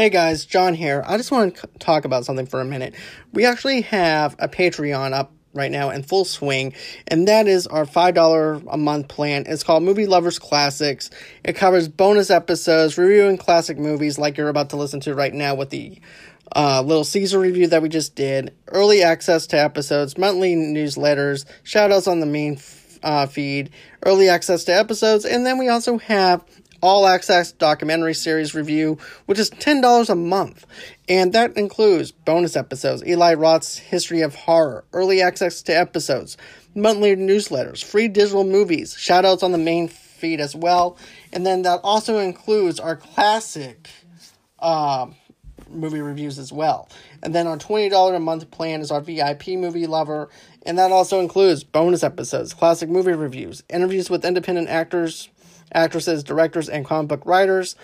Hey 0.00 0.08
guys, 0.08 0.46
John 0.46 0.72
here. 0.72 1.04
I 1.06 1.18
just 1.18 1.30
want 1.30 1.56
to 1.56 1.66
talk 1.78 2.06
about 2.06 2.24
something 2.24 2.46
for 2.46 2.62
a 2.62 2.64
minute. 2.64 2.94
We 3.34 3.44
actually 3.44 3.82
have 3.82 4.34
a 4.38 4.48
Patreon 4.48 5.12
up 5.12 5.30
right 5.52 5.70
now 5.70 5.90
in 5.90 6.04
full 6.04 6.24
swing, 6.24 6.72
and 7.06 7.28
that 7.28 7.46
is 7.46 7.66
our 7.66 7.84
$5 7.84 8.66
a 8.66 8.76
month 8.78 9.08
plan. 9.08 9.44
It's 9.46 9.62
called 9.62 9.82
Movie 9.82 10.06
Lovers 10.06 10.38
Classics. 10.38 11.10
It 11.44 11.52
covers 11.54 11.86
bonus 11.86 12.30
episodes, 12.30 12.96
reviewing 12.96 13.36
classic 13.36 13.76
movies 13.76 14.18
like 14.18 14.38
you're 14.38 14.48
about 14.48 14.70
to 14.70 14.76
listen 14.76 15.00
to 15.00 15.14
right 15.14 15.34
now 15.34 15.54
with 15.54 15.68
the 15.68 16.00
uh, 16.56 16.80
Little 16.80 17.04
Caesar 17.04 17.38
review 17.38 17.66
that 17.66 17.82
we 17.82 17.90
just 17.90 18.14
did, 18.14 18.54
early 18.68 19.02
access 19.02 19.46
to 19.48 19.58
episodes, 19.58 20.16
monthly 20.16 20.54
newsletters, 20.56 21.44
shoutouts 21.62 22.10
on 22.10 22.20
the 22.20 22.26
main 22.26 22.58
uh, 23.02 23.26
feed, 23.26 23.68
early 24.06 24.30
access 24.30 24.64
to 24.64 24.72
episodes, 24.74 25.26
and 25.26 25.44
then 25.44 25.58
we 25.58 25.68
also 25.68 25.98
have 25.98 26.42
all 26.80 27.06
access 27.06 27.52
documentary 27.52 28.14
series 28.14 28.54
review, 28.54 28.98
which 29.26 29.38
is 29.38 29.50
$10 29.50 30.08
a 30.08 30.14
month. 30.14 30.66
And 31.08 31.32
that 31.32 31.56
includes 31.56 32.10
bonus 32.10 32.56
episodes, 32.56 33.04
Eli 33.06 33.34
Roth's 33.34 33.78
History 33.78 34.22
of 34.22 34.34
Horror, 34.34 34.84
early 34.92 35.20
access 35.22 35.62
to 35.62 35.72
episodes, 35.76 36.36
monthly 36.74 37.16
newsletters, 37.16 37.84
free 37.84 38.08
digital 38.08 38.44
movies, 38.44 38.94
shoutouts 38.94 39.42
on 39.42 39.52
the 39.52 39.58
main 39.58 39.88
feed 39.88 40.40
as 40.40 40.54
well. 40.54 40.96
And 41.32 41.44
then 41.44 41.62
that 41.62 41.80
also 41.82 42.18
includes 42.18 42.78
our 42.78 42.96
classic 42.96 43.88
uh, 44.58 45.06
movie 45.68 46.00
reviews 46.00 46.38
as 46.38 46.52
well. 46.52 46.88
And 47.22 47.34
then 47.34 47.46
our 47.46 47.56
$20 47.56 48.14
a 48.14 48.20
month 48.20 48.50
plan 48.50 48.80
is 48.80 48.90
our 48.90 49.00
VIP 49.00 49.48
movie 49.48 49.86
lover. 49.86 50.28
And 50.64 50.78
that 50.78 50.92
also 50.92 51.20
includes 51.20 51.64
bonus 51.64 52.02
episodes, 52.02 52.54
classic 52.54 52.88
movie 52.88 53.12
reviews, 53.12 53.62
interviews 53.68 54.10
with 54.10 54.24
independent 54.24 54.68
actors, 54.68 55.28
actresses, 55.72 56.24
directors, 56.24 56.68
and 56.68 56.84
comic 56.84 57.08
book 57.08 57.26
writers. 57.26 57.76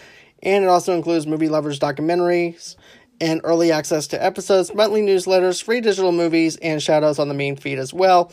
And 0.42 0.65
it 0.65 0.69
also 0.69 0.95
includes 0.95 1.27
movie 1.27 1.48
lovers 1.48 1.79
documentaries 1.79 2.77
and 3.20 3.41
early 3.45 3.73
access 3.73 4.06
to 4.09 4.23
episodes, 4.23 4.75
monthly 4.75 5.03
newsletters, 5.03 5.62
free 5.62 5.81
digital 5.81 6.12
movies, 6.12 6.56
and 6.56 6.81
shoutouts 6.81 7.19
on 7.19 7.28
the 7.28 7.34
main 7.34 7.56
feed 7.56 7.78
as 7.78 7.95
well. 7.95 8.31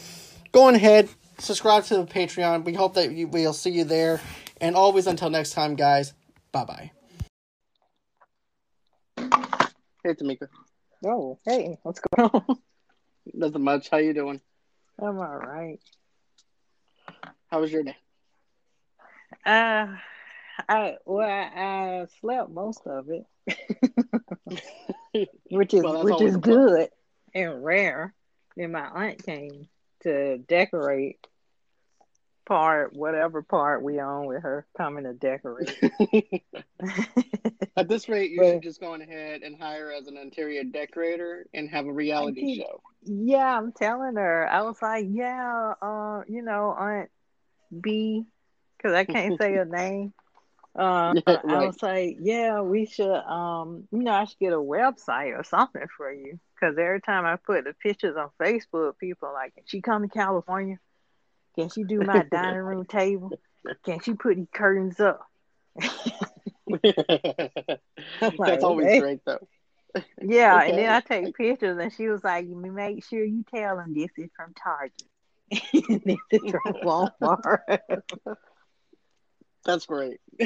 Go 0.51 0.67
on 0.67 0.75
ahead, 0.75 1.09
subscribe 1.39 1.85
to 1.85 1.97
the 1.97 2.05
Patreon. 2.05 2.65
We 2.65 2.73
hope 2.73 2.95
that 2.95 3.11
you, 3.11 3.27
we'll 3.27 3.53
see 3.53 3.71
you 3.71 3.85
there. 3.85 4.21
And 4.59 4.75
always 4.75 5.07
until 5.07 5.29
next 5.29 5.51
time, 5.51 5.75
guys, 5.75 6.13
bye 6.51 6.65
bye. 6.65 6.91
Hey, 10.03 10.13
Tamika. 10.13 10.47
Oh, 11.05 11.39
hey, 11.45 11.77
what's 11.83 11.99
going 11.99 12.29
on? 12.33 12.57
Nothing 13.33 13.63
much. 13.63 13.89
How 13.89 13.97
you 13.97 14.13
doing? 14.13 14.41
I'm 14.99 15.17
all 15.17 15.38
right. 15.38 15.79
How 17.47 17.61
was 17.61 17.71
your 17.71 17.83
day? 17.83 17.95
Uh, 19.45 19.88
I 20.69 20.95
well, 21.05 21.27
I 21.30 22.05
slept 22.22 22.49
most 22.49 22.81
of 22.86 23.08
it, 23.09 23.25
which 25.50 25.73
is 25.73 25.83
Well, 25.83 26.03
which 26.03 26.22
is 26.22 26.38
good 26.38 26.89
and 27.33 27.63
rare. 27.63 28.13
Then 28.55 28.72
my 28.72 28.88
aunt 28.88 29.25
came 29.25 29.67
to 30.03 30.38
decorate 30.38 31.27
part, 32.45 32.94
whatever 32.94 33.41
part 33.41 33.81
we 33.83 34.00
own 34.00 34.25
with 34.27 34.44
her 34.44 34.67
coming 34.77 35.05
to 35.05 35.13
decorate. 35.13 35.73
At 37.78 37.88
this 37.88 38.07
rate, 38.07 38.31
you 38.31 38.38
But- 38.39 38.52
should 38.52 38.63
just 38.63 38.80
go 38.80 38.94
ahead 38.94 39.41
and 39.41 39.59
hire 39.59 39.91
as 39.91 40.07
an 40.07 40.17
interior 40.17 40.63
decorator 40.63 41.47
and 41.53 41.69
have 41.69 41.85
a 41.88 41.94
reality 41.94 42.55
did. 42.57 42.63
show. 42.66 42.81
yeah, 43.03 43.57
I'm 43.57 43.72
telling 43.72 44.16
her. 44.16 44.47
I 44.47 44.61
was 44.61 44.80
like, 44.81 45.05
yeah, 45.09 45.73
uh, 45.81 46.22
you 46.28 46.44
know, 46.44 46.75
Aunt 46.78 47.09
B, 47.81 48.25
because 48.83 48.95
I 48.95 49.05
can't 49.05 49.35
say 49.38 49.53
her 49.55 49.66
name. 49.66 50.13
Uh, 50.77 51.16
Yeah, 51.27 51.41
I 51.47 51.61
right. 51.61 51.63
was 51.63 51.81
like, 51.83 52.17
yeah, 52.21 52.61
we 52.61 52.85
should, 52.85 53.11
um, 53.13 53.88
you 53.91 53.99
know, 54.03 54.11
I 54.13 54.25
should 54.25 54.39
get 54.39 54.53
a 54.53 54.57
website 54.57 55.38
or 55.38 55.44
something 55.44 55.85
for 55.97 56.11
you. 56.11 56.39
Because 56.55 56.77
every 56.77 57.01
time 57.01 57.25
I 57.25 57.38
put 57.38 57.66
the 57.66 57.73
pictures 57.73 58.16
on 58.17 58.29
Facebook, 58.41 58.97
people 58.99 59.29
are 59.29 59.33
like, 59.33 59.55
can 59.55 59.63
she 59.67 59.81
come 59.81 60.03
to 60.03 60.09
California? 60.09 60.77
Can 61.55 61.69
she 61.69 61.83
do 61.83 62.01
my 62.01 62.23
dining 62.23 62.61
room 62.61 62.85
table? 62.85 63.35
Can 63.85 63.99
she 64.01 64.13
put 64.13 64.38
these 64.38 64.47
curtains 64.53 64.99
up? 64.99 65.22
Like, 68.38 68.61
That's 68.61 68.63
always 68.63 68.93
okay. 68.93 68.95
great, 68.95 69.22
though. 69.25 69.47
Yeah, 70.22 70.61
and 70.63 70.77
then 70.77 70.89
I 70.89 71.01
take 71.01 71.35
pictures, 71.35 71.77
and 71.79 71.91
she 71.93 72.07
was 72.07 72.23
like, 72.23 72.47
"Make 72.47 73.03
sure 73.05 73.23
you 73.23 73.43
tell 73.53 73.77
them 73.77 73.93
this 73.93 74.11
is 74.17 74.29
from 74.35 74.53
Target, 74.53 75.03
this 76.05 76.19
is 76.31 76.41
from 76.49 76.75
Walmart." 76.83 77.81
That's 79.66 79.85
great. 79.85 80.19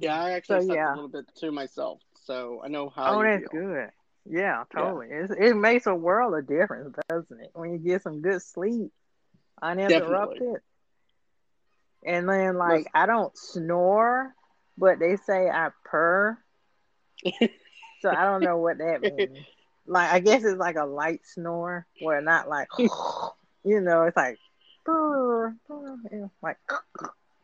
yeah, 0.00 0.22
I 0.22 0.30
actually 0.32 0.60
So, 0.60 0.60
sucked 0.60 0.76
yeah. 0.76 0.92
a 0.92 0.94
little 0.94 1.08
bit 1.08 1.26
to 1.36 1.50
myself, 1.52 2.00
so 2.14 2.60
I 2.64 2.68
know 2.68 2.88
how 2.88 3.20
oh, 3.20 3.22
that's 3.22 3.48
feel. 3.48 3.48
good. 3.48 3.90
Yeah, 4.26 4.64
totally. 4.74 5.08
It's, 5.10 5.32
it 5.38 5.54
makes 5.54 5.86
a 5.86 5.94
world 5.94 6.34
of 6.34 6.46
difference, 6.46 6.94
doesn't 7.08 7.40
it? 7.40 7.50
When 7.54 7.72
you 7.72 7.78
get 7.78 8.02
some 8.02 8.20
good 8.20 8.42
sleep, 8.42 8.92
uninterrupted, 9.62 10.38
Definitely. 10.38 10.60
and 12.04 12.28
then 12.28 12.56
like 12.56 12.86
I 12.94 13.06
don't 13.06 13.36
snore, 13.36 14.34
but 14.76 14.98
they 14.98 15.16
say 15.16 15.48
I 15.48 15.70
purr, 15.84 16.38
so 18.00 18.10
I 18.10 18.24
don't 18.24 18.42
know 18.42 18.58
what 18.58 18.78
that 18.78 19.02
means. 19.02 19.46
Like 19.86 20.10
I 20.10 20.20
guess 20.20 20.44
it's 20.44 20.58
like 20.58 20.76
a 20.76 20.84
light 20.84 21.20
snore, 21.24 21.86
where 22.00 22.20
not 22.20 22.48
like 22.48 22.68
you 23.64 23.80
know, 23.80 24.04
it's 24.04 24.16
like 24.16 24.38
like 26.42 26.56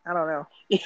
I 0.06 0.12
don't 0.12 0.28
know. 0.28 0.46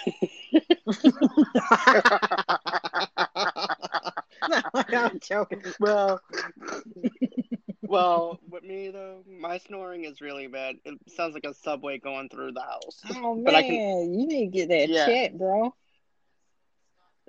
I'm 4.92 5.20
joking. 5.20 5.62
well, 5.78 6.20
well, 7.82 8.40
with 8.48 8.62
me 8.64 8.90
though, 8.90 9.22
my 9.28 9.58
snoring 9.58 10.04
is 10.04 10.20
really 10.20 10.46
bad. 10.46 10.76
It 10.84 10.98
sounds 11.08 11.34
like 11.34 11.44
a 11.44 11.54
subway 11.54 11.98
going 11.98 12.28
through 12.28 12.52
the 12.52 12.62
house. 12.62 13.02
Oh 13.22 13.34
man, 13.34 13.44
But 13.44 13.54
I 13.54 13.62
can- 13.62 14.18
you 14.18 14.26
need 14.26 14.50
to 14.52 14.58
get 14.58 14.68
that 14.70 14.88
Yeah. 14.88 15.06
checked, 15.06 15.38
bro. 15.38 15.74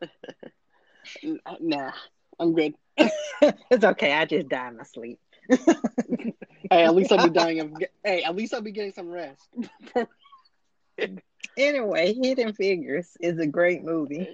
N- 1.23 1.39
uh, 1.45 1.55
Nah, 1.59 1.91
I'm 2.39 2.53
good. 2.53 2.73
it's 2.97 3.83
okay. 3.83 4.13
I 4.13 4.25
just 4.25 4.47
die 4.49 4.67
in 4.69 4.77
my 4.77 4.83
sleep. 4.83 5.19
Hey, 6.71 6.85
at 6.85 6.95
least 6.95 7.11
I'll 7.11 7.23
be 7.23 7.29
dying 7.29 7.59
of. 7.59 7.73
Hey, 8.03 8.23
at 8.23 8.35
least 8.35 8.53
I'll 8.53 8.61
be 8.61 8.71
getting 8.71 8.93
some 8.93 9.09
rest. 9.09 9.47
Anyway, 11.57 12.13
Hidden 12.13 12.53
Figures 12.53 13.09
is 13.19 13.37
a 13.39 13.47
great 13.47 13.83
movie. 13.83 14.27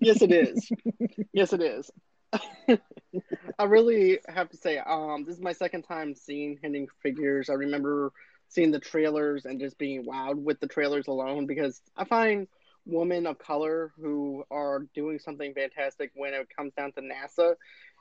yes, 0.00 0.22
it 0.22 0.30
is. 0.30 0.70
Yes, 1.32 1.52
it 1.52 1.60
is. 1.60 1.90
I 3.58 3.64
really 3.64 4.20
have 4.28 4.48
to 4.50 4.56
say, 4.56 4.78
um, 4.78 5.24
this 5.24 5.34
is 5.34 5.40
my 5.40 5.52
second 5.52 5.82
time 5.82 6.14
seeing 6.14 6.58
Hidden 6.62 6.86
Figures. 7.02 7.50
I 7.50 7.54
remember 7.54 8.12
seeing 8.48 8.70
the 8.70 8.78
trailers 8.78 9.44
and 9.44 9.58
just 9.58 9.78
being 9.78 10.04
wowed 10.04 10.36
with 10.36 10.60
the 10.60 10.68
trailers 10.68 11.08
alone 11.08 11.46
because 11.46 11.80
I 11.96 12.04
find 12.04 12.46
women 12.84 13.26
of 13.26 13.38
color 13.38 13.92
who 14.00 14.44
are 14.50 14.86
doing 14.94 15.18
something 15.18 15.54
fantastic 15.54 16.12
when 16.14 16.34
it 16.34 16.48
comes 16.54 16.74
down 16.74 16.92
to 16.92 17.00
NASA 17.00 17.54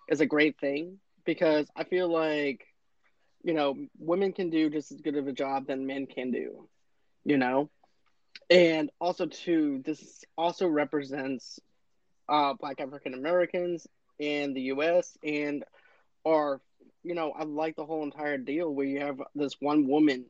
is 0.10 0.22
a 0.22 0.26
great 0.26 0.60
thing 0.60 1.00
because 1.26 1.68
I 1.76 1.86
feel 1.86 2.12
like, 2.12 2.66
you 3.44 3.54
know, 3.54 3.76
women 3.98 4.34
can 4.34 4.50
do 4.50 4.70
just 4.70 4.92
as 4.92 5.02
good 5.02 5.18
of 5.18 5.28
a 5.28 5.34
job 5.34 5.68
than 5.68 5.86
men 5.86 6.06
can 6.06 6.32
do, 6.32 6.68
you 7.24 7.38
know? 7.38 7.70
And 8.50 8.92
also, 9.00 9.26
too, 9.26 9.82
this 9.86 10.24
also 10.38 10.68
represents 10.68 11.60
uh, 12.28 12.54
Black 12.54 12.82
African 12.82 13.14
Americans 13.14 13.88
in 14.20 14.54
the 14.54 14.62
U.S. 14.64 15.18
and 15.24 15.64
are, 16.26 16.62
you 17.04 17.16
know, 17.16 17.32
I 17.32 17.44
like 17.44 17.76
the 17.76 17.86
whole 17.86 18.04
entire 18.04 18.38
deal 18.38 18.74
where 18.74 18.86
you 18.86 19.00
have 19.02 19.22
this 19.36 19.56
one 19.60 19.88
woman, 19.88 20.26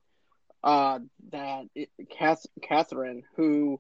uh, 0.64 1.00
that 1.32 1.66
Cass, 2.10 2.46
Catherine, 2.62 3.24
who 3.36 3.80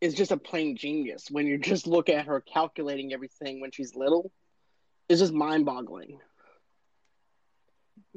is 0.00 0.14
just 0.14 0.30
a 0.30 0.36
plain 0.36 0.76
genius. 0.76 1.30
When 1.30 1.46
you 1.46 1.58
just 1.58 1.86
look 1.86 2.08
at 2.08 2.26
her 2.26 2.40
calculating 2.40 3.12
everything 3.12 3.60
when 3.60 3.70
she's 3.70 3.94
little, 3.96 4.30
it's 5.08 5.20
just 5.20 5.32
mind-boggling. 5.32 6.18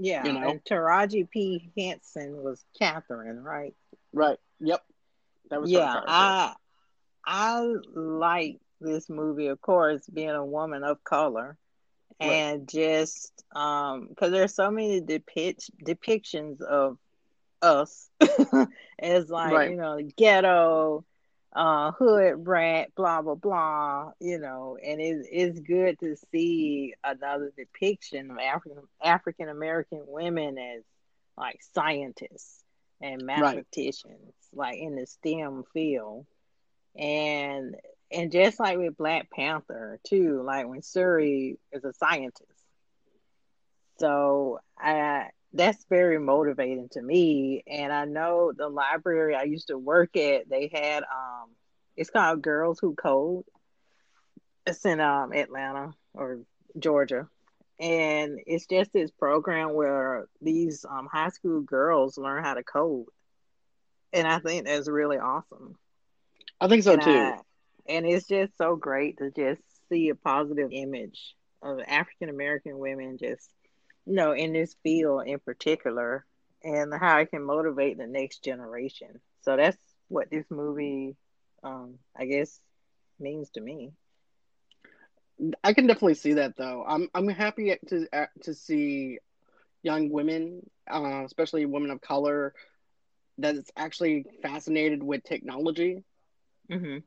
Yeah, 0.03 0.25
You 0.25 0.33
know? 0.33 0.49
and 0.49 0.63
Taraji 0.63 1.29
P. 1.29 1.71
Henson 1.77 2.41
was 2.41 2.63
Catherine, 2.79 3.43
right? 3.43 3.75
Right. 4.11 4.39
Yep. 4.59 4.83
That 5.51 5.61
was 5.61 5.69
yeah. 5.69 6.01
I 6.07 6.53
I 7.23 7.75
like 7.93 8.59
this 8.79 9.09
movie, 9.09 9.47
of 9.47 9.61
course, 9.61 10.01
being 10.11 10.31
a 10.31 10.43
woman 10.45 10.83
of 10.83 11.03
color, 11.03 11.55
Right. 12.19 12.31
and 12.31 12.67
just 12.67 13.43
um, 13.55 14.07
because 14.09 14.31
there's 14.31 14.55
so 14.55 14.71
many 14.71 15.01
depict 15.01 15.69
depictions 15.85 16.61
of 16.61 16.97
us 17.61 18.09
as 18.99 19.29
like 19.29 19.53
Right. 19.53 19.69
you 19.69 19.77
know 19.77 19.99
ghetto, 20.17 21.05
uh, 21.53 21.91
hood 21.91 22.47
rat, 22.47 22.89
blah 22.95 23.21
blah 23.21 23.35
blah, 23.35 24.11
you 24.19 24.39
know, 24.39 24.77
and 24.83 25.01
it's 25.01 25.27
it's 25.31 25.59
good 25.59 25.99
to 25.99 26.15
see 26.31 26.93
another 27.03 27.51
depiction 27.57 28.31
of 28.31 28.37
African 28.37 28.83
African 29.03 29.49
American 29.49 30.01
women 30.07 30.57
as 30.57 30.83
like 31.37 31.59
scientists 31.73 32.63
and 33.01 33.25
Right. 33.35 33.65
mathematicians, 33.65 34.33
like 34.53 34.77
in 34.77 34.95
the 34.95 35.05
STEM 35.05 35.63
field. 35.73 36.25
And 36.97 37.75
and 38.11 38.31
just 38.31 38.59
like 38.59 38.77
with 38.77 38.97
Black 38.97 39.29
Panther 39.31 39.99
too, 40.05 40.41
like 40.43 40.67
when 40.67 40.81
Shuri 40.81 41.57
is 41.71 41.83
a 41.83 41.93
scientist. 41.93 42.47
So 43.99 44.59
I 44.77 45.29
that's 45.53 45.85
very 45.89 46.19
motivating 46.19 46.89
to 46.89 47.01
me. 47.01 47.63
And 47.67 47.91
I 47.91 48.05
know 48.05 48.51
the 48.55 48.69
library 48.69 49.35
I 49.35 49.43
used 49.43 49.67
to 49.67 49.77
work 49.77 50.15
at, 50.15 50.49
they 50.49 50.69
had 50.73 51.03
um 51.03 51.49
it's 51.97 52.09
called 52.09 52.41
Girls 52.41 52.79
Who 52.79 52.95
Code. 52.95 53.43
It's 54.65 54.85
in 54.85 54.99
um 54.99 55.33
Atlanta 55.33 55.93
or 56.13 56.39
Georgia. 56.77 57.27
And 57.79 58.39
it's 58.45 58.67
just 58.67 58.93
this 58.93 59.09
program 59.09 59.73
where 59.73 60.27
these 60.39 60.85
um, 60.87 61.09
high 61.11 61.29
school 61.29 61.61
girls 61.61 62.15
learn 62.15 62.43
how 62.43 62.53
to 62.53 62.63
code. 62.63 63.07
And 64.13 64.27
I 64.27 64.37
think 64.37 64.65
that's 64.65 64.87
really 64.87 65.17
awesome. 65.17 65.75
I 66.59 66.67
think 66.67 66.83
so 66.83 66.93
and 66.93 67.01
too. 67.01 67.09
I, 67.09 67.39
and 67.87 68.05
it's 68.05 68.27
just 68.27 68.55
so 68.57 68.75
great 68.75 69.17
to 69.17 69.31
just 69.31 69.61
see 69.89 70.09
a 70.09 70.15
positive 70.15 70.69
image 70.71 71.35
of 71.63 71.79
African 71.87 72.29
American 72.29 72.77
women 72.77 73.17
just 73.17 73.49
you 74.05 74.13
know 74.13 74.31
in 74.33 74.53
this 74.53 74.75
field 74.83 75.27
in 75.27 75.39
particular 75.39 76.25
and 76.63 76.93
how 76.93 77.19
it 77.19 77.29
can 77.31 77.43
motivate 77.43 77.97
the 77.97 78.07
next 78.07 78.43
generation. 78.43 79.19
So 79.41 79.55
that's 79.57 79.77
what 80.07 80.29
this 80.29 80.45
movie 80.49 81.15
um 81.63 81.99
I 82.15 82.25
guess 82.25 82.59
means 83.19 83.49
to 83.51 83.61
me. 83.61 83.91
I 85.63 85.73
can 85.73 85.87
definitely 85.87 86.15
see 86.15 86.33
that 86.33 86.55
though. 86.57 86.83
I'm 86.87 87.09
I'm 87.13 87.27
happy 87.29 87.75
to 87.87 88.07
to 88.43 88.53
see 88.53 89.19
young 89.83 90.11
women, 90.11 90.69
uh, 90.89 91.23
especially 91.25 91.65
women 91.65 91.91
of 91.91 92.01
color, 92.01 92.53
that 93.39 93.55
is 93.55 93.71
actually 93.75 94.25
fascinated 94.41 95.01
with 95.01 95.23
technology. 95.23 96.03
Mm-hmm. 96.69 96.99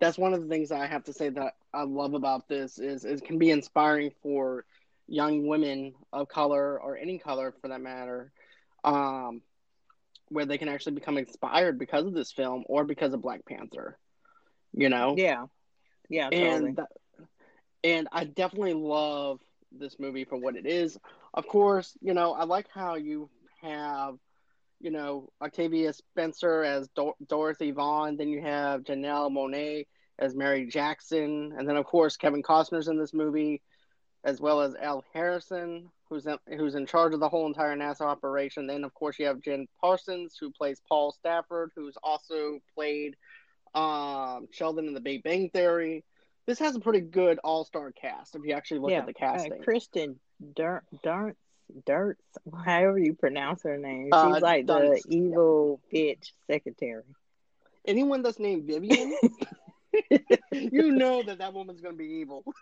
That's 0.00 0.18
one 0.18 0.32
of 0.32 0.42
the 0.42 0.48
things 0.48 0.72
I 0.72 0.86
have 0.86 1.04
to 1.04 1.12
say 1.12 1.28
that 1.28 1.54
I 1.74 1.82
love 1.82 2.14
about 2.14 2.48
this 2.48 2.78
is 2.78 3.04
it 3.04 3.24
can 3.24 3.38
be 3.38 3.50
inspiring 3.50 4.12
for 4.22 4.64
young 5.10 5.46
women 5.46 5.92
of 6.12 6.28
color 6.28 6.80
or 6.80 6.96
any 6.96 7.18
color 7.18 7.52
for 7.60 7.68
that 7.68 7.80
matter, 7.80 8.32
um, 8.84 9.42
where 10.28 10.46
they 10.46 10.56
can 10.56 10.68
actually 10.68 10.92
become 10.92 11.18
inspired 11.18 11.78
because 11.78 12.06
of 12.06 12.14
this 12.14 12.32
film 12.32 12.62
or 12.66 12.84
because 12.84 13.12
of 13.12 13.20
Black 13.20 13.44
Panther. 13.44 13.98
You 14.72 14.88
know? 14.88 15.16
Yeah. 15.18 15.46
Yeah. 16.08 16.30
Totally. 16.30 16.68
And 16.68 16.80
and 17.82 18.08
I 18.12 18.24
definitely 18.24 18.74
love 18.74 19.40
this 19.72 19.98
movie 19.98 20.24
for 20.24 20.36
what 20.36 20.56
it 20.56 20.66
is. 20.66 20.96
Of 21.34 21.46
course, 21.46 21.96
you 22.00 22.14
know, 22.14 22.32
I 22.32 22.44
like 22.44 22.66
how 22.72 22.94
you 22.96 23.30
have, 23.62 24.14
you 24.80 24.90
know, 24.90 25.30
Octavia 25.42 25.92
Spencer 25.92 26.62
as 26.62 26.88
Dor- 26.88 27.14
Dorothy 27.26 27.70
Vaughan, 27.70 28.16
then 28.16 28.28
you 28.28 28.42
have 28.42 28.82
Janelle 28.82 29.30
Monáe 29.30 29.86
as 30.18 30.34
Mary 30.34 30.66
Jackson, 30.66 31.54
and 31.56 31.68
then 31.68 31.76
of 31.76 31.86
course 31.86 32.16
Kevin 32.16 32.42
Costner's 32.42 32.88
in 32.88 32.98
this 32.98 33.14
movie, 33.14 33.62
as 34.24 34.40
well 34.40 34.60
as 34.60 34.74
Al 34.76 35.04
Harrison, 35.12 35.90
who's 36.08 36.26
in, 36.26 36.36
who's 36.56 36.74
in 36.74 36.86
charge 36.86 37.14
of 37.14 37.20
the 37.20 37.28
whole 37.28 37.46
entire 37.46 37.76
NASA 37.76 38.02
operation. 38.02 38.66
Then 38.66 38.84
of 38.84 38.94
course 38.94 39.18
you 39.18 39.26
have 39.26 39.40
Jim 39.40 39.66
Parsons, 39.80 40.36
who 40.38 40.50
plays 40.50 40.80
Paul 40.88 41.12
Stafford, 41.12 41.70
who's 41.74 41.96
also 42.02 42.58
played 42.74 43.16
um, 43.74 44.48
Sheldon 44.50 44.88
in 44.88 44.94
The 44.94 45.00
Big 45.00 45.22
Bang 45.22 45.50
Theory 45.50 46.04
this 46.50 46.58
has 46.58 46.74
a 46.74 46.80
pretty 46.80 47.00
good 47.00 47.38
all 47.44 47.64
star 47.64 47.92
cast 47.92 48.34
if 48.34 48.42
you 48.44 48.52
actually 48.54 48.80
look 48.80 48.90
yeah. 48.90 48.98
at 48.98 49.06
the 49.06 49.14
casting. 49.14 49.52
Uh, 49.52 49.56
Kristen 49.62 50.18
Dirt, 50.56 50.82
Darts, 51.04 51.38
Dirts, 51.86 52.22
however 52.64 52.98
you 52.98 53.14
pronounce 53.14 53.62
her 53.62 53.78
name. 53.78 54.06
She's 54.06 54.12
uh, 54.12 54.40
like 54.40 54.66
Dunst, 54.66 55.02
the 55.04 55.16
evil 55.16 55.80
bitch 55.92 56.32
secretary. 56.48 57.04
Anyone 57.86 58.22
that's 58.22 58.40
named 58.40 58.64
Vivian, 58.64 59.16
you 60.52 60.90
know 60.90 61.22
that 61.22 61.38
that 61.38 61.54
woman's 61.54 61.80
gonna 61.80 61.94
be 61.94 62.06
evil. 62.06 62.44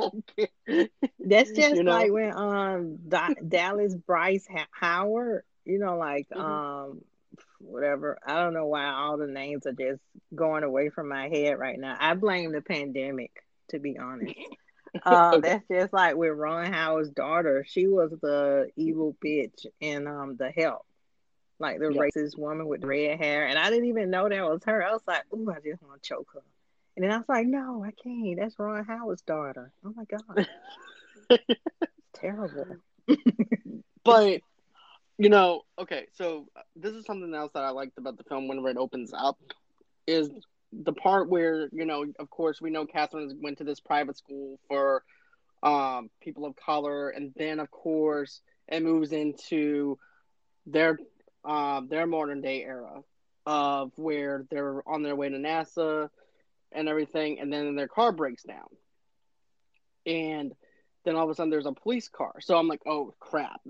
okay. 0.00 0.48
That's 1.18 1.50
just 1.52 1.76
you 1.76 1.82
know? 1.82 1.92
like 1.92 2.12
when 2.12 2.36
um 2.36 2.98
Dallas 3.48 3.94
Bryce 3.94 4.46
Howard, 4.72 5.44
you 5.64 5.78
know, 5.78 5.96
like 5.96 6.28
mm-hmm. 6.30 6.40
um 6.40 7.00
whatever. 7.58 8.18
I 8.26 8.42
don't 8.42 8.54
know 8.54 8.66
why 8.66 8.86
all 8.86 9.16
the 9.16 9.26
names 9.26 9.66
are 9.66 9.72
just 9.72 10.00
going 10.34 10.64
away 10.64 10.90
from 10.90 11.08
my 11.08 11.28
head 11.28 11.58
right 11.58 11.78
now. 11.78 11.96
I 11.98 12.14
blame 12.14 12.52
the 12.52 12.62
pandemic, 12.62 13.32
to 13.68 13.78
be 13.78 13.98
honest. 13.98 14.34
Uh, 15.04 15.38
that's 15.38 15.64
just 15.70 15.92
like 15.92 16.16
with 16.16 16.36
Ron 16.36 16.72
Howard's 16.72 17.10
daughter. 17.10 17.64
She 17.64 17.86
was 17.86 18.10
the 18.22 18.70
evil 18.74 19.16
bitch 19.24 19.64
in 19.80 20.08
um 20.08 20.34
the 20.36 20.50
help. 20.50 20.84
Like 21.60 21.78
the 21.78 21.92
yep. 21.92 22.10
racist 22.16 22.36
woman 22.36 22.66
with 22.66 22.82
red 22.82 23.20
hair. 23.20 23.46
And 23.46 23.56
I 23.56 23.70
didn't 23.70 23.84
even 23.84 24.10
know 24.10 24.28
that 24.28 24.42
was 24.42 24.64
her. 24.64 24.84
I 24.84 24.90
was 24.90 25.02
like, 25.06 25.22
ooh, 25.32 25.48
I 25.48 25.60
just 25.60 25.80
want 25.80 26.02
to 26.02 26.08
choke 26.08 26.30
her. 26.34 26.42
And 27.00 27.08
then 27.08 27.14
I 27.14 27.16
was 27.16 27.28
like, 27.30 27.46
no, 27.46 27.82
I 27.82 27.92
can't. 27.92 28.36
That's 28.38 28.58
Ron 28.58 28.84
Howard's 28.84 29.22
daughter. 29.22 29.72
Oh 29.82 29.94
my 29.96 30.04
God. 30.04 30.46
terrible. 32.14 32.76
but 34.04 34.42
you 35.16 35.30
know, 35.30 35.62
okay, 35.78 36.08
so 36.12 36.46
uh, 36.54 36.60
this 36.76 36.92
is 36.92 37.06
something 37.06 37.34
else 37.34 37.52
that 37.54 37.62
I 37.62 37.70
liked 37.70 37.96
about 37.96 38.18
the 38.18 38.24
film 38.24 38.48
whenever 38.48 38.68
it 38.68 38.76
opens 38.76 39.14
up 39.14 39.38
is 40.06 40.28
the 40.74 40.92
part 40.92 41.30
where, 41.30 41.70
you 41.72 41.86
know, 41.86 42.04
of 42.18 42.28
course 42.28 42.60
we 42.60 42.68
know 42.68 42.84
Catherine 42.84 43.38
went 43.42 43.56
to 43.58 43.64
this 43.64 43.80
private 43.80 44.18
school 44.18 44.58
for 44.68 45.02
um, 45.62 46.10
people 46.20 46.44
of 46.44 46.54
color, 46.54 47.08
and 47.08 47.32
then 47.34 47.60
of 47.60 47.70
course 47.70 48.42
it 48.68 48.82
moves 48.82 49.12
into 49.12 49.98
their 50.66 50.98
uh, 51.46 51.80
their 51.88 52.06
modern 52.06 52.42
day 52.42 52.62
era 52.62 53.00
of 53.46 53.90
where 53.96 54.44
they're 54.50 54.86
on 54.86 55.02
their 55.02 55.16
way 55.16 55.30
to 55.30 55.38
NASA 55.38 56.10
and 56.72 56.88
everything, 56.88 57.40
and 57.40 57.52
then 57.52 57.74
their 57.74 57.88
car 57.88 58.12
breaks 58.12 58.42
down. 58.42 58.68
And 60.06 60.52
then 61.04 61.16
all 61.16 61.24
of 61.24 61.30
a 61.30 61.34
sudden 61.34 61.50
there's 61.50 61.66
a 61.66 61.72
police 61.72 62.08
car. 62.08 62.34
So 62.40 62.56
I'm 62.56 62.68
like, 62.68 62.82
oh 62.86 63.14
crap, 63.20 63.60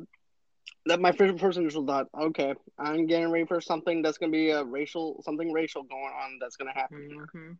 that 0.87 1.01
my 1.01 1.13
first 1.13 1.59
initial 1.59 1.87
thought, 1.87 2.09
okay, 2.19 2.55
I'm 2.79 3.07
getting 3.07 3.31
ready 3.31 3.47
for 3.47 3.61
something 3.61 4.03
that's 4.03 4.19
gonna 4.19 4.33
be 4.33 4.51
a 4.51 4.65
racial 4.65 5.23
something 5.25 5.53
racial 5.53 5.83
going 5.83 6.03
on 6.03 6.39
that's 6.41 6.57
gonna 6.57 6.75
happen. 6.75 7.27
Mm-hmm. 7.35 7.53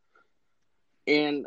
And 1.07 1.47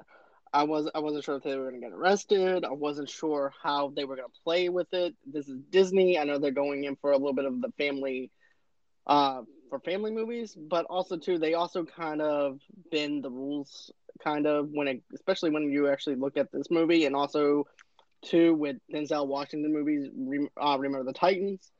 I 0.53 0.63
was 0.63 0.89
I 0.93 0.99
wasn't 0.99 1.23
sure 1.23 1.37
if 1.37 1.43
they 1.43 1.55
were 1.55 1.65
gonna 1.65 1.81
get 1.81 1.91
arrested. 1.91 2.63
I 2.63 2.71
wasn't 2.71 3.09
sure 3.09 3.53
how 3.61 3.91
they 3.95 4.05
were 4.05 4.15
gonna 4.15 4.27
play 4.43 4.69
with 4.69 4.93
it. 4.93 5.15
This 5.25 5.47
is 5.47 5.59
Disney. 5.69 6.19
I 6.19 6.25
know 6.25 6.37
they're 6.37 6.51
going 6.51 6.83
in 6.83 6.95
for 6.97 7.11
a 7.11 7.17
little 7.17 7.33
bit 7.33 7.45
of 7.45 7.61
the 7.61 7.71
family 7.77 8.29
uh 9.07 9.41
for 9.69 9.79
family 9.79 10.11
movies, 10.11 10.55
but 10.55 10.85
also 10.85 11.17
too 11.17 11.37
they 11.39 11.55
also 11.55 11.83
kind 11.83 12.21
of 12.21 12.59
bend 12.91 13.23
the 13.23 13.31
rules 13.31 13.91
kind 14.23 14.45
of 14.45 14.69
when 14.71 14.87
it 14.87 15.01
especially 15.13 15.49
when 15.49 15.63
you 15.63 15.87
actually 15.87 16.15
look 16.15 16.37
at 16.37 16.51
this 16.51 16.69
movie 16.69 17.05
and 17.05 17.15
also 17.15 17.65
too 18.23 18.53
with 18.53 18.77
Denzel 18.93 19.27
Washington 19.27 19.73
movies, 19.73 20.09
uh, 20.61 20.77
Remember 20.79 21.03
the 21.03 21.13
Titans. 21.13 21.71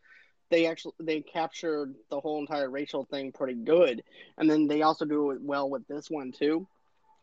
They 0.50 0.68
actually 0.68 0.94
they 1.00 1.22
captured 1.22 1.96
the 2.10 2.20
whole 2.20 2.40
entire 2.40 2.70
racial 2.70 3.06
thing 3.06 3.32
pretty 3.32 3.56
good, 3.56 4.04
and 4.38 4.50
then 4.50 4.68
they 4.68 4.82
also 4.82 5.06
do 5.06 5.32
it 5.32 5.42
well 5.42 5.70
with 5.70 5.88
this 5.88 6.10
one 6.10 6.32
too. 6.32 6.68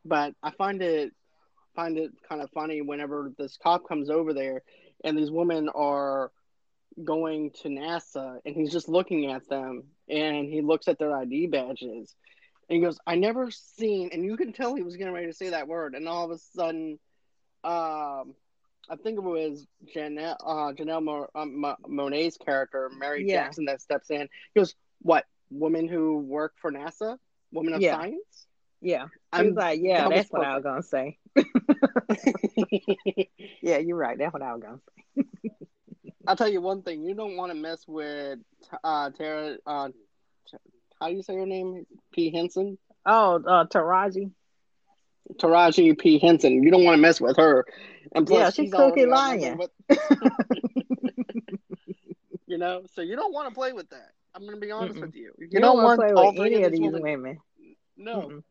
But 0.05 0.35
I 0.43 0.51
find 0.53 0.83
it 0.83 1.13
find 1.77 1.97
it 1.97 2.11
kind 2.29 2.43
of 2.43 2.51
funny 2.51 2.81
whenever 2.83 3.33
this 3.39 3.59
cop 3.63 3.87
comes 3.87 4.11
over 4.11 4.33
there, 4.33 4.63
and 5.05 5.17
these 5.17 5.31
women 5.31 5.69
are 5.69 6.33
going 7.03 7.51
to 7.63 7.69
NASA, 7.69 8.39
and 8.45 8.55
he's 8.55 8.73
just 8.73 8.89
looking 8.89 9.31
at 9.31 9.49
them, 9.49 9.85
and 10.09 10.49
he 10.49 10.61
looks 10.61 10.89
at 10.89 10.99
their 10.99 11.17
ID 11.17 11.47
badges, 11.47 12.15
and 12.69 12.77
he 12.77 12.81
goes, 12.81 12.99
"I 13.07 13.17
never 13.17 13.51
seen," 13.51 14.11
and 14.13 14.25
you 14.25 14.37
can 14.37 14.53
tell 14.53 14.75
he 14.75 14.83
was 14.83 14.97
getting 14.97 15.13
ready 15.13 15.27
to 15.27 15.33
say 15.33 15.51
that 15.51 15.69
word, 15.69 15.95
and 15.95 16.09
all 16.09 16.25
of 16.25 16.31
a 16.31 16.39
sudden, 16.39 16.99
um, 17.65 18.35
I 18.89 18.97
think 19.03 19.19
it 19.19 19.23
was 19.23 19.67
Janelle, 19.95 20.37
uh, 20.41 20.73
Janelle 20.73 21.03
Mo, 21.03 21.27
um, 21.35 21.65
Monáe's 21.89 22.37
character, 22.37 22.91
Mary 22.99 23.27
yeah. 23.27 23.45
Jackson, 23.45 23.67
that 23.67 23.81
steps 23.81 24.11
in. 24.11 24.29
He 24.55 24.61
goes, 24.61 24.75
"What? 25.01 25.27
Women 25.51 25.89
who 25.89 26.19
work 26.19 26.55
for 26.61 26.73
NASA? 26.73 27.19
Women 27.53 27.75
of 27.75 27.81
yeah. 27.81 27.97
science?" 27.97 28.47
Yeah, 28.81 29.07
I 29.33 29.43
was 29.43 29.55
like, 29.55 29.81
"Yeah, 29.83 30.09
that's 30.09 30.31
what 30.31 30.45
I 30.45 30.55
was 30.55 30.65
gonna 30.65 30.83
say." 30.83 31.19
yeah, 33.63 33.79
you're 33.79 33.97
right. 33.97 34.19
That's 34.19 34.33
what 34.33 34.43
I 34.43 34.55
was 34.55 34.63
gonna 34.63 34.81
say. 35.17 35.25
I'll 36.31 36.37
tell 36.37 36.49
you 36.49 36.61
one 36.61 36.83
thing: 36.83 37.03
you 37.03 37.15
don't 37.17 37.37
want 37.37 37.51
to 37.51 37.59
mess 37.59 37.85
with 37.89 38.39
uh, 38.85 39.11
Tara. 39.11 39.57
Uh, 39.67 39.89
how 41.01 41.09
do 41.09 41.15
you 41.15 41.25
say 41.25 41.35
her 41.35 41.45
name? 41.45 41.85
P. 42.13 42.31
Henson. 42.31 42.79
Oh, 43.05 43.43
uh, 43.45 43.67
Taraji. 43.67 44.31
Taraji 45.35 45.99
P. 45.99 46.21
Henson. 46.21 46.63
You 46.63 46.71
don't 46.71 46.85
want 46.85 46.95
to 46.95 47.03
mess 47.03 47.21
with 47.21 47.37
her. 47.37 47.67
And 48.15 48.29
plus, 48.29 48.39
yeah, 48.39 48.51
she's, 48.51 48.67
she's 48.67 48.73
Cookie 48.73 49.07
Lyon. 49.07 49.59
With... 49.59 49.71
you 52.47 52.59
know, 52.59 52.83
so 52.95 53.03
you 53.03 53.17
don't 53.17 53.33
want 53.33 53.49
to 53.49 53.55
play 53.55 53.73
with 53.73 53.91
that. 53.91 54.13
I'm 54.33 54.43
going 54.43 54.55
to 54.55 54.61
be 54.61 54.71
honest 54.71 54.99
Mm-mm. 54.99 55.01
with 55.01 55.17
you. 55.17 55.33
You, 55.37 55.49
you 55.51 55.61
don't, 55.61 55.75
don't 55.75 55.83
want 55.83 56.01
to 56.01 56.15
play 56.15 56.43
with 56.45 56.47
any 56.47 56.63
of 56.63 56.71
these 56.71 56.81
women. 56.81 57.03
women. 57.03 57.39
No. 57.97 58.43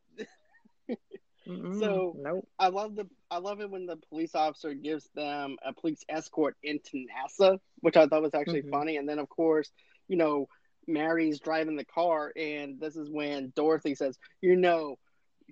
So 1.79 2.15
nope. 2.17 2.47
I 2.57 2.67
love 2.67 2.95
the 2.95 3.07
I 3.31 3.37
love 3.37 3.61
it 3.61 3.69
when 3.69 3.85
the 3.85 3.97
police 4.09 4.35
officer 4.35 4.73
gives 4.73 5.09
them 5.15 5.57
a 5.65 5.73
police 5.73 6.03
escort 6.09 6.55
into 6.63 7.05
NASA, 7.07 7.59
which 7.79 7.97
I 7.97 8.07
thought 8.07 8.21
was 8.21 8.33
actually 8.33 8.61
mm-hmm. 8.61 8.71
funny. 8.71 8.97
And 8.97 9.07
then 9.07 9.19
of 9.19 9.29
course, 9.29 9.71
you 10.07 10.17
know, 10.17 10.47
Mary's 10.87 11.39
driving 11.39 11.75
the 11.75 11.85
car, 11.85 12.31
and 12.35 12.79
this 12.79 12.95
is 12.95 13.09
when 13.09 13.51
Dorothy 13.55 13.95
says, 13.95 14.17
"You 14.41 14.55
know, 14.55 14.97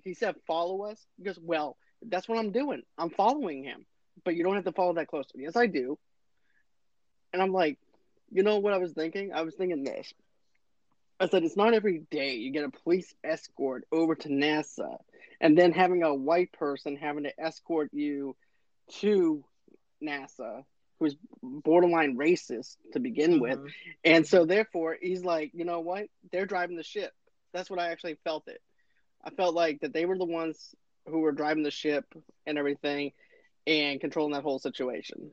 he 0.04 0.14
said 0.14 0.36
follow 0.46 0.84
us. 0.84 1.04
He 1.16 1.24
goes, 1.24 1.38
well, 1.40 1.76
that's 2.02 2.28
what 2.28 2.38
I'm 2.38 2.52
doing. 2.52 2.82
I'm 2.96 3.10
following 3.10 3.64
him, 3.64 3.86
but 4.24 4.34
you 4.34 4.44
don't 4.44 4.54
have 4.54 4.64
to 4.64 4.72
follow 4.72 4.94
that 4.94 5.08
closely. 5.08 5.42
Yes, 5.42 5.56
I 5.56 5.66
do. 5.66 5.98
And 7.32 7.42
I'm 7.42 7.52
like, 7.52 7.78
you 8.30 8.42
know 8.42 8.58
what 8.58 8.72
I 8.72 8.78
was 8.78 8.92
thinking? 8.92 9.32
I 9.32 9.42
was 9.42 9.54
thinking 9.54 9.84
this. 9.84 10.12
I 11.20 11.28
said 11.28 11.42
it's 11.42 11.56
not 11.56 11.74
every 11.74 12.02
day 12.10 12.36
you 12.36 12.52
get 12.52 12.64
a 12.64 12.70
police 12.70 13.12
escort 13.24 13.86
over 13.90 14.14
to 14.14 14.28
NASA, 14.28 14.98
and 15.40 15.56
then 15.58 15.72
having 15.72 16.02
a 16.02 16.14
white 16.14 16.52
person 16.52 16.96
having 16.96 17.24
to 17.24 17.40
escort 17.40 17.90
you 17.92 18.36
to 19.00 19.44
NASA 20.02 20.64
who's 20.98 21.16
borderline 21.42 22.16
racist 22.16 22.76
to 22.92 23.00
begin 23.00 23.34
mm-hmm. 23.34 23.42
with. 23.42 23.60
And 24.04 24.26
so 24.26 24.44
therefore 24.44 24.96
he's 25.00 25.24
like, 25.24 25.52
you 25.54 25.64
know 25.64 25.80
what? 25.80 26.06
They're 26.32 26.46
driving 26.46 26.76
the 26.76 26.82
ship. 26.82 27.12
That's 27.52 27.70
what 27.70 27.78
I 27.78 27.90
actually 27.90 28.18
felt 28.24 28.48
it. 28.48 28.60
I 29.24 29.30
felt 29.30 29.54
like 29.54 29.80
that 29.80 29.92
they 29.92 30.06
were 30.06 30.18
the 30.18 30.24
ones 30.24 30.74
who 31.06 31.20
were 31.20 31.32
driving 31.32 31.62
the 31.62 31.70
ship 31.70 32.04
and 32.46 32.58
everything 32.58 33.12
and 33.66 34.00
controlling 34.00 34.32
that 34.32 34.42
whole 34.42 34.58
situation. 34.58 35.30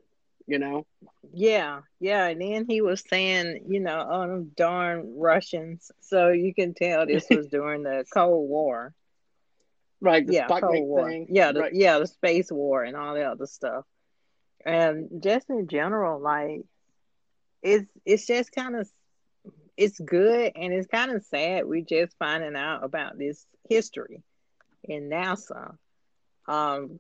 You 0.48 0.60
know? 0.60 0.86
Yeah, 1.34 1.82
yeah. 2.00 2.28
And 2.28 2.42
then 2.42 2.66
he 2.68 2.82
was 2.82 3.04
saying, 3.10 3.66
you 3.68 3.80
know, 3.80 4.06
oh 4.08 4.28
them 4.28 4.52
darn 4.56 5.16
Russians. 5.18 5.92
So 6.02 6.30
you 6.30 6.54
can 6.54 6.74
tell 6.74 7.06
this 7.06 7.26
was 7.30 7.48
during 7.52 7.84
the 7.84 8.06
Cold 8.14 8.48
War. 8.48 8.94
Right, 10.02 10.26
yeah, 10.28 10.48
Cold 10.48 10.86
War. 10.86 11.10
Thing. 11.10 11.28
Yeah, 11.30 11.52
the, 11.52 11.62
right. 11.62 11.74
yeah, 11.74 11.98
the 11.98 12.08
space 12.08 12.52
war 12.52 12.84
and 12.84 12.96
all 12.96 13.16
the 13.16 13.24
other 13.24 13.48
stuff 13.48 13.86
and 14.66 15.22
just 15.22 15.50
in 15.50 15.68
general, 15.68 16.20
like 16.20 16.62
it's 17.62 17.86
it's 18.04 18.26
just 18.26 18.52
kind 18.52 18.76
of 18.76 18.90
it's 19.78 20.00
good 20.00 20.54
and 20.56 20.74
it's 20.74 20.88
kind 20.88 21.12
of 21.12 21.24
sad 21.26 21.66
we 21.66 21.82
just 21.82 22.16
finding 22.18 22.56
out 22.56 22.84
about 22.84 23.18
this 23.18 23.46
history 23.70 24.24
in 24.84 25.10
NASA. 25.10 25.76
Um, 26.48 27.00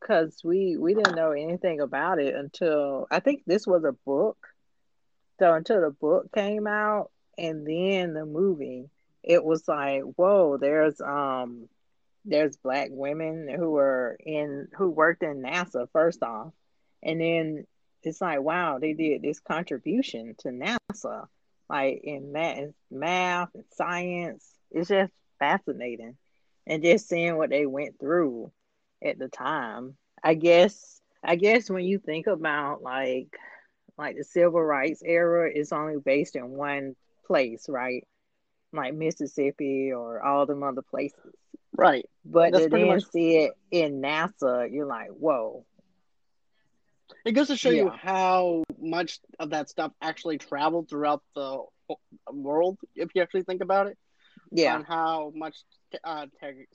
because 0.00 0.40
we 0.44 0.76
we 0.76 0.94
didn't 0.94 1.16
know 1.16 1.32
anything 1.32 1.80
about 1.80 2.18
it 2.18 2.34
until 2.34 3.06
I 3.10 3.20
think 3.20 3.42
this 3.46 3.66
was 3.66 3.84
a 3.84 3.92
book. 3.92 4.38
So 5.38 5.52
until 5.52 5.82
the 5.82 5.90
book 5.90 6.32
came 6.32 6.66
out 6.66 7.10
and 7.36 7.66
then 7.66 8.14
the 8.14 8.24
movie, 8.24 8.88
it 9.22 9.44
was 9.44 9.66
like, 9.68 10.02
whoa, 10.02 10.56
there's 10.58 11.00
um 11.00 11.68
there's 12.24 12.56
black 12.56 12.88
women 12.90 13.48
who 13.48 13.70
were 13.70 14.16
in 14.24 14.68
who 14.76 14.90
worked 14.90 15.22
in 15.22 15.42
NASA 15.42 15.88
first 15.92 16.22
off 16.22 16.52
and 17.02 17.20
then 17.20 17.66
it's 18.02 18.20
like, 18.20 18.40
wow, 18.40 18.78
they 18.78 18.92
did 18.92 19.22
this 19.22 19.40
contribution 19.40 20.34
to 20.38 20.48
NASA, 20.48 21.26
like 21.68 22.00
in 22.04 22.32
math, 22.32 22.72
math 22.90 23.48
and 23.54 23.64
science. 23.72 24.48
It's 24.70 24.88
just 24.88 25.12
fascinating, 25.38 26.16
and 26.66 26.82
just 26.82 27.08
seeing 27.08 27.36
what 27.36 27.50
they 27.50 27.66
went 27.66 27.98
through 27.98 28.52
at 29.06 29.18
the 29.18 29.28
time. 29.28 29.96
I 30.22 30.34
guess, 30.34 31.00
I 31.22 31.36
guess 31.36 31.70
when 31.70 31.84
you 31.84 31.98
think 31.98 32.26
about 32.26 32.82
like, 32.82 33.36
like 33.98 34.16
the 34.16 34.24
civil 34.24 34.62
rights 34.62 35.02
era, 35.04 35.50
is 35.50 35.72
only 35.72 35.96
based 35.98 36.36
in 36.36 36.50
one 36.50 36.96
place, 37.26 37.68
right? 37.68 38.06
Like 38.72 38.94
Mississippi 38.94 39.92
or 39.92 40.22
all 40.22 40.46
them 40.46 40.62
other 40.62 40.82
places. 40.82 41.34
Right. 41.72 42.06
But 42.24 42.52
That's 42.52 42.64
to 42.64 42.70
then 42.70 42.86
much... 42.88 43.04
see 43.10 43.36
it 43.36 43.52
in 43.70 44.00
NASA, 44.00 44.70
you're 44.72 44.86
like, 44.86 45.10
whoa, 45.10 45.64
it 47.24 47.32
goes 47.32 47.48
to 47.48 47.56
show 47.56 47.70
yeah. 47.70 47.82
you 47.82 47.88
how 47.90 48.64
much 48.80 49.20
of 49.38 49.50
that 49.50 49.68
stuff 49.68 49.92
actually 50.00 50.38
traveled 50.38 50.88
throughout 50.88 51.22
the 51.34 51.62
world, 52.32 52.78
if 52.94 53.10
you 53.14 53.22
actually 53.22 53.42
think 53.42 53.62
about 53.62 53.88
it. 53.88 53.98
Yeah. 54.50 54.76
And 54.76 54.86
how 54.86 55.32
much 55.34 55.56
uh, 56.04 56.26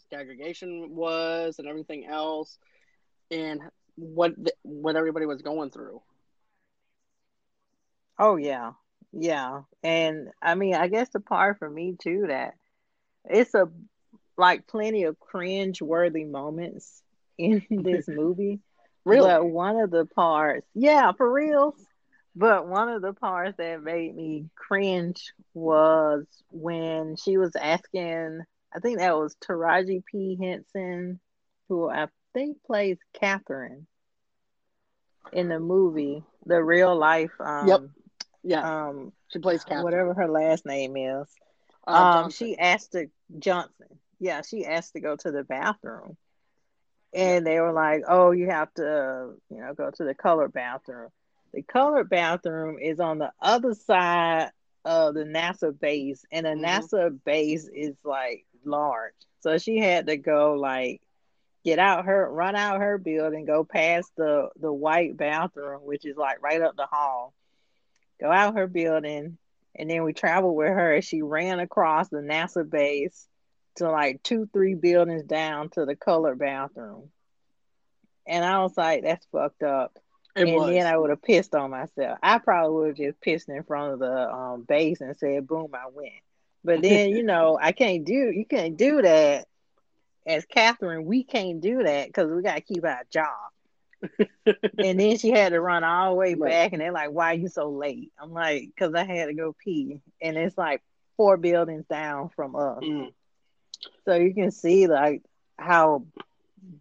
segregation 0.10 0.96
was 0.96 1.60
and 1.60 1.68
everything 1.68 2.06
else, 2.06 2.58
and 3.30 3.62
what 3.96 4.34
the, 4.38 4.53
what 4.63 4.96
everybody 4.96 5.25
was 5.25 5.41
going 5.41 5.72
through. 5.72 6.01
Oh 8.18 8.36
yeah, 8.36 8.74
yeah, 9.12 9.62
and 9.84 10.30
I 10.41 10.56
mean, 10.56 10.75
I 10.75 10.88
guess 10.88 11.10
the 11.10 11.20
part 11.20 11.60
for 11.60 11.70
me 11.70 11.96
too 12.01 12.25
that 12.27 12.53
it's 13.25 13.53
a 13.53 13.70
like 14.38 14.68
plenty 14.68 15.03
of 15.03 15.20
cringe 15.20 15.82
worthy 15.82 16.25
moments 16.25 17.03
in 17.38 17.63
this 17.70 18.08
movie 18.08 18.60
Really? 19.06 19.27
But 19.27 19.46
one 19.46 19.77
of 19.77 19.91
the 19.91 20.06
parts, 20.06 20.68
yeah, 20.74 21.12
for 21.13 21.32
real. 21.32 21.75
But 22.36 22.68
one 22.68 22.88
of 22.88 23.01
the 23.01 23.13
parts 23.13 23.58
that 23.58 23.84
made 23.84 24.15
me 24.15 24.46
cringe 24.56 25.34
was 25.53 26.25
when 26.50 27.15
she 27.18 27.38
was 27.38 27.56
asking, 27.56 28.41
I 28.74 28.80
think 28.80 29.00
that 29.00 29.18
was 29.18 29.36
Taraji 29.36 30.04
P. 30.06 30.38
Henson, 30.42 31.20
who 31.68 31.90
I 31.90 32.08
think 32.34 32.63
plays 32.63 32.98
Catherine 33.13 33.88
in 35.34 35.50
the 35.50 35.60
movie, 35.60 36.24
the 36.46 36.63
real 36.63 36.96
life. 36.96 37.32
Um, 37.40 37.68
yep. 37.68 37.82
Yeah. 38.44 38.88
Um, 38.88 39.13
she 39.28 39.40
plays 39.40 39.63
Catherine. 39.63 39.84
Whatever 39.84 40.13
her 40.13 40.30
last 40.30 40.66
name 40.66 40.98
is. 40.98 41.28
Uh, 41.88 42.24
um, 42.24 42.32
she 42.32 42.58
asked 42.58 42.94
to 42.94 43.10
Johnson. 43.38 43.88
Yeah, 44.20 44.42
she 44.42 44.66
asked 44.66 44.94
to 44.94 45.00
go 45.00 45.16
to 45.16 45.32
the 45.32 45.44
bathroom 45.44 46.18
and 47.13 47.46
they 47.46 47.60
were 47.60 47.74
like, 47.74 48.04
"Oh, 48.08 48.32
you 48.32 48.50
have 48.50 48.74
to, 48.75 49.34
you 49.50 49.58
know, 49.58 49.74
go 49.74 49.92
to 49.92 50.04
the 50.04 50.16
colored 50.16 50.54
bathroom." 50.54 51.10
The 51.54 51.62
colored 51.62 52.10
bathroom 52.10 52.80
is 52.80 53.00
on 53.00 53.18
the 53.18 53.32
other 53.42 53.74
side 53.74 54.51
of 54.86 55.13
the 55.13 55.25
NASA 55.25 55.78
base, 55.78 56.24
and 56.32 56.46
the 56.46 56.51
mm-hmm. 56.51 56.66
NASA 56.66 57.20
base 57.24 57.68
is 57.74 57.96
like 58.04 58.46
large, 58.65 59.13
so 59.41 59.58
she 59.58 59.77
had 59.77 60.08
to 60.08 60.18
go 60.18 60.53
like 60.53 61.01
get 61.63 61.80
out 61.80 62.06
her, 62.06 62.30
run 62.32 62.56
out 62.56 62.82
her 62.82 62.98
building, 62.98 63.46
go 63.46 63.63
past 63.63 64.12
the 64.18 64.50
the 64.60 64.72
white 64.72 65.15
bathroom, 65.18 65.82
which 65.84 66.06
is 66.06 66.18
like 66.18 66.41
right 66.41 66.62
up 66.62 66.75
the 66.75 66.86
hall, 66.86 67.34
go 68.20 68.32
out 68.32 68.56
her 68.56 68.68
building, 68.68 69.38
and 69.75 69.89
then 69.89 70.03
we 70.03 70.13
traveled 70.13 70.56
with 70.56 70.70
her. 70.70 71.01
She 71.01 71.22
ran 71.22 71.60
across 71.60 72.10
the 72.10 72.18
NASA 72.18 72.70
base 72.70 73.27
to 73.75 73.89
like 73.89 74.22
two, 74.24 74.50
three 74.51 74.75
buildings 74.75 75.24
down 75.24 75.70
to 75.70 75.86
the 75.86 75.96
colored 75.96 76.39
bathroom. 76.39 77.10
And 78.27 78.46
I 78.46 78.60
was 78.60 78.77
like, 78.77 79.03
that's 79.03 79.25
fucked 79.32 79.63
up. 79.63 79.98
It 80.36 80.48
and 80.48 80.56
was. 80.56 80.70
then 80.70 80.86
I 80.86 80.98
would 80.98 81.10
have 81.10 81.22
pissed 81.22 81.56
on 81.56 81.72
myself. 81.72 82.18
I 82.22 82.38
probably 82.38 82.74
would 82.74 82.88
have 82.89 82.98
just 82.98 83.22
pissed 83.22 83.50
in 83.50 83.63
front 83.63 83.94
of 83.94 84.00
the 84.00 84.32
um, 84.32 84.63
base 84.63 85.01
and 85.01 85.18
said, 85.18 85.48
boom, 85.48 85.72
I 85.74 85.89
win. 85.91 86.12
But 86.63 86.82
then, 86.82 87.10
you 87.10 87.24
know, 87.24 87.58
I 87.60 87.72
can't 87.72 88.06
do, 88.06 88.13
you 88.13 88.46
can't 88.46 88.77
do 88.77 89.01
that. 89.01 89.48
As 90.25 90.46
Catherine, 90.46 91.06
we 91.06 91.24
can't 91.24 91.62
do 91.62 91.82
that 91.84 92.08
because 92.08 92.32
we 92.32 92.44
got 92.44 92.56
to 92.56 92.62
keep 92.62 92.86
our 92.86 93.01
job. 93.12 93.27
and 94.77 95.00
then 95.00 95.18
she 95.18 95.32
had 95.32 95.50
to 95.50 95.60
run 95.62 95.84
all 95.84 96.12
the 96.12 96.15
way 96.15 96.34
right. 96.36 96.51
back, 96.51 96.74
and 96.74 96.82
they're 96.82 96.91
like, 96.91 97.12
"Why 97.12 97.32
are 97.32 97.38
you 97.38 97.48
so 97.48 97.70
late?" 97.70 98.12
I'm 98.22 98.32
like, 98.32 98.70
"Cause 98.77 98.94
I 98.96 99.03
had 99.03 99.27
to 99.27 99.34
go 99.34 99.56
pee," 99.63 100.00
and 100.22 100.38
it's 100.38 100.58
like 100.58 100.82
four 101.18 101.38
buildings 101.38 101.86
down 101.88 102.30
from 102.36 102.56
us. 102.56 102.84
Mm. 102.84 103.13
So 104.06 104.15
you 104.15 104.34
can 104.34 104.51
see 104.51 104.88
like 104.88 105.24
how 105.58 106.06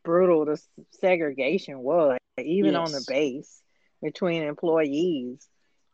brutal 0.02 0.44
the 0.44 0.60
segregation 1.00 1.80
was, 1.80 2.18
even 2.38 2.72
yes. 2.72 2.88
on 2.88 2.92
the 2.92 3.04
base 3.06 3.62
between 4.02 4.42
employees. 4.42 5.46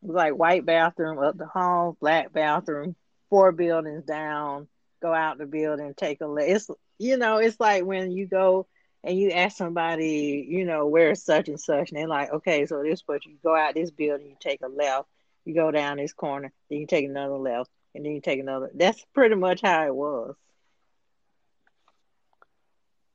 It 0.02 0.07
was 0.07 0.16
like 0.16 0.35
white 0.35 0.64
bathroom 0.64 1.19
up 1.19 1.37
the 1.37 1.47
hall, 1.47 1.97
black 2.00 2.33
bathroom, 2.33 2.95
four 3.30 3.52
buildings 3.52 4.04
down, 4.04 4.68
go 5.02 5.12
out 5.12 5.38
the 5.38 5.47
building, 5.47 5.95
take 5.97 6.21
a 6.21 6.26
left. 6.26 6.49
It's 6.49 6.71
you 6.99 7.16
know, 7.16 7.38
it's 7.38 7.61
like 7.61 7.85
when 7.85 8.12
you 8.12 8.26
go 8.26 8.66
and 9.04 9.18
you 9.18 9.30
ask 9.30 9.56
somebody, 9.56 10.47
you 10.49 10.64
know, 10.64 10.87
where's 10.87 11.23
such 11.23 11.49
and 11.49 11.61
such, 11.61 11.90
and 11.90 11.99
they're 11.99 12.09
like, 12.09 12.33
okay, 12.33 12.66
so 12.66 12.83
this, 12.83 13.02
but 13.02 13.25
you 13.25 13.37
go 13.42 13.54
out 13.54 13.75
this 13.75 13.90
building, 13.90 14.26
you 14.26 14.37
take 14.40 14.62
a 14.62 14.68
left, 14.68 15.09
you 15.45 15.54
go 15.54 15.71
down 15.71 15.99
this 15.99 16.12
corner, 16.12 16.52
then 16.71 16.80
you 16.80 16.87
take 16.87 17.04
another 17.04 17.37
left, 17.37 17.71
and 17.95 18.04
then 18.04 18.12
you 18.12 18.21
take 18.21 18.40
another. 18.40 18.71
That's 18.75 19.04
pretty 19.14 19.37
much 19.37 19.61
how 19.62 19.87
it 19.87 19.95
was. 19.95 20.35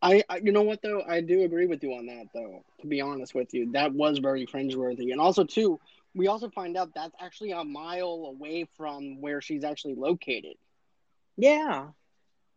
I, 0.01 0.23
I, 0.29 0.37
you 0.37 0.51
know 0.51 0.63
what 0.63 0.81
though 0.81 1.03
I 1.07 1.21
do 1.21 1.43
agree 1.43 1.67
with 1.67 1.83
you 1.83 1.93
on 1.93 2.07
that 2.07 2.27
though 2.33 2.63
to 2.81 2.87
be 2.87 3.01
honest 3.01 3.35
with 3.35 3.53
you 3.53 3.71
that 3.73 3.93
was 3.93 4.17
very 4.17 4.47
cringeworthy 4.47 5.11
and 5.11 5.21
also 5.21 5.43
too 5.43 5.79
we 6.13 6.27
also 6.27 6.49
find 6.49 6.77
out 6.77 6.93
that's 6.93 7.15
actually 7.19 7.51
a 7.51 7.63
mile 7.63 8.25
away 8.27 8.67
from 8.77 9.21
where 9.21 9.41
she's 9.41 9.63
actually 9.63 9.95
located. 9.95 10.55
Yeah. 11.37 11.87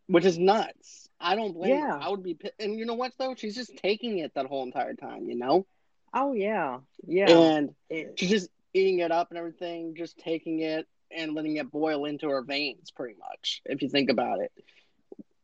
Which 0.07 0.25
is 0.25 0.39
nuts. 0.39 1.09
I 1.21 1.37
don't 1.37 1.53
blame 1.53 1.71
yeah. 1.71 1.93
her 1.93 2.03
I 2.03 2.09
would 2.09 2.23
be 2.23 2.37
and 2.59 2.79
you 2.79 2.85
know 2.85 2.95
what 2.95 3.13
though? 3.19 3.35
She's 3.37 3.55
just 3.55 3.77
taking 3.77 4.19
it 4.19 4.35
that 4.35 4.47
whole 4.47 4.65
entire 4.65 4.95
time 4.95 5.29
you 5.29 5.37
know? 5.37 5.67
Oh 6.13 6.33
yeah. 6.33 6.81
Yeah. 7.07 7.31
And 7.31 7.75
it, 7.89 8.19
she's 8.19 8.31
just 8.31 8.51
eating 8.73 8.99
it 8.99 9.13
up 9.13 9.31
and 9.31 9.39
everything 9.39 9.95
just 9.97 10.19
taking 10.19 10.61
it 10.61 10.87
and 11.11 11.35
letting 11.35 11.57
it 11.57 11.71
boil 11.71 12.05
into 12.05 12.29
her 12.29 12.43
veins 12.43 12.91
pretty 12.91 13.15
much 13.19 13.63
if 13.65 13.83
you 13.83 13.89
think 13.89 14.11
about 14.11 14.41
it. 14.41 14.53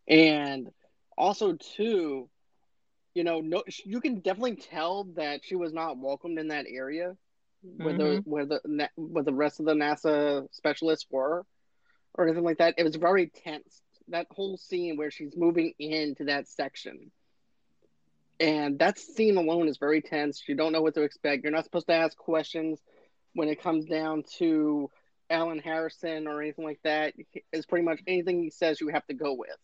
And 0.08 0.70
also 1.16 1.52
too 1.54 2.28
you 3.14 3.24
know 3.24 3.40
no 3.40 3.62
you 3.84 4.00
can 4.00 4.20
definitely 4.20 4.56
tell 4.56 5.04
that 5.16 5.40
she 5.44 5.56
was 5.56 5.72
not 5.72 5.98
welcomed 5.98 6.38
in 6.38 6.48
that 6.48 6.66
area 6.68 7.16
where 7.62 7.94
mm-hmm. 7.94 7.98
the 7.98 8.22
where 8.24 8.46
the 8.46 8.90
where 8.96 9.24
the 9.24 9.34
rest 9.34 9.60
of 9.60 9.66
the 9.66 9.74
nasa 9.74 10.46
specialists 10.52 11.06
were 11.10 11.44
or 12.14 12.26
anything 12.26 12.44
like 12.44 12.58
that 12.58 12.74
it 12.78 12.84
was 12.84 12.96
very 12.96 13.28
tense 13.28 13.82
that 14.10 14.26
whole 14.30 14.56
scene 14.56 14.96
where 14.96 15.10
she's 15.10 15.36
moving 15.36 15.72
into 15.78 16.24
that 16.24 16.48
section. 16.48 17.10
And 18.38 18.78
that 18.78 18.98
scene 18.98 19.36
alone 19.36 19.68
is 19.68 19.78
very 19.78 20.00
tense. 20.00 20.42
You 20.46 20.54
don't 20.54 20.72
know 20.72 20.82
what 20.82 20.94
to 20.94 21.02
expect. 21.02 21.42
You're 21.42 21.52
not 21.52 21.64
supposed 21.64 21.88
to 21.88 21.94
ask 21.94 22.16
questions 22.16 22.80
when 23.34 23.48
it 23.48 23.62
comes 23.62 23.84
down 23.84 24.24
to 24.38 24.90
Alan 25.28 25.58
Harrison 25.58 26.26
or 26.26 26.40
anything 26.40 26.64
like 26.64 26.80
that. 26.84 27.14
It's 27.52 27.66
pretty 27.66 27.84
much 27.84 28.00
anything 28.06 28.42
he 28.42 28.50
says 28.50 28.80
you 28.80 28.88
have 28.88 29.06
to 29.06 29.14
go 29.14 29.34
with. 29.34 29.56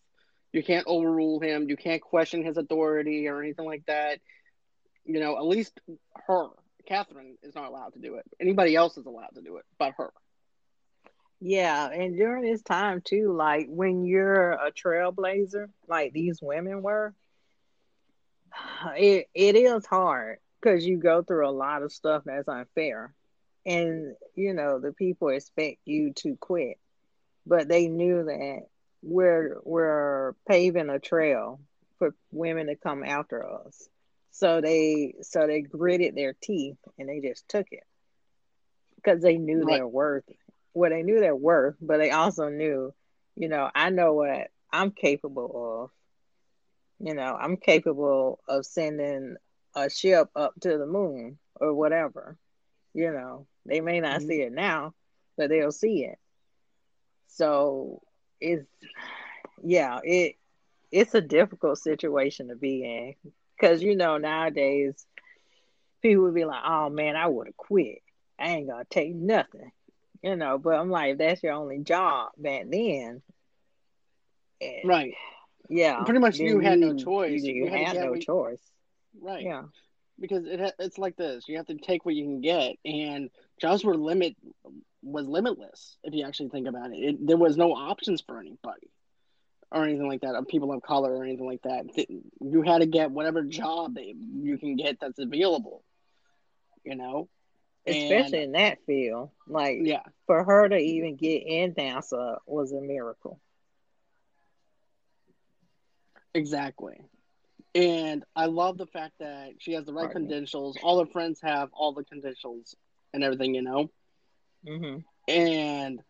You 0.52 0.62
can't 0.62 0.86
overrule 0.86 1.40
him. 1.40 1.68
You 1.68 1.76
can't 1.76 2.02
question 2.02 2.44
his 2.44 2.56
authority 2.56 3.28
or 3.28 3.42
anything 3.42 3.66
like 3.66 3.84
that. 3.86 4.20
You 5.04 5.20
know, 5.20 5.36
at 5.36 5.46
least 5.46 5.80
her, 6.26 6.48
Catherine, 6.86 7.36
is 7.42 7.54
not 7.54 7.68
allowed 7.68 7.92
to 7.94 7.98
do 7.98 8.14
it. 8.16 8.24
Anybody 8.40 8.74
else 8.74 8.96
is 8.96 9.06
allowed 9.06 9.34
to 9.34 9.42
do 9.42 9.56
it, 9.56 9.64
but 9.78 9.94
her. 9.98 10.12
Yeah, 11.40 11.88
and 11.88 12.16
during 12.16 12.44
this 12.44 12.62
time 12.62 13.02
too, 13.04 13.32
like 13.32 13.66
when 13.68 14.04
you're 14.04 14.52
a 14.52 14.72
trailblazer, 14.72 15.68
like 15.86 16.12
these 16.12 16.40
women 16.40 16.82
were, 16.82 17.14
it 18.96 19.28
it 19.34 19.56
is 19.56 19.84
hard 19.84 20.38
because 20.60 20.86
you 20.86 20.96
go 20.96 21.22
through 21.22 21.48
a 21.48 21.50
lot 21.50 21.82
of 21.82 21.92
stuff 21.92 22.22
that's 22.24 22.48
unfair, 22.48 23.14
and 23.66 24.14
you 24.34 24.54
know 24.54 24.80
the 24.80 24.92
people 24.92 25.28
expect 25.28 25.78
you 25.84 26.12
to 26.14 26.36
quit, 26.40 26.78
but 27.46 27.68
they 27.68 27.88
knew 27.88 28.24
that 28.24 28.66
we're 29.02 29.58
we're 29.62 30.32
paving 30.48 30.88
a 30.88 30.98
trail 30.98 31.60
for 31.98 32.14
women 32.32 32.68
to 32.68 32.76
come 32.76 33.04
after 33.04 33.46
us, 33.46 33.88
so 34.38 34.60
they 34.60 35.14
so 35.22 35.46
they 35.46 35.62
gritted 35.62 36.14
their 36.14 36.34
teeth 36.40 36.76
and 36.98 37.08
they 37.08 37.20
just 37.20 37.48
took 37.48 37.66
it 37.70 37.84
because 38.96 39.22
they 39.22 39.38
knew 39.38 39.62
right. 39.64 39.76
their 39.76 39.88
worth 39.88 40.24
well, 40.76 40.90
they 40.90 41.02
knew 41.02 41.20
their 41.20 41.34
worth, 41.34 41.76
but 41.80 41.96
they 41.96 42.10
also 42.10 42.50
knew, 42.50 42.92
you 43.34 43.48
know, 43.48 43.70
I 43.74 43.88
know 43.88 44.12
what 44.12 44.50
I'm 44.70 44.90
capable 44.90 45.84
of. 45.84 45.90
You 47.06 47.14
know, 47.14 47.34
I'm 47.34 47.56
capable 47.56 48.40
of 48.46 48.66
sending 48.66 49.36
a 49.74 49.88
ship 49.88 50.28
up 50.36 50.52
to 50.60 50.76
the 50.76 50.86
moon 50.86 51.38
or 51.58 51.72
whatever. 51.72 52.36
You 52.92 53.10
know, 53.10 53.46
they 53.64 53.80
may 53.80 54.00
not 54.00 54.20
mm-hmm. 54.20 54.28
see 54.28 54.42
it 54.42 54.52
now, 54.52 54.92
but 55.38 55.48
they'll 55.48 55.72
see 55.72 56.04
it. 56.04 56.18
So 57.28 58.02
it's 58.38 58.66
yeah, 59.64 60.00
it 60.04 60.36
it's 60.92 61.14
a 61.14 61.22
difficult 61.22 61.78
situation 61.78 62.48
to 62.48 62.54
be 62.54 62.84
in 62.84 63.32
because 63.58 63.82
you 63.82 63.96
know 63.96 64.18
nowadays 64.18 64.94
people 66.02 66.24
would 66.24 66.34
be 66.34 66.44
like, 66.44 66.62
"Oh 66.64 66.90
man, 66.90 67.16
I 67.16 67.26
would 67.26 67.46
have 67.48 67.56
quit. 67.56 68.02
I 68.38 68.48
ain't 68.48 68.68
gonna 68.68 68.84
take 68.90 69.14
nothing." 69.14 69.72
you 70.26 70.36
know. 70.36 70.58
But 70.58 70.74
I'm 70.74 70.90
like, 70.90 71.18
that's 71.18 71.42
your 71.42 71.52
only 71.52 71.78
job 71.78 72.30
back 72.36 72.64
then, 72.68 73.22
and, 74.60 74.84
right? 74.84 75.14
Yeah, 75.68 76.02
pretty 76.04 76.20
much 76.20 76.38
you, 76.38 76.48
you 76.48 76.60
had 76.60 76.78
no 76.78 76.94
choice. 76.94 77.42
You, 77.42 77.54
you, 77.54 77.64
you 77.64 77.70
had, 77.70 77.96
had 77.96 77.96
no 77.96 78.16
choice, 78.16 78.60
right? 79.20 79.44
Yeah, 79.44 79.62
because 80.18 80.44
it 80.46 80.74
it's 80.78 80.98
like 80.98 81.16
this: 81.16 81.48
you 81.48 81.56
have 81.56 81.66
to 81.66 81.76
take 81.76 82.04
what 82.04 82.14
you 82.14 82.24
can 82.24 82.40
get, 82.40 82.76
and 82.84 83.30
jobs 83.60 83.84
were 83.84 83.96
limit 83.96 84.36
was 85.02 85.26
limitless 85.26 85.98
if 86.02 86.14
you 86.14 86.26
actually 86.26 86.48
think 86.48 86.66
about 86.66 86.90
it. 86.90 86.96
it 86.96 87.26
there 87.26 87.36
was 87.36 87.56
no 87.56 87.72
options 87.72 88.20
for 88.20 88.40
anybody 88.40 88.90
or 89.72 89.84
anything 89.84 90.08
like 90.08 90.20
that 90.20 90.34
of 90.34 90.46
people 90.48 90.72
of 90.72 90.82
color 90.82 91.14
or 91.14 91.24
anything 91.24 91.46
like 91.46 91.62
that. 91.62 91.86
You 92.40 92.62
had 92.62 92.78
to 92.78 92.86
get 92.86 93.10
whatever 93.10 93.42
job 93.42 93.96
you 93.98 94.58
can 94.58 94.76
get 94.76 95.00
that's 95.00 95.18
available. 95.18 95.82
You 96.84 96.94
know, 96.94 97.28
especially 97.86 98.44
and, 98.44 98.46
in 98.46 98.52
that 98.52 98.78
field. 98.86 99.30
Like, 99.48 99.78
yeah, 99.82 100.02
for 100.26 100.44
her 100.44 100.68
to 100.68 100.76
even 100.76 101.16
get 101.16 101.42
in 101.44 101.74
NASA 101.74 102.38
was 102.46 102.70
a 102.70 102.80
miracle. 102.80 103.40
Exactly. 106.32 107.00
And 107.74 108.24
I 108.34 108.46
love 108.46 108.78
the 108.78 108.86
fact 108.86 109.14
that 109.18 109.54
she 109.58 109.72
has 109.72 109.84
the 109.84 109.92
right 109.92 110.04
Pardon 110.04 110.28
credentials. 110.28 110.76
Me. 110.76 110.82
All 110.84 111.00
her 111.00 111.10
friends 111.10 111.40
have 111.42 111.70
all 111.72 111.92
the 111.92 112.04
credentials 112.04 112.76
and 113.12 113.24
everything, 113.24 113.54
you 113.54 113.62
know. 113.62 113.90
Mm-hmm. 114.66 114.98
And 115.28 116.00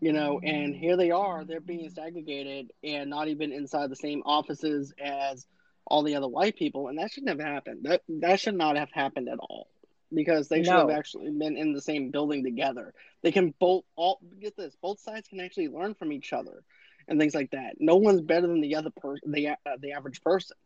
you 0.00 0.12
know, 0.12 0.40
and 0.42 0.74
here 0.74 0.96
they 0.96 1.10
are. 1.10 1.44
They're 1.44 1.60
being 1.60 1.88
segregated 1.90 2.72
and 2.84 3.10
not 3.10 3.28
even 3.28 3.52
inside 3.52 3.90
the 3.90 3.96
same 3.96 4.22
offices 4.24 4.92
as 5.02 5.46
all 5.86 6.02
the 6.02 6.16
other 6.16 6.28
white 6.28 6.56
people, 6.56 6.88
and 6.88 6.98
that 6.98 7.12
shouldn't 7.12 7.30
have 7.30 7.46
happened. 7.46 7.84
That 7.84 8.02
that 8.08 8.40
should 8.40 8.56
not 8.56 8.76
have 8.76 8.90
happened 8.92 9.28
at 9.28 9.38
all 9.38 9.68
because 10.12 10.48
they 10.48 10.62
should 10.62 10.72
no. 10.72 10.88
have 10.88 10.98
actually 10.98 11.30
been 11.30 11.56
in 11.56 11.72
the 11.72 11.80
same 11.80 12.10
building 12.10 12.44
together. 12.44 12.92
They 13.22 13.32
can 13.32 13.54
both 13.58 13.84
all 13.96 14.20
get 14.40 14.56
this. 14.56 14.76
Both 14.80 15.00
sides 15.00 15.28
can 15.28 15.40
actually 15.40 15.68
learn 15.68 15.94
from 15.94 16.12
each 16.12 16.32
other 16.32 16.62
and 17.08 17.18
things 17.18 17.34
like 17.34 17.50
that. 17.52 17.76
No 17.78 17.96
one's 17.96 18.20
better 18.20 18.46
than 18.46 18.60
the 18.60 18.76
other 18.76 18.90
person, 18.90 19.30
the 19.32 19.48
uh, 19.48 19.76
the 19.80 19.92
average 19.92 20.22
person. 20.22 20.56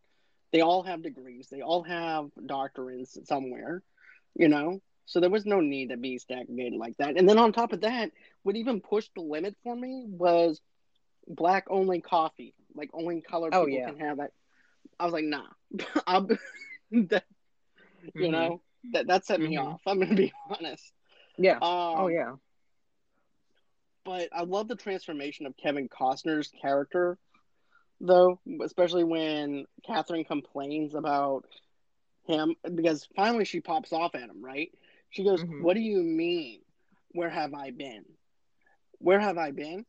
They 0.52 0.62
all 0.62 0.82
have 0.82 1.02
degrees. 1.02 1.48
They 1.50 1.60
all 1.60 1.84
have 1.84 2.30
doctorates 2.40 3.26
somewhere, 3.26 3.82
you 4.34 4.48
know. 4.48 4.80
So 5.10 5.18
there 5.18 5.28
was 5.28 5.44
no 5.44 5.58
need 5.58 5.88
to 5.88 5.96
be 5.96 6.18
segregated 6.18 6.78
like 6.78 6.96
that. 6.98 7.16
And 7.16 7.28
then 7.28 7.36
on 7.36 7.52
top 7.52 7.72
of 7.72 7.80
that, 7.80 8.12
what 8.44 8.54
even 8.54 8.80
pushed 8.80 9.10
the 9.16 9.22
limit 9.22 9.56
for 9.64 9.74
me 9.74 10.04
was 10.06 10.60
black 11.26 11.66
only 11.68 12.00
coffee. 12.00 12.54
Like 12.76 12.90
only 12.92 13.20
colored 13.20 13.52
oh, 13.52 13.66
people 13.66 13.80
yeah. 13.80 13.90
can 13.90 13.98
have 13.98 14.18
that. 14.18 14.30
I 15.00 15.04
was 15.04 15.12
like, 15.12 15.24
nah. 15.24 15.46
I'm 16.06 16.28
that, 16.92 17.24
you 18.14 18.22
mm-hmm. 18.22 18.30
know 18.30 18.62
that 18.92 19.08
that 19.08 19.26
set 19.26 19.40
me 19.40 19.56
mm-hmm. 19.56 19.66
off. 19.66 19.80
I'm 19.84 19.98
gonna 19.98 20.14
be 20.14 20.32
honest. 20.48 20.92
Yeah. 21.36 21.58
Oh, 21.60 21.94
um, 21.94 22.04
oh 22.04 22.06
yeah. 22.06 22.34
But 24.04 24.28
I 24.32 24.42
love 24.42 24.68
the 24.68 24.76
transformation 24.76 25.46
of 25.46 25.56
Kevin 25.56 25.88
Costner's 25.88 26.52
character, 26.62 27.18
though, 28.00 28.38
especially 28.62 29.02
when 29.02 29.66
Catherine 29.84 30.24
complains 30.24 30.94
about 30.94 31.46
him 32.28 32.54
because 32.76 33.08
finally 33.16 33.44
she 33.44 33.60
pops 33.60 33.92
off 33.92 34.14
at 34.14 34.30
him. 34.30 34.40
Right? 34.40 34.70
She 35.10 35.24
goes, 35.24 35.42
mm-hmm. 35.42 35.62
"What 35.62 35.74
do 35.74 35.80
you 35.80 36.02
mean? 36.02 36.60
Where 37.12 37.30
have 37.30 37.54
I 37.54 37.70
been? 37.70 38.04
Where 38.98 39.20
have 39.20 39.38
I 39.38 39.50
been? 39.50 39.84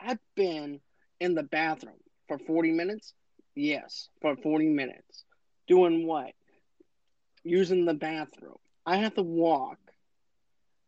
I've 0.00 0.18
been 0.34 0.80
in 1.20 1.34
the 1.34 1.42
bathroom 1.42 2.00
for 2.28 2.38
40 2.38 2.72
minutes. 2.72 3.14
Yes, 3.54 4.08
for 4.20 4.36
40 4.36 4.68
minutes. 4.68 5.24
Doing 5.66 6.06
what? 6.06 6.32
using 7.48 7.84
the 7.84 7.94
bathroom. 7.94 8.56
I 8.86 8.98
have 8.98 9.14
to 9.14 9.22
walk 9.22 9.78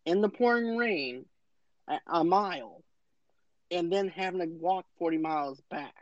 in 0.04 0.20
the 0.20 0.28
pouring 0.28 0.76
rain 0.76 1.26
a, 1.88 1.98
a 2.06 2.24
mile 2.24 2.82
and 3.70 3.92
then 3.92 4.08
having 4.08 4.40
to 4.40 4.46
walk 4.46 4.84
40 4.98 5.18
miles 5.18 5.60
back 5.70 5.94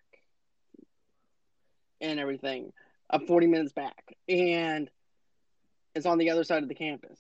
and 2.00 2.18
everything, 2.18 2.72
uh, 3.10 3.18
40 3.18 3.46
minutes 3.46 3.72
back. 3.72 4.16
And 4.28 4.90
it's 5.94 6.06
on 6.06 6.18
the 6.18 6.30
other 6.30 6.44
side 6.44 6.62
of 6.62 6.68
the 6.68 6.74
campus. 6.74 7.18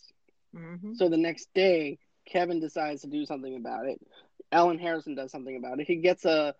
Mm-hmm. 0.56 0.94
So 0.94 1.08
the 1.08 1.16
next 1.16 1.48
day, 1.54 1.98
Kevin 2.26 2.60
decides 2.60 3.02
to 3.02 3.08
do 3.08 3.24
something 3.26 3.56
about 3.56 3.86
it. 3.86 4.00
Alan 4.50 4.78
Harrison 4.78 5.14
does 5.14 5.30
something 5.30 5.56
about 5.56 5.80
it. 5.80 5.86
He 5.86 5.96
gets 5.96 6.24
a, 6.24 6.54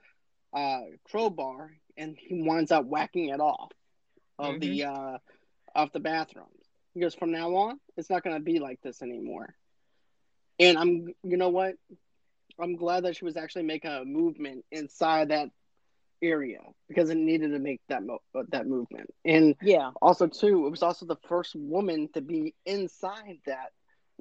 a 0.55 0.81
crowbar 1.11 1.71
and 1.97 2.17
he 2.19 2.43
winds 2.43 2.71
up 2.71 2.85
whacking 2.85 3.29
it 3.29 3.41
off 3.41 3.73
of 4.39 4.57
mm-hmm. 4.57 4.61
the 4.61 4.85
uh, 4.85 5.19
off 5.75 5.93
the 5.93 6.01
bathroom. 6.01 6.47
He 6.95 7.01
goes, 7.01 7.15
from 7.15 7.33
now 7.33 7.55
on, 7.55 7.79
it's 7.97 8.11
not 8.11 8.25
going 8.25 8.37
to 8.37 8.43
be 8.43 8.59
like 8.59 8.81
this 8.83 9.03
anymore. 9.03 9.55
And 10.59 10.77
I'm, 10.77 11.07
you 11.23 11.37
know 11.37 11.51
what? 11.51 11.77
I'm 12.61 12.77
glad 12.77 13.05
that 13.05 13.17
she 13.17 13.25
was 13.25 13.37
actually 13.37 13.63
making 13.63 13.91
a 13.91 14.05
movement 14.05 14.65
inside 14.73 15.29
that 15.29 15.51
area 16.21 16.59
because 16.89 17.11
it 17.11 17.17
needed 17.17 17.53
to 17.53 17.59
make 17.61 17.81
that 17.89 18.03
mo- 18.03 18.23
uh, 18.35 18.43
that 18.49 18.67
movement. 18.67 19.11
And 19.25 19.55
yeah, 19.63 19.93
also 20.03 20.27
too, 20.27 20.67
it 20.67 20.71
was 20.71 20.83
also 20.83 21.07
the 21.07 21.19
first 21.29 21.55
woman 21.55 22.09
to 22.15 22.21
be 22.21 22.55
inside 22.67 23.39
that 23.47 23.71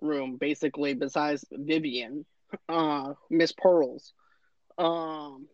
room, 0.02 0.38
basically, 0.38 0.94
besides 0.94 1.46
Vivian, 1.52 2.26
uh, 2.70 3.14
Miss 3.30 3.52
Pearls. 3.52 4.14
Um, 4.78 5.48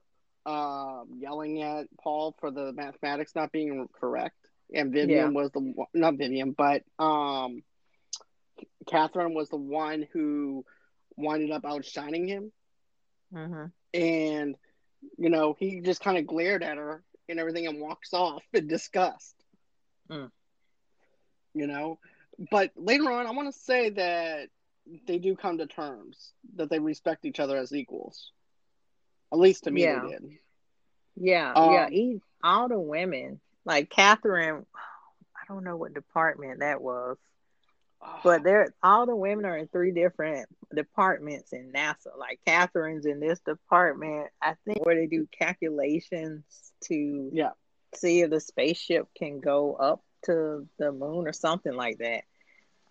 uh, 0.47 1.03
yelling 1.19 1.63
at 1.63 1.87
Paul 2.03 2.35
for 2.41 2.51
the 2.51 2.73
mathematics 2.73 3.35
not 3.35 3.53
being 3.53 3.89
correct, 4.01 4.37
and 4.75 4.93
Vivian 4.93 5.33
yeah. 5.33 5.41
was 5.41 5.51
the 5.53 5.75
not 5.95 6.17
Vivian, 6.17 6.53
but 6.53 6.83
um, 6.99 7.63
Catherine 8.87 9.35
was 9.35 9.49
the 9.49 9.57
one 9.57 10.07
who 10.13 10.65
winded 11.17 11.51
up 11.51 11.65
outshining 11.65 12.27
him, 12.27 12.53
mm-hmm. 13.35 13.67
and 13.93 14.57
you 15.19 15.31
know 15.31 15.55
he 15.59 15.81
just 15.81 16.01
kind 16.01 16.19
of 16.19 16.27
glared 16.27 16.63
at 16.63 16.77
her 16.77 17.03
and 17.29 17.39
everything 17.39 17.67
and 17.67 17.81
walks 17.81 18.13
off 18.13 18.43
in 18.53 18.67
disgust. 18.67 19.35
Mm. 20.11 20.31
You 21.55 21.67
know, 21.67 21.99
but 22.51 22.71
later 22.77 23.11
on, 23.11 23.27
I 23.27 23.31
want 23.33 23.53
to 23.53 23.61
say 23.61 23.91
that 23.91 24.49
they 25.07 25.19
do 25.19 25.37
come 25.37 25.59
to 25.59 25.67
terms 25.67 26.33
that 26.57 26.71
they 26.71 26.79
respect 26.79 27.25
each 27.25 27.41
other 27.41 27.57
as 27.57 27.73
equals. 27.73 28.33
At 29.33 29.39
least 29.39 29.65
to 29.65 29.71
me, 29.71 29.83
yeah. 29.83 30.01
they 30.01 30.09
did. 30.09 30.23
Yeah, 31.17 31.53
um, 31.55 31.73
yeah. 31.73 31.89
He, 31.91 32.21
all 32.43 32.69
the 32.69 32.81
women, 32.81 33.41
like 33.65 33.91
Catherine, 33.91 34.65
I 34.75 35.53
don't 35.53 35.65
know 35.65 35.77
what 35.77 35.95
department 35.95 36.61
that 36.61 36.81
was, 36.81 37.19
but 38.25 38.43
they're 38.43 38.75
all 38.83 39.07
the 39.07 39.15
women 39.15 39.45
are 39.45 39.57
in 39.57 39.69
three 39.69 39.93
different 39.93 40.49
departments 40.75 41.53
in 41.53 41.73
NASA. 41.73 42.17
Like 42.19 42.41
Catherine's 42.47 43.07
in 43.07 43.21
this 43.21 43.41
department, 43.41 44.29
I 44.41 44.55
think, 44.65 44.85
where 44.85 44.95
they 44.95 45.07
do 45.07 45.29
calculations 45.39 46.45
to 46.85 47.31
yeah 47.33 47.51
see 47.95 48.21
if 48.21 48.31
the 48.31 48.41
spaceship 48.41 49.09
can 49.17 49.41
go 49.41 49.75
up 49.75 50.03
to 50.25 50.67
the 50.79 50.93
moon 50.93 51.27
or 51.27 51.33
something 51.33 51.75
like 51.75 51.99
that. 51.99 52.25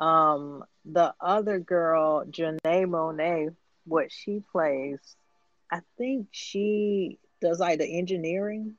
Um, 0.03 0.63
the 0.85 1.13
other 1.19 1.59
girl, 1.59 2.25
Janelle 2.25 2.59
Monáe, 2.85 3.55
what 3.85 4.11
she 4.11 4.41
plays, 4.51 4.99
I 5.71 5.81
think 5.97 6.27
she 6.31 7.19
does 7.41 7.59
like 7.59 7.79
the 7.79 7.97
engineering. 7.97 8.75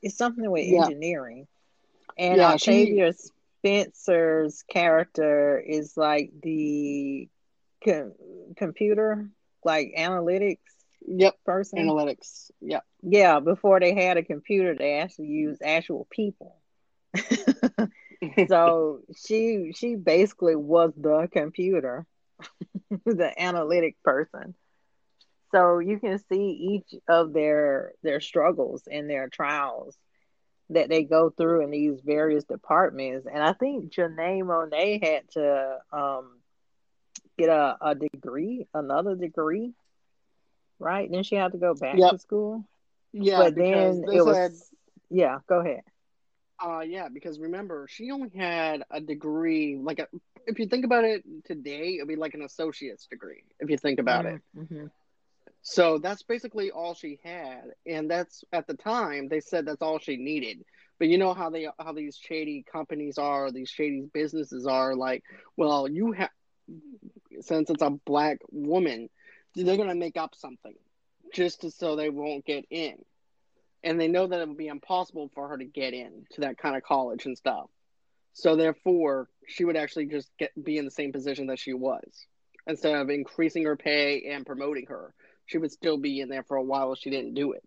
It's 0.00 0.16
something 0.16 0.50
with 0.50 0.66
yeah. 0.66 0.82
engineering. 0.84 1.46
And 2.18 2.38
yeah, 2.38 2.52
Octavia 2.52 3.12
she... 3.12 3.28
Spencer's 3.58 4.64
character 4.68 5.58
is 5.58 5.96
like 5.96 6.32
the 6.42 7.28
com- 7.84 8.14
computer, 8.56 9.28
like 9.64 9.94
analytics 9.96 10.58
Yep. 11.06 11.34
Person. 11.44 11.78
Analytics. 11.80 12.50
Yep. 12.60 12.84
Yeah. 13.02 13.40
Before 13.40 13.80
they 13.80 13.94
had 13.94 14.16
a 14.16 14.22
computer, 14.22 14.74
they 14.74 14.94
actually 14.94 15.28
used 15.28 15.62
actual 15.62 16.06
people. 16.10 16.56
so 18.48 19.00
she 19.26 19.72
she 19.74 19.96
basically 19.96 20.56
was 20.56 20.92
the 20.96 21.28
computer, 21.32 22.06
the 23.04 23.32
analytic 23.36 23.96
person. 24.02 24.54
So 25.52 25.80
you 25.80 25.98
can 25.98 26.18
see 26.30 26.82
each 26.82 26.98
of 27.08 27.32
their 27.32 27.92
their 28.02 28.20
struggles 28.20 28.84
and 28.90 29.08
their 29.08 29.28
trials 29.28 29.96
that 30.70 30.88
they 30.88 31.04
go 31.04 31.30
through 31.30 31.62
in 31.64 31.70
these 31.70 32.00
various 32.02 32.44
departments. 32.44 33.26
And 33.32 33.42
I 33.42 33.52
think 33.52 33.92
Janelle 33.92 34.42
Monáe 34.42 35.04
had 35.04 35.30
to 35.32 35.78
um, 35.92 36.38
get 37.38 37.50
a, 37.50 37.76
a 37.80 37.94
degree, 37.94 38.66
another 38.72 39.14
degree 39.14 39.74
right? 40.82 41.10
Then 41.10 41.22
she 41.22 41.36
had 41.36 41.52
to 41.52 41.58
go 41.58 41.74
back 41.74 41.96
yep. 41.96 42.12
to 42.12 42.18
school. 42.18 42.64
Yeah, 43.12 43.38
but 43.38 43.54
then 43.54 44.04
it 44.12 44.24
was. 44.24 44.36
Had, 44.36 44.52
yeah, 45.10 45.38
go 45.46 45.60
ahead. 45.60 45.82
Uh, 46.62 46.80
yeah, 46.80 47.08
because 47.08 47.38
remember, 47.38 47.86
she 47.88 48.10
only 48.10 48.30
had 48.36 48.84
a 48.90 49.00
degree. 49.00 49.76
Like, 49.80 49.98
a, 49.98 50.06
if 50.46 50.58
you 50.58 50.66
think 50.66 50.84
about 50.84 51.04
it 51.04 51.24
today, 51.44 51.96
it'd 51.96 52.08
be 52.08 52.16
like 52.16 52.34
an 52.34 52.42
associate's 52.42 53.06
degree. 53.06 53.44
If 53.58 53.68
you 53.68 53.76
think 53.76 53.98
about 53.98 54.24
mm-hmm. 54.24 54.36
it. 54.36 54.64
Mm-hmm. 54.64 54.86
So 55.62 55.98
that's 55.98 56.24
basically 56.24 56.72
all 56.72 56.94
she 56.94 57.20
had, 57.22 57.72
and 57.86 58.10
that's 58.10 58.42
at 58.52 58.66
the 58.66 58.74
time 58.74 59.28
they 59.28 59.40
said 59.40 59.64
that's 59.64 59.80
all 59.80 60.00
she 60.00 60.16
needed. 60.16 60.64
But 60.98 61.08
you 61.08 61.18
know 61.18 61.34
how 61.34 61.50
they 61.50 61.68
how 61.78 61.92
these 61.92 62.16
shady 62.16 62.64
companies 62.70 63.16
are, 63.16 63.50
these 63.52 63.70
shady 63.70 64.08
businesses 64.12 64.66
are. 64.66 64.96
Like, 64.96 65.22
well, 65.56 65.88
you 65.88 66.12
have 66.12 66.30
since 67.40 67.70
it's 67.70 67.82
a 67.82 67.90
black 67.90 68.38
woman, 68.50 69.08
they're 69.54 69.76
going 69.76 69.88
to 69.88 69.94
make 69.94 70.16
up 70.16 70.34
something 70.34 70.74
just 71.32 71.62
to, 71.62 71.70
so 71.70 71.96
they 71.96 72.10
won't 72.10 72.44
get 72.44 72.64
in. 72.70 72.96
And 73.84 74.00
they 74.00 74.08
know 74.08 74.26
that 74.26 74.40
it 74.40 74.48
would 74.48 74.56
be 74.56 74.68
impossible 74.68 75.30
for 75.34 75.48
her 75.48 75.58
to 75.58 75.64
get 75.64 75.92
in 75.92 76.26
to 76.32 76.42
that 76.42 76.58
kind 76.58 76.76
of 76.76 76.82
college 76.82 77.26
and 77.26 77.36
stuff. 77.36 77.68
So 78.32 78.56
therefore, 78.56 79.28
she 79.46 79.64
would 79.64 79.76
actually 79.76 80.06
just 80.06 80.30
get 80.38 80.52
be 80.62 80.78
in 80.78 80.84
the 80.84 80.90
same 80.90 81.12
position 81.12 81.48
that 81.48 81.58
she 81.58 81.74
was. 81.74 82.26
Instead 82.66 82.94
of 82.94 83.10
increasing 83.10 83.64
her 83.64 83.76
pay 83.76 84.30
and 84.30 84.46
promoting 84.46 84.86
her, 84.86 85.12
she 85.46 85.58
would 85.58 85.72
still 85.72 85.98
be 85.98 86.20
in 86.20 86.28
there 86.28 86.44
for 86.44 86.56
a 86.56 86.62
while 86.62 86.92
if 86.92 87.00
she 87.00 87.10
didn't 87.10 87.34
do 87.34 87.52
it. 87.52 87.64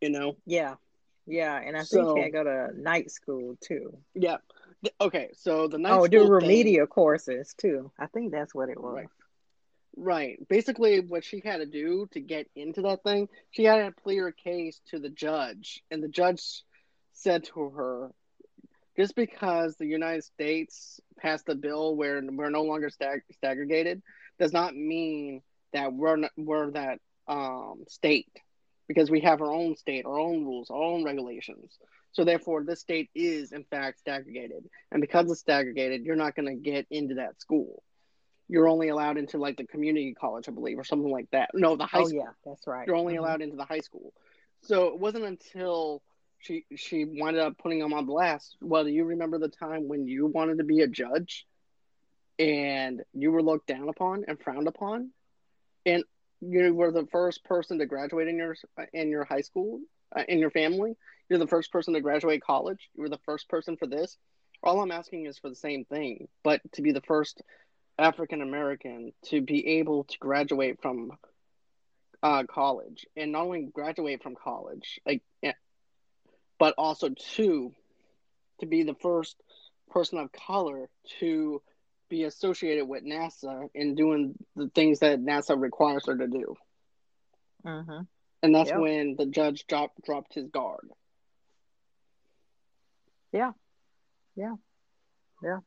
You 0.00 0.10
know? 0.10 0.36
Yeah. 0.46 0.76
Yeah, 1.26 1.56
and 1.56 1.76
I 1.76 1.80
think 1.80 2.16
she 2.16 2.22
to 2.24 2.30
go 2.30 2.44
to 2.44 2.80
night 2.80 3.10
school 3.10 3.56
too. 3.60 3.98
Yeah. 4.14 4.36
Okay, 5.00 5.30
so 5.34 5.66
the 5.66 5.78
night 5.78 5.90
school 5.90 6.04
oh, 6.04 6.06
do 6.06 6.28
remedial 6.28 6.86
thing, 6.86 6.92
courses 6.92 7.54
too. 7.58 7.90
I 7.98 8.06
think 8.06 8.30
that's 8.32 8.54
what 8.54 8.68
it 8.68 8.80
was. 8.80 8.94
Right. 8.94 9.08
Right. 9.96 10.46
Basically, 10.46 11.00
what 11.00 11.24
she 11.24 11.40
had 11.42 11.58
to 11.58 11.66
do 11.66 12.06
to 12.12 12.20
get 12.20 12.48
into 12.54 12.82
that 12.82 13.02
thing, 13.02 13.28
she 13.50 13.64
had 13.64 13.78
to 13.78 14.02
plead 14.02 14.18
her 14.18 14.30
case 14.30 14.78
to 14.90 14.98
the 14.98 15.08
judge, 15.08 15.82
and 15.90 16.02
the 16.02 16.08
judge 16.08 16.62
said 17.14 17.44
to 17.44 17.70
her, 17.70 18.12
"Just 18.98 19.14
because 19.14 19.76
the 19.76 19.86
United 19.86 20.24
States 20.24 21.00
passed 21.16 21.48
a 21.48 21.54
bill 21.54 21.96
where 21.96 22.20
we're 22.22 22.50
no 22.50 22.64
longer 22.64 22.90
stag- 22.90 23.22
segregated, 23.40 24.02
does 24.38 24.52
not 24.52 24.76
mean 24.76 25.40
that 25.72 25.94
we're 25.94 26.16
not, 26.16 26.32
we're 26.36 26.70
that 26.72 27.00
um, 27.26 27.84
state, 27.88 28.28
because 28.88 29.10
we 29.10 29.20
have 29.20 29.40
our 29.40 29.52
own 29.52 29.76
state, 29.76 30.04
our 30.04 30.18
own 30.18 30.44
rules, 30.44 30.68
our 30.68 30.82
own 30.82 31.04
regulations. 31.04 31.78
So 32.12 32.24
therefore, 32.24 32.64
this 32.64 32.80
state 32.80 33.08
is 33.14 33.52
in 33.52 33.64
fact 33.64 34.02
segregated, 34.04 34.68
and 34.92 35.00
because 35.00 35.30
it's 35.30 35.42
segregated, 35.42 36.04
you're 36.04 36.16
not 36.16 36.34
going 36.36 36.54
to 36.54 36.70
get 36.70 36.86
into 36.90 37.14
that 37.14 37.40
school." 37.40 37.82
You're 38.48 38.68
only 38.68 38.88
allowed 38.88 39.18
into 39.18 39.38
like 39.38 39.56
the 39.56 39.66
community 39.66 40.14
college, 40.14 40.48
I 40.48 40.52
believe, 40.52 40.78
or 40.78 40.84
something 40.84 41.10
like 41.10 41.30
that. 41.32 41.50
No, 41.54 41.76
the 41.76 41.86
high 41.86 42.00
oh, 42.00 42.04
school. 42.04 42.18
yeah, 42.18 42.30
that's 42.44 42.66
right. 42.66 42.86
You're 42.86 42.96
only 42.96 43.14
mm-hmm. 43.14 43.24
allowed 43.24 43.42
into 43.42 43.56
the 43.56 43.64
high 43.64 43.80
school. 43.80 44.12
So 44.62 44.88
it 44.88 44.98
wasn't 44.98 45.24
until 45.24 46.02
she 46.38 46.64
she 46.76 47.04
wound 47.04 47.36
up 47.36 47.58
putting 47.58 47.80
him 47.80 47.92
on 47.92 48.06
blast. 48.06 48.56
Well, 48.60 48.84
do 48.84 48.90
you 48.90 49.04
remember 49.04 49.38
the 49.38 49.48
time 49.48 49.88
when 49.88 50.06
you 50.06 50.26
wanted 50.26 50.58
to 50.58 50.64
be 50.64 50.80
a 50.80 50.86
judge, 50.86 51.46
and 52.38 53.02
you 53.12 53.32
were 53.32 53.42
looked 53.42 53.66
down 53.66 53.88
upon 53.88 54.24
and 54.28 54.40
frowned 54.40 54.68
upon, 54.68 55.10
and 55.84 56.04
you 56.40 56.74
were 56.74 56.92
the 56.92 57.06
first 57.06 57.44
person 57.44 57.78
to 57.78 57.86
graduate 57.86 58.28
in 58.28 58.36
your 58.36 58.54
in 58.92 59.08
your 59.08 59.24
high 59.24 59.40
school 59.40 59.80
uh, 60.14 60.22
in 60.28 60.38
your 60.38 60.50
family. 60.50 60.96
You're 61.28 61.38
the 61.38 61.46
first 61.46 61.72
person 61.72 61.94
to 61.94 62.00
graduate 62.00 62.42
college. 62.42 62.88
You 62.94 63.02
were 63.02 63.08
the 63.08 63.18
first 63.24 63.48
person 63.48 63.76
for 63.76 63.86
this. 63.86 64.16
All 64.62 64.80
I'm 64.80 64.92
asking 64.92 65.26
is 65.26 65.38
for 65.38 65.48
the 65.48 65.56
same 65.56 65.84
thing, 65.84 66.28
but 66.42 66.60
to 66.72 66.82
be 66.82 66.92
the 66.92 67.00
first 67.02 67.42
African 67.98 68.42
American 68.42 69.12
to 69.26 69.40
be 69.40 69.78
able 69.78 70.04
to 70.04 70.18
graduate 70.18 70.80
from 70.82 71.12
uh, 72.22 72.44
college, 72.44 73.06
and 73.16 73.32
not 73.32 73.42
only 73.42 73.62
graduate 73.72 74.22
from 74.22 74.34
college, 74.34 75.00
like, 75.06 75.22
eh, 75.42 75.52
but 76.58 76.74
also 76.76 77.10
two, 77.10 77.72
to 78.60 78.66
be 78.66 78.82
the 78.82 78.94
first 78.94 79.36
person 79.90 80.18
of 80.18 80.32
color 80.32 80.88
to 81.20 81.62
be 82.08 82.24
associated 82.24 82.86
with 82.86 83.04
NASA 83.04 83.68
and 83.74 83.96
doing 83.96 84.34
the 84.54 84.68
things 84.74 85.00
that 85.00 85.20
NASA 85.20 85.60
requires 85.60 86.06
her 86.06 86.16
to 86.16 86.26
do. 86.26 86.54
Mm-hmm. 87.64 88.02
And 88.42 88.54
that's 88.54 88.70
yep. 88.70 88.78
when 88.78 89.16
the 89.16 89.26
judge 89.26 89.66
dropped 89.66 90.02
dropped 90.04 90.34
his 90.34 90.48
guard. 90.48 90.88
Yeah. 93.32 93.52
Yeah. 94.36 94.54
Yeah. 95.42 95.58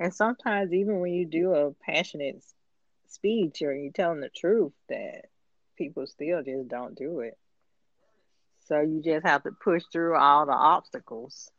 And 0.00 0.14
sometimes 0.14 0.72
even 0.72 1.00
when 1.00 1.12
you 1.12 1.26
do 1.26 1.54
a 1.54 1.72
passionate 1.74 2.42
speech 3.08 3.60
or 3.60 3.72
you're 3.72 3.92
telling 3.92 4.20
the 4.20 4.30
truth 4.30 4.72
that 4.88 5.26
people 5.76 6.06
still 6.06 6.42
just 6.42 6.68
don't 6.68 6.96
do 6.96 7.20
it. 7.20 7.36
So 8.66 8.80
you 8.80 9.02
just 9.02 9.26
have 9.26 9.42
to 9.42 9.50
push 9.52 9.82
through 9.92 10.16
all 10.16 10.46
the 10.46 10.52
obstacles. 10.52 11.50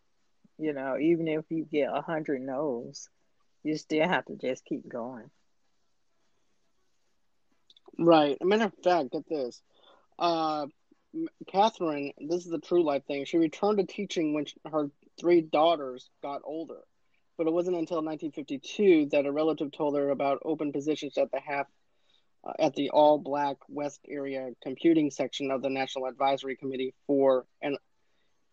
You 0.57 0.73
know, 0.73 0.97
even 0.97 1.27
if 1.27 1.45
you 1.49 1.65
get 1.71 1.89
a 1.93 2.01
hundred 2.01 2.41
no's, 2.41 3.09
you 3.63 3.77
still 3.77 4.07
have 4.07 4.25
to 4.25 4.35
just 4.35 4.65
keep 4.65 4.89
going. 4.89 5.29
Right. 7.99 8.37
A 8.41 8.45
matter 8.45 8.65
of 8.65 8.73
fact, 8.83 9.11
get 9.11 9.29
this. 9.29 9.61
Uh, 10.17 10.67
Catherine, 11.47 12.13
this 12.19 12.45
is 12.45 12.51
a 12.51 12.59
true 12.59 12.83
life 12.83 13.05
thing. 13.05 13.25
She 13.25 13.37
returned 13.37 13.77
to 13.79 13.85
teaching 13.85 14.33
when 14.33 14.45
she, 14.45 14.55
her 14.71 14.89
three 15.19 15.41
daughters 15.41 16.09
got 16.23 16.41
older, 16.43 16.79
but 17.41 17.47
it 17.47 17.53
wasn't 17.53 17.75
until 17.75 18.03
1952 18.03 19.07
that 19.07 19.25
a 19.25 19.31
relative 19.31 19.71
told 19.71 19.95
her 19.95 20.11
about 20.11 20.37
open 20.45 20.71
positions 20.71 21.17
at 21.17 21.31
the 21.31 21.39
half 21.39 21.65
uh, 22.43 22.53
at 22.59 22.75
the 22.75 22.91
all 22.91 23.17
black 23.17 23.57
West 23.67 23.99
Area 24.07 24.51
Computing 24.61 25.09
section 25.09 25.49
of 25.49 25.63
the 25.63 25.69
National 25.71 26.05
Advisory 26.05 26.55
Committee 26.55 26.93
for 27.07 27.47
an- 27.63 27.79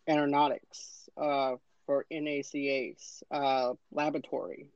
Aeronautics 0.08 1.06
uh, 1.18 1.56
for 1.84 2.06
NACA's 2.10 3.22
uh, 3.30 3.74
laboratory, 3.92 4.70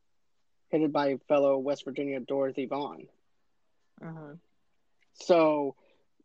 headed 0.71 0.93
by 0.93 1.17
fellow 1.27 1.57
West 1.57 1.87
Virginia 1.87 2.21
Dorothy 2.21 2.67
Vaughan. 2.67 3.07
Uh-huh. 4.05 4.35
So, 5.15 5.75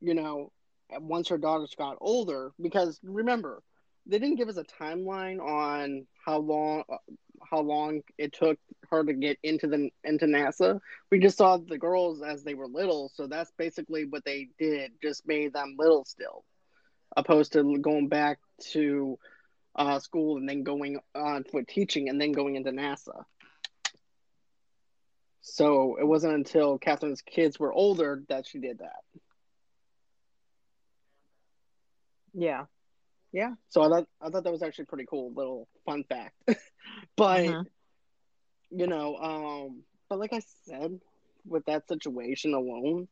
you 0.01 0.13
know, 0.13 0.51
once 0.91 1.29
her 1.29 1.37
daughters 1.37 1.73
got 1.77 1.95
older, 2.01 2.51
because 2.59 2.99
remember, 3.01 3.63
they 4.05 4.19
didn't 4.19 4.35
give 4.35 4.49
us 4.49 4.57
a 4.57 4.63
timeline 4.63 5.39
on 5.39 6.05
how 6.25 6.39
long 6.39 6.83
how 7.49 7.59
long 7.59 8.01
it 8.17 8.33
took 8.33 8.57
her 8.89 9.03
to 9.03 9.13
get 9.13 9.37
into 9.43 9.67
the 9.67 9.89
into 10.03 10.25
NASA. 10.25 10.79
We 11.11 11.19
just 11.19 11.37
saw 11.37 11.57
the 11.57 11.77
girls 11.77 12.21
as 12.21 12.43
they 12.43 12.53
were 12.53 12.67
little, 12.67 13.11
so 13.13 13.27
that's 13.27 13.51
basically 13.57 14.05
what 14.05 14.25
they 14.25 14.49
did. 14.59 14.93
Just 15.01 15.27
made 15.27 15.53
them 15.53 15.75
little 15.77 16.05
still, 16.05 16.43
opposed 17.15 17.53
to 17.53 17.77
going 17.79 18.07
back 18.07 18.39
to 18.71 19.17
uh, 19.75 19.99
school 19.99 20.37
and 20.37 20.49
then 20.49 20.63
going 20.63 20.99
on 21.15 21.43
for 21.43 21.63
teaching 21.63 22.09
and 22.09 22.19
then 22.19 22.31
going 22.31 22.55
into 22.55 22.71
NASA. 22.71 23.23
So 25.41 25.97
it 25.99 26.05
wasn't 26.05 26.33
until 26.33 26.77
Catherine's 26.77 27.21
kids 27.21 27.59
were 27.59 27.71
older 27.71 28.23
that 28.27 28.45
she 28.45 28.59
did 28.59 28.79
that. 28.79 29.03
Yeah. 32.33 32.65
Yeah. 33.37 33.53
So 33.69 33.83
I 33.83 33.87
thought 33.87 34.07
I 34.19 34.29
thought 34.29 34.45
that 34.45 34.51
was 34.51 34.63
actually 34.63 34.85
pretty 34.85 35.05
cool 35.07 35.31
little 35.31 35.67
fun 35.85 36.03
fact. 36.05 36.33
but 37.15 37.45
uh-huh. 37.45 37.63
you 38.71 38.87
know, 38.87 39.15
um 39.15 39.83
but 40.09 40.17
like 40.17 40.33
I 40.33 40.41
said, 40.65 40.99
with 41.45 41.63
that 41.65 41.87
situation 41.87 42.55
alone, 42.55 43.07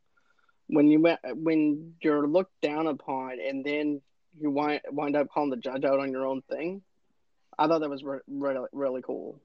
when 0.66 0.88
you 0.88 1.00
when 1.32 1.94
you're 2.02 2.26
looked 2.26 2.60
down 2.60 2.88
upon 2.88 3.38
and 3.40 3.64
then 3.64 4.02
you 4.36 4.50
wind 4.50 4.80
wind 4.90 5.14
up 5.14 5.28
calling 5.28 5.50
the 5.50 5.58
judge 5.58 5.84
out 5.84 6.00
on 6.00 6.10
your 6.10 6.26
own 6.26 6.42
thing, 6.50 6.82
I 7.56 7.68
thought 7.68 7.82
that 7.82 7.88
was 7.88 8.02
re- 8.02 8.18
really 8.26 8.66
really 8.72 9.02
cool. 9.02 9.40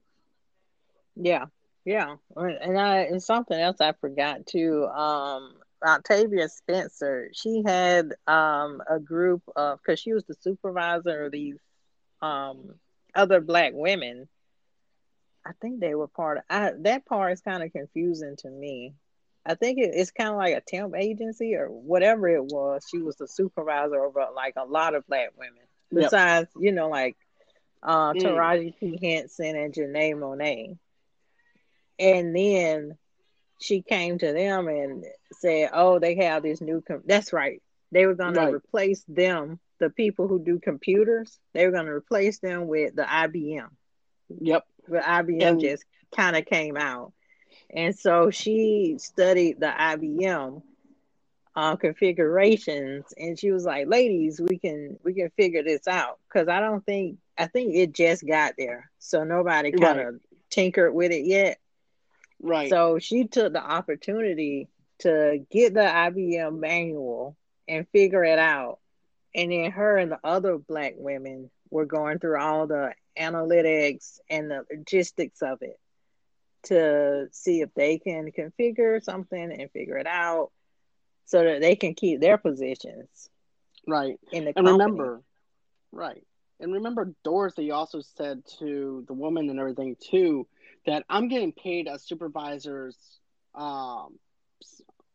Yeah, 1.14 1.44
yeah, 1.84 2.16
and 2.34 2.76
I 2.76 3.02
and 3.02 3.22
something 3.22 3.56
else 3.56 3.80
I 3.80 3.92
forgot 3.92 4.46
too. 4.46 4.86
Um, 4.86 5.54
Octavia 5.84 6.48
Spencer, 6.48 7.30
she 7.32 7.62
had 7.64 8.14
um 8.26 8.82
a 8.88 8.98
group 8.98 9.42
of 9.56 9.78
because 9.78 10.00
she 10.00 10.12
was 10.12 10.24
the 10.24 10.34
supervisor 10.40 11.26
of 11.26 11.32
these 11.32 11.58
um 12.20 12.74
other 13.14 13.40
black 13.40 13.72
women. 13.74 14.28
I 15.44 15.52
think 15.60 15.80
they 15.80 15.94
were 15.94 16.08
part 16.08 16.38
of 16.38 16.44
I, 16.48 16.72
that 16.80 17.06
part 17.06 17.32
is 17.32 17.40
kind 17.40 17.62
of 17.62 17.72
confusing 17.72 18.36
to 18.38 18.50
me. 18.50 18.94
I 19.44 19.56
think 19.56 19.78
it, 19.78 19.90
it's 19.94 20.12
kind 20.12 20.30
of 20.30 20.36
like 20.36 20.56
a 20.56 20.60
temp 20.60 20.94
agency 20.96 21.56
or 21.56 21.66
whatever 21.66 22.28
it 22.28 22.44
was. 22.44 22.84
She 22.88 22.98
was 22.98 23.16
the 23.16 23.26
supervisor 23.26 24.04
over 24.04 24.26
like 24.34 24.54
a 24.56 24.64
lot 24.64 24.94
of 24.94 25.06
black 25.06 25.30
women. 25.36 25.64
Besides, 25.92 26.48
yep. 26.54 26.64
you 26.64 26.72
know, 26.72 26.88
like 26.88 27.16
uh, 27.82 28.12
mm. 28.12 28.22
Taraji 28.22 28.78
P. 28.78 28.98
Henson 29.02 29.56
and 29.56 29.74
Janelle 29.74 30.14
Monáe 30.14 30.78
and 32.02 32.34
then 32.34 32.98
she 33.62 33.80
came 33.80 34.18
to 34.18 34.32
them 34.32 34.68
and 34.68 35.04
said, 35.32 35.70
"Oh, 35.72 35.98
they 35.98 36.16
have 36.16 36.42
this 36.42 36.60
new. 36.60 36.80
Com-. 36.80 37.02
That's 37.06 37.32
right. 37.32 37.62
They 37.92 38.06
were 38.06 38.14
going 38.14 38.34
right. 38.34 38.46
to 38.46 38.54
replace 38.54 39.04
them, 39.06 39.60
the 39.78 39.90
people 39.90 40.26
who 40.26 40.38
do 40.38 40.58
computers. 40.58 41.38
They 41.52 41.64
were 41.66 41.72
going 41.72 41.86
to 41.86 41.92
replace 41.92 42.38
them 42.38 42.66
with 42.66 42.96
the 42.96 43.02
IBM. 43.02 43.68
Yep. 44.40 44.66
The 44.88 44.98
IBM 44.98 45.42
and- 45.42 45.60
just 45.60 45.84
kind 46.14 46.36
of 46.36 46.44
came 46.44 46.76
out, 46.76 47.12
and 47.70 47.96
so 47.96 48.30
she 48.30 48.96
studied 48.98 49.60
the 49.60 49.72
IBM 49.72 50.62
uh, 51.54 51.76
configurations, 51.76 53.04
and 53.16 53.38
she 53.38 53.52
was 53.52 53.64
like, 53.64 53.86
"Ladies, 53.86 54.40
we 54.40 54.58
can 54.58 54.98
we 55.04 55.14
can 55.14 55.30
figure 55.36 55.62
this 55.62 55.86
out." 55.86 56.18
Because 56.28 56.48
I 56.48 56.60
don't 56.60 56.84
think 56.84 57.18
I 57.38 57.46
think 57.46 57.74
it 57.74 57.92
just 57.92 58.26
got 58.26 58.54
there, 58.58 58.90
so 58.98 59.22
nobody 59.22 59.70
kind 59.70 60.00
of 60.00 60.06
right. 60.06 60.22
tinkered 60.50 60.92
with 60.92 61.12
it 61.12 61.24
yet. 61.24 61.58
Right. 62.42 62.68
So 62.68 62.98
she 62.98 63.28
took 63.28 63.52
the 63.52 63.62
opportunity 63.62 64.68
to 65.00 65.44
get 65.50 65.74
the 65.74 65.80
IBM 65.80 66.58
manual 66.58 67.36
and 67.68 67.88
figure 67.88 68.24
it 68.24 68.38
out. 68.38 68.80
And 69.34 69.50
then 69.50 69.70
her 69.70 69.96
and 69.96 70.12
the 70.12 70.18
other 70.22 70.58
black 70.58 70.94
women 70.96 71.50
were 71.70 71.86
going 71.86 72.18
through 72.18 72.38
all 72.38 72.66
the 72.66 72.92
analytics 73.18 74.18
and 74.28 74.50
the 74.50 74.64
logistics 74.70 75.40
of 75.40 75.62
it 75.62 75.78
to 76.64 77.28
see 77.32 77.60
if 77.60 77.70
they 77.74 77.98
can 77.98 78.30
configure 78.30 79.02
something 79.02 79.52
and 79.52 79.70
figure 79.70 79.96
it 79.96 80.06
out 80.06 80.50
so 81.24 81.42
that 81.42 81.60
they 81.60 81.76
can 81.76 81.94
keep 81.94 82.20
their 82.20 82.38
positions. 82.38 83.30
Right. 83.86 84.18
In 84.32 84.44
the 84.44 84.52
and 84.56 84.66
company. 84.66 84.72
remember, 84.72 85.22
right. 85.90 86.24
And 86.60 86.74
remember, 86.74 87.12
Dorothy 87.24 87.70
also 87.72 88.00
said 88.16 88.42
to 88.58 89.04
the 89.08 89.14
woman 89.14 89.50
and 89.50 89.58
everything 89.58 89.96
too 90.00 90.46
that 90.86 91.04
I'm 91.08 91.28
getting 91.28 91.52
paid 91.52 91.88
as 91.88 92.04
supervisors. 92.04 92.96
Um, 93.54 94.18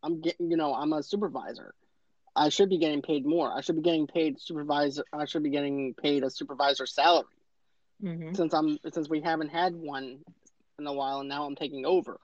I'm 0.03 0.21
getting, 0.21 0.51
you 0.51 0.58
know, 0.58 0.73
I'm 0.73 0.93
a 0.93 1.03
supervisor. 1.03 1.73
I 2.36 2.49
should 2.49 2.69
be 2.69 2.77
getting 2.77 3.01
paid 3.01 3.25
more. 3.25 3.51
I 3.51 3.62
should 3.62 3.77
be 3.77 3.82
getting 3.82 4.08
paid 4.08 4.39
supervisor. 4.39 5.03
I 5.12 5.25
should 5.25 5.43
be 5.43 5.49
getting 5.49 5.95
paid 5.95 6.23
a 6.23 6.30
supervisor 6.30 6.86
salary. 6.86 7.25
Mm-hmm. 8.03 8.36
Since 8.36 8.53
I'm 8.53 8.77
since 8.93 9.10
we 9.10 9.21
haven't 9.21 9.49
had 9.49 9.75
one 9.75 10.19
in 10.77 10.86
a 10.86 10.93
while, 10.93 11.21
and 11.21 11.30
now 11.30 11.45
I'm 11.45 11.56
taking 11.56 11.86
over. 11.86 12.19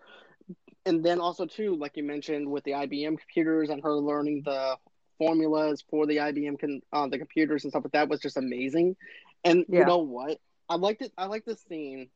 And 0.86 1.04
then 1.04 1.20
also 1.20 1.46
too, 1.46 1.76
like 1.76 1.98
you 1.98 2.04
mentioned, 2.04 2.50
with 2.50 2.64
the 2.64 2.72
IBM 2.72 3.18
computers 3.18 3.70
and 3.70 3.82
her 3.82 3.94
learning 3.94 4.44
the 4.46 4.78
formulas 5.18 5.84
for 5.90 6.06
the 6.06 6.18
IBM 6.18 6.60
con- 6.60 6.82
uh, 6.92 7.08
the 7.08 7.18
computers 7.18 7.64
and 7.64 7.72
stuff 7.72 7.84
like 7.86 7.94
that 7.94 8.10
was 8.10 8.20
just 8.20 8.38
amazing. 8.38 8.96
And 9.44 9.66
yeah. 9.68 9.80
you 9.80 9.86
know 9.86 10.00
what? 10.00 10.40
I 10.70 10.76
liked 10.76 11.02
it. 11.02 11.12
I 11.18 11.26
like 11.26 11.46
this 11.46 11.64
scene 11.68 12.10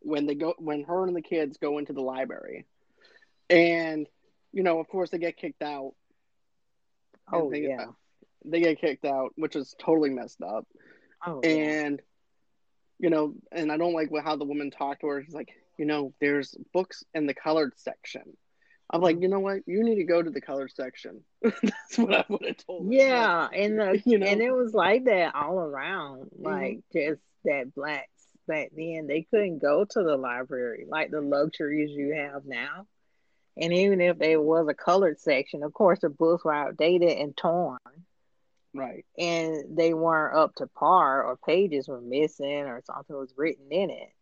when 0.00 0.26
they 0.26 0.34
go 0.34 0.54
when 0.58 0.84
her 0.84 1.06
and 1.06 1.16
the 1.16 1.22
kids 1.22 1.58
go 1.58 1.78
into 1.78 1.92
the 1.92 2.00
library, 2.00 2.66
and 3.48 4.06
you 4.52 4.62
know, 4.62 4.80
of 4.80 4.88
course, 4.88 5.10
they 5.10 5.18
get 5.18 5.36
kicked 5.36 5.62
out. 5.62 5.94
Oh 7.32 7.50
they, 7.50 7.62
yeah, 7.62 7.86
they 8.44 8.60
get 8.60 8.80
kicked 8.80 9.04
out, 9.04 9.32
which 9.36 9.56
is 9.56 9.74
totally 9.78 10.10
messed 10.10 10.42
up. 10.42 10.66
Oh, 11.24 11.40
and 11.40 12.00
yeah. 12.98 13.06
you 13.06 13.10
know, 13.10 13.34
and 13.52 13.70
I 13.70 13.76
don't 13.76 13.94
like 13.94 14.10
how 14.22 14.36
the 14.36 14.44
woman 14.44 14.70
talked 14.70 15.02
to 15.02 15.08
her. 15.08 15.22
She's 15.22 15.34
like, 15.34 15.52
you 15.78 15.84
know, 15.84 16.12
there's 16.20 16.56
books 16.72 17.04
in 17.14 17.26
the 17.26 17.34
colored 17.34 17.72
section. 17.76 18.36
I'm 18.92 19.02
like, 19.02 19.20
you 19.20 19.28
know 19.28 19.38
what? 19.38 19.60
You 19.66 19.84
need 19.84 19.96
to 19.96 20.04
go 20.04 20.20
to 20.20 20.30
the 20.30 20.40
colored 20.40 20.72
section. 20.74 21.20
That's 21.42 21.96
what 21.96 22.14
I 22.14 22.24
would 22.28 22.44
have 22.44 22.56
told. 22.66 22.92
Yeah, 22.92 23.46
and 23.46 23.78
the, 23.78 24.02
you 24.04 24.18
know, 24.18 24.26
and 24.26 24.40
it 24.40 24.52
was 24.52 24.74
like 24.74 25.04
that 25.04 25.34
all 25.34 25.58
around, 25.58 26.30
mm-hmm. 26.30 26.44
like 26.44 26.78
mm-hmm. 26.94 26.98
just 26.98 27.22
that 27.44 27.74
black 27.74 28.09
back 28.50 28.70
then 28.76 29.06
they 29.06 29.22
couldn't 29.30 29.60
go 29.60 29.84
to 29.84 30.02
the 30.02 30.16
library 30.16 30.84
like 30.88 31.10
the 31.10 31.20
luxuries 31.20 31.90
you 31.90 32.14
have 32.14 32.44
now. 32.44 32.86
And 33.56 33.72
even 33.72 34.00
if 34.00 34.18
there 34.18 34.40
was 34.40 34.66
a 34.68 34.74
colored 34.74 35.20
section, 35.20 35.62
of 35.62 35.72
course 35.72 36.00
the 36.00 36.08
books 36.08 36.44
were 36.44 36.54
outdated 36.54 37.16
and 37.18 37.36
torn. 37.36 37.78
Right. 38.74 39.04
And 39.18 39.76
they 39.76 39.94
weren't 39.94 40.36
up 40.36 40.54
to 40.56 40.66
par 40.66 41.24
or 41.24 41.36
pages 41.36 41.88
were 41.88 42.00
missing 42.00 42.66
or 42.66 42.82
something 42.84 43.16
was 43.16 43.34
written 43.36 43.70
in 43.70 43.90
it. 43.90 44.12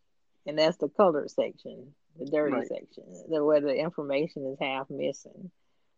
And 0.47 0.59
that's 0.59 0.79
the 0.79 0.89
colored 0.89 1.31
section, 1.31 1.95
the 2.19 2.27
dirty 2.27 2.57
right. 2.57 2.69
section, 2.69 3.05
the, 3.31 3.45
where 3.45 3.61
the 3.61 3.75
information 3.75 4.47
is 4.47 4.59
half 4.61 4.89
missing. 4.91 5.51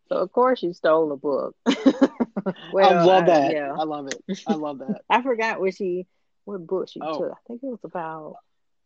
So 0.09 0.17
of 0.17 0.33
course 0.33 0.63
you 0.63 0.73
stole 0.73 1.13
a 1.13 1.17
book. 1.17 1.55
well, 2.73 2.99
I 2.99 3.05
love 3.05 3.27
that. 3.27 3.51
I, 3.51 3.53
yeah. 3.53 3.73
I 3.79 3.85
love 3.85 4.09
it. 4.09 4.41
I 4.47 4.55
love 4.55 4.79
that. 4.81 5.03
I 5.11 5.23
forgot 5.23 5.61
what 5.61 5.75
she 5.75 6.07
what 6.51 6.67
book 6.67 6.89
she 6.89 7.01
oh. 7.01 7.19
took. 7.19 7.33
I 7.33 7.41
think 7.47 7.63
it 7.63 7.67
was 7.67 7.85
about 7.85 8.37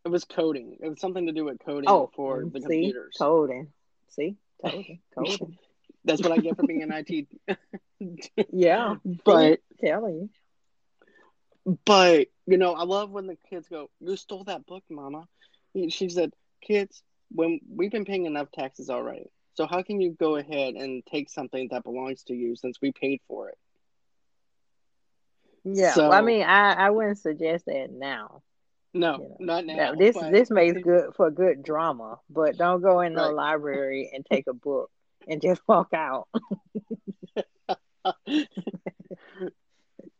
It 0.05 0.09
was 0.09 0.23
coding. 0.23 0.77
It 0.81 0.89
was 0.89 0.99
something 0.99 1.25
to 1.27 1.33
do 1.33 1.45
with 1.45 1.59
coding 1.65 1.89
oh, 1.89 2.11
for 2.15 2.43
mm, 2.43 2.53
the 2.53 2.61
see? 2.61 2.65
computers. 2.65 3.15
Coding. 3.17 3.71
See, 4.09 4.35
coding, 4.63 4.99
coding. 5.17 5.57
That's 6.05 6.21
what 6.21 6.31
I 6.31 6.37
get 6.37 6.55
for 6.55 6.67
being 6.67 6.83
an 6.83 6.91
IT. 6.93 7.27
yeah, 8.53 8.95
but 9.25 9.59
telling 9.83 10.29
you. 11.65 11.75
But 11.85 12.27
you 12.45 12.57
know, 12.57 12.73
I 12.73 12.83
love 12.83 13.09
when 13.09 13.27
the 13.27 13.37
kids 13.49 13.67
go, 13.67 13.89
"You 13.99 14.15
stole 14.15 14.43
that 14.45 14.65
book, 14.65 14.83
Mama." 14.89 15.27
She 15.89 16.09
said, 16.09 16.31
"Kids, 16.61 17.01
when 17.31 17.59
we've 17.67 17.91
been 17.91 18.05
paying 18.05 18.25
enough 18.27 18.51
taxes 18.51 18.89
already, 18.89 19.31
so 19.55 19.65
how 19.65 19.81
can 19.81 19.99
you 19.99 20.11
go 20.11 20.35
ahead 20.35 20.75
and 20.75 21.03
take 21.05 21.29
something 21.29 21.69
that 21.71 21.83
belongs 21.83 22.23
to 22.25 22.35
you 22.35 22.55
since 22.55 22.77
we 22.79 22.91
paid 22.91 23.21
for 23.27 23.49
it?" 23.49 23.57
Yeah, 25.65 25.93
so, 25.93 26.09
well, 26.09 26.13
I 26.13 26.21
mean, 26.21 26.43
I 26.43 26.73
I 26.73 26.89
wouldn't 26.91 27.17
suggest 27.17 27.65
that 27.65 27.91
now. 27.91 28.43
No, 28.93 29.17
you 29.17 29.23
know, 29.23 29.37
not 29.39 29.65
now. 29.65 29.93
this 29.95 30.15
this 30.31 30.51
makes 30.51 30.81
good 30.81 31.15
for 31.15 31.31
good 31.31 31.63
drama, 31.63 32.19
but 32.29 32.55
don't 32.57 32.81
go 32.81 33.01
in 33.01 33.13
the 33.15 33.29
library 33.29 34.11
and 34.13 34.25
take 34.25 34.45
a 34.47 34.53
book 34.53 34.89
and 35.27 35.41
just 35.41 35.61
walk 35.67 35.89
out. 35.93 36.27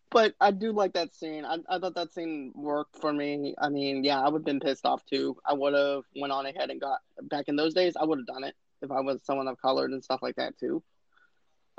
but 0.09 0.33
I 0.41 0.51
do 0.51 0.71
like 0.71 0.93
that 0.93 1.15
scene. 1.15 1.45
I, 1.45 1.59
I 1.69 1.79
thought 1.79 1.95
that 1.95 2.11
scene 2.13 2.51
worked 2.55 2.97
for 2.97 3.13
me. 3.13 3.53
I 3.57 3.69
mean, 3.69 4.03
yeah, 4.03 4.19
I 4.19 4.29
would 4.29 4.39
have 4.39 4.45
been 4.45 4.59
pissed 4.59 4.85
off 4.85 5.05
too. 5.05 5.37
I 5.45 5.53
would 5.53 5.73
have 5.73 6.03
went 6.15 6.33
on 6.33 6.45
ahead 6.45 6.69
and 6.71 6.81
got 6.81 6.99
back 7.21 7.45
in 7.47 7.55
those 7.55 7.73
days. 7.73 7.93
I 7.95 8.03
would 8.03 8.19
have 8.19 8.27
done 8.27 8.43
it 8.43 8.55
if 8.81 8.91
I 8.91 9.01
was 9.01 9.21
someone 9.23 9.47
of 9.47 9.61
color 9.61 9.85
and 9.85 10.03
stuff 10.03 10.21
like 10.21 10.35
that 10.37 10.57
too. 10.57 10.83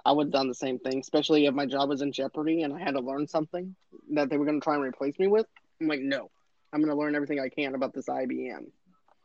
I 0.04 0.12
would 0.12 0.26
have 0.26 0.32
done 0.32 0.48
the 0.48 0.54
same 0.54 0.78
thing, 0.78 1.00
especially 1.00 1.46
if 1.46 1.54
my 1.54 1.66
job 1.66 1.88
was 1.88 2.02
in 2.02 2.12
jeopardy 2.12 2.62
and 2.62 2.74
I 2.74 2.78
had 2.78 2.94
to 2.94 3.00
learn 3.00 3.26
something 3.26 3.74
that 4.12 4.30
they 4.30 4.36
were 4.36 4.44
going 4.44 4.60
to 4.60 4.64
try 4.64 4.74
and 4.74 4.84
replace 4.84 5.18
me 5.18 5.26
with. 5.26 5.46
I'm 5.80 5.88
like, 5.88 6.00
no, 6.00 6.30
I'm 6.72 6.80
going 6.80 6.94
to 6.94 6.98
learn 6.98 7.14
everything 7.14 7.40
I 7.40 7.48
can 7.48 7.74
about 7.74 7.94
this 7.94 8.06
IBM. 8.06 8.66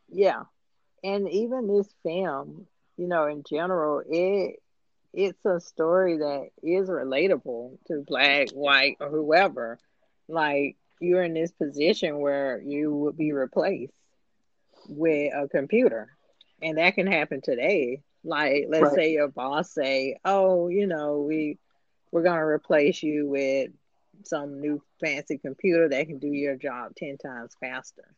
Yeah. 0.08 0.42
And 1.04 1.28
even 1.28 1.68
this 1.68 1.88
film, 2.02 2.66
you 2.96 3.08
know, 3.08 3.26
in 3.26 3.42
general, 3.48 4.02
it 4.08 4.60
it's 5.14 5.44
a 5.44 5.60
story 5.60 6.18
that 6.18 6.48
is 6.62 6.88
relatable 6.88 7.76
to 7.86 8.04
black, 8.06 8.48
white, 8.50 8.96
or 9.00 9.10
whoever. 9.10 9.78
Like 10.28 10.76
you're 11.00 11.22
in 11.22 11.34
this 11.34 11.52
position 11.52 12.20
where 12.20 12.60
you 12.62 12.94
would 12.94 13.16
be 13.16 13.32
replaced 13.32 13.92
with 14.88 15.32
a 15.34 15.48
computer. 15.48 16.08
And 16.62 16.78
that 16.78 16.94
can 16.94 17.06
happen 17.06 17.40
today. 17.42 18.02
Like 18.24 18.66
let's 18.68 18.84
right. 18.84 18.94
say 18.94 19.12
your 19.12 19.28
boss 19.28 19.72
say, 19.72 20.18
"Oh, 20.24 20.68
you 20.68 20.86
know, 20.86 21.22
we 21.22 21.58
we're 22.12 22.22
going 22.22 22.38
to 22.38 22.44
replace 22.44 23.02
you 23.02 23.26
with 23.26 23.70
some 24.24 24.60
new 24.60 24.82
fancy 25.00 25.38
computer 25.38 25.88
that 25.88 26.06
can 26.06 26.18
do 26.18 26.28
your 26.28 26.56
job 26.56 26.94
10 26.96 27.18
times 27.18 27.56
faster. 27.60 28.14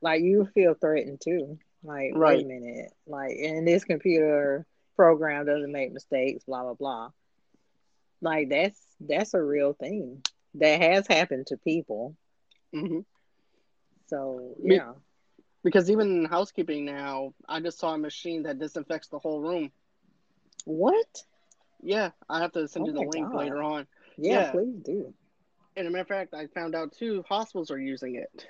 Like 0.00 0.22
you 0.22 0.48
feel 0.54 0.74
threatened 0.74 1.20
too. 1.20 1.58
Like, 1.82 2.12
right. 2.14 2.38
wait 2.38 2.44
a 2.44 2.48
minute. 2.48 2.92
Like, 3.06 3.36
and 3.36 3.66
this 3.66 3.84
computer 3.84 4.66
program 4.94 5.46
doesn't 5.46 5.72
make 5.72 5.92
mistakes, 5.92 6.44
blah, 6.44 6.62
blah, 6.62 6.74
blah. 6.74 7.10
Like, 8.20 8.48
that's 8.48 8.80
that's 9.00 9.34
a 9.34 9.42
real 9.42 9.74
thing 9.74 10.22
that 10.54 10.80
has 10.80 11.06
happened 11.06 11.48
to 11.48 11.58
people. 11.58 12.16
Mm-hmm. 12.74 13.00
So, 14.06 14.54
yeah. 14.62 14.92
Because 15.66 15.90
even 15.90 16.18
in 16.18 16.24
housekeeping 16.26 16.84
now, 16.84 17.34
I 17.48 17.58
just 17.58 17.80
saw 17.80 17.92
a 17.92 17.98
machine 17.98 18.44
that 18.44 18.60
disinfects 18.60 19.08
the 19.08 19.18
whole 19.18 19.40
room. 19.40 19.72
What? 20.64 21.24
Yeah, 21.82 22.10
I 22.28 22.38
have 22.38 22.52
to 22.52 22.68
send 22.68 22.84
oh 22.84 22.86
you 22.86 22.94
the 22.94 23.00
link 23.00 23.32
God. 23.32 23.38
later 23.40 23.60
on. 23.60 23.88
Yeah, 24.16 24.32
yeah, 24.32 24.50
please 24.52 24.76
do. 24.84 25.12
And 25.76 25.88
a 25.88 25.90
matter 25.90 26.02
of 26.02 26.06
fact, 26.06 26.34
I 26.34 26.46
found 26.46 26.76
out 26.76 26.92
two 26.96 27.24
hospitals 27.28 27.72
are 27.72 27.80
using 27.80 28.14
it. 28.14 28.46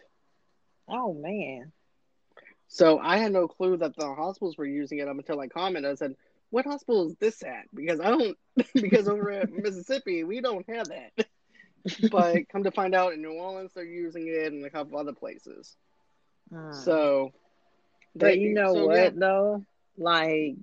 Oh 0.91 1.15
man. 1.15 1.73
So 2.69 2.99
I 2.99 3.17
had 3.17 3.33
no 3.33 3.49
clue 3.49 3.79
that 3.79 3.97
the 3.97 4.15
hospitals 4.15 4.59
were 4.59 4.67
using 4.67 4.99
it 4.99 5.09
up 5.09 5.17
until 5.17 5.41
I 5.41 5.49
commented. 5.49 5.91
I 5.91 5.95
said, 5.95 6.17
"What 6.51 6.67
hospital 6.67 7.07
is 7.07 7.17
this 7.17 7.43
at?" 7.43 7.65
Because 7.75 7.99
I 7.99 8.11
don't, 8.11 8.37
because 8.75 9.09
over 9.09 9.31
at 9.31 9.51
Mississippi 9.51 10.23
we 10.23 10.43
don't 10.43 10.69
have 10.69 10.89
that. 10.91 11.27
but 12.11 12.47
come 12.51 12.65
to 12.65 12.71
find 12.71 12.95
out, 12.95 13.15
in 13.15 13.23
New 13.23 13.33
Orleans 13.33 13.73
they're 13.75 13.85
using 13.87 14.29
it, 14.29 14.53
and 14.53 14.67
a 14.67 14.71
couple 14.71 14.99
other 14.99 15.15
places. 15.15 15.79
Uh, 16.55 16.73
so, 16.73 17.33
but 18.15 18.39
you 18.39 18.55
know 18.55 18.75
so, 18.75 18.87
what 18.87 18.97
yeah. 18.97 19.11
though, 19.15 19.65
like 19.97 20.57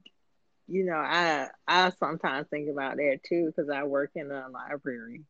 you 0.67 0.85
know, 0.85 0.95
I 0.95 1.47
I 1.67 1.91
sometimes 1.91 2.47
think 2.47 2.69
about 2.69 2.97
that 2.97 3.19
too 3.27 3.47
because 3.47 3.69
I 3.69 3.83
work 3.83 4.11
in 4.15 4.31
a 4.31 4.47
library, 4.49 5.23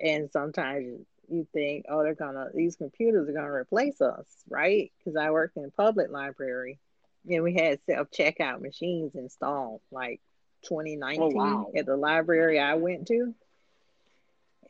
and 0.00 0.30
sometimes 0.30 1.04
you 1.28 1.46
think, 1.52 1.86
oh, 1.88 2.02
they're 2.02 2.14
gonna 2.14 2.48
these 2.54 2.76
computers 2.76 3.28
are 3.28 3.32
gonna 3.32 3.52
replace 3.52 4.00
us, 4.00 4.26
right? 4.48 4.90
Because 4.98 5.16
I 5.16 5.30
work 5.30 5.52
in 5.56 5.70
public 5.70 6.10
library, 6.10 6.78
and 7.28 7.42
we 7.42 7.54
had 7.54 7.80
self 7.86 8.10
checkout 8.10 8.60
machines 8.60 9.14
installed 9.14 9.80
like 9.90 10.20
2019 10.64 11.22
oh, 11.22 11.28
wow. 11.28 11.66
at 11.76 11.86
the 11.86 11.96
library 11.96 12.58
I 12.58 12.74
went 12.74 13.06
to, 13.08 13.34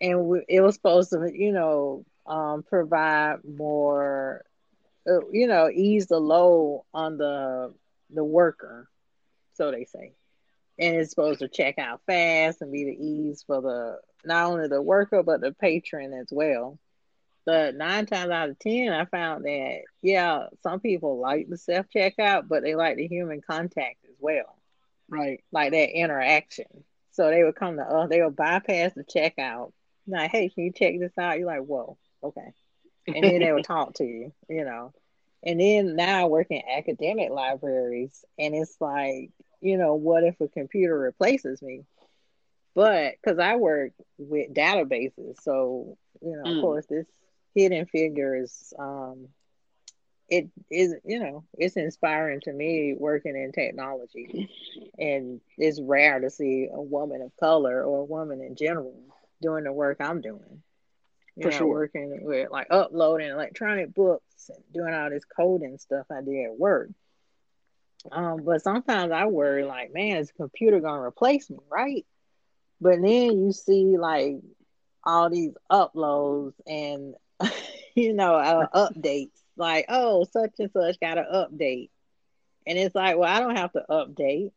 and 0.01 0.27
we, 0.27 0.45
it 0.49 0.61
was 0.61 0.75
supposed 0.75 1.11
to, 1.11 1.31
you 1.33 1.53
know, 1.53 2.05
um, 2.27 2.63
provide 2.63 3.39
more, 3.45 4.45
Uh, 5.07 5.27
you 5.31 5.47
know, 5.47 5.69
ease 5.71 6.07
the 6.07 6.19
load 6.19 6.85
on 6.93 7.19
the 7.19 7.75
the 8.11 8.25
worker 8.25 8.89
so 9.55 9.71
they 9.71 9.85
say. 9.85 10.13
And 10.79 10.97
it's 10.97 11.11
supposed 11.11 11.39
to 11.39 11.49
check 11.49 11.79
out 11.79 12.01
fast 12.07 12.61
and 12.61 12.73
be 12.73 12.85
the 12.85 12.91
ease 12.91 13.45
for 13.47 13.63
the 13.63 13.99
not 14.25 14.51
only 14.51 14.69
the 14.69 14.83
worker 14.83 15.23
but 15.23 15.41
the 15.41 15.53
patron 15.53 16.13
as 16.13 16.29
well. 16.31 16.79
But 17.47 17.77
nine 17.77 18.07
times 18.07 18.31
out 18.31 18.49
of 18.49 18.59
ten, 18.59 18.93
I 18.93 19.05
found 19.05 19.45
that 19.45 19.83
yeah, 20.03 20.47
some 20.63 20.81
people 20.81 21.21
like 21.21 21.49
the 21.49 21.59
self 21.59 21.87
checkout, 21.95 22.49
but 22.49 22.63
they 22.63 22.75
like 22.75 22.97
the 22.97 23.07
human 23.07 23.41
contact 23.49 23.99
as 24.05 24.17
well. 24.19 24.57
Right. 25.09 25.45
Like 25.53 25.73
that 25.73 25.97
interaction. 25.97 26.85
So 27.13 27.31
they 27.31 27.45
would 27.45 27.55
come 27.55 27.77
to 27.77 27.83
uh, 27.83 28.05
us, 28.05 28.09
they 28.11 28.23
would 28.23 28.35
bypass 28.35 28.93
the 28.95 29.05
checkout. 29.05 29.73
Like, 30.07 30.31
hey, 30.33 30.49
can 30.49 30.65
you 30.65 30.73
check 30.73 30.99
this 30.99 31.17
out? 31.17 31.39
You're 31.39 31.47
like, 31.47 31.61
whoa, 31.61 31.97
okay. 32.23 32.53
And 33.07 33.23
then 33.23 33.41
they 33.41 33.53
would 33.53 33.65
talk 33.65 33.95
to 33.95 34.05
you, 34.05 34.33
you 34.49 34.65
know. 34.65 34.93
And 35.43 35.61
then 35.61 35.97
now 35.97 36.23
I 36.23 36.25
work 36.25 36.47
in 36.51 36.63
academic 36.75 37.31
libraries, 37.31 38.25
and 38.39 38.55
it's 38.55 38.77
like 38.81 39.31
you 39.65 39.79
know, 39.79 39.95
what 39.95 40.25
if 40.25 40.39
a 40.43 40.49
computer 40.49 40.97
replaces 40.97 41.63
me? 41.63 41.85
But 42.75 43.15
because 43.23 43.39
I 43.39 43.57
work 43.57 43.93
with 44.19 44.53
databases, 44.53 45.37
so 45.43 45.97
you 46.21 46.37
know, 46.37 46.43
mm. 46.43 46.57
of 46.57 46.63
course, 46.63 46.87
this 46.87 47.07
hidden 47.55 47.87
figures, 47.87 48.75
um, 48.79 49.29
it 50.29 50.51
is, 50.71 50.95
you 51.05 51.19
know, 51.19 51.45
it's 51.57 51.77
inspiring 51.77 52.41
to 52.43 52.53
me 52.53 52.95
working 52.99 53.37
in 53.37 53.53
technology, 53.53 54.51
and 54.99 55.41
it's 55.57 55.81
rare 55.81 56.21
to 56.21 56.31
see 56.31 56.69
a 56.71 56.81
woman 56.81 57.23
of 57.23 57.35
color 57.39 57.83
or 57.83 58.01
a 58.01 58.05
woman 58.05 58.43
in 58.43 58.57
general 58.57 59.01
doing 59.41 59.65
the 59.65 59.73
work 59.73 59.99
I'm 60.01 60.21
doing. 60.21 60.63
You 61.37 61.45
For 61.45 61.51
know, 61.51 61.59
sure. 61.59 61.67
working 61.67 62.21
with 62.23 62.51
like 62.51 62.69
uploading 62.71 63.29
electronic 63.31 63.95
books 63.95 64.51
and 64.51 64.63
doing 64.73 64.95
all 64.95 65.11
this 65.11 65.25
coding 65.25 65.79
stuff 65.79 66.07
I 66.11 66.23
did 66.23 66.47
at 66.47 66.59
work. 66.59 66.91
Um, 68.11 68.45
but 68.45 68.63
sometimes 68.63 69.13
I 69.13 69.27
worry, 69.27 69.65
like, 69.65 69.93
man, 69.93 70.19
is 70.19 70.29
the 70.29 70.35
computer 70.35 70.81
gonna 70.81 71.03
replace 71.03 71.51
me, 71.51 71.59
right? 71.71 72.05
But 72.81 73.01
then 73.03 73.45
you 73.45 73.53
see 73.53 73.97
like 73.99 74.37
all 75.05 75.31
these 75.31 75.53
uploads 75.71 76.55
and 76.67 77.15
you 77.95 78.15
know 78.15 78.35
uh, 78.35 78.67
updates, 78.75 79.41
like, 79.57 79.87
oh, 79.89 80.25
such 80.25 80.53
and 80.59 80.71
such 80.71 81.01
got 81.01 81.19
an 81.19 81.27
update, 81.33 81.91
and 82.67 82.79
it's 82.79 82.95
like, 82.95 83.17
well, 83.17 83.31
I 83.35 83.41
don't 83.41 83.57
have 83.57 83.73
to 83.73 83.85
update, 83.91 84.53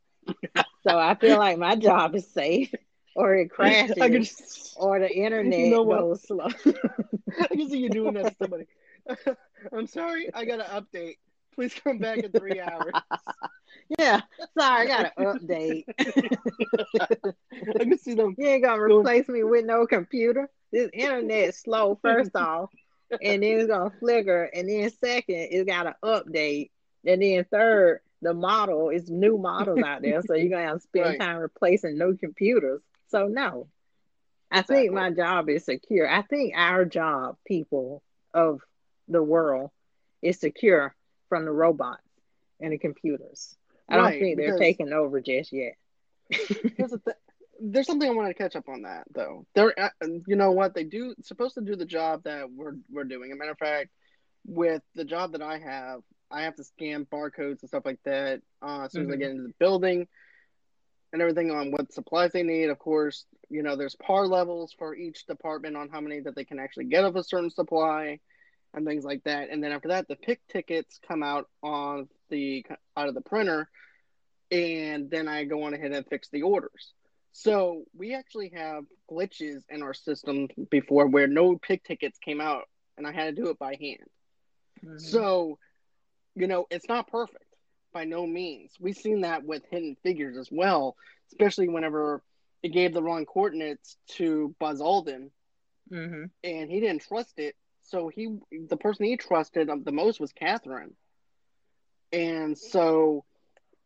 so 0.88 0.98
I 0.98 1.16
feel 1.16 1.38
like 1.38 1.58
my 1.58 1.76
job 1.76 2.16
is 2.16 2.28
safe. 2.32 2.74
Or 3.18 3.34
it 3.34 3.50
crashes, 3.52 3.96
just, 3.98 4.74
or 4.78 5.00
the 5.00 5.12
internet 5.12 5.60
you 5.60 5.72
know 5.72 5.84
goes 5.84 6.22
slow. 6.22 6.46
I 7.42 7.48
can 7.48 7.68
see 7.68 7.80
you 7.80 7.90
doing 7.90 8.14
that 8.14 8.30
to 8.30 8.36
somebody. 8.40 8.66
I'm 9.74 9.88
sorry, 9.88 10.30
I 10.36 10.46
got 10.46 10.60
an 10.60 10.68
update. 10.68 11.16
Please 11.56 11.74
come 11.74 11.98
back 11.98 12.20
in 12.20 12.32
three 12.32 12.62
hours. 12.62 12.94
yeah, 13.98 14.22
sorry, 14.56 14.84
I 14.84 14.86
got 14.86 15.12
an 15.18 15.26
update. 15.26 15.86
I 17.00 17.84
can 17.84 17.98
see 17.98 18.14
them. 18.14 18.36
You 18.38 18.48
ain't 18.48 18.64
gonna 18.64 18.80
replace 18.80 19.28
me 19.28 19.44
with 19.44 19.66
no 19.66 19.88
computer. 19.88 20.48
This 20.72 20.92
internet 20.94 21.56
slow, 21.56 21.98
first 22.00 22.36
off, 22.36 22.70
and 23.10 23.42
then 23.42 23.60
it's 23.60 23.68
gonna 23.68 23.90
flicker, 24.00 24.44
and 24.44 24.70
then 24.70 24.92
second, 24.92 25.48
it's 25.50 25.68
got 25.68 25.88
an 25.88 25.96
update, 26.04 26.70
and 27.04 27.20
then 27.24 27.44
third, 27.46 28.02
the 28.22 28.36
model 28.36 28.90
is 28.90 29.10
new 29.10 29.40
models 29.40 29.80
out 29.84 30.04
there, 30.04 30.22
so 30.22 30.36
you're 30.36 30.50
gonna 30.50 30.68
have 30.68 30.82
to 30.82 30.82
spend 30.82 31.06
right. 31.06 31.20
time 31.20 31.38
replacing 31.38 31.98
no 31.98 32.14
computers. 32.14 32.82
So 33.10 33.28
no, 33.28 33.68
I 34.52 34.60
exactly. 34.60 34.76
think 34.76 34.94
my 34.94 35.12
job 35.12 35.50
is 35.50 35.66
secure. 35.66 36.10
I 36.10 36.22
think 36.24 36.54
our 36.56 36.86
job, 36.86 37.38
people 37.46 38.04
of 38.34 38.62
the 39.08 39.24
world, 39.24 39.72
is 40.22 40.40
secure 40.40 40.96
from 41.30 41.46
the 41.46 41.52
robots 41.52 42.02
and 42.60 42.74
the 42.74 42.78
computers. 42.78 43.56
I 43.90 43.98
right, 43.98 44.12
don't 44.12 44.20
think 44.20 44.38
they're 44.38 44.58
taking 44.58 44.94
over 44.94 45.22
just 45.22 45.54
yet. 45.54 45.76
the 46.30 47.16
there's 47.60 47.88
something 47.88 48.10
I 48.10 48.14
wanted 48.14 48.30
to 48.30 48.44
catch 48.44 48.56
up 48.56 48.70
on 48.70 48.84
that 48.84 49.06
though. 49.14 49.46
They're, 49.56 49.78
uh, 49.80 49.90
you 50.28 50.36
know 50.36 50.52
what 50.52 50.74
they 50.74 50.84
do 50.84 51.16
supposed 51.24 51.56
to 51.56 51.62
do 51.62 51.76
the 51.76 51.86
job 51.86 52.24
that 52.24 52.52
we're 52.52 52.76
we're 52.90 53.04
doing. 53.04 53.32
As 53.32 53.36
a 53.36 53.40
matter 53.40 53.52
of 53.52 53.58
fact, 53.58 53.90
with 54.46 54.82
the 54.96 55.06
job 55.06 55.32
that 55.32 55.42
I 55.42 55.58
have, 55.58 56.02
I 56.30 56.44
have 56.44 56.56
to 56.56 56.64
scan 56.64 57.06
barcodes 57.06 57.62
and 57.62 57.70
stuff 57.70 57.86
like 57.86 58.00
that 58.06 58.42
uh, 58.62 58.84
as 58.84 58.92
soon 58.92 59.04
mm-hmm. 59.04 59.12
as 59.12 59.14
I 59.14 59.18
mm-hmm. 59.18 59.20
get 59.20 59.32
into 59.32 59.44
the 59.44 59.54
building 59.60 60.08
and 61.14 61.22
everything 61.22 61.52
on 61.52 61.72
what 61.72 61.94
supplies 61.94 62.32
they 62.32 62.44
need. 62.44 62.70
Of 62.70 62.80
course, 62.80 63.26
you 63.50 63.64
know, 63.64 63.76
there's 63.76 63.96
par 63.96 64.28
levels 64.28 64.74
for 64.78 64.96
each 64.96 65.26
department 65.26 65.76
on 65.76 65.90
how 65.90 66.02
many 66.02 66.20
that 66.22 66.36
they 66.36 66.44
can 66.44 66.60
actually 66.60 66.86
get 66.86 67.06
of 67.06 67.16
a 67.16 67.24
certain 67.24 67.50
supply 67.50 68.20
and 68.74 68.86
things 68.86 69.04
like 69.04 69.24
that. 69.24 69.50
And 69.50 69.64
then 69.64 69.72
after 69.72 69.90
that, 69.90 70.08
the 70.08 70.16
pick 70.16 70.46
tickets 70.48 71.00
come 71.08 71.24
out 71.24 71.50
on 71.64 72.10
the 72.30 72.66
out 72.96 73.08
of 73.08 73.16
the 73.16 73.22
printer, 73.22 73.70
and 74.52 75.10
then 75.10 75.28
I 75.28 75.46
go 75.46 75.64
on 75.64 75.74
ahead 75.74 75.92
and 75.92 76.06
fix 76.08 76.30
the 76.30 76.42
orders. 76.42 76.94
So 77.32 77.84
we 77.96 78.16
actually 78.16 78.52
have 78.56 78.84
glitches 79.10 79.62
in 79.70 79.84
our 79.84 79.94
system 79.94 80.48
before 80.70 81.08
where 81.08 81.28
no 81.28 81.58
pick 81.58 81.84
tickets 81.84 82.18
came 82.20 82.42
out, 82.42 82.64
and 82.98 83.08
I 83.08 83.12
had 83.12 83.36
to 83.36 83.42
do 83.42 83.50
it 83.50 83.60
by 83.60 83.78
hand. 83.80 84.10
Mm-hmm. 84.84 84.98
So, 84.98 85.58
you 86.36 86.48
know, 86.48 86.66
it's 86.70 86.90
not 86.90 87.08
perfect 87.08 87.47
by 87.98 88.04
no 88.04 88.28
means. 88.28 88.74
We've 88.80 88.96
seen 88.96 89.22
that 89.22 89.44
with 89.44 89.64
hidden 89.72 89.98
figures 90.04 90.38
as 90.38 90.50
well, 90.52 90.96
especially 91.32 91.68
whenever 91.68 92.22
it 92.62 92.70
gave 92.70 92.94
the 92.94 93.02
wrong 93.02 93.26
coordinates 93.26 93.98
to 94.18 94.54
Buzz 94.60 94.82
Aldrin, 94.82 95.32
mm-hmm. 95.92 96.26
and 96.44 96.70
he 96.70 96.80
didn't 96.80 97.02
trust 97.02 97.40
it. 97.40 97.56
So 97.82 98.08
he, 98.08 98.38
the 98.70 98.78
person 98.78 99.06
he 99.06 99.18
trusted 99.18 99.68
the 99.84 99.92
most 99.92 100.20
was 100.20 100.32
Catherine, 100.32 100.94
and 102.14 102.56
so, 102.56 103.26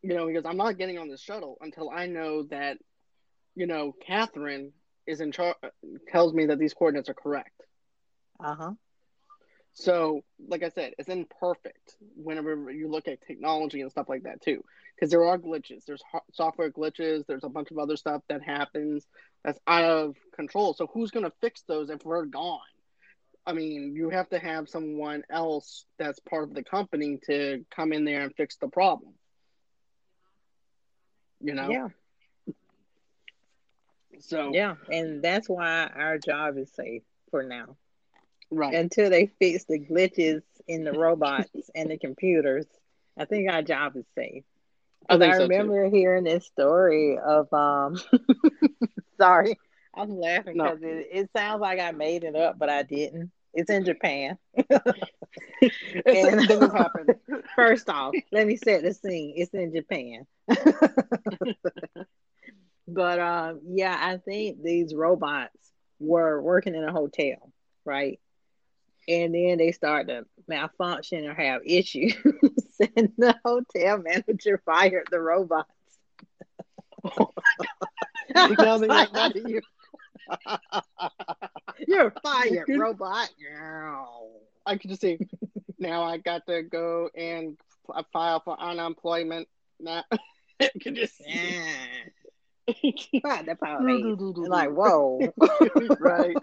you 0.02 0.14
know, 0.14 0.28
he 0.28 0.34
goes, 0.34 0.44
"I'm 0.46 0.58
not 0.58 0.78
getting 0.78 0.98
on 0.98 1.08
this 1.08 1.22
shuttle 1.22 1.58
until 1.62 1.90
I 1.90 2.08
know 2.08 2.44
that, 2.44 2.80
you 3.56 3.66
know, 3.66 3.94
Catherine 4.06 4.74
is 5.08 5.22
in 5.22 5.32
charge, 5.32 5.56
tells 6.10 6.34
me 6.34 6.48
that 6.48 6.60
these 6.60 6.74
coordinates 6.74 7.08
are 7.08 7.14
correct." 7.14 7.62
Uh 8.44 8.56
huh. 8.56 8.72
So, 9.74 10.24
like 10.48 10.64
I 10.64 10.70
said, 10.70 10.94
it's 10.98 11.08
imperfect 11.08 11.96
whenever 12.16 12.70
you 12.72 12.90
look 12.90 13.08
at 13.08 13.22
technology 13.22 13.82
and 13.82 13.90
stuff 13.90 14.10
like 14.10 14.24
that 14.24 14.42
too, 14.42 14.64
because 14.96 15.10
there 15.10 15.24
are 15.24 15.38
glitches. 15.38 15.86
There's 15.86 16.04
software 16.34 16.70
glitches. 16.70 17.26
There's 17.26 17.46
a 17.46 17.50
bunch 17.50 17.72
of 17.72 17.78
other 17.78 17.96
stuff 17.96 18.22
that 18.28 18.44
happens 18.44 19.08
that's 19.44 19.60
out 19.68 19.86
of 19.86 20.16
control. 20.36 20.74
So, 20.74 20.88
who's 20.88 21.12
going 21.12 21.26
to 21.26 21.32
fix 21.42 21.62
those 21.68 21.90
if 21.90 22.04
we're 22.04 22.26
gone? 22.26 22.60
I 23.46 23.54
mean, 23.54 23.96
you 23.96 24.10
have 24.10 24.30
to 24.30 24.40
have 24.40 24.70
someone 24.70 25.24
else 25.30 25.86
that's 25.98 26.20
part 26.20 26.44
of 26.44 26.54
the 26.54 26.64
company 26.64 27.20
to 27.26 27.66
come 27.76 27.92
in 27.94 28.06
there 28.06 28.22
and 28.22 28.36
fix 28.36 28.58
the 28.58 28.68
problem. 28.68 29.14
You 31.40 31.56
know? 31.56 31.70
Yeah. 31.70 31.88
So 34.20 34.52
yeah, 34.54 34.76
and 34.92 35.24
that's 35.24 35.50
why 35.50 35.90
our 35.96 36.20
job 36.20 36.58
is 36.58 36.72
safe 36.74 37.02
for 37.32 37.42
now. 37.42 37.78
Right. 38.52 38.76
Until 38.76 39.10
they 39.10 39.32
fix 39.40 39.64
the 39.64 39.80
glitches 39.80 40.42
in 40.68 40.84
the 40.84 40.92
robots 40.92 41.50
and 41.74 41.90
the 41.90 41.98
computers, 41.98 42.66
I 43.18 43.26
think 43.26 43.50
our 43.50 43.62
job 43.62 43.96
is 43.96 44.06
safe. 44.16 44.44
I, 45.10 45.16
I 45.16 45.36
remember 45.36 45.90
hearing 45.90 46.26
this 46.26 46.46
story 46.46 47.18
of 47.18 47.52
um 47.54 48.00
sorry, 49.20 49.58
I'm 49.96 50.20
laughing 50.20 50.54
because 50.54 50.80
no. 50.82 50.88
it, 50.88 51.08
it 51.12 51.30
sounds 51.36 51.62
like 51.62 51.80
I 51.80 51.92
made 51.92 52.24
it 52.24 52.36
up, 52.36 52.60
but 52.60 52.70
I 52.70 52.84
didn't. 52.84 53.32
It's 53.54 53.70
in 53.70 53.84
Japan. 53.84 54.38
and, 56.06 56.50
first 57.56 57.90
off, 57.90 58.14
let 58.32 58.48
me 58.48 58.56
set 58.56 58.84
the 58.84 58.94
scene. 58.94 59.34
It's 59.36 59.54
in 59.54 59.74
Japan. 59.74 60.26
but 62.88 63.20
um, 63.20 63.60
yeah, 63.66 63.98
I 64.00 64.18
think 64.18 64.64
these 64.64 64.96
robots 64.96 65.58
were 66.00 66.42
working 66.42 66.76
in 66.76 66.84
a 66.84 66.94
hotel, 66.94 67.52
right? 67.84 68.20
And 69.12 69.34
then 69.36 69.58
they 69.58 69.72
start 69.72 70.08
to 70.08 70.26
malfunction 70.48 71.26
or 71.26 71.34
have 71.34 71.62
issues, 71.66 72.16
and 72.96 73.12
the 73.18 73.36
hotel 73.44 73.98
manager 73.98 74.62
fired 74.66 75.08
the 75.12 75.20
robots. 75.20 75.70
you 78.36 79.62
You're 81.88 82.14
fired, 82.24 82.70
robot. 82.70 83.30
I 84.66 84.78
could 84.78 84.90
just 84.90 85.02
say, 85.02 85.20
now 85.80 86.04
I 86.04 86.18
got 86.18 86.46
to 86.48 86.62
go 86.64 87.10
and 87.16 87.58
file 88.14 88.40
for 88.40 88.60
unemployment. 88.60 89.48
Now, 89.80 90.04
I 90.62 90.70
could 90.82 90.96
just. 90.96 91.22
Yeah. 91.28 91.64
The 92.68 93.58
power 93.62 93.82
like, 94.48 94.70
whoa. 94.72 95.20
right. 96.00 96.36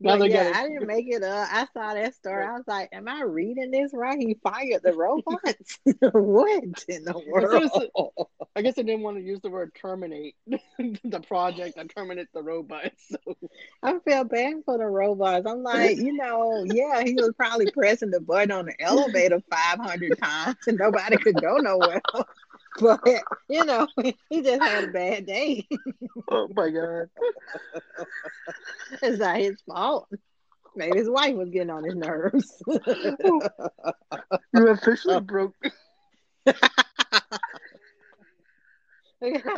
Yeah, 0.00 0.52
I 0.54 0.68
didn't 0.68 0.86
make 0.86 1.06
it 1.08 1.22
up. 1.22 1.48
I 1.50 1.66
saw 1.72 1.94
that 1.94 2.14
story. 2.14 2.44
I 2.44 2.52
was 2.52 2.64
like, 2.66 2.88
"Am 2.92 3.08
I 3.08 3.22
reading 3.22 3.70
this 3.70 3.92
right? 3.94 4.18
He 4.18 4.36
fired 4.42 4.82
the 4.82 4.92
robots. 4.92 5.78
what 6.12 6.62
in 6.88 7.04
the 7.04 7.22
world?" 7.28 8.28
I 8.56 8.62
guess 8.62 8.78
I 8.78 8.82
didn't 8.82 9.02
want 9.02 9.18
to 9.18 9.22
use 9.22 9.40
the 9.42 9.50
word 9.50 9.72
terminate 9.74 10.34
the 10.46 11.20
project. 11.26 11.78
I 11.78 11.84
terminate 11.84 12.28
the 12.34 12.42
robots. 12.42 13.10
So. 13.10 13.36
I 13.82 13.98
feel 14.00 14.24
bad 14.24 14.54
for 14.64 14.78
the 14.78 14.86
robots. 14.86 15.46
I'm 15.46 15.62
like, 15.62 15.98
you 15.98 16.14
know, 16.14 16.64
yeah, 16.64 17.02
he 17.04 17.14
was 17.14 17.32
probably 17.36 17.70
pressing 17.70 18.10
the 18.10 18.20
button 18.20 18.50
on 18.50 18.66
the 18.66 18.74
elevator 18.80 19.42
500 19.50 20.18
times 20.18 20.56
and 20.66 20.78
nobody 20.78 21.16
could 21.18 21.40
go 21.40 21.56
nowhere. 21.56 22.00
but 22.80 23.00
you 23.48 23.64
know, 23.64 23.88
he 24.30 24.42
just 24.42 24.62
had 24.62 24.84
a 24.84 24.88
bad 24.88 25.24
day. 25.26 25.66
oh 26.30 26.48
my 26.54 26.70
god! 26.70 27.08
it's 29.02 29.18
not 29.18 29.38
his 29.38 29.60
fault. 29.62 30.08
Maybe 30.74 30.98
his 30.98 31.08
wife 31.08 31.36
was 31.36 31.50
getting 31.50 31.70
on 31.70 31.84
his 31.84 31.94
nerves. 31.94 32.62
you 32.66 33.40
officially 34.68 35.20
broke. 35.20 35.54
I 36.46 36.52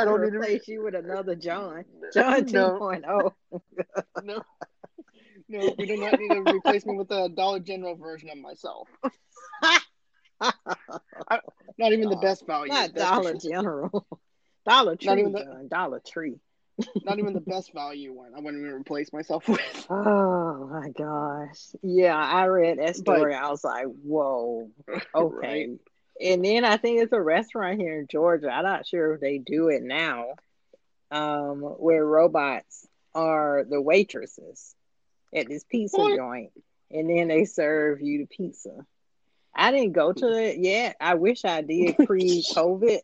don't 0.05 0.23
need 0.23 0.31
to 0.31 0.39
replace 0.39 0.69
you 0.69 0.85
with 0.85 0.95
another 0.95 1.35
John. 1.35 1.85
John 2.15 2.45
2.0. 2.45 3.03
No. 3.03 3.33
no. 4.23 4.43
No, 5.51 5.75
we 5.79 5.87
do 5.87 5.97
not 5.97 6.21
need 6.21 6.29
to 6.29 6.43
replace 6.53 6.85
me 6.85 6.95
with 6.97 7.11
a 7.11 7.31
Dollar 7.31 7.59
General 7.59 7.97
version 7.97 8.29
of 8.29 8.37
myself. 8.39 8.87
I, 10.41 11.41
not 11.79 11.93
even 11.93 12.11
the 12.11 12.17
best 12.17 12.47
value. 12.47 12.73
Not 12.73 12.95
Dollar. 12.95 13.35
General. 13.35 14.07
Dollar 14.67 14.97
Tree. 14.97 15.07
Not 15.07 15.19
even 15.19 15.33
the, 15.33 15.69
Dollar 15.71 16.03
Tree. 16.07 16.35
not 17.05 17.19
even 17.19 17.33
the 17.33 17.41
best 17.41 17.73
value 17.73 18.13
one. 18.13 18.33
I 18.37 18.41
wouldn't 18.41 18.63
even 18.63 18.75
replace 18.75 19.13
myself 19.13 19.49
with. 19.49 19.87
Oh 19.89 20.69
my 20.71 20.91
gosh. 20.91 21.59
Yeah, 21.83 22.17
I 22.17 22.47
read 22.47 22.79
that 22.79 22.97
story. 22.97 23.33
But, 23.33 23.43
I 23.43 23.51
was 23.51 23.65
like, 23.65 23.87
whoa. 23.87 24.71
Okay. 25.15 25.37
Right? 25.37 25.69
And 26.21 26.45
then 26.45 26.65
I 26.65 26.77
think 26.77 27.01
it's 27.01 27.13
a 27.13 27.21
restaurant 27.21 27.81
here 27.81 27.99
in 27.99 28.09
Georgia. 28.09 28.51
I'm 28.51 28.65
not 28.65 28.87
sure 28.87 29.15
if 29.15 29.21
they 29.21 29.39
do 29.39 29.69
it 29.69 29.83
now. 29.83 30.35
Um, 31.11 31.61
where 31.61 32.05
robots 32.05 32.87
are 33.15 33.65
the 33.69 33.81
waitresses 33.81 34.75
at 35.35 35.49
this 35.49 35.65
pizza 35.65 35.97
what? 35.97 36.17
joint. 36.17 36.51
And 36.91 37.09
then 37.09 37.29
they 37.29 37.45
serve 37.45 38.01
you 38.03 38.19
the 38.19 38.27
pizza. 38.27 38.85
I 39.55 39.73
didn't 39.73 39.93
go 39.93 40.13
to 40.13 40.27
it 40.33 40.59
yet. 40.59 40.97
I 41.01 41.15
wish 41.15 41.45
I 41.45 41.63
did 41.63 41.97
pre 42.07 42.43
COVID. 42.55 43.01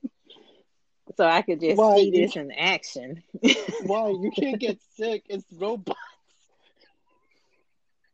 so 1.17 1.27
I 1.27 1.43
could 1.43 1.61
just 1.61 1.77
Why? 1.77 1.97
see 1.97 2.11
this 2.11 2.37
in 2.37 2.53
action. 2.53 3.23
Why? 3.83 4.11
You 4.11 4.31
can't 4.35 4.61
get 4.61 4.79
sick. 4.97 5.25
It's 5.29 5.45
robots. 5.53 5.99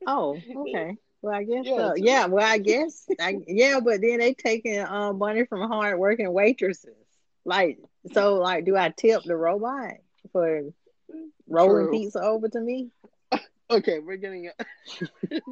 Oh, 0.06 0.38
okay. 0.56 0.96
Well, 1.22 1.34
I 1.34 1.44
guess 1.44 1.66
yeah, 1.66 1.76
so. 1.76 1.94
Yeah, 1.96 2.26
well, 2.26 2.46
I 2.46 2.58
guess. 2.58 3.06
I, 3.20 3.36
yeah, 3.46 3.80
but 3.80 4.00
then 4.00 4.20
they 4.20 4.32
taking 4.32 4.80
um, 4.80 5.18
money 5.18 5.44
from 5.44 5.68
hard 5.68 5.98
working 5.98 6.32
waitresses. 6.32 6.96
Like, 7.44 7.78
so, 8.12 8.36
like, 8.36 8.64
do 8.64 8.76
I 8.76 8.88
tip 8.88 9.22
the 9.24 9.36
robot 9.36 9.94
for 10.32 10.62
rolling 11.46 11.88
True. 11.88 11.90
pizza 11.90 12.22
over 12.22 12.48
to 12.48 12.60
me? 12.60 12.90
Okay, 13.70 13.98
we're 13.98 14.16
getting 14.16 14.46
it. 14.46 15.42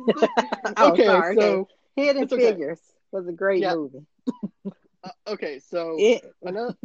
oh, 0.76 0.92
okay, 0.92 1.06
sorry. 1.06 1.36
So. 1.36 1.68
Hidden 2.02 2.24
okay. 2.24 2.36
Figures 2.36 2.80
was 3.12 3.26
a 3.26 3.32
great 3.32 3.62
yeah. 3.62 3.74
movie. 3.74 4.06
uh, 5.04 5.10
okay, 5.26 5.60
so 5.60 5.96
it... 5.98 6.22
another 6.42 6.76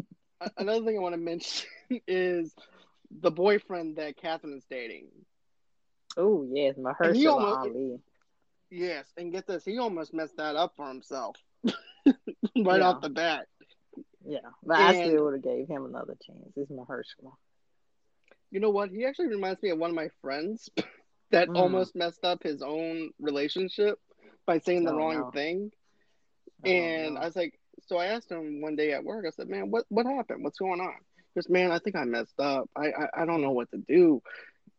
another 0.58 0.86
thing 0.86 0.98
I 0.98 1.02
want 1.02 1.14
to 1.14 1.22
mention 1.22 1.68
is 2.08 2.54
the 3.12 3.32
boyfriend 3.32 3.98
that 3.98 4.18
Catherine 4.18 4.58
is 4.58 4.66
dating. 4.70 5.08
Oh 6.18 6.46
yes, 6.50 6.76
Mahershala 6.78 7.32
almost, 7.32 7.58
Ali. 7.58 8.00
Yes, 8.70 9.06
and 9.18 9.32
get 9.32 9.48
this, 9.48 9.64
he 9.66 9.78
almost 9.78 10.14
messed 10.14 10.38
that 10.38 10.56
up 10.56 10.74
for 10.76 10.88
himself 10.88 11.36
right 12.06 12.16
yeah. 12.56 12.82
off 12.82 13.02
the 13.02 13.10
bat. 13.10 13.48
Yeah, 14.26 14.40
but 14.64 14.80
and, 14.80 14.98
I 14.98 15.08
still 15.08 15.26
would 15.26 15.34
have 15.34 15.44
gave 15.44 15.68
him 15.68 15.86
another 15.86 16.16
chance. 16.26 16.54
It's 16.56 16.72
Mahershala. 16.72 17.34
You 18.52 18.60
know 18.60 18.70
what? 18.70 18.90
He 18.90 19.06
actually 19.06 19.28
reminds 19.28 19.62
me 19.62 19.70
of 19.72 19.80
one 19.80 19.90
of 19.90 19.96
my 19.96 20.10
friends 20.22 20.70
that 21.32 21.50
mm. 21.50 21.58
almost 21.58 21.96
messed 21.96 22.24
up 22.24 22.44
his 22.44 22.62
own 22.62 23.12
relationship 23.20 24.00
by 24.46 24.60
saying 24.60 24.84
the 24.84 24.92
oh, 24.92 24.98
wrong 24.98 25.20
no. 25.20 25.32
thing. 25.32 25.72
Oh, 26.66 26.70
and 26.70 27.16
no. 27.16 27.22
I 27.22 27.26
was 27.26 27.36
like, 27.36 27.60
so 27.88 27.98
I 27.98 28.08
asked 28.08 28.32
him 28.32 28.62
one 28.62 28.76
day 28.76 28.94
at 28.94 29.04
work. 29.04 29.26
I 29.28 29.32
said, 29.32 29.50
"Man, 29.50 29.72
what 29.72 29.86
what 29.90 30.06
happened? 30.06 30.44
What's 30.44 30.60
going 30.60 30.80
on?" 30.80 30.96
Goes, 31.36 31.50
"Man, 31.50 31.72
I 31.72 31.80
think 31.80 31.96
I 31.96 32.06
messed 32.06 32.40
up. 32.40 32.70
I 32.76 32.88
I, 32.88 33.22
I 33.22 33.26
don't 33.26 33.42
know 33.42 33.52
what 33.52 33.72
to 33.72 33.78
do." 33.78 34.22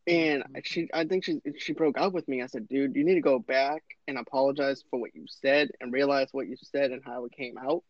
And 0.06 0.42
mm-hmm. 0.42 0.58
she, 0.64 0.88
I 0.92 1.04
think 1.04 1.24
she, 1.24 1.40
she 1.58 1.72
broke 1.72 1.98
up 1.98 2.12
with 2.12 2.28
me. 2.28 2.42
I 2.42 2.46
said, 2.46 2.68
dude, 2.68 2.94
you 2.94 3.04
need 3.04 3.14
to 3.14 3.20
go 3.20 3.38
back 3.38 3.82
and 4.06 4.18
apologize 4.18 4.84
for 4.90 5.00
what 5.00 5.14
you 5.14 5.24
said 5.28 5.70
and 5.80 5.92
realize 5.92 6.28
what 6.32 6.46
you 6.46 6.56
said 6.60 6.90
and 6.90 7.02
how 7.04 7.24
it 7.24 7.32
came 7.32 7.56
out 7.56 7.82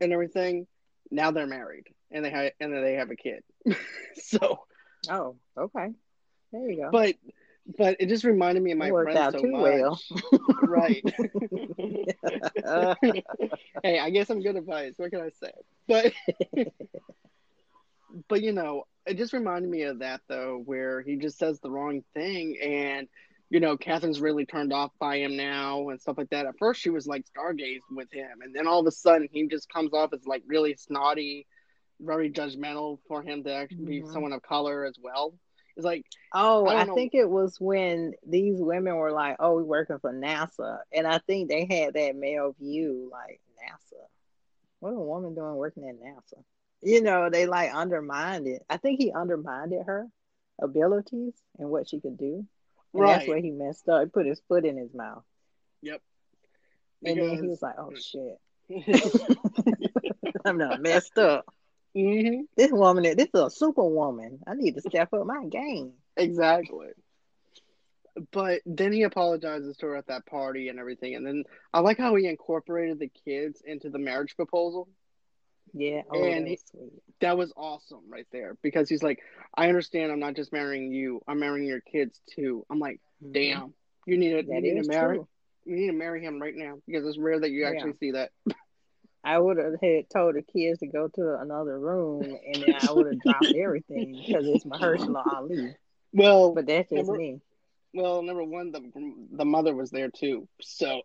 and 0.00 0.12
everything. 0.12 0.66
Now 1.10 1.30
they're 1.30 1.46
married 1.46 1.88
and 2.10 2.24
they 2.24 2.30
have, 2.30 2.52
and 2.60 2.72
they 2.72 2.94
have 2.94 3.10
a 3.10 3.16
kid. 3.16 3.42
so. 4.14 4.60
Oh, 5.08 5.36
okay. 5.58 5.88
There 6.52 6.70
you 6.70 6.82
go. 6.82 6.90
But, 6.90 7.16
but 7.76 7.96
it 8.00 8.08
just 8.08 8.24
reminded 8.24 8.62
me 8.62 8.72
of 8.72 8.78
my 8.78 8.90
worked 8.90 9.16
out 9.16 9.32
so 9.32 9.40
too 9.40 9.50
much. 9.50 9.62
well. 9.62 10.00
right. 10.62 11.04
hey, 13.82 13.98
I 13.98 14.10
guess 14.10 14.30
I'm 14.30 14.42
good 14.42 14.56
advice. 14.56 14.94
What 14.96 15.10
can 15.10 15.20
I 15.20 15.30
say? 15.30 15.52
But, 15.86 16.12
but 18.28 18.42
you 18.42 18.52
know, 18.52 18.84
it 19.06 19.16
just 19.16 19.32
reminded 19.32 19.70
me 19.70 19.82
of 19.82 20.00
that 20.00 20.20
though, 20.28 20.62
where 20.64 21.02
he 21.02 21.16
just 21.16 21.38
says 21.38 21.60
the 21.60 21.70
wrong 21.70 22.02
thing, 22.14 22.58
and 22.62 23.08
you 23.50 23.60
know, 23.60 23.76
Catherine's 23.76 24.20
really 24.20 24.46
turned 24.46 24.72
off 24.72 24.92
by 25.00 25.18
him 25.18 25.36
now 25.36 25.88
and 25.88 26.00
stuff 26.00 26.18
like 26.18 26.30
that. 26.30 26.46
At 26.46 26.58
first, 26.58 26.80
she 26.80 26.90
was 26.90 27.06
like 27.06 27.24
stargazed 27.36 27.80
with 27.90 28.12
him, 28.12 28.42
and 28.42 28.54
then 28.54 28.66
all 28.66 28.80
of 28.80 28.86
a 28.86 28.92
sudden, 28.92 29.28
he 29.30 29.46
just 29.48 29.68
comes 29.68 29.92
off 29.92 30.12
as 30.12 30.26
like 30.26 30.42
really 30.46 30.76
snotty, 30.76 31.46
very 32.00 32.30
judgmental 32.30 32.98
for 33.08 33.22
him 33.22 33.42
to 33.44 33.52
actually 33.52 33.78
mm-hmm. 33.78 34.06
be 34.06 34.12
someone 34.12 34.32
of 34.32 34.42
color 34.42 34.84
as 34.84 34.96
well. 35.02 35.34
It's 35.80 35.86
like, 35.86 36.06
oh, 36.34 36.66
I, 36.66 36.82
I 36.82 36.84
think 36.84 37.14
it 37.14 37.28
was 37.28 37.56
when 37.58 38.12
these 38.26 38.56
women 38.58 38.96
were 38.96 39.12
like, 39.12 39.36
"Oh, 39.40 39.54
we're 39.54 39.64
working 39.64 39.98
for 39.98 40.12
NASA," 40.12 40.78
and 40.92 41.06
I 41.06 41.18
think 41.18 41.48
they 41.48 41.66
had 41.66 41.94
that 41.94 42.16
male 42.16 42.54
view, 42.58 43.08
like 43.10 43.40
NASA. 43.56 44.02
What 44.80 44.90
a 44.90 45.00
woman 45.00 45.34
doing 45.34 45.54
working 45.54 45.88
at 45.88 45.96
NASA? 45.96 46.42
you 46.82 47.02
know, 47.02 47.30
they 47.30 47.46
like 47.46 47.72
undermined 47.72 48.46
it. 48.46 48.62
I 48.68 48.76
think 48.76 49.00
he 49.00 49.12
undermined 49.12 49.72
her 49.86 50.08
abilities 50.60 51.34
and 51.58 51.68
what 51.70 51.88
she 51.88 52.00
could 52.00 52.16
do. 52.16 52.46
And 52.92 53.02
right. 53.02 53.18
that's 53.18 53.28
where 53.28 53.38
he 53.38 53.50
messed 53.50 53.88
up. 53.88 54.02
He 54.02 54.08
put 54.08 54.26
his 54.26 54.40
foot 54.48 54.64
in 54.64 54.76
his 54.76 54.94
mouth. 54.94 55.22
Yep. 55.82 56.00
Because... 57.02 57.18
And 57.18 57.28
then 57.28 57.42
he 57.42 57.48
was 57.48 57.62
like, 57.62 57.76
oh 57.78 57.92
shit. 57.94 58.38
I'm 60.44 60.58
not 60.58 60.80
messed 60.80 61.18
up. 61.18 61.44
Mm-hmm. 61.96 62.42
This 62.56 62.70
woman, 62.70 63.02
this 63.02 63.28
is 63.32 63.40
a 63.40 63.50
superwoman. 63.50 64.40
I 64.46 64.54
need 64.54 64.74
to 64.76 64.80
step 64.80 65.12
up 65.12 65.26
my 65.26 65.44
game. 65.46 65.92
Exactly. 66.16 66.88
But 68.32 68.60
then 68.66 68.92
he 68.92 69.02
apologizes 69.02 69.76
to 69.78 69.86
her 69.86 69.96
at 69.96 70.08
that 70.08 70.26
party 70.26 70.68
and 70.68 70.78
everything. 70.78 71.14
And 71.14 71.26
then 71.26 71.44
I 71.72 71.80
like 71.80 71.98
how 71.98 72.14
he 72.14 72.26
incorporated 72.26 72.98
the 72.98 73.10
kids 73.24 73.62
into 73.64 73.90
the 73.90 73.98
marriage 73.98 74.36
proposal. 74.36 74.88
Yeah, 75.72 76.02
oh, 76.10 76.24
and 76.24 76.48
he, 76.48 76.58
that 77.20 77.38
was 77.38 77.52
awesome 77.56 78.02
right 78.08 78.26
there 78.32 78.56
because 78.62 78.88
he's 78.88 79.04
like, 79.04 79.20
I 79.54 79.68
understand. 79.68 80.10
I'm 80.10 80.18
not 80.18 80.34
just 80.34 80.52
marrying 80.52 80.90
you. 80.90 81.20
I'm 81.28 81.38
marrying 81.38 81.66
your 81.66 81.80
kids 81.80 82.20
too. 82.34 82.66
I'm 82.68 82.80
like, 82.80 83.00
mm-hmm. 83.22 83.32
damn, 83.32 83.74
you 84.04 84.18
need 84.18 84.30
to, 84.30 84.52
you 84.52 84.60
need 84.60 84.82
to 84.82 84.88
marry. 84.88 85.18
True. 85.18 85.28
You 85.64 85.76
need 85.76 85.86
to 85.88 85.92
marry 85.92 86.24
him 86.24 86.40
right 86.40 86.56
now 86.56 86.78
because 86.86 87.06
it's 87.06 87.18
rare 87.18 87.38
that 87.38 87.50
you 87.50 87.66
actually 87.66 87.90
yeah. 87.90 87.96
see 88.00 88.10
that. 88.12 88.30
I 89.22 89.38
would 89.38 89.58
have 89.58 89.74
had 89.82 90.08
told 90.10 90.34
the 90.34 90.42
kids 90.42 90.78
to 90.80 90.86
go 90.86 91.08
to 91.08 91.38
another 91.40 91.78
room, 91.78 92.36
and 92.46 92.62
then 92.62 92.74
I 92.74 92.90
would 92.90 93.06
have 93.06 93.20
dropped 93.22 93.54
everything 93.54 94.22
because 94.26 94.46
it's 94.46 94.64
Mahershala 94.64 95.24
Ali. 95.24 95.74
Well, 96.12 96.54
but 96.54 96.66
that's 96.66 96.88
just 96.88 97.06
number, 97.06 97.18
me. 97.18 97.40
Well, 97.92 98.22
number 98.22 98.44
one, 98.44 98.72
the 98.72 98.80
the 99.32 99.44
mother 99.44 99.74
was 99.74 99.90
there 99.90 100.08
too, 100.08 100.48
so 100.60 101.02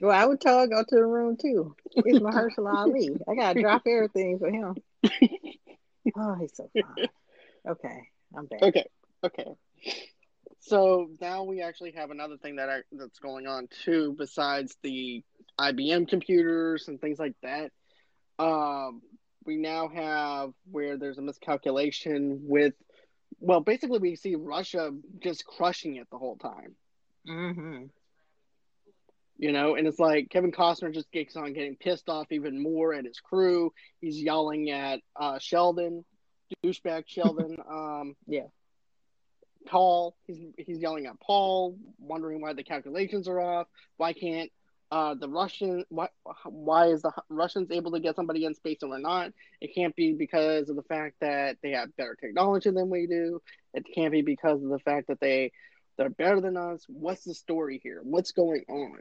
Well, 0.00 0.10
I 0.10 0.26
would 0.26 0.40
tell 0.40 0.60
her 0.60 0.66
go 0.66 0.82
to 0.82 0.94
the 0.94 1.06
room 1.06 1.36
too. 1.36 1.74
It's 1.96 2.18
Mahershala 2.18 2.74
Ali. 2.86 3.16
I 3.28 3.34
gotta 3.34 3.60
drop 3.60 3.82
everything 3.86 4.38
for 4.38 4.50
him. 4.50 4.76
Oh, 6.16 6.34
he's 6.34 6.54
so 6.54 6.70
fine. 6.74 7.08
Okay, 7.66 8.08
I'm 8.36 8.44
back. 8.46 8.62
Okay, 8.62 8.84
okay. 9.24 9.46
So 10.66 11.08
now 11.20 11.44
we 11.44 11.60
actually 11.60 11.92
have 11.92 12.10
another 12.10 12.36
thing 12.38 12.56
that 12.56 12.70
I, 12.70 12.80
that's 12.92 13.18
going 13.18 13.46
on 13.46 13.68
too, 13.84 14.14
besides 14.16 14.76
the 14.82 15.22
IBM 15.60 16.08
computers 16.08 16.88
and 16.88 17.00
things 17.00 17.18
like 17.18 17.34
that. 17.42 17.70
Um, 18.38 19.02
we 19.44 19.56
now 19.56 19.88
have 19.88 20.52
where 20.70 20.96
there's 20.96 21.18
a 21.18 21.22
miscalculation 21.22 22.40
with, 22.42 22.72
well, 23.40 23.60
basically 23.60 23.98
we 23.98 24.16
see 24.16 24.36
Russia 24.36 24.90
just 25.22 25.44
crushing 25.44 25.96
it 25.96 26.08
the 26.10 26.18
whole 26.18 26.36
time. 26.36 26.74
Mm-hmm 27.28 27.84
you 29.36 29.52
know, 29.52 29.74
and 29.74 29.86
it's 29.86 29.98
like 29.98 30.30
Kevin 30.30 30.52
Costner 30.52 30.92
just 30.92 31.10
gets 31.10 31.36
on 31.36 31.52
getting 31.52 31.76
pissed 31.76 32.08
off 32.08 32.30
even 32.30 32.62
more 32.62 32.94
at 32.94 33.04
his 33.04 33.18
crew. 33.18 33.72
He's 34.00 34.20
yelling 34.20 34.70
at 34.70 35.00
uh, 35.16 35.38
Sheldon, 35.38 36.04
douchebag 36.64 37.04
Sheldon. 37.06 37.56
Um, 37.68 38.14
yeah. 38.26 38.46
Paul, 39.66 40.16
he's 40.26 40.38
he's 40.56 40.78
yelling 40.78 41.06
at 41.06 41.20
Paul, 41.20 41.76
wondering 41.98 42.40
why 42.40 42.52
the 42.52 42.64
calculations 42.64 43.28
are 43.28 43.40
off. 43.40 43.66
Why 43.96 44.12
can't 44.12 44.50
uh, 44.90 45.14
the 45.14 45.28
Russian 45.28 45.84
why 45.88 46.08
why 46.44 46.86
is 46.86 47.02
the 47.02 47.12
Russians 47.28 47.70
able 47.70 47.92
to 47.92 48.00
get 48.00 48.16
somebody 48.16 48.44
in 48.44 48.54
space 48.54 48.78
and 48.82 48.90
we're 48.90 48.98
not? 48.98 49.32
It 49.60 49.74
can't 49.74 49.94
be 49.96 50.12
because 50.12 50.68
of 50.68 50.76
the 50.76 50.82
fact 50.82 51.16
that 51.20 51.58
they 51.62 51.70
have 51.70 51.96
better 51.96 52.16
technology 52.20 52.70
than 52.70 52.90
we 52.90 53.06
do. 53.06 53.40
It 53.72 53.84
can't 53.94 54.12
be 54.12 54.22
because 54.22 54.62
of 54.62 54.68
the 54.68 54.78
fact 54.80 55.08
that 55.08 55.20
they 55.20 55.52
they're 55.96 56.10
better 56.10 56.40
than 56.40 56.56
us. 56.56 56.84
What's 56.88 57.24
the 57.24 57.34
story 57.34 57.80
here? 57.82 58.00
What's 58.02 58.32
going 58.32 58.64
on? 58.68 58.98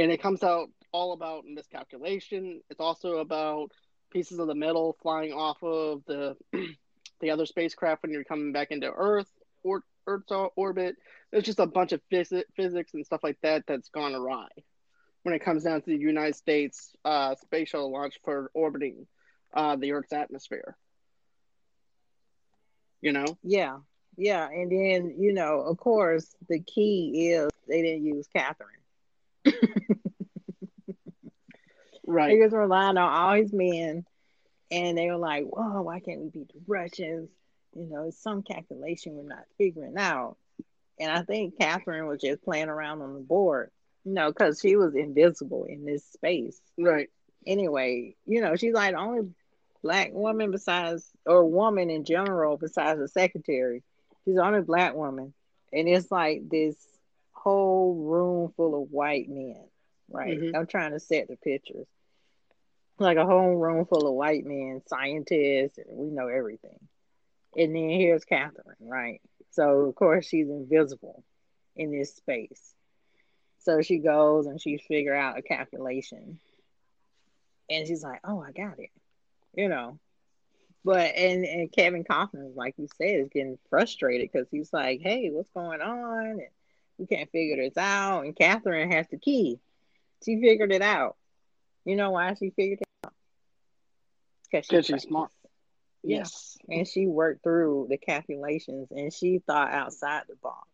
and 0.00 0.10
it 0.10 0.22
comes 0.22 0.42
out 0.42 0.70
all 0.92 1.12
about 1.12 1.44
miscalculation. 1.44 2.62
It's 2.70 2.80
also 2.80 3.18
about 3.18 3.70
pieces 4.10 4.38
of 4.38 4.46
the 4.46 4.54
metal 4.54 4.96
flying 5.02 5.32
off 5.32 5.62
of 5.62 6.02
the 6.06 6.36
the 7.20 7.30
other 7.30 7.44
spacecraft 7.44 8.02
when 8.02 8.12
you're 8.12 8.24
coming 8.24 8.50
back 8.50 8.70
into 8.70 8.90
Earth 8.90 9.30
or 9.62 9.82
Earth's 10.10 10.32
orbit. 10.56 10.96
There's 11.30 11.44
just 11.44 11.60
a 11.60 11.66
bunch 11.66 11.92
of 11.92 12.00
phys- 12.12 12.44
physics 12.56 12.92
and 12.94 13.06
stuff 13.06 13.20
like 13.22 13.38
that 13.42 13.64
that's 13.66 13.88
gone 13.88 14.14
awry 14.14 14.48
when 15.22 15.34
it 15.34 15.44
comes 15.44 15.64
down 15.64 15.80
to 15.80 15.86
the 15.86 15.96
United 15.96 16.34
States 16.34 16.92
uh, 17.04 17.34
space 17.36 17.68
shuttle 17.68 17.92
launch 17.92 18.18
for 18.24 18.50
orbiting 18.54 19.06
uh, 19.54 19.76
the 19.76 19.92
Earth's 19.92 20.12
atmosphere. 20.12 20.76
You 23.00 23.12
know? 23.12 23.26
Yeah, 23.42 23.78
yeah, 24.16 24.48
and 24.48 24.70
then 24.70 25.14
you 25.18 25.32
know, 25.32 25.60
of 25.62 25.78
course, 25.78 26.34
the 26.48 26.60
key 26.60 27.30
is 27.30 27.48
they 27.66 27.82
didn't 27.82 28.04
use 28.04 28.26
Catherine. 28.34 28.68
right. 32.06 32.32
He 32.32 32.40
was 32.40 32.52
relying 32.52 32.98
on 32.98 33.12
all 33.12 33.34
his 33.34 33.52
men, 33.52 34.04
and 34.70 34.98
they 34.98 35.06
were 35.06 35.16
like, 35.16 35.44
"Whoa, 35.44 35.82
why 35.82 36.00
can't 36.00 36.20
we 36.20 36.28
beat 36.28 36.52
the 36.52 36.60
Russians?" 36.66 37.30
You 37.74 37.88
know, 37.88 38.08
it's 38.08 38.22
some 38.22 38.42
calculation 38.42 39.14
we're 39.14 39.22
not 39.22 39.44
figuring 39.58 39.96
out. 39.96 40.36
And 40.98 41.10
I 41.10 41.22
think 41.22 41.58
Catherine 41.58 42.06
was 42.06 42.20
just 42.20 42.42
playing 42.42 42.68
around 42.68 43.00
on 43.00 43.14
the 43.14 43.20
board, 43.20 43.70
you 44.04 44.12
know, 44.12 44.30
because 44.30 44.60
she 44.60 44.76
was 44.76 44.94
invisible 44.94 45.64
in 45.64 45.84
this 45.84 46.04
space. 46.04 46.60
Right. 46.76 47.08
Anyway, 47.46 48.16
you 48.26 48.42
know, 48.42 48.56
she's 48.56 48.74
like 48.74 48.92
the 48.92 49.00
only 49.00 49.30
black 49.82 50.10
woman 50.12 50.50
besides, 50.50 51.08
or 51.24 51.44
woman 51.44 51.88
in 51.88 52.04
general 52.04 52.58
besides 52.58 53.00
the 53.00 53.08
secretary. 53.08 53.82
She's 54.24 54.34
the 54.34 54.44
only 54.44 54.60
black 54.60 54.94
woman. 54.94 55.32
And 55.72 55.88
it's 55.88 56.10
like 56.10 56.48
this 56.50 56.76
whole 57.32 57.94
room 57.94 58.52
full 58.56 58.82
of 58.82 58.90
white 58.90 59.28
men, 59.30 59.64
right? 60.10 60.38
Mm-hmm. 60.38 60.56
I'm 60.56 60.66
trying 60.66 60.90
to 60.92 61.00
set 61.00 61.28
the 61.28 61.36
pictures. 61.36 61.86
Like 62.98 63.16
a 63.16 63.24
whole 63.24 63.54
room 63.54 63.86
full 63.86 64.06
of 64.06 64.12
white 64.12 64.44
men, 64.44 64.82
scientists, 64.86 65.78
and 65.78 65.96
we 65.96 66.10
know 66.10 66.28
everything. 66.28 66.78
And 67.56 67.74
then 67.74 67.90
here's 67.90 68.24
Catherine, 68.24 68.76
right? 68.80 69.20
So 69.50 69.86
of 69.86 69.94
course 69.94 70.26
she's 70.26 70.48
invisible 70.48 71.24
in 71.76 71.90
this 71.90 72.14
space. 72.14 72.74
So 73.58 73.82
she 73.82 73.98
goes 73.98 74.46
and 74.46 74.60
she 74.60 74.78
figure 74.78 75.14
out 75.14 75.38
a 75.38 75.42
calculation. 75.42 76.38
And 77.68 77.86
she's 77.86 78.02
like, 78.02 78.20
Oh, 78.24 78.40
I 78.42 78.52
got 78.52 78.78
it. 78.78 78.90
You 79.54 79.68
know. 79.68 79.98
But 80.82 81.14
and, 81.14 81.44
and 81.44 81.72
Kevin 81.72 82.04
Costner, 82.04 82.56
like 82.56 82.74
you 82.78 82.88
said, 82.96 83.20
is 83.20 83.28
getting 83.28 83.58
frustrated 83.68 84.30
because 84.32 84.48
he's 84.50 84.72
like, 84.72 85.00
Hey, 85.02 85.28
what's 85.30 85.50
going 85.50 85.82
on? 85.82 86.26
And 86.26 86.48
we 86.98 87.06
can't 87.06 87.30
figure 87.30 87.56
this 87.56 87.76
out. 87.76 88.24
And 88.24 88.36
Catherine 88.36 88.90
has 88.92 89.06
the 89.08 89.18
key. 89.18 89.58
She 90.24 90.40
figured 90.40 90.72
it 90.72 90.82
out. 90.82 91.16
You 91.84 91.96
know 91.96 92.10
why 92.10 92.34
she 92.34 92.50
figured 92.50 92.80
it 92.80 93.06
out? 93.06 93.14
Because 94.50 94.66
she 94.66 94.92
she's 94.92 95.02
smart. 95.02 95.30
Yes. 96.02 96.56
And 96.68 96.86
she 96.86 97.06
worked 97.06 97.42
through 97.42 97.88
the 97.90 97.98
calculations 97.98 98.88
and 98.90 99.12
she 99.12 99.40
thought 99.46 99.72
outside 99.72 100.22
the 100.28 100.36
box. 100.36 100.66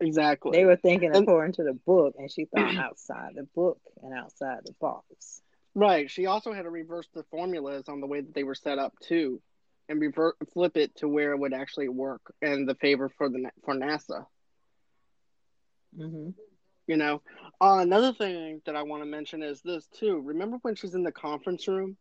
Exactly. 0.00 0.58
They 0.58 0.64
were 0.64 0.76
thinking 0.76 1.14
according 1.14 1.54
to 1.54 1.64
the 1.64 1.72
book, 1.72 2.14
and 2.18 2.30
she 2.30 2.46
thought 2.46 2.76
outside 2.76 3.32
the 3.36 3.44
book 3.54 3.80
and 4.02 4.12
outside 4.12 4.60
the 4.64 4.74
box. 4.80 5.40
Right. 5.74 6.10
She 6.10 6.26
also 6.26 6.52
had 6.52 6.62
to 6.62 6.70
reverse 6.70 7.08
the 7.14 7.24
formulas 7.30 7.88
on 7.88 8.00
the 8.00 8.06
way 8.06 8.20
that 8.20 8.34
they 8.34 8.44
were 8.44 8.54
set 8.54 8.78
up 8.78 8.94
too, 9.00 9.40
and 9.88 10.00
revert 10.00 10.36
flip 10.52 10.76
it 10.76 10.96
to 10.96 11.08
where 11.08 11.32
it 11.32 11.38
would 11.38 11.54
actually 11.54 11.88
work 11.88 12.34
and 12.42 12.68
the 12.68 12.74
favor 12.74 13.08
for 13.16 13.28
the 13.28 13.50
for 13.64 13.74
NASA. 13.74 14.26
Mm-hmm. 15.98 16.30
You 16.86 16.96
know, 16.96 17.22
uh, 17.60 17.78
another 17.80 18.12
thing 18.12 18.60
that 18.66 18.76
I 18.76 18.82
want 18.82 19.02
to 19.02 19.06
mention 19.06 19.42
is 19.42 19.62
this 19.62 19.86
too. 19.86 20.20
Remember 20.20 20.58
when 20.62 20.74
she's 20.74 20.94
in 20.94 21.02
the 21.02 21.12
conference 21.12 21.66
room, 21.66 21.96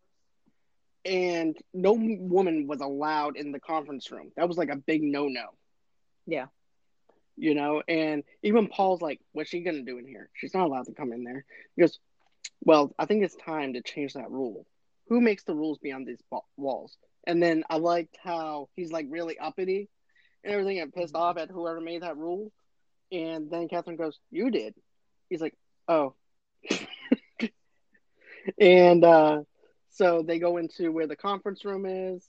and 1.06 1.58
no 1.74 1.94
woman 1.94 2.68
was 2.68 2.82
allowed 2.82 3.36
in 3.38 3.52
the 3.52 3.60
conference 3.60 4.12
room. 4.12 4.32
That 4.38 4.48
was 4.48 4.58
like 4.58 4.70
a 4.70 4.76
big 4.76 5.04
no-no. 5.04 5.50
Yeah. 6.26 6.48
You 7.36 7.56
know, 7.56 7.82
and 7.88 8.24
even 8.44 8.68
Paul's 8.68 9.02
like, 9.02 9.20
what's 9.32 9.50
she 9.50 9.62
gonna 9.62 9.82
do 9.82 9.98
in 9.98 10.08
here? 10.08 10.30
She's 10.34 10.54
not 10.54 10.68
allowed 10.68 10.86
to 10.86 10.94
come 10.94 11.12
in 11.12 11.24
there. 11.24 11.46
He 11.76 11.82
goes, 11.82 12.00
well, 12.62 12.94
I 12.98 13.06
think 13.06 13.24
it's 13.24 13.36
time 13.36 13.74
to 13.74 13.82
change 13.82 14.14
that 14.14 14.32
rule. 14.32 14.66
Who 15.10 15.20
makes 15.20 15.44
the 15.44 15.56
rules 15.56 15.80
beyond 15.80 16.08
these 16.08 16.22
walls? 16.58 16.96
And 17.26 17.42
then 17.42 17.64
I 17.70 17.78
liked 17.78 18.18
how 18.24 18.70
he's 18.76 18.92
like 18.92 19.08
really 19.10 19.38
uppity 19.38 19.90
and 20.44 20.54
everything 20.54 20.80
and 20.80 20.94
pissed 20.94 21.16
off 21.16 21.38
at 21.38 21.50
whoever 21.50 21.82
made 21.82 22.04
that 22.04 22.18
rule. 22.18 22.52
And 23.12 23.50
then 23.52 23.68
Catherine 23.68 23.98
goes, 23.98 24.20
You 24.32 24.52
did. 24.52 24.76
He's 25.30 25.42
like, 25.42 25.56
Oh. 25.88 26.14
and 28.60 29.04
uh, 29.04 29.42
so 29.94 30.24
they 30.24 30.40
go 30.40 30.58
into 30.58 30.92
where 30.92 31.08
the 31.08 31.16
conference 31.16 31.64
room 31.64 31.86
is. 31.86 32.28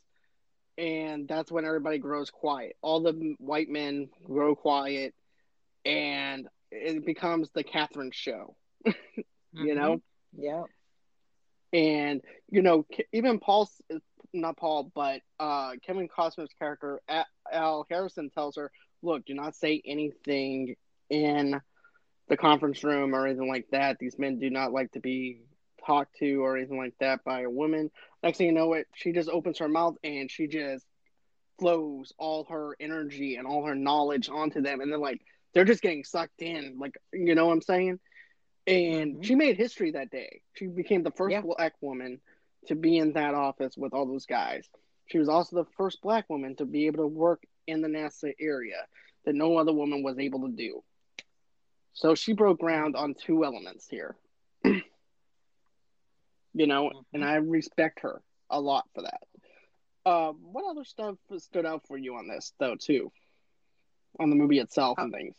And 0.76 1.28
that's 1.28 1.52
when 1.52 1.64
everybody 1.64 1.98
grows 1.98 2.30
quiet. 2.30 2.76
All 2.82 3.00
the 3.00 3.34
white 3.38 3.68
men 3.68 4.08
grow 4.24 4.54
quiet. 4.54 5.14
And 5.84 6.48
it 6.70 7.06
becomes 7.06 7.50
the 7.54 7.62
Catherine 7.62 8.10
show. 8.12 8.56
you 8.84 8.94
mm-hmm. 9.54 9.74
know? 9.74 10.02
Yeah. 10.36 10.64
And, 11.72 12.22
you 12.50 12.62
know, 12.62 12.86
even 13.12 13.38
Paul 13.38 13.68
not 14.32 14.56
Paul, 14.56 14.90
but 14.94 15.20
uh, 15.38 15.72
Kevin 15.86 16.08
Costner's 16.08 16.52
character, 16.58 17.00
Al 17.52 17.86
Harrison, 17.88 18.30
tells 18.30 18.56
her, 18.56 18.70
"Look, 19.02 19.24
do 19.26 19.34
not 19.34 19.54
say 19.54 19.80
anything 19.84 20.74
in 21.08 21.60
the 22.28 22.36
conference 22.36 22.82
room 22.82 23.14
or 23.14 23.26
anything 23.26 23.48
like 23.48 23.66
that. 23.70 23.98
These 23.98 24.18
men 24.18 24.38
do 24.38 24.50
not 24.50 24.72
like 24.72 24.92
to 24.92 25.00
be 25.00 25.42
talked 25.84 26.16
to 26.16 26.44
or 26.44 26.56
anything 26.56 26.78
like 26.78 26.94
that 27.00 27.24
by 27.24 27.42
a 27.42 27.50
woman." 27.50 27.90
Next 28.22 28.38
thing 28.38 28.48
you 28.48 28.52
know, 28.52 28.72
it 28.74 28.86
she 28.94 29.12
just 29.12 29.28
opens 29.28 29.58
her 29.58 29.68
mouth 29.68 29.96
and 30.02 30.30
she 30.30 30.46
just 30.46 30.86
flows 31.58 32.12
all 32.18 32.44
her 32.44 32.76
energy 32.80 33.36
and 33.36 33.46
all 33.46 33.64
her 33.64 33.74
knowledge 33.74 34.28
onto 34.28 34.60
them, 34.60 34.80
and 34.80 34.92
then 34.92 35.00
like 35.00 35.20
they're 35.52 35.64
just 35.64 35.82
getting 35.82 36.04
sucked 36.04 36.42
in. 36.42 36.76
Like 36.78 36.96
you 37.12 37.34
know 37.34 37.46
what 37.46 37.52
I'm 37.52 37.62
saying? 37.62 38.00
And 38.66 39.14
mm-hmm. 39.14 39.22
she 39.22 39.34
made 39.34 39.56
history 39.56 39.92
that 39.92 40.10
day. 40.10 40.42
She 40.54 40.66
became 40.66 41.02
the 41.02 41.10
first 41.10 41.32
yeah. 41.32 41.42
black 41.42 41.74
woman 41.80 42.20
to 42.66 42.74
be 42.74 42.96
in 42.96 43.12
that 43.12 43.34
office 43.34 43.76
with 43.76 43.92
all 43.92 44.06
those 44.06 44.26
guys. 44.26 44.68
She 45.06 45.18
was 45.18 45.28
also 45.28 45.56
the 45.56 45.70
first 45.76 46.00
black 46.00 46.28
woman 46.30 46.56
to 46.56 46.64
be 46.64 46.86
able 46.86 47.04
to 47.04 47.06
work 47.06 47.42
in 47.66 47.82
the 47.82 47.88
NASA 47.88 48.32
area 48.40 48.86
that 49.24 49.34
no 49.34 49.56
other 49.58 49.72
woman 49.72 50.02
was 50.02 50.18
able 50.18 50.42
to 50.42 50.52
do. 50.52 50.82
So 51.92 52.14
she 52.14 52.32
broke 52.32 52.58
ground 52.58 52.96
on 52.96 53.14
two 53.14 53.44
elements 53.44 53.86
here. 53.88 54.16
You 56.54 56.66
know, 56.66 56.90
and 57.12 57.22
mm-hmm. 57.22 57.30
I 57.30 57.36
respect 57.36 58.00
her 58.00 58.22
a 58.48 58.60
lot 58.60 58.84
for 58.94 59.02
that. 59.02 59.20
Uh, 60.06 60.32
what 60.32 60.70
other 60.70 60.84
stuff 60.84 61.16
stood 61.38 61.66
out 61.66 61.82
for 61.86 61.96
you 61.96 62.16
on 62.16 62.28
this, 62.28 62.52
though, 62.58 62.76
too? 62.76 63.10
On 64.20 64.30
the 64.30 64.36
movie 64.36 64.60
itself 64.60 64.98
and 64.98 65.12
oh. 65.12 65.16
things. 65.16 65.36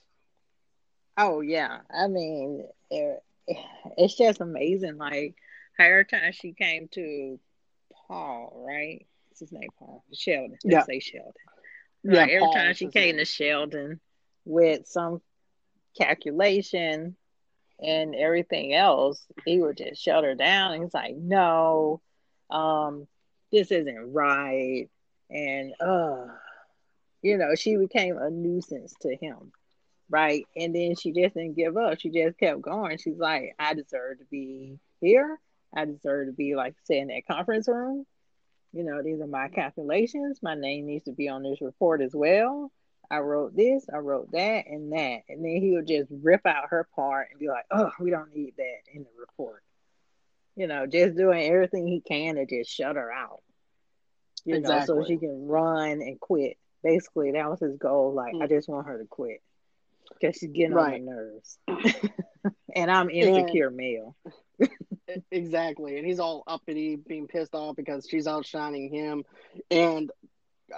Oh, 1.18 1.42
yeah. 1.42 1.80
I 1.90 2.08
mean, 2.08 2.68
it, 2.90 3.24
it's 3.98 4.16
just 4.16 4.42
amazing. 4.42 4.98
Like, 4.98 5.36
every 5.80 6.06
time 6.06 6.32
she 6.34 6.54
came 6.54 6.90
to 6.90 7.40
Paul, 8.08 8.64
right? 8.68 9.06
What's 9.30 9.40
his 9.40 9.52
name? 9.52 9.70
Paul 9.80 10.04
Sheldon. 10.14 10.58
Let's 10.64 10.66
yeah. 10.66 10.84
say 10.84 11.00
Sheldon. 11.00 11.34
Right. 12.04 12.16
Yeah, 12.16 12.22
every 12.24 12.40
Paul 12.40 12.54
time 12.54 12.74
she 12.74 12.88
came 12.88 13.16
name. 13.16 13.26
to 13.26 13.26
Sheldon 13.26 14.00
with 14.46 14.88
some 14.88 15.22
calculation 15.98 17.16
and 17.80 18.16
everything 18.16 18.74
else, 18.74 19.24
he 19.46 19.60
would 19.60 19.78
just 19.78 20.02
shut 20.02 20.24
her 20.24 20.36
down. 20.36 20.82
He's 20.82 20.94
like, 20.94 21.16
"No, 21.16 22.02
um, 22.50 23.08
this 23.52 23.72
isn't 23.72 24.14
right," 24.14 24.90
and 25.30 25.74
uh, 25.80 26.28
you 27.22 27.38
know, 27.38 27.56
she 27.56 27.76
became 27.76 28.18
a 28.18 28.30
nuisance 28.30 28.94
to 29.02 29.16
him, 29.16 29.52
right? 30.10 30.46
And 30.56 30.76
then 30.76 30.96
she 30.96 31.12
just 31.12 31.36
didn't 31.36 31.56
give 31.56 31.78
up. 31.78 32.00
She 32.00 32.10
just 32.10 32.38
kept 32.38 32.62
going. 32.62 32.98
She's 32.98 33.18
like, 33.18 33.56
"I 33.60 33.74
deserve 33.74 34.20
to 34.20 34.26
be 34.26 34.80
here. 35.02 35.40
I 35.76 35.86
deserve 35.86 36.28
to 36.28 36.34
be, 36.34 36.56
like, 36.56 36.76
say, 36.84 37.00
in 37.00 37.10
that 37.10 37.28
conference 37.28 37.68
room. 37.68 38.06
You 38.72 38.84
know, 38.84 39.02
these 39.04 39.22
are 39.22 39.28
my 39.28 39.48
calculations. 39.50 40.40
My 40.42 40.56
name 40.56 40.86
needs 40.86 41.06
to 41.06 41.12
be 41.12 41.30
on 41.30 41.44
this 41.44 41.62
report 41.62 42.02
as 42.02 42.14
well. 42.14 42.72
I 43.10 43.20
wrote 43.20 43.56
this, 43.56 43.86
I 43.94 43.98
wrote 43.98 44.32
that, 44.32 44.66
and 44.68 44.92
that. 44.94 45.22
And 45.30 45.44
then 45.44 45.62
he 45.62 45.72
would 45.72 45.88
just 45.88 46.10
rip 46.10 46.46
out 46.46 46.70
her 46.70 46.88
part 46.96 47.28
and 47.32 47.40
be 47.40 47.48
like, 47.48 47.66
oh, 47.72 47.92
we 48.00 48.10
don't 48.10 48.34
need 48.36 48.54
that 48.58 48.94
in 48.94 49.04
the 49.04 49.10
report. 49.20 49.64
You 50.56 50.68
know, 50.68 50.86
just 50.88 51.18
doing 51.18 51.44
everything 51.44 51.88
he 51.88 52.02
can 52.02 52.36
to 52.36 52.46
just 52.46 52.72
shut 52.72 52.96
her 52.96 53.12
out. 53.12 53.42
You 54.46 54.56
exactly. 54.56 54.96
know, 54.96 55.02
so 55.02 55.08
she 55.08 55.18
can 55.18 55.48
run 55.48 56.02
and 56.02 56.20
quit. 56.20 56.58
Basically, 56.84 57.32
that 57.32 57.50
was 57.50 57.60
his 57.60 57.78
goal. 57.78 58.14
Like, 58.14 58.34
mm. 58.34 58.44
I 58.44 58.48
just 58.48 58.70
want 58.70 58.88
her 58.88 59.00
to 59.00 59.06
quit 59.06 59.42
because 60.14 60.38
she's 60.38 60.52
getting 60.52 60.74
right. 60.74 61.02
on 61.02 61.06
my 61.06 61.12
nerves. 61.12 61.58
and 62.76 62.92
I'm 62.92 63.10
insecure 63.10 63.68
and, 63.68 63.78
male 63.78 64.16
exactly, 65.32 65.98
and 65.98 66.06
he's 66.06 66.20
all 66.20 66.44
uppity, 66.48 66.96
being 66.96 67.28
pissed 67.28 67.56
off 67.56 67.76
because 67.76 68.08
she's 68.10 68.28
outshining 68.28 68.94
him. 68.94 69.24
And 69.70 70.12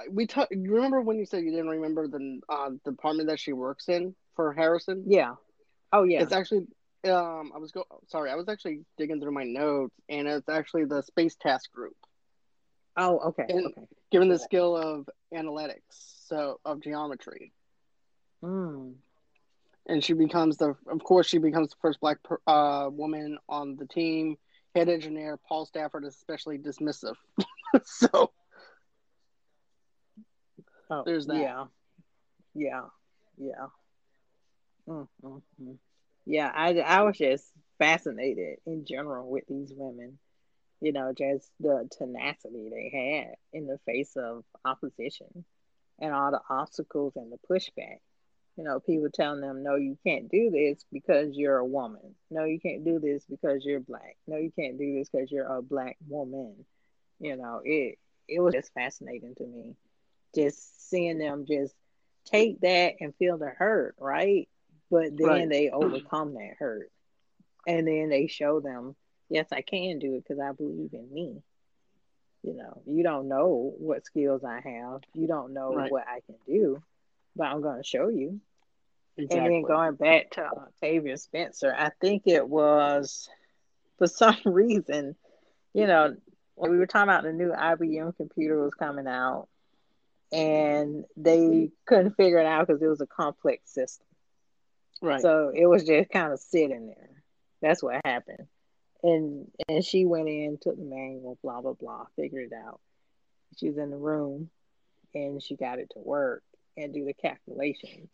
we 0.10 0.28
t- 0.28 0.46
remember 0.52 1.02
when 1.02 1.18
you 1.18 1.26
said 1.26 1.44
you 1.44 1.52
didn't 1.52 1.70
remember 1.70 2.08
the 2.08 2.40
uh, 2.50 2.70
department 2.86 3.30
that 3.30 3.40
she 3.40 3.54
works 3.54 3.90
in 3.90 4.16
for 4.36 4.54
Harrison? 4.54 5.04
Yeah. 5.08 5.36
Oh 5.92 6.04
yeah. 6.04 6.22
It's 6.22 6.34
actually 6.34 6.68
um 7.06 7.52
I 7.56 7.60
was 7.60 7.72
go 7.72 7.86
sorry 8.08 8.32
I 8.32 8.36
was 8.36 8.50
actually 8.50 8.82
digging 8.98 9.22
through 9.22 9.32
my 9.32 9.44
notes 9.44 9.96
and 10.10 10.28
it's 10.28 10.50
actually 10.50 10.86
the 10.86 11.04
space 11.04 11.36
task 11.36 11.72
group. 11.72 11.96
Oh 12.98 13.20
okay. 13.30 13.46
And 13.48 13.68
okay. 13.68 13.88
Given 14.12 14.30
the 14.30 14.40
skill 14.40 14.76
of 14.76 15.10
analytics, 15.34 15.82
so 16.28 16.60
of 16.64 16.82
geometry. 16.82 17.52
Hmm 18.42 18.92
and 19.88 20.04
she 20.04 20.14
becomes 20.14 20.58
the 20.58 20.76
of 20.88 21.04
course 21.04 21.28
she 21.28 21.38
becomes 21.38 21.70
the 21.70 21.76
first 21.82 22.00
black 22.00 22.18
uh, 22.46 22.90
woman 22.92 23.38
on 23.50 23.76
the 23.78 23.86
team 23.86 24.38
head 24.76 24.90
engineer 24.90 25.40
paul 25.48 25.66
stafford 25.66 26.06
is 26.06 26.16
especially 26.16 26.58
dismissive 26.58 27.16
so 27.84 28.32
oh, 30.90 31.04
there's 31.06 31.26
that 31.28 31.38
yeah 31.38 31.66
yeah 32.54 32.82
yeah 33.38 33.68
mm-hmm. 34.88 35.72
yeah 36.26 36.52
I, 36.54 36.80
I 36.80 37.02
was 37.04 37.18
just 37.18 37.46
fascinated 37.78 38.60
in 38.66 38.86
general 38.86 39.30
with 39.30 39.44
these 39.48 39.72
women 39.76 40.18
you 40.82 40.92
know 40.92 41.14
just 41.18 41.50
the 41.60 41.88
tenacity 41.98 42.70
they 42.70 42.92
had 42.94 43.36
in 43.54 43.68
the 43.68 43.80
face 43.86 44.16
of 44.16 44.44
opposition 44.66 45.46
and 46.00 46.14
all 46.14 46.32
the 46.32 46.42
obstacles 46.50 47.14
and 47.16 47.32
the 47.32 47.38
pushback 47.50 48.00
you 48.58 48.64
know, 48.64 48.80
people 48.80 49.08
telling 49.14 49.40
them, 49.40 49.62
no, 49.62 49.76
you 49.76 49.98
can't 50.04 50.30
do 50.30 50.50
this 50.50 50.84
because 50.92 51.38
you're 51.38 51.58
a 51.58 51.66
woman. 51.66 52.16
No, 52.32 52.44
you 52.44 52.60
can't 52.60 52.84
do 52.84 53.00
this 53.00 53.24
because 53.30 53.64
you're 53.64 53.80
black. 53.80 54.18
No, 54.26 54.38
you 54.38 54.52
can't 54.52 54.80
do 54.80 54.96
this 54.98 55.10
because 55.10 55.32
you're 55.32 55.46
a 55.46 55.62
black 55.62 55.96
woman. 56.08 56.66
You 57.20 57.38
know, 57.38 57.62
it 57.64 58.00
it 58.28 58.40
was 58.40 58.56
just 58.56 58.74
fascinating 58.74 59.36
to 59.36 59.46
me, 59.46 59.76
just 60.38 60.90
seeing 60.90 61.18
them 61.18 61.46
just 61.48 61.74
take 62.26 62.62
that 62.62 62.96
and 63.00 63.16
feel 63.16 63.38
the 63.38 63.50
hurt, 63.50 63.96
right? 64.00 64.48
But 64.90 65.18
then 65.18 65.28
right. 65.28 65.50
they 65.50 65.70
overcome 65.70 66.36
that 66.36 66.56
hurt, 66.60 66.92
and 67.68 67.88
then 67.88 68.10
they 68.10 68.28
show 68.28 68.60
them, 68.60 68.96
yes, 69.30 69.48
I 69.52 69.62
can 69.62 70.00
do 70.00 70.16
it 70.16 70.24
because 70.24 70.40
I 70.40 70.52
believe 70.54 70.94
in 70.94 71.12
me. 71.12 71.42
You 72.44 72.54
know, 72.54 72.82
you 72.86 73.04
don't 73.04 73.28
know 73.28 73.74
what 73.78 74.06
skills 74.06 74.44
I 74.46 74.62
have. 74.64 75.02
You 75.14 75.28
don't 75.28 75.54
know 75.54 75.74
right. 75.74 75.92
what 75.92 76.06
I 76.08 76.22
can 76.26 76.36
do, 76.46 76.82
but 77.36 77.48
I'm 77.48 77.62
going 77.62 77.82
to 77.82 77.88
show 77.88 78.08
you. 78.08 78.40
Exactly. 79.18 79.40
And 79.40 79.56
then 79.56 79.62
going 79.64 79.96
back 79.96 80.32
to 80.32 80.46
Octavia 80.46 81.18
Spencer, 81.18 81.76
I 81.78 81.92
think 82.00 82.24
it 82.26 82.48
was 82.48 83.28
for 83.98 84.08
some 84.08 84.38
reason, 84.46 85.16
you 85.74 85.88
know, 85.88 86.16
when 86.56 86.72
we 86.72 86.78
were 86.78 86.88
talking 86.88 87.10
about 87.10 87.24
the 87.24 87.34
new 87.34 87.52
IBM 87.52 88.16
computer 88.16 88.64
was 88.64 88.74
coming 88.76 89.08
out, 89.08 89.48
and 90.32 91.06
they 91.16 91.72
couldn't 91.86 92.16
figure 92.16 92.40
it 92.40 92.46
out 92.46 92.68
because 92.68 92.82
it 92.82 92.88
was 92.88 93.02
a 93.02 93.08
complex 93.08 93.72
system. 93.72 94.08
Right. 95.02 95.22
So 95.22 95.52
it 95.54 95.68
was 95.68 95.84
just 95.84 96.10
kind 96.10 96.34
of 96.34 96.40
sitting 96.40 96.88
there. 96.88 97.24
That's 97.62 97.82
what 97.82 98.02
happened. 98.06 98.48
And 99.04 99.48
and 99.70 99.84
she 99.84 100.06
went 100.06 100.28
in, 100.28 100.58
took 100.60 100.76
the 100.76 100.84
manual, 100.84 101.38
blah 101.44 101.62
blah 101.62 101.74
blah, 101.74 102.06
figured 102.16 102.52
it 102.52 102.56
out. 102.56 102.80
She 103.58 103.68
was 103.68 103.78
in 103.78 103.92
the 103.92 103.98
room, 103.98 104.50
and 105.14 105.42
she 105.42 105.56
got 105.56 105.80
it 105.80 105.92
to 105.94 106.00
work 106.00 106.44
and 106.76 106.94
do 106.94 107.06
the 107.06 107.14
calculations. 107.14 108.10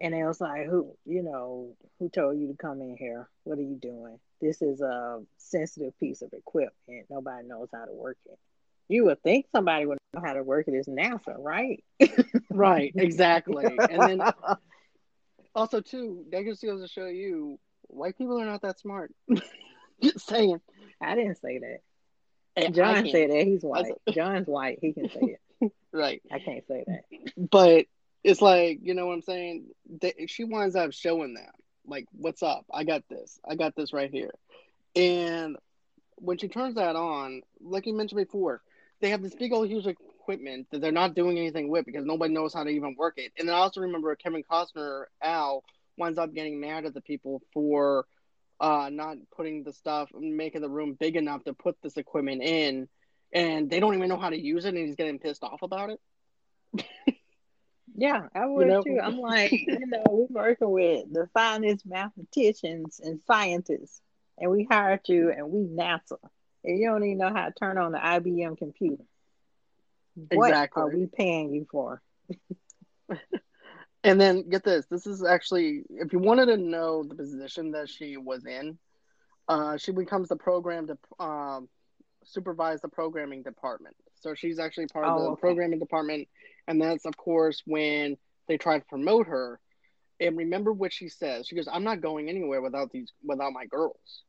And 0.00 0.14
it 0.14 0.24
was 0.24 0.40
like, 0.40 0.66
who, 0.66 0.94
you 1.04 1.22
know, 1.22 1.74
who 1.98 2.08
told 2.08 2.38
you 2.38 2.46
to 2.48 2.54
come 2.54 2.80
in 2.80 2.96
here? 2.96 3.28
What 3.42 3.58
are 3.58 3.62
you 3.62 3.74
doing? 3.74 4.20
This 4.40 4.62
is 4.62 4.80
a 4.80 5.20
sensitive 5.38 5.98
piece 5.98 6.22
of 6.22 6.32
equipment. 6.32 7.06
Nobody 7.10 7.48
knows 7.48 7.68
how 7.74 7.84
to 7.84 7.92
work 7.92 8.18
it. 8.26 8.38
You 8.88 9.04
would 9.04 9.22
think 9.22 9.46
somebody 9.52 9.86
would 9.86 9.98
know 10.14 10.22
how 10.24 10.32
to 10.32 10.42
work 10.42 10.66
it 10.68 10.72
is 10.72 10.86
NASA, 10.86 11.36
right? 11.38 11.84
right, 12.50 12.92
exactly. 12.96 13.78
And 13.90 14.02
then 14.02 14.32
also 15.54 15.80
too, 15.80 16.24
that 16.30 16.44
just 16.44 16.62
goes 16.62 16.80
to 16.80 16.88
show 16.88 17.06
you 17.06 17.58
white 17.88 18.16
people 18.16 18.40
are 18.40 18.46
not 18.46 18.62
that 18.62 18.78
smart. 18.78 19.12
just 20.02 20.26
saying. 20.26 20.60
I 21.00 21.14
didn't 21.14 21.40
say 21.40 21.58
that. 21.58 21.80
Hey, 22.56 22.70
John 22.70 23.08
said 23.08 23.30
that 23.30 23.46
he's 23.46 23.62
white. 23.62 23.92
John's 24.10 24.48
white. 24.48 24.78
He 24.80 24.92
can 24.92 25.08
say 25.10 25.36
it. 25.60 25.72
right. 25.92 26.22
I 26.32 26.38
can't 26.38 26.66
say 26.66 26.84
that. 26.86 27.50
But 27.50 27.86
it's 28.24 28.42
like 28.42 28.80
you 28.82 28.94
know 28.94 29.06
what 29.06 29.14
I'm 29.14 29.22
saying. 29.22 29.66
They, 30.00 30.26
she 30.28 30.44
winds 30.44 30.74
up 30.74 30.92
showing 30.92 31.34
them 31.34 31.50
like, 31.86 32.06
"What's 32.12 32.42
up? 32.42 32.64
I 32.72 32.84
got 32.84 33.04
this. 33.08 33.38
I 33.48 33.54
got 33.54 33.76
this 33.76 33.92
right 33.92 34.10
here." 34.10 34.32
And 34.96 35.56
when 36.16 36.38
she 36.38 36.48
turns 36.48 36.74
that 36.74 36.96
on, 36.96 37.42
like 37.60 37.86
you 37.86 37.94
mentioned 37.94 38.18
before, 38.18 38.60
they 39.00 39.10
have 39.10 39.22
this 39.22 39.34
big 39.34 39.52
old 39.52 39.68
huge 39.68 39.86
equipment 39.86 40.66
that 40.70 40.80
they're 40.80 40.92
not 40.92 41.14
doing 41.14 41.38
anything 41.38 41.68
with 41.68 41.86
because 41.86 42.04
nobody 42.04 42.32
knows 42.32 42.52
how 42.52 42.64
to 42.64 42.70
even 42.70 42.94
work 42.96 43.14
it. 43.16 43.32
And 43.38 43.48
then 43.48 43.54
I 43.54 43.58
also 43.58 43.80
remember 43.80 44.14
Kevin 44.16 44.42
Costner, 44.42 45.04
Al, 45.22 45.64
winds 45.96 46.18
up 46.18 46.34
getting 46.34 46.60
mad 46.60 46.84
at 46.84 46.94
the 46.94 47.00
people 47.00 47.42
for 47.52 48.06
uh, 48.60 48.88
not 48.92 49.16
putting 49.36 49.62
the 49.62 49.72
stuff, 49.72 50.10
making 50.14 50.62
the 50.62 50.68
room 50.68 50.96
big 50.98 51.16
enough 51.16 51.44
to 51.44 51.52
put 51.52 51.76
this 51.82 51.96
equipment 51.96 52.42
in, 52.42 52.88
and 53.32 53.70
they 53.70 53.80
don't 53.80 53.94
even 53.94 54.08
know 54.08 54.18
how 54.18 54.30
to 54.30 54.40
use 54.40 54.64
it, 54.64 54.74
and 54.74 54.86
he's 54.86 54.96
getting 54.96 55.18
pissed 55.18 55.44
off 55.44 55.62
about 55.62 55.90
it. 55.90 56.84
yeah, 57.96 58.22
I 58.34 58.46
would 58.46 58.66
you 58.66 58.72
know? 58.72 58.82
too. 58.82 58.98
I'm 59.02 59.18
like, 59.18 59.52
you 59.52 59.86
know, 59.86 60.02
we're 60.08 60.42
working 60.42 60.70
with 60.70 61.12
the 61.12 61.28
finest 61.34 61.86
mathematicians 61.86 63.00
and 63.02 63.20
scientists, 63.26 64.00
and 64.38 64.50
we 64.50 64.66
hired 64.68 65.08
you, 65.08 65.30
and 65.30 65.50
we 65.50 65.60
NASA, 65.60 66.18
and 66.68 66.78
you 66.78 66.88
don't 66.88 67.04
even 67.04 67.18
know 67.18 67.32
how 67.32 67.46
to 67.46 67.52
turn 67.52 67.78
on 67.78 67.92
the 67.92 67.98
IBM 67.98 68.58
computer. 68.58 69.02
What 70.32 70.50
exactly. 70.50 70.82
are 70.82 70.88
we 70.88 71.06
paying 71.06 71.52
you 71.52 71.66
for? 71.70 72.02
And 74.04 74.20
then 74.20 74.48
get 74.48 74.64
this: 74.64 74.86
this 74.86 75.06
is 75.06 75.24
actually, 75.24 75.82
if 75.90 76.12
you 76.12 76.18
wanted 76.18 76.46
to 76.46 76.56
know 76.56 77.02
the 77.02 77.14
position 77.14 77.72
that 77.72 77.88
she 77.88 78.16
was 78.16 78.46
in, 78.46 78.78
uh, 79.48 79.76
she 79.76 79.92
becomes 79.92 80.28
the 80.28 80.36
program 80.36 80.86
to 80.86 81.24
um, 81.24 81.68
supervise 82.24 82.80
the 82.80 82.88
programming 82.88 83.42
department. 83.42 83.96
So 84.14 84.34
she's 84.34 84.58
actually 84.58 84.86
part 84.86 85.06
oh, 85.06 85.10
of 85.10 85.22
the 85.22 85.28
okay. 85.30 85.40
programming 85.40 85.78
department, 85.78 86.28
and 86.66 86.80
that's 86.80 87.06
of 87.06 87.16
course 87.16 87.62
when 87.66 88.16
they 88.46 88.56
try 88.56 88.78
to 88.78 88.84
promote 88.86 89.26
her. 89.26 89.60
And 90.20 90.36
remember 90.36 90.72
what 90.72 90.92
she 90.92 91.08
says. 91.08 91.46
She 91.46 91.54
goes, 91.54 91.68
"I'm 91.70 91.84
not 91.84 92.00
going 92.00 92.28
anywhere 92.28 92.62
without 92.62 92.90
these, 92.90 93.12
without 93.24 93.52
my 93.52 93.66
girls." 93.66 94.22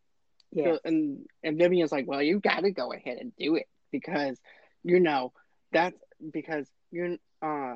Yeah. 0.51 0.73
So, 0.73 0.79
and 0.85 1.25
and 1.43 1.57
Vivian's 1.57 1.91
like, 1.91 2.07
"Well, 2.07 2.21
you 2.21 2.39
got 2.39 2.61
to 2.61 2.71
go 2.71 2.91
ahead 2.91 3.17
and 3.19 3.31
do 3.37 3.55
it 3.55 3.67
because 3.91 4.39
you 4.83 4.99
know 4.99 5.33
that's 5.71 5.97
because 6.31 6.67
you're 6.91 7.17
uh 7.41 7.75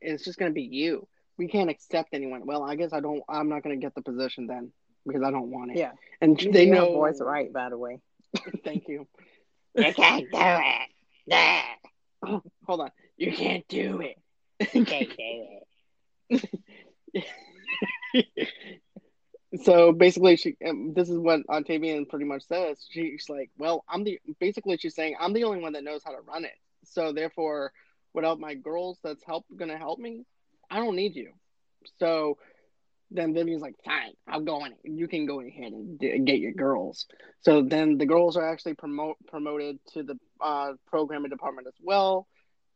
it's 0.00 0.24
just 0.24 0.38
going 0.38 0.50
to 0.50 0.54
be 0.54 0.62
you. 0.62 1.06
We 1.38 1.48
can't 1.48 1.70
accept 1.70 2.10
anyone. 2.12 2.46
Well, 2.46 2.62
I 2.62 2.76
guess 2.76 2.92
I 2.92 3.00
don't. 3.00 3.22
I'm 3.28 3.48
not 3.48 3.62
going 3.62 3.78
to 3.78 3.84
get 3.84 3.94
the 3.94 4.02
position 4.02 4.46
then 4.46 4.72
because 5.06 5.22
I 5.22 5.30
don't 5.30 5.50
want 5.50 5.72
it. 5.72 5.78
Yeah, 5.78 5.92
and 6.20 6.40
you 6.40 6.52
they 6.52 6.66
know. 6.66 6.92
Voice 6.92 7.20
right, 7.20 7.52
by 7.52 7.68
the 7.68 7.78
way. 7.78 8.00
Thank 8.64 8.88
you. 8.88 9.06
you 9.74 9.92
can't 9.92 10.30
do 10.30 10.38
it. 10.38 10.88
Nah. 11.26 11.60
Oh, 12.26 12.42
hold 12.66 12.80
on. 12.80 12.90
You 13.16 13.32
can't 13.32 13.66
do 13.68 14.00
it. 14.00 14.16
You 14.74 14.84
can't 14.84 15.10
do 15.10 15.60
it. 16.30 16.46
so 19.62 19.92
basically, 19.92 20.36
she. 20.36 20.56
Um, 20.66 20.92
this 20.94 21.08
is 21.08 21.18
what 21.18 21.40
Octavian 21.48 22.06
pretty 22.06 22.24
much 22.24 22.46
says. 22.46 22.84
She's 22.88 23.28
like, 23.28 23.50
"Well, 23.58 23.84
I'm 23.88 24.04
the." 24.04 24.20
Basically, 24.40 24.76
she's 24.78 24.94
saying, 24.94 25.16
"I'm 25.20 25.32
the 25.32 25.44
only 25.44 25.60
one 25.60 25.72
that 25.74 25.84
knows 25.84 26.02
how 26.04 26.12
to 26.12 26.20
run 26.20 26.44
it." 26.44 26.54
So 26.84 27.12
therefore, 27.12 27.72
without 28.14 28.40
my 28.40 28.54
girls 28.54 28.98
that's 29.02 29.24
help 29.24 29.44
gonna 29.54 29.78
help 29.78 29.98
me, 29.98 30.24
I 30.70 30.78
don't 30.78 30.96
need 30.96 31.16
you. 31.16 31.32
So 31.98 32.38
then 33.10 33.34
Vivian's 33.34 33.62
like, 33.62 33.76
fine, 33.84 34.12
I'll 34.26 34.40
go 34.40 34.64
in. 34.64 34.74
You 34.82 35.06
can 35.06 35.26
go 35.26 35.40
ahead 35.40 35.72
and 35.72 35.98
d- 35.98 36.18
get 36.18 36.40
your 36.40 36.52
girls. 36.52 37.06
So 37.42 37.62
then 37.62 37.98
the 37.98 38.06
girls 38.06 38.36
are 38.36 38.48
actually 38.48 38.74
promote 38.74 39.16
promoted 39.28 39.78
to 39.94 40.02
the 40.02 40.18
uh, 40.40 40.72
programming 40.88 41.30
department 41.30 41.68
as 41.68 41.76
well, 41.80 42.26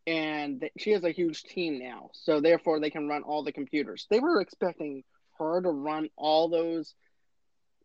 and 0.06 0.60
th- 0.60 0.72
she 0.78 0.92
has 0.92 1.04
a 1.04 1.10
huge 1.10 1.42
team 1.42 1.78
now. 1.80 2.10
So 2.12 2.40
therefore, 2.40 2.78
they 2.78 2.90
can 2.90 3.08
run 3.08 3.22
all 3.22 3.42
the 3.42 3.52
computers. 3.52 4.06
They 4.08 4.20
were 4.20 4.40
expecting 4.40 5.02
her 5.40 5.62
to 5.62 5.70
run 5.70 6.08
all 6.16 6.48
those 6.48 6.94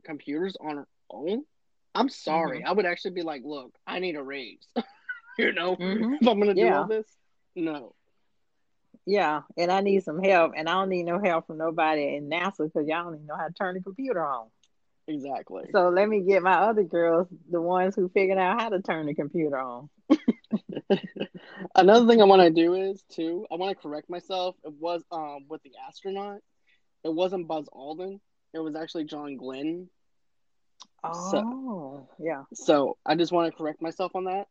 computers 0.04 0.56
on 0.60 0.78
her 0.78 0.88
own. 1.10 1.44
I'm 1.94 2.10
sorry. 2.10 2.60
Mm-hmm. 2.60 2.68
I 2.68 2.72
would 2.74 2.86
actually 2.86 3.12
be 3.12 3.22
like, 3.22 3.42
look, 3.46 3.74
I 3.88 4.00
need 4.00 4.16
a 4.16 4.24
raise. 4.24 4.68
you 5.38 5.54
know, 5.54 5.76
mm-hmm. 5.76 6.16
if 6.22 6.28
I'm 6.28 6.40
gonna 6.40 6.54
yeah. 6.56 6.70
do 6.70 6.76
all 6.76 6.88
this. 6.88 7.08
No. 7.56 7.96
Yeah, 9.08 9.42
and 9.56 9.72
I 9.72 9.82
need 9.82 10.04
some 10.04 10.22
help, 10.22 10.54
and 10.58 10.68
I 10.68 10.74
don't 10.74 10.90
need 10.90 11.04
no 11.04 11.20
help 11.20 11.46
from 11.46 11.60
nobody 11.60 12.16
in 12.16 12.28
NASA 12.28 12.64
because 12.66 12.88
y'all 12.88 13.04
don't 13.04 13.16
even 13.16 13.28
know 13.28 13.38
how 13.38 13.48
to 13.48 13.54
turn 13.54 13.76
the 13.76 13.82
computer 13.82 14.26
on. 14.26 14.48
Exactly. 15.08 15.66
So 15.72 15.90
let 15.90 16.10
me 16.10 16.22
get 16.22 16.42
my 16.42 16.56
other 16.56 16.84
girls, 16.84 17.28
the 17.52 17.62
ones 17.62 17.96
who 17.96 18.10
figured 18.10 18.40
out 18.40 18.60
how 18.60 18.70
to 18.70 18.82
turn 18.82 19.06
the 19.06 19.14
computer 19.14 19.60
on. 19.60 19.90
Another 21.76 22.08
thing 22.08 22.22
I 22.22 22.26
want 22.26 22.42
to 22.42 22.50
do 22.50 22.74
is 22.74 23.04
too. 23.12 23.46
I 23.52 23.56
want 23.56 23.76
to 23.78 23.82
correct 23.82 24.10
myself. 24.10 24.56
It 24.64 24.74
was 24.80 25.04
um 25.12 25.46
with 25.48 25.62
the 25.64 25.74
astronaut. 25.88 26.40
It 27.06 27.14
wasn't 27.14 27.48
Buzz 27.48 27.70
Aldrin. 27.72 28.20
It 28.52 28.60
was 28.60 28.76
actually 28.76 29.04
John 29.04 29.38
Glenn. 29.38 29.90
Oh, 31.04 31.30
so, 31.32 32.10
yeah. 32.18 32.44
So 32.56 32.98
I 33.06 33.14
just 33.14 33.32
want 33.32 33.52
to 33.52 33.56
correct 33.56 33.80
myself 33.80 34.16
on 34.16 34.24
that. 34.26 34.48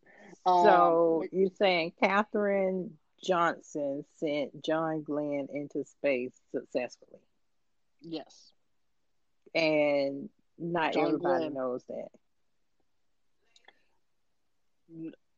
So 0.46 1.22
um, 1.22 1.28
you're 1.32 1.50
saying 1.58 1.94
Katherine 2.00 2.92
Johnson 3.24 4.04
sent 4.20 4.64
John 4.64 5.02
Glenn 5.02 5.48
into 5.52 5.84
space 5.84 6.32
successfully? 6.52 7.20
Yes. 8.00 8.52
And 9.52 10.28
not 10.56 10.92
John 10.92 11.06
everybody 11.06 11.44
Glenn. 11.48 11.54
knows 11.54 11.82
that. 11.88 12.08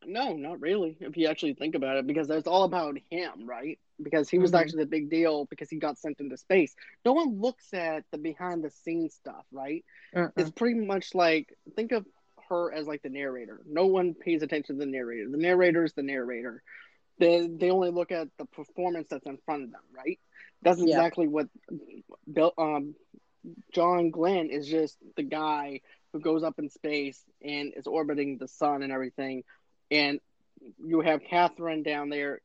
No, 0.05 0.35
not 0.35 0.61
really. 0.61 0.99
If 1.01 1.17
you 1.17 1.29
actually 1.29 1.55
think 1.55 1.75
about 1.75 1.97
it, 1.97 2.07
because 2.07 2.29
it's 2.29 2.47
all 2.47 2.64
about 2.64 2.99
him, 3.11 3.47
right? 3.47 3.79
Because 4.03 4.28
he 4.28 4.38
was 4.38 4.51
mm-hmm. 4.51 4.61
actually 4.61 4.84
the 4.84 4.90
big 4.90 5.09
deal 5.09 5.47
because 5.47 5.70
he 5.70 5.76
got 5.78 5.99
sent 5.99 6.20
into 6.20 6.36
space. 6.36 6.74
No 7.05 7.12
one 7.14 7.40
looks 7.40 7.72
at 7.72 8.05
the 8.12 8.18
behind 8.18 8.62
the 8.62 8.70
scenes 8.70 9.14
stuff, 9.14 9.44
right? 9.51 9.84
Uh-uh. 10.14 10.28
It's 10.36 10.51
pretty 10.51 10.80
much 10.80 11.14
like 11.14 11.57
think 11.74 11.92
of 11.92 12.05
her 12.49 12.72
as 12.72 12.86
like 12.86 13.03
the 13.03 13.09
narrator. 13.09 13.61
No 13.66 13.86
one 13.86 14.14
pays 14.14 14.42
attention 14.42 14.78
to 14.78 14.84
the 14.84 14.90
narrator. 14.90 15.30
The 15.30 15.38
narrator 15.38 15.84
is 15.84 15.92
the 15.94 16.03
narrator. 16.03 16.62
They 17.18 17.49
they 17.49 17.70
only 17.70 17.90
look 17.90 18.12
at 18.12 18.28
the 18.38 18.44
performance 18.44 19.09
that's 19.11 19.26
in 19.26 19.38
front 19.47 19.64
of 19.64 19.72
them, 19.72 19.80
right? 19.97 20.18
That's 20.62 20.80
exactly 20.80 21.24
yeah. 21.24 21.30
what 21.30 21.49
Bill 22.30 22.53
um 22.59 22.94
John 23.72 24.11
Glenn 24.11 24.51
is 24.51 24.66
just 24.66 24.99
the 25.16 25.22
guy 25.22 25.80
who 26.12 26.20
goes 26.20 26.42
up 26.42 26.59
in 26.59 26.68
space 26.68 27.22
and 27.42 27.72
is 27.76 27.86
orbiting 27.86 28.38
the 28.38 28.49
sun 28.49 28.82
and 28.82 28.92
everything. 28.92 29.44
And 29.90 30.20
you 30.84 31.01
have 31.01 31.20
Catherine 31.22 31.82
down 31.82 32.09
there 32.09 32.40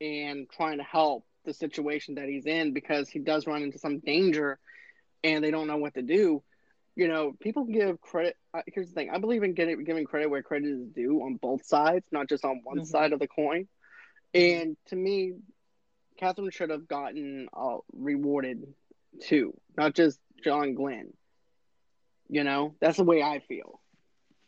and 0.00 0.48
trying 0.50 0.78
to 0.78 0.84
help 0.84 1.24
the 1.44 1.54
situation 1.54 2.16
that 2.16 2.28
he's 2.28 2.46
in 2.46 2.72
because 2.72 3.08
he 3.08 3.18
does 3.18 3.46
run 3.46 3.62
into 3.62 3.78
some 3.78 4.00
danger 4.00 4.58
and 5.22 5.44
they 5.44 5.50
don't 5.50 5.66
know 5.66 5.76
what 5.76 5.94
to 5.94 6.02
do 6.02 6.42
you 6.96 7.08
know, 7.08 7.34
people 7.38 7.64
give 7.64 8.00
credit. 8.00 8.36
Uh, 8.54 8.62
here's 8.66 8.88
the 8.88 8.94
thing: 8.94 9.10
I 9.10 9.18
believe 9.18 9.42
in 9.42 9.52
getting 9.52 9.84
giving 9.84 10.06
credit 10.06 10.30
where 10.30 10.42
credit 10.42 10.68
is 10.68 10.88
due 10.88 11.20
on 11.22 11.36
both 11.36 11.64
sides, 11.66 12.06
not 12.10 12.28
just 12.28 12.44
on 12.44 12.62
one 12.64 12.78
mm-hmm. 12.78 12.84
side 12.86 13.12
of 13.12 13.20
the 13.20 13.28
coin. 13.28 13.68
And 14.32 14.76
to 14.86 14.96
me, 14.96 15.34
Catherine 16.18 16.50
should 16.50 16.70
have 16.70 16.88
gotten 16.88 17.48
uh, 17.54 17.76
rewarded 17.92 18.66
too, 19.20 19.54
not 19.76 19.94
just 19.94 20.18
John 20.42 20.74
Glenn. 20.74 21.12
You 22.28 22.44
know, 22.44 22.74
that's 22.80 22.96
the 22.96 23.04
way 23.04 23.22
I 23.22 23.40
feel. 23.40 23.80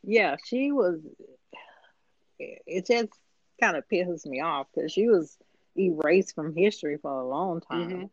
Yeah, 0.03 0.36
she 0.44 0.72
was. 0.72 1.01
It 2.38 2.86
just 2.86 3.11
kind 3.61 3.76
of 3.76 3.84
pisses 3.88 4.26
me 4.26 4.40
off 4.40 4.66
because 4.74 4.92
she 4.92 5.09
was 5.09 5.36
erased 5.76 6.34
from 6.34 6.56
history 6.56 6.98
for 7.00 7.20
a 7.20 7.26
long 7.26 7.61
time. 7.61 7.88
Mm-hmm 7.88 8.04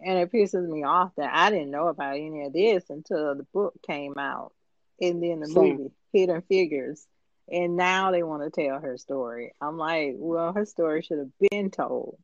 and 0.00 0.18
it 0.18 0.32
pisses 0.32 0.68
me 0.68 0.84
off 0.84 1.12
that 1.16 1.30
I 1.32 1.50
didn't 1.50 1.70
know 1.70 1.88
about 1.88 2.16
any 2.16 2.44
of 2.44 2.52
this 2.52 2.84
until 2.88 3.34
the 3.34 3.46
book 3.52 3.74
came 3.86 4.14
out, 4.18 4.52
and 5.00 5.22
then 5.22 5.40
the 5.40 5.46
Same. 5.46 5.76
movie 5.76 5.90
Hidden 6.12 6.42
Figures, 6.42 7.06
and 7.50 7.76
now 7.76 8.10
they 8.10 8.22
want 8.22 8.42
to 8.42 8.50
tell 8.50 8.78
her 8.80 8.96
story. 8.96 9.54
I'm 9.60 9.76
like, 9.76 10.14
well, 10.16 10.52
her 10.52 10.64
story 10.64 11.02
should 11.02 11.18
have 11.18 11.50
been 11.50 11.70
told. 11.70 12.18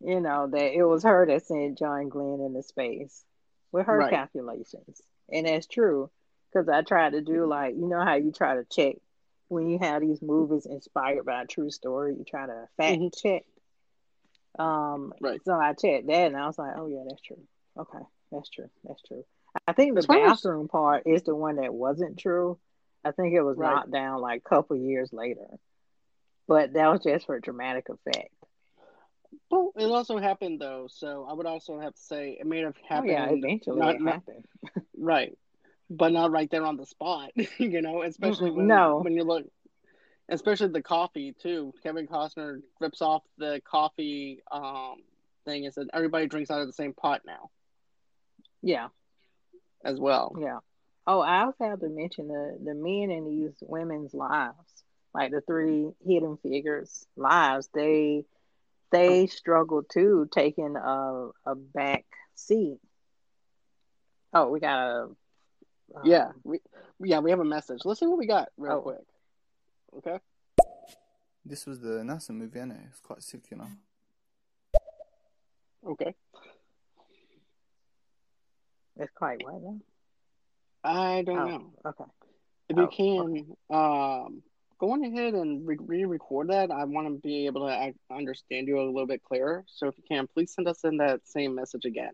You 0.00 0.20
know 0.20 0.46
that 0.46 0.76
it 0.76 0.84
was 0.84 1.04
her 1.04 1.26
that 1.26 1.46
sent 1.46 1.78
John 1.78 2.08
Glenn 2.08 2.40
into 2.40 2.62
space 2.62 3.24
with 3.72 3.86
her 3.86 3.98
right. 3.98 4.10
calculations, 4.10 5.00
and 5.30 5.46
that's 5.46 5.66
true. 5.66 6.10
Because 6.52 6.68
I 6.68 6.82
tried 6.82 7.12
to 7.12 7.20
do 7.20 7.46
like 7.46 7.74
you 7.74 7.88
know 7.88 8.04
how 8.04 8.14
you 8.14 8.30
try 8.30 8.56
to 8.56 8.64
check 8.64 8.96
when 9.48 9.68
you 9.68 9.78
have 9.78 10.02
these 10.02 10.22
movies 10.22 10.66
inspired 10.66 11.24
by 11.24 11.42
a 11.42 11.46
true 11.46 11.70
story, 11.70 12.14
you 12.16 12.24
try 12.24 12.46
to 12.46 12.68
fact 12.76 12.98
mm-hmm. 12.98 13.28
check 13.28 13.44
um, 14.58 15.12
right. 15.20 15.40
So 15.44 15.52
I 15.52 15.74
checked 15.74 16.06
that 16.06 16.26
and 16.28 16.36
I 16.36 16.46
was 16.46 16.58
like, 16.58 16.74
oh, 16.76 16.86
yeah, 16.86 17.02
that's 17.08 17.20
true. 17.20 17.42
Okay, 17.78 18.04
that's 18.32 18.48
true. 18.48 18.70
That's 18.84 19.02
true. 19.02 19.24
I 19.66 19.72
think 19.72 19.94
the 19.94 20.06
bathroom 20.06 20.68
part 20.68 21.04
is 21.06 21.22
the 21.22 21.34
one 21.34 21.56
that 21.56 21.72
wasn't 21.72 22.18
true. 22.18 22.58
I 23.04 23.12
think 23.12 23.34
it 23.34 23.42
was 23.42 23.56
right. 23.56 23.74
knocked 23.74 23.92
down 23.92 24.20
like 24.20 24.42
a 24.44 24.48
couple 24.48 24.76
years 24.76 25.12
later, 25.12 25.46
but 26.48 26.72
that 26.72 26.90
was 26.90 27.02
just 27.02 27.26
for 27.26 27.38
dramatic 27.38 27.86
effect. 27.88 28.34
Well, 29.50 29.72
it 29.76 29.86
also 29.86 30.18
happened 30.18 30.60
though, 30.60 30.88
so 30.90 31.26
I 31.28 31.32
would 31.32 31.46
also 31.46 31.78
have 31.78 31.94
to 31.94 32.00
say 32.00 32.36
it 32.38 32.46
may 32.46 32.60
have 32.60 32.76
happened. 32.88 33.10
Oh, 33.10 33.12
yeah, 33.12 33.28
eventually 33.30 33.78
not, 33.78 33.94
it 33.94 34.02
happened. 34.02 34.44
right, 34.98 35.38
but 35.88 36.12
not 36.12 36.30
right 36.30 36.50
there 36.50 36.64
on 36.64 36.76
the 36.76 36.86
spot. 36.86 37.30
you 37.58 37.82
know, 37.82 38.02
especially 38.02 38.50
when 38.50 38.66
no. 38.66 39.00
when 39.02 39.14
you 39.14 39.24
look 39.24 39.44
especially 40.28 40.68
the 40.68 40.82
coffee 40.82 41.34
too. 41.40 41.72
Kevin 41.82 42.06
Costner 42.06 42.60
rips 42.80 43.00
off 43.00 43.22
the 43.38 43.60
coffee 43.68 44.42
um, 44.50 44.96
thing 45.44 45.64
is 45.64 45.76
that 45.76 45.88
everybody 45.92 46.26
drinks 46.26 46.50
out 46.50 46.60
of 46.60 46.66
the 46.66 46.72
same 46.72 46.92
pot 46.92 47.22
now. 47.26 47.50
Yeah. 48.62 48.88
As 49.84 49.98
well. 49.98 50.34
Yeah. 50.38 50.58
Oh, 51.06 51.20
I 51.20 51.44
also 51.44 51.64
have 51.64 51.80
to 51.80 51.88
mention 51.88 52.28
the 52.28 52.58
the 52.62 52.74
men 52.74 53.10
in 53.10 53.24
these 53.24 53.54
women's 53.60 54.12
lives, 54.12 54.56
like 55.14 55.30
the 55.30 55.40
three 55.40 55.90
hidden 56.04 56.36
figures' 56.42 57.06
lives. 57.16 57.68
They 57.72 58.24
they 58.90 59.26
struggle 59.28 59.84
too, 59.84 60.28
taking 60.32 60.74
a 60.74 61.28
a 61.44 61.54
back 61.54 62.06
seat. 62.34 62.78
Oh, 64.32 64.48
we 64.48 64.58
got 64.58 64.80
a. 64.80 65.08
Um, 65.94 66.02
yeah, 66.04 66.28
we 66.44 66.60
yeah 67.00 67.20
we 67.20 67.30
have 67.30 67.40
a 67.40 67.44
message. 67.44 67.80
Let's 67.84 68.00
see 68.00 68.06
what 68.06 68.18
we 68.18 68.26
got 68.26 68.48
real 68.56 68.74
oh. 68.74 68.80
quick. 68.80 68.98
Okay. 69.98 70.18
This 71.44 71.64
was 71.64 71.80
the 71.80 72.00
NASA 72.00 72.30
movie, 72.30 72.58
and 72.58 72.72
it? 72.72 72.78
It's 72.90 73.00
quite 73.00 73.22
sick, 73.22 73.44
you 73.50 73.58
know. 73.58 73.68
Okay. 75.86 76.14
It's 78.98 79.12
quite 79.14 79.44
what 79.44 79.62
now? 79.62 79.78
I 80.82 81.22
don't 81.22 81.38
oh, 81.38 81.48
know. 81.48 81.72
Okay. 81.86 82.04
If 82.68 82.76
oh, 82.76 82.80
you 82.80 82.88
can, 82.88 83.56
okay. 83.70 84.26
um, 84.26 84.42
go 84.78 84.92
on 84.92 85.04
ahead 85.04 85.34
and 85.34 85.66
re-record 85.66 86.48
that. 86.48 86.70
I 86.70 86.84
want 86.84 87.06
to 87.06 87.20
be 87.20 87.46
able 87.46 87.66
to 87.68 87.92
understand 88.10 88.66
you 88.66 88.80
a 88.80 88.82
little 88.82 89.06
bit 89.06 89.22
clearer. 89.22 89.64
So 89.68 89.86
if 89.86 89.96
you 89.98 90.04
can, 90.08 90.26
please 90.26 90.52
send 90.52 90.66
us 90.66 90.82
in 90.82 90.96
that 90.96 91.20
same 91.24 91.54
message 91.54 91.84
again. 91.84 92.12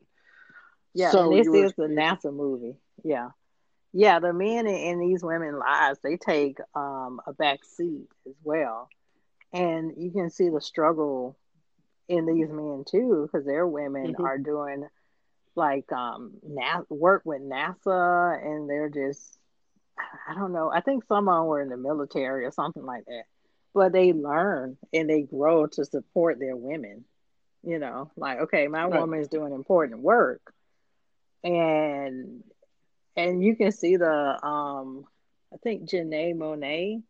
Yeah, 0.95 1.11
so 1.11 1.31
this 1.31 1.49
were... 1.49 1.65
is 1.65 1.73
the 1.77 1.85
NASA 1.85 2.35
movie. 2.35 2.77
Yeah, 3.03 3.29
yeah. 3.93 4.19
The 4.21 4.33
men 4.33 4.67
in 4.67 4.99
these 4.99 5.23
women 5.23 5.59
lives, 5.59 5.99
they 6.03 6.17
take 6.17 6.59
um, 6.75 7.21
a 7.27 7.33
back 7.33 7.65
seat 7.65 8.09
as 8.27 8.35
well, 8.43 8.89
and 9.53 9.93
you 9.97 10.11
can 10.11 10.31
see 10.31 10.49
the 10.49 10.61
struggle 10.61 11.37
in 12.09 12.27
these 12.27 12.49
men 12.49 12.85
too, 12.89 13.29
because 13.31 13.47
their 13.47 13.67
women 13.67 14.13
mm-hmm. 14.13 14.25
are 14.25 14.39
doing 14.39 14.87
like 15.55 15.91
um 15.93 16.33
Na- 16.43 16.83
work 16.89 17.23
with 17.25 17.43
NASA, 17.43 18.45
and 18.45 18.69
they're 18.69 18.89
just 18.89 19.39
I 20.29 20.35
don't 20.35 20.53
know. 20.53 20.71
I 20.71 20.81
think 20.81 21.05
some 21.05 21.29
of 21.29 21.37
them 21.37 21.47
were 21.47 21.63
in 21.63 21.69
the 21.69 21.77
military 21.77 22.45
or 22.45 22.51
something 22.51 22.85
like 22.85 23.05
that. 23.07 23.25
But 23.75 23.93
they 23.93 24.13
learn 24.13 24.77
and 24.93 25.09
they 25.09 25.23
grow 25.23 25.67
to 25.67 25.85
support 25.85 26.39
their 26.39 26.57
women. 26.57 27.05
You 27.63 27.79
know, 27.79 28.11
like 28.17 28.41
okay, 28.41 28.67
my 28.67 28.85
right. 28.85 29.01
woman 29.01 29.21
is 29.21 29.29
doing 29.29 29.53
important 29.53 30.01
work, 30.01 30.53
and 31.45 32.43
and 33.17 33.43
you 33.43 33.57
can 33.57 33.73
see 33.73 33.97
the 33.97 34.45
um, 34.45 35.05
I 35.53 35.57
think 35.59 35.89
Janelle 35.89 36.35
Monáe, 36.35 37.03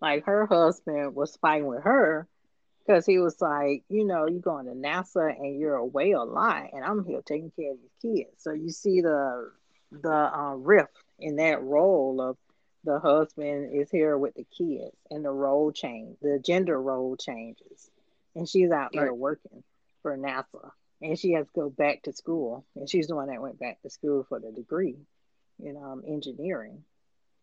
like 0.00 0.24
her 0.26 0.46
husband 0.46 1.14
was 1.14 1.36
fighting 1.36 1.66
with 1.66 1.82
her 1.82 2.28
because 2.86 3.04
he 3.04 3.18
was 3.18 3.40
like, 3.40 3.84
you 3.88 4.04
know, 4.04 4.26
you're 4.26 4.40
going 4.40 4.66
to 4.66 4.72
NASA 4.72 5.36
and 5.36 5.58
you're 5.58 5.74
away 5.74 6.12
a 6.12 6.22
lot, 6.22 6.70
and 6.72 6.84
I'm 6.84 7.04
here 7.04 7.20
taking 7.24 7.50
care 7.50 7.72
of 7.72 7.78
your 7.78 8.14
kids. 8.14 8.30
So 8.38 8.52
you 8.52 8.70
see 8.70 9.00
the 9.00 9.50
the 9.90 10.12
uh, 10.12 10.54
rift 10.54 10.92
in 11.18 11.36
that 11.36 11.62
role 11.62 12.20
of 12.20 12.36
the 12.84 13.00
husband 13.00 13.74
is 13.74 13.90
here 13.90 14.16
with 14.16 14.34
the 14.34 14.46
kids, 14.56 14.96
and 15.10 15.24
the 15.24 15.30
role 15.30 15.72
change, 15.72 16.16
the 16.22 16.38
gender 16.38 16.80
role 16.80 17.16
changes, 17.16 17.90
and 18.34 18.48
she's 18.48 18.70
out 18.70 18.90
there 18.92 19.12
working 19.12 19.64
for 20.02 20.16
NASA, 20.16 20.70
and 21.02 21.18
she 21.18 21.32
has 21.32 21.46
to 21.46 21.52
go 21.60 21.70
back 21.70 22.02
to 22.04 22.12
school, 22.12 22.64
and 22.76 22.88
she's 22.88 23.08
the 23.08 23.16
one 23.16 23.28
that 23.28 23.42
went 23.42 23.58
back 23.58 23.82
to 23.82 23.90
school 23.90 24.24
for 24.28 24.38
the 24.38 24.52
degree 24.52 24.96
in 25.62 25.76
um, 25.76 26.02
engineering, 26.06 26.84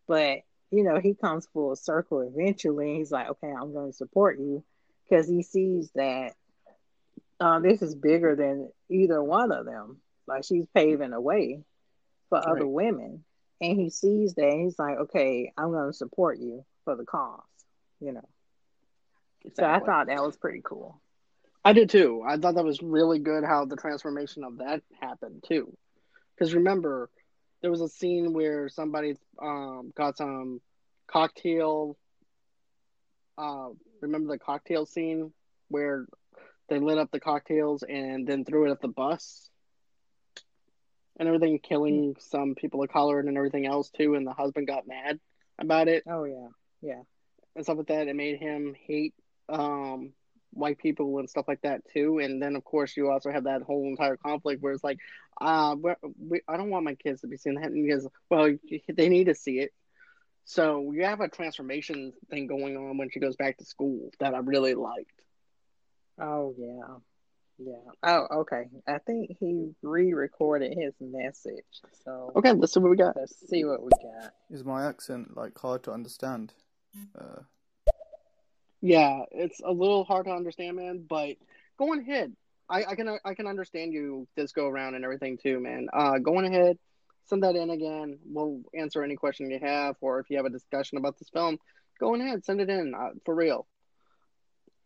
but 0.07 0.39
you 0.71 0.83
know 0.83 0.99
he 0.99 1.13
comes 1.13 1.47
full 1.53 1.75
circle 1.75 2.21
eventually, 2.21 2.89
and 2.89 2.97
he's 2.97 3.11
like, 3.11 3.29
okay, 3.29 3.51
I'm 3.51 3.73
going 3.73 3.91
to 3.91 3.97
support 3.97 4.39
you 4.39 4.63
because 5.03 5.27
he 5.27 5.43
sees 5.43 5.89
that 5.95 6.33
um, 7.39 7.63
this 7.63 7.81
is 7.81 7.95
bigger 7.95 8.35
than 8.35 8.71
either 8.89 9.21
one 9.21 9.51
of 9.51 9.65
them. 9.65 9.97
Like 10.27 10.43
she's 10.43 10.65
paving 10.73 11.13
a 11.13 11.21
way 11.21 11.63
for 12.29 12.39
right. 12.39 12.47
other 12.47 12.67
women. 12.67 13.23
And 13.61 13.79
he 13.79 13.89
sees 13.89 14.33
that 14.35 14.49
and 14.49 14.65
he's 14.65 14.77
like, 14.77 14.97
okay, 14.97 15.53
I'm 15.57 15.71
going 15.71 15.89
to 15.89 15.97
support 15.97 16.39
you 16.39 16.65
for 16.83 16.95
the 16.95 17.05
cause, 17.05 17.41
you 17.99 18.11
know. 18.11 18.27
Exactly. 19.43 19.63
So 19.63 19.69
I 19.69 19.79
thought 19.79 20.07
that 20.07 20.23
was 20.23 20.35
pretty 20.35 20.61
cool. 20.63 21.01
I 21.63 21.73
did 21.73 21.89
too. 21.89 22.23
I 22.27 22.37
thought 22.37 22.55
that 22.55 22.65
was 22.65 22.81
really 22.81 23.19
good 23.19 23.43
how 23.43 23.65
the 23.65 23.75
transformation 23.75 24.43
of 24.43 24.57
that 24.57 24.81
happened 24.99 25.43
too. 25.47 25.75
Because 26.35 26.53
remember, 26.53 27.09
there 27.65 27.71
was 27.71 27.81
a 27.81 27.89
scene 27.89 28.31
where 28.31 28.69
somebody 28.69 29.15
um, 29.41 29.91
got 29.97 30.15
some 30.15 30.61
cocktail 31.07 31.97
uh, 33.39 33.69
remember 34.01 34.31
the 34.31 34.37
cocktail 34.37 34.85
scene 34.85 35.33
where 35.69 36.05
they 36.69 36.77
lit 36.77 36.99
up 36.99 37.09
the 37.09 37.19
cocktails 37.19 37.81
and 37.81 38.27
then 38.27 38.45
threw 38.45 38.67
it 38.67 38.71
at 38.71 38.81
the 38.81 38.87
bus 38.87 39.49
and 41.17 41.27
everything, 41.27 41.57
killing 41.57 42.15
some 42.19 42.53
people 42.53 42.83
of 42.83 42.89
color 42.89 43.19
and 43.19 43.35
everything 43.35 43.65
else 43.65 43.89
too. 43.89 44.13
And 44.13 44.27
the 44.27 44.33
husband 44.33 44.67
got 44.67 44.87
mad 44.87 45.19
about 45.57 45.87
it. 45.87 46.03
Oh 46.07 46.25
yeah, 46.25 46.49
yeah, 46.83 47.01
and 47.55 47.65
stuff 47.65 47.77
like 47.77 47.87
that. 47.87 48.07
It 48.07 48.15
made 48.15 48.37
him 48.37 48.75
hate 48.85 49.15
um, 49.49 50.13
white 50.55 50.77
people 50.77 51.19
and 51.19 51.29
stuff 51.29 51.45
like 51.47 51.61
that 51.61 51.81
too. 51.93 52.19
And 52.19 52.41
then 52.41 52.55
of 52.55 52.63
course 52.63 52.95
you 52.95 53.09
also 53.11 53.29
have 53.31 53.43
that 53.43 53.61
whole 53.61 53.83
entire 53.85 54.17
conflict 54.17 54.63
where 54.63 54.73
it's 54.73 54.83
like, 54.83 54.99
uh, 55.39 55.75
we, 56.17 56.41
I 56.47 56.57
don't 56.57 56.69
want 56.69 56.85
my 56.85 56.95
kids 56.95 57.21
to 57.21 57.27
be 57.27 57.37
seeing 57.37 57.59
that 57.59 57.73
because 57.73 58.07
well, 58.29 58.55
they 58.91 59.09
need 59.09 59.25
to 59.25 59.35
see 59.35 59.59
it. 59.59 59.73
So 60.45 60.79
we 60.79 61.03
have 61.03 61.21
a 61.21 61.27
transformation 61.27 62.13
thing 62.29 62.47
going 62.47 62.77
on 62.77 62.97
when 62.97 63.09
she 63.09 63.19
goes 63.19 63.35
back 63.35 63.57
to 63.57 63.65
school 63.65 64.11
that 64.19 64.33
I 64.33 64.39
really 64.39 64.75
liked. 64.75 65.21
Oh 66.19 66.55
yeah. 66.57 66.97
Yeah. 67.57 67.91
Oh, 68.03 68.41
okay. 68.41 68.65
I 68.87 68.97
think 68.99 69.37
he 69.39 69.71
re-recorded 69.81 70.77
his 70.77 70.93
message. 70.99 71.63
So 72.03 72.31
okay, 72.35 72.51
let's 72.51 72.73
see 72.73 72.79
what 72.79 72.91
we 72.91 72.97
got. 72.97 73.15
Let's 73.15 73.49
see 73.49 73.65
what 73.65 73.81
we 73.81 73.89
got. 73.89 74.33
Is 74.49 74.63
my 74.63 74.85
accent 74.85 75.35
like 75.35 75.57
hard 75.57 75.83
to 75.83 75.91
understand? 75.91 76.53
Uh... 77.17 77.41
Yeah, 78.85 79.23
it's 79.31 79.59
a 79.61 79.71
little 79.71 80.03
hard 80.03 80.25
to 80.25 80.31
understand, 80.31 80.77
man. 80.77 81.05
But 81.07 81.37
go 81.77 81.91
on 81.91 81.99
ahead. 81.99 82.33
I, 82.69 82.83
I 82.85 82.95
can 82.95 83.17
I 83.23 83.33
can 83.35 83.47
understand 83.47 83.93
you 83.93 84.27
this 84.35 84.51
go 84.51 84.67
around 84.67 84.95
and 84.95 85.03
everything 85.03 85.37
too, 85.37 85.59
man. 85.59 85.87
Uh, 85.93 86.19
going 86.19 86.45
ahead 86.45 86.77
send 87.25 87.43
that 87.43 87.55
in 87.55 87.69
again. 87.69 88.19
We'll 88.25 88.61
answer 88.73 89.03
any 89.03 89.15
question 89.15 89.49
you 89.49 89.59
have, 89.59 89.95
or 90.01 90.19
if 90.19 90.29
you 90.29 90.37
have 90.37 90.45
a 90.45 90.51
discussion 90.51 90.97
about 90.97 91.17
this 91.17 91.29
film, 91.29 91.57
go 91.99 92.15
ahead, 92.15 92.45
send 92.45 92.61
it 92.61 92.69
in 92.69 92.93
uh, 92.95 93.09
for 93.25 93.35
real. 93.35 93.67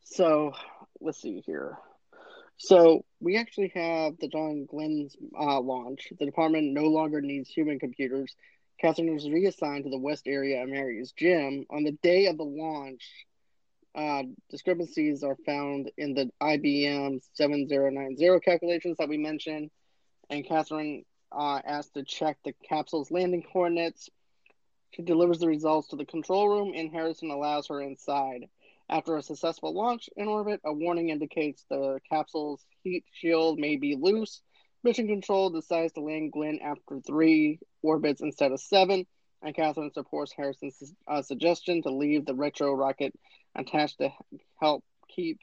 So 0.03 0.53
let's 1.01 1.21
see 1.21 1.41
here. 1.45 1.77
So 2.57 3.05
we 3.21 3.37
actually 3.37 3.71
have 3.75 4.17
the 4.19 4.27
John 4.27 4.65
Glenn's 4.69 5.15
uh, 5.39 5.61
launch. 5.61 6.11
The 6.19 6.25
department 6.25 6.73
no 6.73 6.85
longer 6.85 7.21
needs 7.21 7.49
human 7.49 7.79
computers. 7.79 8.35
Catherine 8.81 9.13
was 9.13 9.29
reassigned 9.29 9.83
to 9.83 9.89
the 9.89 9.97
West 9.97 10.23
area 10.27 10.65
Mary's 10.65 11.13
gym. 11.13 11.65
On 11.69 11.83
the 11.83 11.97
day 12.03 12.27
of 12.27 12.37
the 12.37 12.43
launch, 12.43 13.03
uh, 13.95 14.23
discrepancies 14.49 15.23
are 15.23 15.37
found 15.45 15.91
in 15.97 16.13
the 16.13 16.29
IBM 16.41 17.19
7090 17.33 18.39
calculations 18.41 18.97
that 18.97 19.09
we 19.09 19.17
mentioned, 19.17 19.69
and 20.29 20.45
Catherine 20.45 21.03
uh, 21.31 21.61
asked 21.65 21.93
to 21.95 22.03
check 22.03 22.37
the 22.43 22.53
capsule's 22.67 23.11
landing 23.11 23.43
coordinates. 23.43 24.09
She 24.91 25.01
delivers 25.03 25.39
the 25.39 25.47
results 25.47 25.89
to 25.89 25.95
the 25.95 26.05
control 26.05 26.49
room, 26.49 26.73
and 26.75 26.91
Harrison 26.91 27.31
allows 27.31 27.67
her 27.67 27.81
inside. 27.81 28.47
After 28.89 29.17
a 29.17 29.21
successful 29.21 29.73
launch 29.73 30.09
in 30.15 30.27
orbit, 30.27 30.61
a 30.65 30.73
warning 30.73 31.09
indicates 31.09 31.63
the 31.69 31.99
capsule's 32.09 32.65
heat 32.83 33.05
shield 33.13 33.59
may 33.59 33.75
be 33.75 33.95
loose. 33.95 34.41
Mission 34.83 35.07
Control 35.07 35.49
decides 35.49 35.93
to 35.93 36.01
land 36.01 36.31
Glenn 36.31 36.59
after 36.63 36.99
three 37.01 37.59
orbits 37.83 38.21
instead 38.21 38.51
of 38.51 38.59
seven, 38.59 39.05
and 39.43 39.55
Catherine 39.55 39.91
supports 39.93 40.33
Harrison's 40.35 40.93
uh, 41.07 41.21
suggestion 41.21 41.83
to 41.83 41.91
leave 41.91 42.25
the 42.25 42.33
retro 42.33 42.73
rocket 42.73 43.13
attached 43.55 43.99
to 43.99 44.09
help 44.59 44.83
keep 45.07 45.39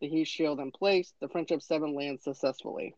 the 0.00 0.08
heat 0.08 0.26
shield 0.26 0.60
in 0.60 0.70
place. 0.70 1.12
The 1.20 1.28
Friendship 1.28 1.62
7 1.62 1.94
lands 1.94 2.24
successfully. 2.24 2.94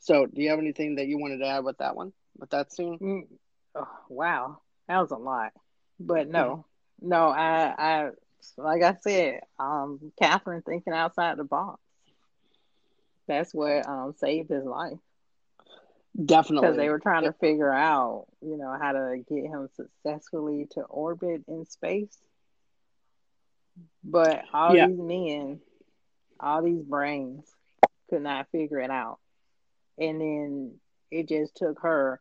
So, 0.00 0.26
do 0.26 0.40
you 0.40 0.50
have 0.50 0.58
anything 0.58 0.96
that 0.96 1.06
you 1.06 1.18
wanted 1.18 1.38
to 1.38 1.46
add 1.46 1.64
with 1.64 1.78
that 1.78 1.96
one, 1.96 2.12
with 2.38 2.50
that 2.50 2.72
scene? 2.72 2.98
Mm, 2.98 3.26
oh, 3.74 3.88
wow, 4.08 4.58
that 4.86 5.00
was 5.00 5.10
a 5.10 5.16
lot. 5.16 5.52
But 5.98 6.28
no, 6.28 6.64
no, 7.00 7.28
I, 7.28 7.74
I, 7.76 8.10
like 8.56 8.82
I 8.82 8.94
said, 9.00 9.40
um, 9.58 10.12
Catherine 10.18 10.62
thinking 10.62 10.92
outside 10.92 11.36
the 11.36 11.44
box. 11.44 11.80
That's 13.26 13.52
what 13.52 13.86
um 13.86 14.14
saved 14.18 14.48
his 14.48 14.64
life. 14.64 14.98
Definitely, 16.24 16.68
because 16.68 16.76
they 16.78 16.88
were 16.88 16.98
trying 16.98 17.24
to 17.24 17.32
figure 17.34 17.72
out, 17.72 18.26
you 18.40 18.56
know, 18.56 18.74
how 18.80 18.92
to 18.92 19.18
get 19.28 19.44
him 19.44 19.68
successfully 19.76 20.66
to 20.72 20.80
orbit 20.82 21.42
in 21.46 21.66
space. 21.66 22.16
But 24.04 24.44
all 24.52 24.74
yeah. 24.74 24.86
these 24.86 24.98
men, 24.98 25.60
all 26.40 26.62
these 26.62 26.82
brains, 26.82 27.44
could 28.08 28.22
not 28.22 28.48
figure 28.50 28.80
it 28.80 28.90
out. 28.90 29.18
And 29.98 30.20
then 30.20 30.74
it 31.10 31.28
just 31.28 31.56
took 31.56 31.80
her, 31.80 32.20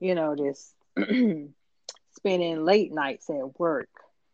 you 0.00 0.14
know, 0.14 0.34
just 0.34 0.74
spending 2.16 2.64
late 2.64 2.92
nights 2.92 3.28
at 3.30 3.58
work 3.58 3.88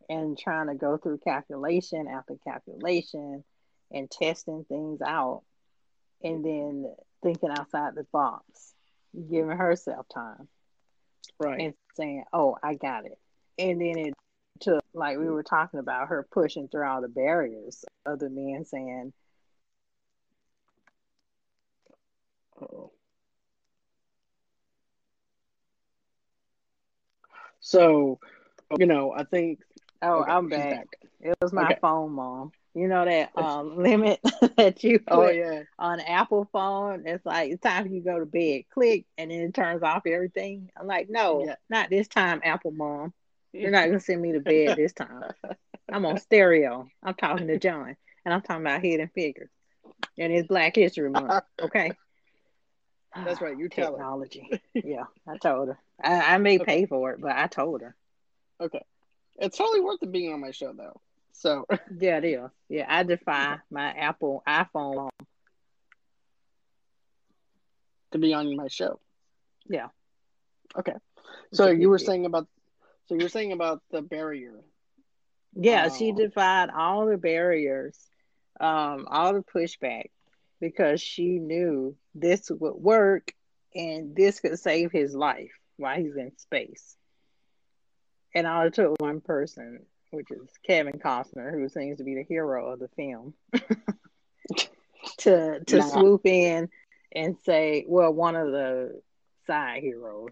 and 0.08 0.38
trying 0.38 0.68
to 0.68 0.74
go 0.74 0.96
through 0.96 1.18
calculation 1.18 2.06
after 2.08 2.36
calculation 2.44 3.44
and 3.90 4.10
testing 4.10 4.64
things 4.68 5.00
out 5.02 5.42
and 6.22 6.44
then 6.44 6.94
thinking 7.22 7.50
outside 7.50 7.94
the 7.94 8.06
box, 8.12 8.74
giving 9.30 9.56
herself 9.56 10.06
time, 10.12 10.48
right, 11.38 11.60
and 11.60 11.74
saying, 11.94 12.24
"Oh, 12.32 12.56
I 12.62 12.74
got 12.74 13.06
it," 13.06 13.18
and 13.58 13.80
then 13.80 13.98
it 13.98 14.14
took 14.60 14.84
like 14.94 15.18
we 15.18 15.28
were 15.28 15.42
talking 15.42 15.80
about 15.80 16.08
her 16.08 16.26
pushing 16.30 16.68
through 16.68 16.86
all 16.86 17.00
the 17.00 17.08
barriers 17.08 17.84
of 18.06 18.18
the 18.18 18.30
men 18.30 18.64
saying. 18.64 19.12
Oh. 22.60 22.92
So, 27.60 28.18
you 28.78 28.86
know, 28.86 29.12
I 29.12 29.24
think. 29.24 29.60
Oh, 30.00 30.22
okay, 30.22 30.30
I'm 30.30 30.48
back. 30.48 30.70
back. 30.70 30.86
It 31.20 31.36
was 31.40 31.52
my 31.52 31.64
okay. 31.64 31.78
phone, 31.80 32.12
mom. 32.12 32.52
You 32.74 32.86
know 32.86 33.04
that 33.04 33.30
um, 33.36 33.82
limit 33.82 34.20
that 34.56 34.84
you 34.84 35.00
oh, 35.08 35.26
put 35.26 35.36
yeah. 35.36 35.62
on 35.78 36.00
Apple 36.00 36.48
phone. 36.52 37.04
It's 37.06 37.26
like 37.26 37.50
it's 37.50 37.62
time 37.62 37.88
you 37.88 38.00
to 38.00 38.04
go 38.04 38.18
to 38.20 38.26
bed. 38.26 38.62
Click, 38.72 39.06
and 39.16 39.30
then 39.30 39.40
it 39.40 39.54
turns 39.54 39.82
off 39.82 40.06
everything. 40.06 40.70
I'm 40.76 40.86
like, 40.86 41.08
no, 41.10 41.44
yeah. 41.44 41.56
not 41.68 41.90
this 41.90 42.08
time, 42.08 42.40
Apple 42.44 42.70
mom. 42.70 43.12
You're 43.52 43.70
not 43.70 43.86
gonna 43.86 44.00
send 44.00 44.20
me 44.20 44.32
to 44.32 44.40
bed 44.40 44.76
this 44.76 44.92
time. 44.92 45.22
I'm 45.90 46.04
on 46.04 46.18
stereo. 46.18 46.88
I'm 47.02 47.14
talking 47.14 47.46
to 47.46 47.58
John, 47.58 47.96
and 48.24 48.34
I'm 48.34 48.42
talking 48.42 48.62
about 48.62 48.82
Hidden 48.82 49.10
Figures, 49.14 49.50
and 50.18 50.32
it's 50.32 50.48
Black 50.48 50.76
History 50.76 51.10
Month. 51.10 51.42
Okay. 51.60 51.92
That's 53.16 53.40
right. 53.40 53.58
You 53.58 53.68
tell 53.68 53.92
technology. 53.92 54.60
yeah, 54.74 55.04
I 55.26 55.38
told 55.38 55.68
her. 55.68 55.78
I, 56.02 56.34
I 56.34 56.38
may 56.38 56.56
okay. 56.56 56.64
pay 56.64 56.86
for 56.86 57.12
it, 57.12 57.20
but 57.20 57.32
I 57.32 57.46
told 57.46 57.80
her. 57.80 57.96
Okay, 58.60 58.84
it's 59.36 59.56
totally 59.56 59.80
worth 59.80 60.02
it 60.02 60.12
being 60.12 60.32
on 60.32 60.40
my 60.40 60.50
show, 60.50 60.72
though. 60.72 61.00
So 61.32 61.66
yeah, 61.98 62.18
it 62.18 62.24
is. 62.24 62.50
Yeah, 62.68 62.86
I 62.88 63.02
defy 63.02 63.58
my 63.70 63.90
Apple 63.92 64.42
iPhone 64.46 65.08
to 68.12 68.18
be 68.18 68.34
on 68.34 68.54
my 68.56 68.68
show. 68.68 69.00
Yeah. 69.68 69.88
Okay. 70.76 70.94
So 71.52 71.68
you 71.68 71.88
were 71.88 71.98
saying 71.98 72.26
about 72.26 72.46
so 73.08 73.14
you're 73.14 73.28
saying 73.28 73.52
about 73.52 73.82
the 73.90 74.02
barrier. 74.02 74.60
Yeah, 75.54 75.88
she 75.88 76.12
defied 76.12 76.68
all 76.70 77.06
the 77.06 77.16
barriers, 77.16 77.98
um, 78.60 79.06
all 79.10 79.32
the 79.32 79.42
pushback 79.42 80.10
because 80.60 81.00
she 81.00 81.38
knew 81.38 81.96
this 82.14 82.50
would 82.50 82.74
work 82.74 83.32
and 83.74 84.14
this 84.14 84.40
could 84.40 84.58
save 84.58 84.92
his 84.92 85.14
life 85.14 85.52
while 85.76 85.96
he's 85.96 86.16
in 86.16 86.36
space. 86.36 86.96
And 88.34 88.46
all 88.46 88.66
it 88.66 88.74
took 88.74 89.00
one 89.00 89.20
person, 89.20 89.86
which 90.10 90.30
is 90.30 90.48
Kevin 90.66 90.98
Costner, 90.98 91.52
who 91.52 91.68
seems 91.68 91.98
to 91.98 92.04
be 92.04 92.14
the 92.14 92.24
hero 92.24 92.72
of 92.72 92.78
the 92.78 92.88
film, 92.88 93.34
to 95.18 95.64
to 95.64 95.76
nah. 95.78 95.84
swoop 95.86 96.26
in 96.26 96.68
and 97.12 97.36
say, 97.44 97.84
well, 97.88 98.12
one 98.12 98.36
of 98.36 98.52
the 98.52 99.00
side 99.46 99.82
heroes 99.82 100.30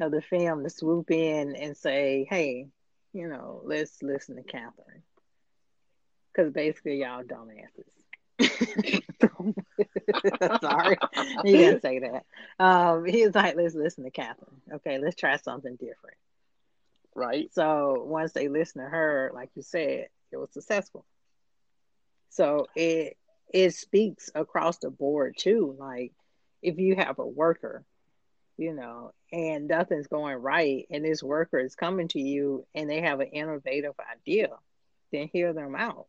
of 0.00 0.10
the 0.10 0.22
film 0.22 0.64
to 0.64 0.70
swoop 0.70 1.10
in 1.10 1.54
and 1.56 1.76
say, 1.76 2.26
hey, 2.28 2.66
you 3.12 3.28
know, 3.28 3.60
let's 3.64 4.02
listen 4.02 4.36
to 4.36 4.42
Katherine. 4.42 5.02
Because 6.32 6.52
basically, 6.52 7.00
y'all 7.00 7.22
dumbasses. 7.22 7.84
Sorry, 10.60 10.96
you 11.44 11.56
didn't 11.56 11.82
say 11.82 12.00
that. 12.00 12.24
Um, 12.58 13.04
he 13.04 13.24
was 13.24 13.36
like, 13.36 13.54
"Let's 13.54 13.76
listen 13.76 14.02
to 14.02 14.10
Katherine. 14.10 14.60
Okay, 14.72 14.98
let's 14.98 15.14
try 15.14 15.36
something 15.36 15.76
different." 15.76 16.16
Right. 17.14 17.54
So 17.54 18.02
once 18.04 18.32
they 18.32 18.48
listen 18.48 18.82
to 18.82 18.88
her, 18.88 19.30
like 19.32 19.50
you 19.54 19.62
said, 19.62 20.08
it 20.32 20.36
was 20.36 20.52
successful. 20.52 21.04
So 22.30 22.66
it 22.74 23.16
it 23.52 23.70
speaks 23.74 24.28
across 24.34 24.78
the 24.78 24.90
board 24.90 25.36
too. 25.38 25.76
Like 25.78 26.10
if 26.60 26.78
you 26.78 26.96
have 26.96 27.20
a 27.20 27.26
worker, 27.26 27.84
you 28.56 28.72
know, 28.72 29.12
and 29.32 29.68
nothing's 29.68 30.06
going 30.06 30.36
right, 30.36 30.86
and 30.90 31.04
this 31.04 31.22
worker 31.22 31.58
is 31.58 31.74
coming 31.74 32.08
to 32.08 32.20
you 32.20 32.66
and 32.74 32.88
they 32.88 33.00
have 33.00 33.20
an 33.20 33.28
innovative 33.28 33.94
idea, 34.12 34.48
then 35.12 35.28
hear 35.32 35.52
them 35.52 35.74
out. 35.74 36.06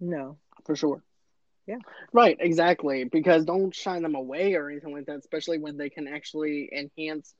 No, 0.00 0.38
for 0.64 0.76
sure. 0.76 1.02
Yeah. 1.66 1.78
Right, 2.14 2.36
exactly. 2.40 3.04
Because 3.04 3.44
don't 3.44 3.74
shine 3.74 4.02
them 4.02 4.14
away 4.14 4.54
or 4.54 4.70
anything 4.70 4.94
like 4.94 5.06
that, 5.06 5.18
especially 5.18 5.58
when 5.58 5.76
they 5.76 5.90
can 5.90 6.08
actually 6.08 6.70
enhance 6.72 7.34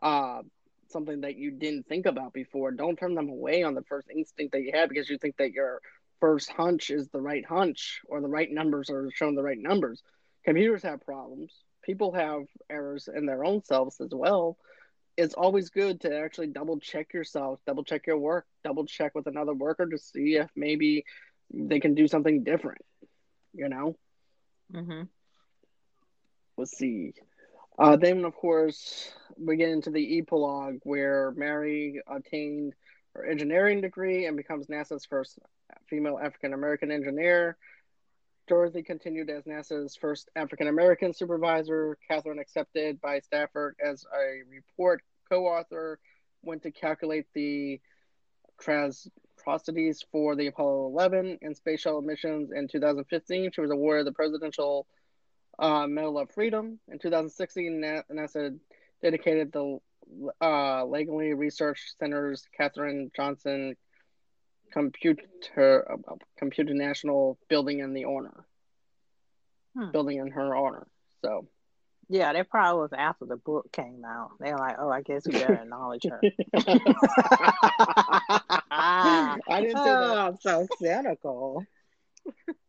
uh, 0.00 0.42
something 0.90 1.22
that 1.22 1.36
you 1.36 1.50
didn't 1.50 1.88
think 1.88 2.06
about 2.06 2.32
before. 2.32 2.70
Don't 2.70 2.96
turn 2.96 3.16
them 3.16 3.28
away 3.28 3.64
on 3.64 3.74
the 3.74 3.82
first 3.82 4.08
instinct 4.14 4.52
that 4.52 4.62
you 4.62 4.70
had 4.72 4.88
because 4.88 5.10
you 5.10 5.18
think 5.18 5.36
that 5.38 5.52
your 5.52 5.80
first 6.20 6.52
hunch 6.52 6.90
is 6.90 7.08
the 7.08 7.20
right 7.20 7.44
hunch 7.44 8.00
or 8.06 8.20
the 8.20 8.28
right 8.28 8.50
numbers 8.50 8.90
are 8.90 9.10
showing 9.12 9.34
the 9.34 9.42
right 9.42 9.58
numbers. 9.58 10.02
Computers 10.44 10.84
have 10.84 11.00
problems. 11.00 11.52
People 11.84 12.12
have 12.12 12.44
errors 12.70 13.08
in 13.14 13.26
their 13.26 13.44
own 13.44 13.62
selves 13.64 14.00
as 14.00 14.10
well. 14.12 14.56
It's 15.16 15.34
always 15.34 15.70
good 15.70 16.00
to 16.00 16.18
actually 16.18 16.48
double 16.48 16.80
check 16.80 17.12
yourself, 17.12 17.60
double 17.66 17.84
check 17.84 18.06
your 18.06 18.18
work, 18.18 18.46
double 18.64 18.86
check 18.86 19.14
with 19.14 19.26
another 19.26 19.54
worker 19.54 19.86
to 19.86 19.98
see 19.98 20.36
if 20.36 20.50
maybe 20.56 21.04
they 21.52 21.78
can 21.78 21.94
do 21.94 22.08
something 22.08 22.42
different. 22.42 22.82
You 23.52 23.68
know. 23.68 23.96
Mm-hmm. 24.72 25.02
Let's 26.56 26.76
see. 26.76 27.12
Uh, 27.78 27.96
then, 27.96 28.24
of 28.24 28.34
course, 28.34 29.12
we 29.36 29.56
get 29.56 29.68
into 29.68 29.90
the 29.90 30.18
epilogue 30.18 30.78
where 30.84 31.32
Mary 31.36 32.00
obtained 32.06 32.72
her 33.14 33.24
engineering 33.24 33.80
degree 33.80 34.26
and 34.26 34.36
becomes 34.36 34.66
NASA's 34.66 35.04
first 35.04 35.38
female 35.88 36.18
African 36.18 36.52
American 36.52 36.90
engineer. 36.90 37.56
Dorothy 38.46 38.82
continued 38.82 39.30
as 39.30 39.44
NASA's 39.44 39.96
first 39.96 40.30
African 40.36 40.68
American 40.68 41.12
supervisor. 41.12 41.96
Katherine 42.08 42.38
accepted 42.38 43.00
by 43.00 43.20
Stafford 43.20 43.76
as 43.84 44.04
a 44.14 44.42
report 44.50 45.02
co 45.28 45.46
author, 45.46 45.98
went 46.42 46.62
to 46.62 46.70
calculate 46.70 47.26
the 47.34 47.80
atrocities 48.58 50.04
for 50.12 50.36
the 50.36 50.46
Apollo 50.46 50.86
11 50.86 51.38
and 51.42 51.56
space 51.56 51.80
shuttle 51.80 52.02
missions 52.02 52.50
in 52.54 52.68
2015. 52.68 53.50
She 53.52 53.60
was 53.60 53.70
awarded 53.70 54.06
the 54.06 54.12
Presidential 54.12 54.86
uh, 55.58 55.86
Medal 55.86 56.18
of 56.18 56.30
Freedom. 56.30 56.78
In 56.88 56.98
2016, 56.98 57.80
NASA 58.12 58.58
dedicated 59.02 59.52
the 59.52 59.78
uh, 60.40 60.84
Langley 60.84 61.32
Research 61.32 61.94
Center's 61.98 62.46
Katherine 62.56 63.10
Johnson 63.14 63.76
Computer 64.74 65.86
uh, 65.88 66.14
Computational 66.42 67.36
Building 67.48 67.78
in 67.78 67.94
the 67.94 68.04
honor, 68.06 68.44
hmm. 69.76 69.92
building 69.92 70.18
in 70.18 70.32
her 70.32 70.54
honor. 70.54 70.86
So 71.22 71.46
yeah, 72.08 72.32
that 72.32 72.50
probably 72.50 72.82
was 72.82 72.92
after 72.92 73.24
the 73.24 73.36
book 73.36 73.70
came 73.72 74.04
out. 74.04 74.32
They're 74.40 74.58
like, 74.58 74.76
oh, 74.78 74.90
I 74.90 75.02
guess 75.02 75.26
we 75.26 75.32
better 75.32 75.54
acknowledge 75.54 76.04
her. 76.04 76.20
I 78.70 79.38
didn't 79.48 79.76
say 79.76 79.84
that. 79.84 80.02
Oh, 80.02 80.26
I'm 80.26 80.38
so 80.40 80.66
cynical. 80.80 81.64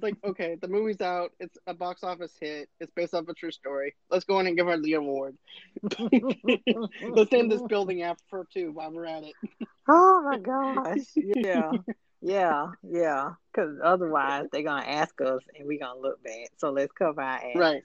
It's 0.00 0.02
like, 0.02 0.30
okay, 0.30 0.56
the 0.58 0.68
movie's 0.68 1.02
out. 1.02 1.32
It's 1.40 1.58
a 1.66 1.74
box 1.74 2.02
office 2.02 2.32
hit. 2.40 2.70
It's 2.80 2.90
based 2.92 3.12
off 3.12 3.28
a 3.28 3.34
true 3.34 3.50
story. 3.50 3.94
Let's 4.10 4.24
go 4.24 4.40
in 4.40 4.46
and 4.46 4.56
give 4.56 4.66
her 4.66 4.80
the 4.80 4.94
award. 4.94 5.36
Let's 5.82 7.30
name 7.30 7.50
this 7.50 7.60
building 7.68 8.00
after 8.00 8.24
her 8.30 8.46
too 8.50 8.72
while 8.72 8.90
we're 8.92 9.04
at 9.04 9.24
it. 9.24 9.34
Oh 9.86 10.22
my 10.22 10.38
gosh! 10.38 11.00
Yeah, 11.16 11.72
yeah, 12.22 12.68
yeah. 12.82 13.32
Because 13.52 13.76
otherwise, 13.84 14.46
they're 14.52 14.62
gonna 14.62 14.86
ask 14.86 15.20
us, 15.20 15.42
and 15.54 15.68
we're 15.68 15.80
gonna 15.80 16.00
look 16.00 16.22
bad. 16.22 16.48
So 16.56 16.70
let's 16.70 16.92
cover 16.92 17.20
our 17.20 17.36
ass. 17.36 17.56
Right 17.56 17.82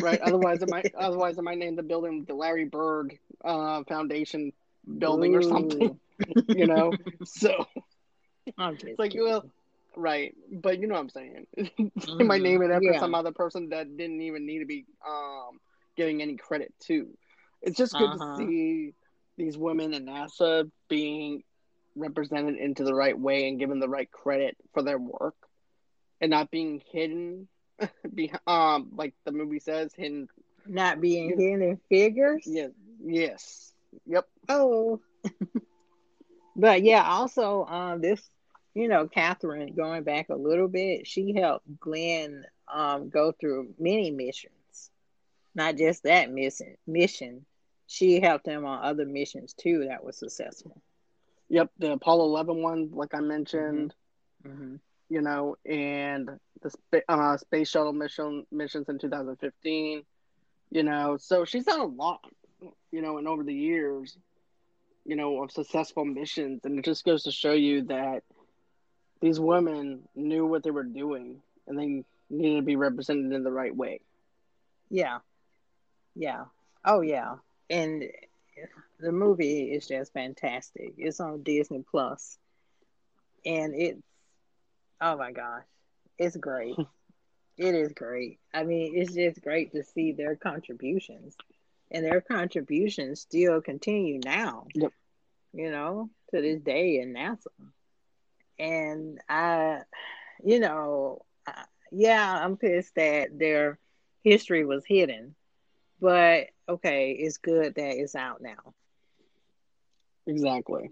right. 0.00 0.20
Otherwise, 0.20 0.62
it 0.62 0.70
might 0.70 0.94
otherwise 0.98 1.36
it 1.36 1.42
might 1.42 1.58
name 1.58 1.74
the 1.74 1.82
building 1.82 2.24
the 2.28 2.34
Larry 2.34 2.66
Bird 2.66 3.18
uh, 3.44 3.82
Foundation 3.88 4.52
building 4.98 5.34
Ooh. 5.34 5.38
or 5.38 5.42
something. 5.42 5.98
you 6.48 6.66
know, 6.66 6.92
so 7.24 7.66
it's 8.46 8.98
like 8.98 9.14
well, 9.16 9.44
right, 9.98 10.34
but 10.50 10.80
you 10.80 10.86
know 10.86 10.94
what 10.94 11.00
I'm 11.00 11.10
saying. 11.10 11.46
they 12.18 12.24
might 12.24 12.42
name 12.42 12.62
it 12.62 12.70
after 12.70 12.92
yeah. 12.92 13.00
some 13.00 13.14
other 13.14 13.32
person 13.32 13.70
that 13.70 13.96
didn't 13.96 14.20
even 14.20 14.46
need 14.46 14.60
to 14.60 14.66
be 14.66 14.86
um, 15.06 15.58
getting 15.96 16.22
any 16.22 16.36
credit 16.36 16.72
to. 16.86 17.08
It's 17.60 17.76
just 17.76 17.92
good 17.92 18.08
uh-huh. 18.08 18.38
to 18.38 18.46
see 18.46 18.94
these 19.36 19.58
women 19.58 19.94
in 19.94 20.06
NASA 20.06 20.70
being 20.88 21.42
represented 21.96 22.56
into 22.56 22.84
the 22.84 22.94
right 22.94 23.18
way 23.18 23.48
and 23.48 23.58
given 23.58 23.80
the 23.80 23.88
right 23.88 24.10
credit 24.10 24.56
for 24.72 24.82
their 24.82 24.98
work 24.98 25.34
and 26.20 26.30
not 26.30 26.50
being 26.50 26.82
hidden 26.92 27.48
be 28.14 28.32
um 28.46 28.90
like 28.94 29.14
the 29.24 29.32
movie 29.32 29.58
says 29.58 29.92
hidden 29.96 30.28
not 30.66 31.00
being 31.00 31.30
hidden 31.30 31.62
in 31.62 31.80
figures 31.88 32.42
yeah 32.46 32.68
yes 33.04 33.72
yep 34.06 34.28
oh 34.48 35.00
but 36.56 36.82
yeah 36.82 37.04
also 37.04 37.64
um 37.64 38.00
this 38.00 38.20
you 38.78 38.88
know 38.88 39.08
katherine 39.08 39.74
going 39.74 40.02
back 40.02 40.28
a 40.28 40.34
little 40.34 40.68
bit 40.68 41.06
she 41.06 41.34
helped 41.34 41.66
glenn 41.80 42.44
um 42.72 43.08
go 43.08 43.32
through 43.32 43.74
many 43.78 44.10
missions 44.10 44.90
not 45.54 45.76
just 45.76 46.04
that 46.04 46.30
mission 46.30 46.76
mission 46.86 47.44
she 47.86 48.20
helped 48.20 48.46
him 48.46 48.64
on 48.64 48.84
other 48.84 49.06
missions 49.06 49.54
too 49.54 49.86
that 49.88 50.04
was 50.04 50.16
successful 50.16 50.80
yep 51.48 51.70
the 51.78 51.92
apollo 51.92 52.24
11 52.24 52.62
one 52.62 52.90
like 52.92 53.14
i 53.14 53.20
mentioned 53.20 53.88
mm-hmm. 53.88 53.98
Mm-hmm. 54.46 54.76
you 55.08 55.20
know, 55.20 55.56
and 55.66 56.30
the 56.62 57.02
uh, 57.08 57.36
space 57.36 57.68
shuttle 57.68 57.92
mission 57.92 58.46
missions 58.50 58.88
in 58.88 58.98
2015. 58.98 60.04
You 60.70 60.82
know, 60.82 61.16
so 61.18 61.44
she's 61.44 61.64
done 61.64 61.80
a 61.80 61.86
lot, 61.86 62.20
you 62.92 63.00
know, 63.00 63.16
and 63.16 63.26
over 63.26 63.42
the 63.42 63.54
years, 63.54 64.18
you 65.06 65.16
know, 65.16 65.42
of 65.42 65.50
successful 65.50 66.04
missions, 66.04 66.60
and 66.64 66.78
it 66.78 66.84
just 66.84 67.06
goes 67.06 67.22
to 67.22 67.32
show 67.32 67.52
you 67.52 67.82
that 67.84 68.22
these 69.20 69.40
women 69.40 70.08
knew 70.14 70.46
what 70.46 70.62
they 70.62 70.70
were 70.70 70.84
doing, 70.84 71.42
and 71.66 71.78
they 71.78 72.04
needed 72.30 72.56
to 72.56 72.62
be 72.62 72.76
represented 72.76 73.32
in 73.32 73.42
the 73.42 73.52
right 73.52 73.74
way. 73.74 74.00
Yeah, 74.90 75.18
yeah, 76.14 76.44
oh 76.84 77.00
yeah, 77.00 77.36
and 77.68 78.04
the 79.00 79.12
movie 79.12 79.72
is 79.72 79.86
just 79.86 80.12
fantastic. 80.12 80.94
It's 80.96 81.20
on 81.20 81.42
Disney 81.42 81.84
Plus, 81.88 82.38
and 83.44 83.74
it's 83.74 84.00
oh 85.00 85.16
my 85.16 85.32
gosh, 85.32 85.64
it's 86.18 86.36
great. 86.36 86.76
it 87.56 87.74
is 87.74 87.92
great. 87.92 88.38
I 88.54 88.64
mean, 88.64 88.92
it's 88.94 89.14
just 89.14 89.42
great 89.42 89.72
to 89.72 89.82
see 89.82 90.12
their 90.12 90.36
contributions, 90.36 91.36
and 91.90 92.04
their 92.04 92.20
contributions 92.20 93.20
still 93.20 93.60
continue 93.60 94.20
now. 94.24 94.66
Yep. 94.74 94.92
You 95.54 95.70
know, 95.70 96.10
to 96.30 96.40
this 96.40 96.60
day 96.60 97.00
in 97.00 97.14
NASA, 97.14 97.46
and 98.58 99.20
I, 99.28 99.80
you 100.44 100.60
know, 100.60 101.22
yeah, 101.90 102.44
I'm 102.44 102.56
pissed 102.56 102.94
that 102.96 103.38
their 103.38 103.78
history 104.22 104.64
was 104.64 104.84
hidden, 104.86 105.34
but 106.00 106.48
okay, 106.68 107.12
it's 107.12 107.38
good 107.38 107.74
that 107.76 107.96
it's 107.96 108.14
out 108.14 108.40
now. 108.40 108.74
Exactly. 110.26 110.90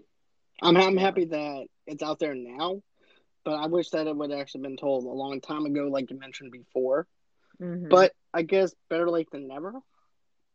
I'm 0.61 0.75
I'm 0.75 0.97
happy 0.97 1.25
that 1.25 1.67
it's 1.85 2.01
out 2.01 2.19
there 2.19 2.33
now 2.33 2.81
but 3.47 3.63
I 3.63 3.67
wish 3.67 3.91
that 3.91 4.07
it 4.07 4.13
would 4.13 4.29
have 4.29 4.41
actually 4.41 4.63
been 4.63 4.75
told 4.75 5.05
a 5.05 5.07
long 5.07 5.39
time 5.39 5.65
ago, 5.65 5.87
like 5.87 6.11
you 6.11 6.19
mentioned 6.19 6.51
before. 6.51 7.07
Mm-hmm. 7.61 7.87
But 7.87 8.11
I 8.33 8.41
guess 8.41 8.75
better 8.89 9.09
late 9.09 9.31
than 9.31 9.47
never. 9.47 9.71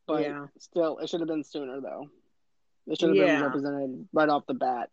But 0.06 0.24
yeah. 0.24 0.48
still, 0.58 0.98
it 0.98 1.08
should 1.08 1.20
have 1.20 1.28
been 1.28 1.42
sooner, 1.42 1.80
though. 1.80 2.10
It 2.86 3.00
should 3.00 3.08
have 3.08 3.16
yeah. 3.16 3.36
been 3.36 3.44
represented 3.44 4.08
right 4.12 4.28
off 4.28 4.44
the 4.46 4.52
bat. 4.52 4.90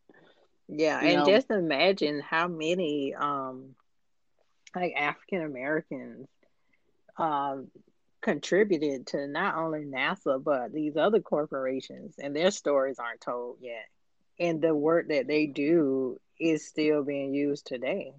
Yeah, 0.72 1.02
you 1.02 1.08
and 1.08 1.18
know? 1.20 1.26
just 1.26 1.50
imagine 1.50 2.22
how 2.22 2.48
many 2.48 3.16
um 3.16 3.76
like 4.76 4.94
African 4.96 5.42
Americans 5.42 6.28
um 7.18 7.68
contributed 8.22 9.08
to 9.08 9.28
not 9.28 9.56
only 9.56 9.86
NASA 9.86 10.42
but 10.44 10.72
these 10.74 10.96
other 10.96 11.20
corporations, 11.20 12.16
and 12.20 12.36
their 12.36 12.52
stories 12.52 13.00
aren't 13.00 13.22
told 13.22 13.58
yet. 13.62 13.88
And 14.40 14.62
the 14.62 14.74
work 14.76 15.10
that 15.10 15.28
they 15.28 15.48
do 15.48 16.18
is 16.40 16.66
still 16.66 17.04
being 17.04 17.34
used 17.34 17.66
today. 17.66 18.14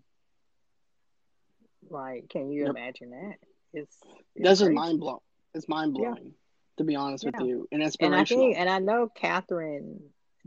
Like, 1.88 2.28
can 2.28 2.50
you 2.50 2.62
yep. 2.62 2.70
imagine 2.70 3.10
that? 3.10 3.36
It's, 3.72 3.96
it's 4.34 4.44
that's 4.44 4.60
just 4.60 4.72
mind 4.72 5.00
blowing. 5.00 5.20
It's 5.54 5.68
mind 5.68 5.94
blowing, 5.94 6.24
yeah. 6.24 6.30
to 6.76 6.84
be 6.84 6.96
honest 6.96 7.24
yeah. 7.24 7.30
with 7.32 7.48
you, 7.48 7.68
and 7.72 7.82
inspirational. 7.82 8.18
And 8.18 8.22
I 8.22 8.24
think, 8.24 8.56
and 8.58 8.68
I 8.68 8.78
know 8.78 9.08
Katherine 9.08 10.00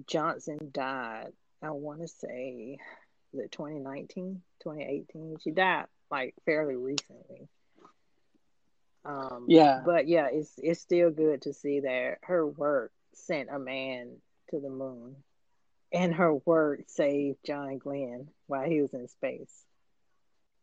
Johnson 0.06 0.58
died. 0.72 1.32
I 1.64 1.72
want 1.72 2.01
to 2.01 2.07
say, 2.07 2.78
was 3.32 3.45
it 3.45 3.51
2019, 3.51 4.41
2018? 4.64 5.38
She 5.43 5.51
died 5.51 5.86
like 6.11 6.36
fairly 6.45 6.76
recently. 6.76 7.47
Um, 9.05 9.45
yeah, 9.49 9.82
but 9.84 10.07
yeah, 10.07 10.28
it's 10.32 10.53
it's 10.57 10.80
still 10.80 11.09
good 11.09 11.41
to 11.41 11.53
see 11.53 11.82
that 11.82 12.20
her 12.24 12.47
work 12.47 12.91
sent 13.14 13.49
a 13.49 13.59
man 13.59 14.18
to 14.49 14.59
the 14.59 14.70
moon 14.70 15.18
and 15.93 16.14
her 16.16 16.34
work 16.34 16.82
saved 16.88 17.38
John 17.45 17.78
Glenn 17.78 18.30
while 18.47 18.68
he 18.68 18.82
was 18.82 18.93
in 18.93 19.07
space. 19.07 19.53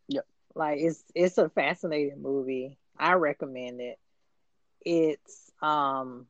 Yep. 0.09 0.27
Like 0.55 0.79
it's 0.81 1.03
it's 1.15 1.39
a 1.39 1.49
fascinating 1.49 2.21
movie. 2.21 2.79
I 2.99 3.15
recommend 3.15 3.81
it. 3.81 3.99
It's 4.85 5.51
um 5.63 6.27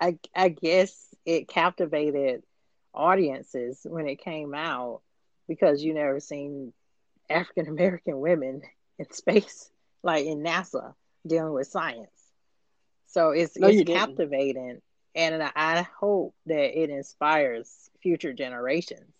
I 0.00 0.18
I 0.34 0.48
guess 0.48 1.14
it 1.24 1.48
captivated 1.48 2.42
audiences 2.98 3.86
when 3.88 4.08
it 4.08 4.16
came 4.16 4.54
out 4.54 5.00
because 5.48 5.82
you 5.82 5.94
never 5.94 6.20
seen 6.20 6.72
African 7.30 7.68
American 7.68 8.20
women 8.20 8.62
in 8.98 9.10
space, 9.12 9.70
like 10.02 10.26
in 10.26 10.42
NASA, 10.42 10.94
dealing 11.26 11.52
with 11.52 11.68
science. 11.68 12.10
So 13.06 13.30
it's 13.30 13.56
no, 13.56 13.68
it's 13.68 13.88
captivating 13.88 14.82
and 15.18 15.42
I 15.42 15.86
hope 15.98 16.34
that 16.46 16.80
it 16.80 16.90
inspires 16.90 17.90
future 18.02 18.32
generations. 18.32 19.12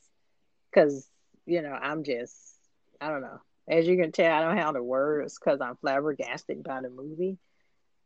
Because 0.70 1.08
you 1.44 1.62
know, 1.62 1.72
I'm 1.72 2.04
just 2.04 2.34
I 3.00 3.08
don't 3.08 3.22
know. 3.22 3.40
As 3.68 3.86
you 3.86 3.96
can 3.96 4.12
tell, 4.12 4.32
I 4.32 4.40
don't 4.40 4.56
have 4.56 4.74
the 4.74 4.82
words 4.82 5.38
because 5.38 5.60
I'm 5.60 5.76
flabbergasted 5.76 6.62
by 6.62 6.80
the 6.80 6.90
movie, 6.90 7.38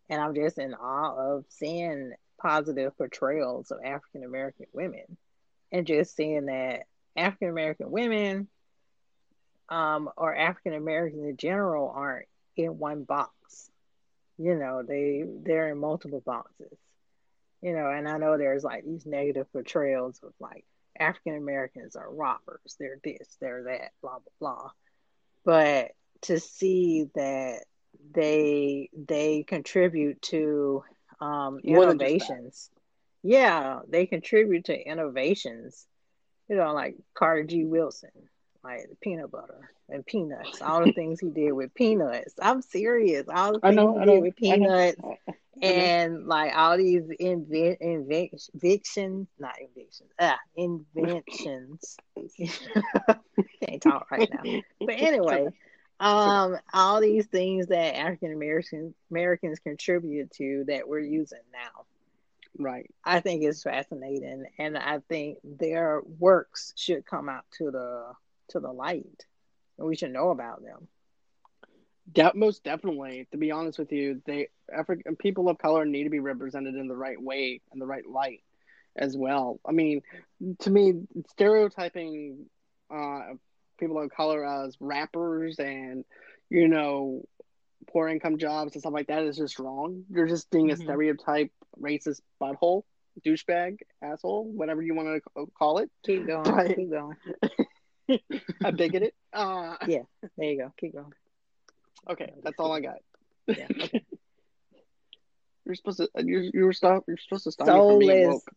and 0.08 0.20
I'm 0.20 0.34
just 0.34 0.58
in 0.58 0.74
awe 0.74 1.34
of 1.34 1.44
seeing 1.48 2.12
positive 2.40 2.96
portrayals 2.96 3.70
of 3.70 3.78
African 3.84 4.24
American 4.24 4.66
women, 4.72 5.16
and 5.72 5.86
just 5.86 6.14
seeing 6.14 6.46
that 6.46 6.84
African 7.16 7.48
American 7.48 7.90
women, 7.90 8.48
um, 9.68 10.10
or 10.16 10.34
African 10.34 10.74
Americans 10.74 11.24
in 11.24 11.36
general, 11.36 11.92
aren't 11.94 12.26
in 12.56 12.78
one 12.78 13.04
box. 13.04 13.32
You 14.38 14.54
know, 14.54 14.82
they 14.82 15.24
they're 15.26 15.70
in 15.70 15.78
multiple 15.78 16.22
boxes 16.24 16.78
you 17.62 17.72
know, 17.72 17.90
and 17.90 18.08
I 18.08 18.18
know 18.18 18.36
there's 18.36 18.64
like 18.64 18.84
these 18.84 19.06
negative 19.06 19.50
portrayals 19.52 20.20
of 20.22 20.32
like 20.40 20.64
African 20.98 21.36
Americans 21.36 21.96
are 21.96 22.12
robbers, 22.12 22.76
they're 22.78 22.98
this, 23.02 23.36
they're 23.40 23.62
that, 23.64 23.92
blah 24.02 24.18
blah 24.18 24.54
blah. 24.54 24.70
But 25.44 25.92
to 26.22 26.40
see 26.40 27.08
that 27.14 27.60
they 28.12 28.90
they 28.92 29.44
contribute 29.44 30.20
to 30.22 30.82
um, 31.20 31.60
innovations, 31.62 32.68
yeah, 33.22 33.80
they 33.88 34.06
contribute 34.06 34.66
to 34.66 34.78
innovations. 34.78 35.86
You 36.48 36.56
know, 36.56 36.72
like 36.72 36.96
Carter 37.14 37.44
G. 37.44 37.64
Wilson, 37.64 38.10
like 38.62 38.86
peanut 39.00 39.30
butter 39.30 39.70
and 39.88 40.04
peanuts, 40.04 40.60
all 40.60 40.84
the 40.84 40.92
things 40.92 41.20
he 41.20 41.30
did 41.30 41.52
with 41.52 41.72
peanuts. 41.74 42.34
I'm 42.40 42.62
serious. 42.62 43.26
All 43.28 43.52
the 43.52 43.60
things 43.60 43.76
know, 43.76 43.98
he 43.98 44.05
did 44.05 44.22
with 44.22 44.36
peanuts 44.36 45.01
and 45.62 46.26
like 46.26 46.52
all 46.56 46.76
these 46.76 47.05
invent 47.20 47.78
inventions, 47.80 49.28
not 49.38 49.55
inventions, 49.60 50.10
ah, 50.18 50.38
inventions. 50.56 51.97
Can't 53.64 53.80
talk 53.80 54.10
right 54.10 54.28
now. 54.32 54.60
But 54.80 54.97
anyway, 54.98 55.48
um, 56.01 56.56
all 56.74 57.01
these 57.01 57.26
things 57.26 57.68
that 57.68 57.97
African 57.97 58.32
Americans 58.32 58.94
Americans 59.10 59.60
contributed 59.60 60.32
to 60.32 60.64
that 60.66 60.88
we're 60.88 60.98
using 61.01 61.38
now. 61.52 61.84
Right. 62.58 62.90
I 63.04 63.20
think 63.20 63.42
it's 63.42 63.62
fascinating, 63.62 64.44
and 64.58 64.76
I 64.76 64.98
think 65.08 65.38
their 65.42 66.02
works 66.18 66.72
should 66.76 67.06
come 67.06 67.28
out 67.28 67.44
to 67.58 67.70
the 67.70 68.12
to 68.48 68.60
the 68.60 68.72
light, 68.72 69.24
and 69.78 69.86
we 69.86 69.96
should 69.96 70.12
know 70.12 70.30
about 70.30 70.62
them. 70.62 70.88
De- 72.12 72.32
most 72.34 72.62
definitely. 72.62 73.26
To 73.32 73.38
be 73.38 73.50
honest 73.50 73.78
with 73.78 73.90
you, 73.90 74.20
they 74.26 74.48
African 74.72 75.16
people 75.16 75.48
of 75.48 75.58
color 75.58 75.84
need 75.86 76.04
to 76.04 76.10
be 76.10 76.20
represented 76.20 76.74
in 76.74 76.88
the 76.88 76.96
right 76.96 77.20
way 77.20 77.60
and 77.72 77.80
the 77.80 77.86
right 77.86 78.06
light 78.06 78.42
as 78.96 79.16
well. 79.16 79.58
I 79.66 79.72
mean, 79.72 80.02
to 80.60 80.70
me, 80.70 81.04
stereotyping 81.30 82.46
uh, 82.90 83.34
people 83.78 83.98
of 83.98 84.10
color 84.10 84.44
as 84.44 84.76
rappers 84.78 85.58
and 85.58 86.04
you 86.50 86.68
know 86.68 87.26
poor 87.90 88.08
income 88.08 88.38
jobs 88.38 88.74
and 88.74 88.82
stuff 88.82 88.92
like 88.92 89.08
that 89.08 89.22
is 89.22 89.36
just 89.36 89.58
wrong. 89.58 90.04
You're 90.10 90.28
just 90.28 90.50
being 90.50 90.68
mm-hmm. 90.68 90.82
a 90.82 90.84
stereotype 90.84 91.50
racist 91.81 92.20
butthole, 92.40 92.82
douchebag, 93.27 93.78
asshole, 94.03 94.44
whatever 94.44 94.82
you 94.82 94.94
want 94.94 95.23
to 95.36 95.47
call 95.59 95.78
it. 95.78 95.90
Keep 96.05 96.27
going. 96.27 96.43
But, 96.43 96.77
keep 96.77 96.90
going. 96.90 97.16
I 98.65 98.70
bigoted. 98.70 99.12
Uh, 99.32 99.77
yeah, 99.86 100.03
there 100.36 100.51
you 100.51 100.59
go. 100.59 100.73
Keep 100.78 100.94
going. 100.94 101.12
Okay, 102.11 102.32
that's 102.43 102.59
all 102.59 102.73
I 102.73 102.81
got. 102.81 102.97
Yeah. 103.47 103.66
Okay. 103.70 104.05
you're 105.65 105.74
supposed 105.74 105.99
to. 105.99 106.09
You're, 106.16 106.43
you're 106.43 106.73
stop. 106.73 107.05
You're 107.07 107.16
supposed 107.19 107.44
to 107.44 107.53
stop 107.53 107.66
soul 107.66 107.99
me 107.99 108.07
from 108.07 108.15
being 108.15 108.23
is, 108.23 108.35
woke. 108.35 108.51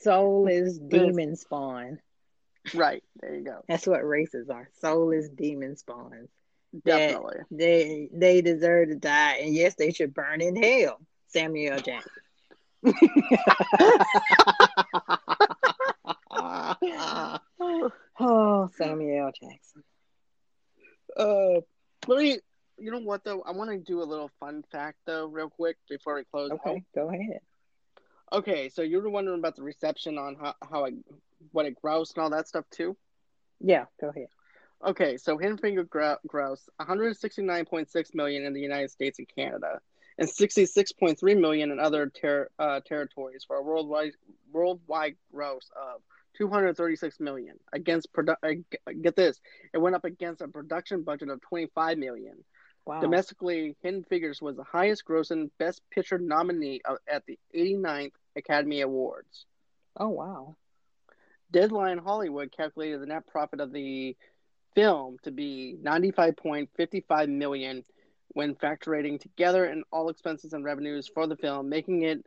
Soul 0.00 0.46
is 0.48 0.78
demon 0.88 1.36
spawn. 1.36 1.98
Right 2.74 3.02
there, 3.20 3.34
you 3.34 3.44
go. 3.44 3.64
That's 3.68 3.86
what 3.86 4.06
races 4.06 4.48
are. 4.48 4.68
Soul 4.80 5.10
is 5.10 5.28
demon 5.28 5.76
spawns. 5.76 6.30
Definitely. 6.84 7.38
They 7.50 8.08
they 8.12 8.40
deserve 8.40 8.88
to 8.88 8.94
die, 8.94 9.40
and 9.42 9.54
yes, 9.54 9.74
they 9.74 9.92
should 9.92 10.14
burn 10.14 10.40
in 10.40 10.56
hell. 10.56 11.00
Samuel 11.28 11.78
Jackson. 11.78 12.12
Oh, 18.20 18.70
Samuel 18.76 19.30
Jackson. 19.32 19.84
Uh, 21.16 21.60
let 22.08 22.18
me 22.18 22.38
you 22.78 22.90
know 22.90 22.98
what 22.98 23.24
though? 23.24 23.42
I 23.42 23.52
want 23.52 23.70
to 23.70 23.78
do 23.78 24.02
a 24.02 24.04
little 24.04 24.30
fun 24.40 24.64
fact 24.72 24.98
though, 25.06 25.26
real 25.26 25.48
quick 25.48 25.76
before 25.88 26.16
we 26.16 26.24
close. 26.24 26.50
Okay, 26.50 26.76
out. 26.76 26.82
go 26.94 27.08
ahead. 27.10 27.40
Okay, 28.32 28.68
so 28.68 28.82
you 28.82 29.00
were 29.00 29.10
wondering 29.10 29.38
about 29.38 29.56
the 29.56 29.62
reception 29.62 30.18
on 30.18 30.36
how 30.40 30.54
how 30.68 30.84
it 30.84 30.94
what 31.52 31.66
it 31.66 31.76
grossed 31.82 32.14
and 32.14 32.22
all 32.22 32.30
that 32.30 32.48
stuff 32.48 32.64
too. 32.70 32.96
Yeah, 33.60 33.84
go 34.00 34.08
ahead. 34.08 34.28
Okay, 34.84 35.16
so 35.16 35.38
Hidden 35.38 35.58
Finger 35.58 35.84
gro- 35.84 36.16
gross 36.26 36.68
169.6 36.80 38.14
million 38.14 38.44
in 38.44 38.52
the 38.52 38.60
United 38.60 38.90
States 38.90 39.20
and 39.20 39.28
Canada, 39.28 39.80
and 40.22 40.30
66.3 40.30 41.40
million 41.40 41.72
in 41.72 41.80
other 41.80 42.08
ter- 42.08 42.48
uh, 42.58 42.80
territories 42.86 43.44
for 43.46 43.56
a 43.56 43.62
worldwide 43.62 44.12
worldwide 44.52 45.16
gross 45.32 45.68
of 45.76 46.00
236 46.38 47.18
million 47.18 47.56
against 47.72 48.12
produ- 48.12 48.36
uh, 48.42 48.92
get 49.02 49.16
this 49.16 49.40
it 49.74 49.78
went 49.78 49.96
up 49.96 50.04
against 50.04 50.40
a 50.40 50.48
production 50.48 51.02
budget 51.02 51.28
of 51.28 51.40
25 51.42 51.98
million. 51.98 52.36
Wow. 52.84 53.00
domestically 53.00 53.76
hidden 53.80 54.02
figures 54.02 54.42
was 54.42 54.56
the 54.56 54.64
highest 54.64 55.04
grossing 55.04 55.50
best 55.58 55.80
picture 55.92 56.18
nominee 56.18 56.80
at 57.06 57.24
the 57.26 57.38
89th 57.54 58.14
academy 58.36 58.80
awards. 58.80 59.46
Oh 59.96 60.08
wow. 60.08 60.56
Deadline 61.50 61.98
hollywood 61.98 62.52
calculated 62.56 63.00
the 63.00 63.06
net 63.06 63.26
profit 63.26 63.60
of 63.60 63.72
the 63.72 64.16
film 64.74 65.16
to 65.22 65.30
be 65.30 65.76
95.55 65.82 67.28
million 67.28 67.84
when 68.34 68.54
factoring 68.54 69.20
together 69.20 69.64
and 69.64 69.84
all 69.92 70.08
expenses 70.08 70.52
and 70.52 70.64
revenues 70.64 71.10
for 71.12 71.26
the 71.26 71.36
film 71.36 71.68
making 71.68 72.02
it 72.02 72.24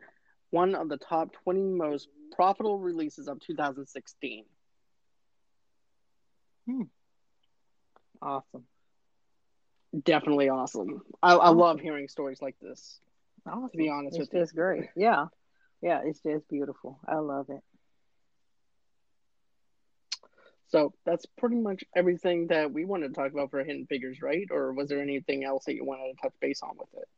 one 0.50 0.74
of 0.74 0.88
the 0.88 0.96
top 0.96 1.32
20 1.44 1.60
most 1.60 2.08
profitable 2.32 2.78
releases 2.78 3.28
of 3.28 3.40
2016. 3.40 4.44
Hmm. 6.66 6.82
Awesome. 8.22 8.64
Definitely 10.04 10.48
awesome. 10.48 11.02
I, 11.22 11.34
I 11.34 11.48
love 11.50 11.80
hearing 11.80 12.08
stories 12.08 12.40
like 12.40 12.56
this. 12.60 13.00
Awesome. 13.46 13.70
To 13.70 13.76
be 13.76 13.88
honest 13.88 14.18
it's 14.18 14.30
with 14.32 14.40
just 14.40 14.54
great. 14.54 14.84
Yeah. 14.96 15.26
Yeah, 15.82 16.00
it's 16.04 16.20
just 16.20 16.48
beautiful. 16.48 16.98
I 17.06 17.16
love 17.16 17.46
it. 17.50 17.62
So 20.76 20.92
that's 21.06 21.24
pretty 21.24 21.56
much 21.56 21.84
everything 21.94 22.48
that 22.48 22.70
we 22.70 22.84
wanted 22.84 23.08
to 23.08 23.14
talk 23.14 23.32
about 23.32 23.50
for 23.50 23.64
Hidden 23.64 23.86
Figures, 23.86 24.20
right? 24.20 24.46
Or 24.50 24.74
was 24.74 24.90
there 24.90 25.00
anything 25.00 25.42
else 25.42 25.64
that 25.64 25.74
you 25.74 25.86
wanted 25.86 26.12
to 26.12 26.20
touch 26.20 26.34
base 26.38 26.60
on 26.62 26.76
with 26.76 26.90
it? 27.00 27.08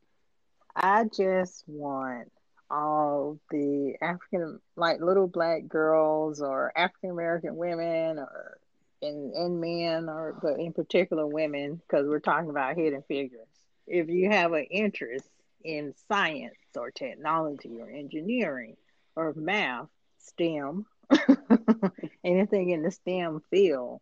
I 0.77 1.03
just 1.13 1.65
want 1.67 2.31
all 2.71 3.37
the 3.51 3.95
African, 4.01 4.61
like 4.77 5.01
little 5.01 5.27
black 5.27 5.67
girls 5.67 6.41
or 6.41 6.71
African 6.73 7.09
American 7.09 7.57
women 7.57 8.19
or 8.19 8.59
and, 9.01 9.33
and 9.33 9.59
men, 9.59 10.07
or 10.07 10.37
but 10.41 10.57
in 10.57 10.71
particular 10.71 11.27
women, 11.27 11.81
because 11.85 12.07
we're 12.07 12.19
talking 12.21 12.49
about 12.49 12.77
hidden 12.77 13.03
figures. 13.09 13.47
If 13.87 14.07
you 14.07 14.29
have 14.29 14.53
an 14.53 14.67
interest 14.71 15.27
in 15.65 15.93
science 16.07 16.55
or 16.77 16.91
technology 16.91 17.77
or 17.81 17.89
engineering 17.89 18.77
or 19.17 19.33
math, 19.35 19.89
STEM, 20.19 20.85
anything 22.23 22.69
in 22.69 22.83
the 22.83 22.91
STEM 22.91 23.41
field, 23.49 24.01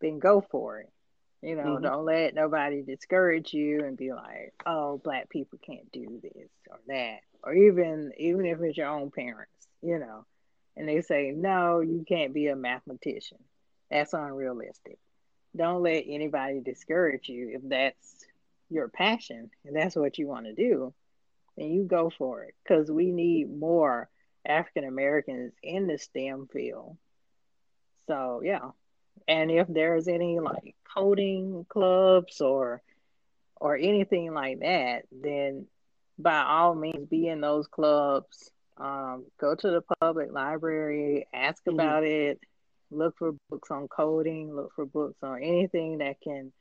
then 0.00 0.18
go 0.18 0.40
for 0.40 0.80
it. 0.80 0.90
You 1.42 1.54
know, 1.54 1.64
mm-hmm. 1.64 1.84
don't 1.84 2.04
let 2.04 2.34
nobody 2.34 2.82
discourage 2.82 3.52
you 3.52 3.84
and 3.84 3.96
be 3.96 4.12
like, 4.12 4.54
"Oh, 4.66 5.00
black 5.02 5.30
people 5.30 5.58
can't 5.64 5.90
do 5.92 6.20
this 6.20 6.48
or 6.68 6.78
that," 6.88 7.20
or 7.44 7.54
even 7.54 8.12
even 8.18 8.44
if 8.44 8.60
it's 8.60 8.76
your 8.76 8.88
own 8.88 9.10
parents, 9.12 9.68
you 9.80 9.98
know, 9.98 10.26
and 10.76 10.88
they 10.88 11.00
say, 11.00 11.30
"No, 11.30 11.80
you 11.80 12.04
can't 12.08 12.34
be 12.34 12.48
a 12.48 12.56
mathematician. 12.56 13.38
That's 13.90 14.14
unrealistic." 14.14 14.98
Don't 15.56 15.82
let 15.82 16.04
anybody 16.08 16.60
discourage 16.60 17.28
you 17.28 17.50
if 17.54 17.62
that's 17.68 18.26
your 18.68 18.88
passion 18.88 19.50
and 19.64 19.74
that's 19.74 19.96
what 19.96 20.18
you 20.18 20.26
want 20.26 20.46
to 20.46 20.52
do. 20.52 20.92
Then 21.56 21.70
you 21.70 21.84
go 21.84 22.10
for 22.10 22.44
it 22.44 22.54
because 22.62 22.90
we 22.90 23.10
need 23.10 23.50
more 23.50 24.08
African 24.46 24.84
Americans 24.84 25.52
in 25.62 25.86
the 25.86 25.98
STEM 25.98 26.48
field. 26.52 26.96
So 28.06 28.40
yeah, 28.42 28.70
and 29.26 29.50
if 29.50 29.66
there's 29.68 30.08
any 30.08 30.38
like 30.38 30.74
coding 30.94 31.66
clubs 31.68 32.40
or 32.40 32.82
or 33.60 33.76
anything 33.76 34.32
like 34.32 34.60
that, 34.60 35.02
then 35.10 35.66
by 36.18 36.42
all 36.42 36.74
means 36.74 37.08
be 37.08 37.28
in 37.28 37.40
those 37.40 37.66
clubs. 37.66 38.50
Um, 38.76 39.26
go 39.40 39.56
to 39.56 39.70
the 39.70 39.82
public 40.00 40.32
library, 40.32 41.26
ask 41.34 41.64
mm-hmm. 41.64 41.74
about 41.74 42.04
it, 42.04 42.40
look 42.90 43.16
for 43.18 43.32
books 43.50 43.70
on 43.70 43.88
coding, 43.88 44.54
look 44.54 44.72
for 44.74 44.86
books 44.86 45.18
on 45.22 45.42
anything 45.42 45.98
that 45.98 46.20
can 46.20 46.52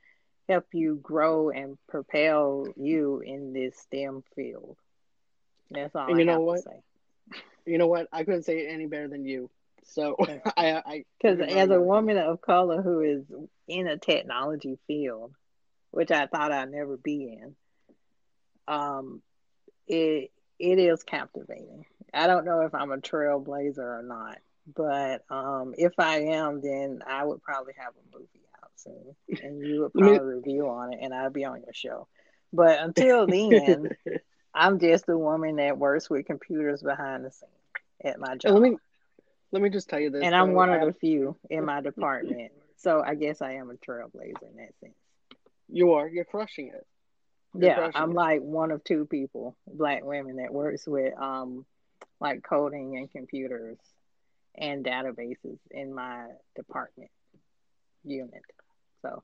help 0.49 0.65
you 0.73 0.99
grow 1.01 1.49
and 1.49 1.77
propel 1.87 2.67
you 2.75 3.19
in 3.19 3.53
this 3.53 3.77
STEM 3.77 4.23
field. 4.35 4.77
That's 5.69 5.95
all 5.95 6.07
and 6.07 6.15
I 6.15 6.19
you 6.19 6.25
know 6.25 6.39
what? 6.39 6.61
You 7.67 7.77
know 7.77 7.87
what? 7.87 8.07
I 8.11 8.23
couldn't 8.23 8.43
say 8.43 8.59
it 8.59 8.69
any 8.71 8.87
better 8.87 9.07
than 9.07 9.25
you. 9.25 9.49
So 9.83 10.15
I, 10.57 11.03
because 11.21 11.39
as 11.39 11.69
a 11.69 11.81
woman 11.81 12.17
of 12.17 12.41
color 12.41 12.81
who 12.81 13.01
is 13.01 13.23
in 13.67 13.87
a 13.87 13.97
technology 13.97 14.77
field, 14.87 15.33
which 15.91 16.11
I 16.11 16.27
thought 16.27 16.51
I'd 16.51 16.71
never 16.71 16.97
be 16.97 17.37
in, 17.41 17.55
um, 18.67 19.21
it 19.87 20.31
it 20.59 20.79
is 20.79 21.03
captivating. 21.03 21.85
I 22.13 22.27
don't 22.27 22.45
know 22.45 22.61
if 22.61 22.73
I'm 22.73 22.91
a 22.91 22.97
trailblazer 22.97 23.77
or 23.77 24.03
not, 24.03 24.39
but 24.75 25.23
um, 25.29 25.73
if 25.77 25.93
I 25.97 26.21
am, 26.21 26.61
then 26.61 27.01
I 27.05 27.23
would 27.23 27.41
probably 27.43 27.73
have 27.77 27.93
a 27.93 28.17
movie 28.17 28.45
out 28.61 28.71
soon, 28.75 29.15
and 29.43 29.65
you 29.65 29.81
would 29.81 29.93
probably 29.97 30.35
review 30.35 30.67
on 30.67 30.93
it, 30.93 30.99
and 31.01 31.13
I'd 31.13 31.33
be 31.33 31.45
on 31.45 31.61
your 31.61 31.73
show. 31.73 32.07
But 32.51 32.79
until 32.79 33.27
then, 33.27 33.89
I'm 34.53 34.79
just 34.79 35.07
a 35.09 35.17
woman 35.17 35.57
that 35.57 35.77
works 35.77 36.09
with 36.09 36.25
computers 36.25 36.81
behind 36.81 37.25
the 37.25 37.31
scenes 37.31 37.51
at 38.03 38.19
my 38.19 38.35
job. 38.35 38.53
Let 38.53 38.61
me 38.61 38.77
let 39.51 39.61
me 39.61 39.69
just 39.69 39.89
tell 39.89 39.99
you 39.99 40.09
this. 40.09 40.23
And 40.23 40.35
I'm 40.35 40.53
one 40.53 40.69
of 40.69 40.85
the 40.85 40.93
few 40.93 41.37
in 41.49 41.65
my 41.65 41.81
department. 41.81 42.51
So 42.77 43.01
I 43.05 43.15
guess 43.15 43.41
I 43.41 43.53
am 43.53 43.69
a 43.69 43.73
trailblazer 43.73 44.49
in 44.49 44.57
that 44.57 44.73
sense. 44.79 44.93
You 45.69 45.93
are. 45.93 46.07
You're 46.07 46.25
crushing 46.25 46.67
it. 46.67 46.85
You're 47.53 47.69
yeah, 47.69 47.75
crushing 47.75 48.01
I'm 48.01 48.11
it. 48.11 48.15
like 48.15 48.41
one 48.41 48.71
of 48.71 48.83
two 48.83 49.05
people, 49.05 49.55
black 49.67 50.03
women 50.03 50.37
that 50.37 50.53
works 50.53 50.87
with 50.87 51.13
um 51.19 51.65
like 52.19 52.43
coding 52.43 52.97
and 52.97 53.11
computers 53.11 53.77
and 54.55 54.83
databases 54.83 55.59
in 55.71 55.93
my 55.93 56.25
department 56.55 57.11
unit. 58.03 58.43
So 59.01 59.23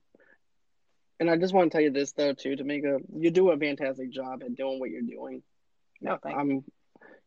and 1.19 1.29
I 1.29 1.37
just 1.37 1.53
want 1.53 1.71
to 1.71 1.75
tell 1.75 1.83
you 1.83 1.91
this 1.91 2.11
though 2.13 2.33
too, 2.33 2.55
to 2.55 2.63
make 2.63 2.83
a 2.83 2.99
you 3.15 3.31
do 3.31 3.49
a 3.51 3.57
fantastic 3.57 4.11
job 4.11 4.43
at 4.43 4.55
doing 4.55 4.79
what 4.79 4.89
you're 4.89 5.01
doing. 5.01 5.43
No, 6.01 6.17
thank 6.21 6.37
I'm 6.37 6.49
you. 6.49 6.63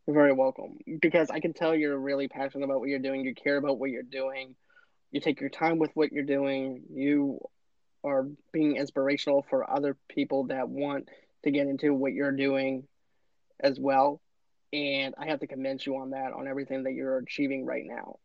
You're 0.07 0.15
very 0.15 0.33
welcome. 0.33 0.79
Because 1.01 1.31
I 1.31 1.41
can 1.41 1.53
tell 1.53 1.75
you're 1.75 1.99
really 1.99 2.29
passionate 2.29 2.65
about 2.65 2.81
what 2.81 2.89
you're 2.89 2.99
doing. 3.01 3.25
You 3.25 3.35
care 3.35 3.57
about 3.57 3.79
what 3.79 3.91
you're 3.91 4.03
doing. 4.03 4.55
You 5.11 5.21
take 5.21 5.41
your 5.41 5.51
time 5.51 5.79
with 5.79 5.91
what 5.95 6.13
you're 6.13 6.25
doing. 6.25 6.83
You 6.93 7.41
are 8.05 8.27
being 8.53 8.77
inspirational 8.77 9.45
for 9.49 9.69
other 9.69 9.97
people 10.09 10.45
that 10.45 10.69
want 10.69 11.09
to 11.43 11.51
get 11.51 11.67
into 11.67 11.93
what 11.93 12.13
you're 12.13 12.33
doing 12.33 12.87
as 13.61 13.81
well. 13.81 14.21
And 14.73 15.15
I 15.19 15.27
have 15.27 15.41
to 15.41 15.47
commend 15.47 15.85
you 15.85 15.97
on 15.97 16.11
that, 16.11 16.33
on 16.33 16.47
everything 16.47 16.85
that 16.85 16.93
you're 16.93 17.19
achieving 17.19 17.65
right 17.65 17.85
now. 17.85 18.19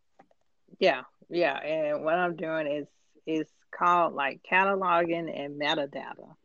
Yeah, 0.79 1.01
yeah. 1.29 1.55
And 1.57 2.03
what 2.03 2.15
I'm 2.15 2.35
doing 2.35 2.67
is 2.67 2.87
is 3.25 3.47
called 3.71 4.13
like 4.13 4.41
cataloging 4.49 5.31
and 5.33 5.59
metadata. 5.59 6.35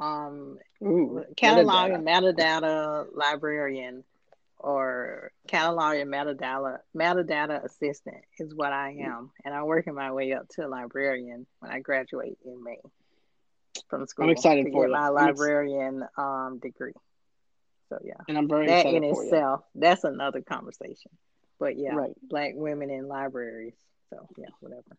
Um, 0.00 0.58
Ooh, 0.82 1.24
cataloging 1.36 2.02
metadata. 2.02 2.36
metadata 2.36 3.06
librarian 3.14 4.04
or 4.58 5.30
catalog 5.46 5.96
and 5.96 6.12
metadata 6.12 6.78
metadata 6.96 7.64
assistant 7.64 8.22
is 8.38 8.54
what 8.54 8.72
I 8.72 8.96
am, 9.00 9.30
and 9.44 9.54
I'm 9.54 9.66
working 9.66 9.94
my 9.94 10.12
way 10.12 10.32
up 10.32 10.48
to 10.50 10.66
a 10.66 10.68
librarian 10.68 11.46
when 11.60 11.70
I 11.70 11.80
graduate 11.80 12.38
in 12.44 12.62
May 12.64 12.78
from 13.88 14.06
school. 14.06 14.24
I'm 14.24 14.30
excited 14.30 14.64
to 14.64 14.72
for 14.72 14.86
get 14.86 14.92
my 14.92 15.08
librarian 15.08 16.04
um, 16.16 16.58
degree. 16.62 16.94
So 17.90 17.98
yeah, 18.02 18.14
and 18.28 18.38
I'm 18.38 18.48
very 18.48 18.66
that 18.66 18.86
in 18.86 19.04
itself 19.04 19.60
you. 19.74 19.80
that's 19.80 20.04
another 20.04 20.40
conversation. 20.40 21.10
But 21.60 21.78
yeah, 21.78 21.94
right. 21.94 22.14
black 22.22 22.52
women 22.54 22.90
in 22.90 23.06
libraries. 23.06 23.74
So 24.10 24.26
yeah, 24.36 24.48
whatever. 24.60 24.96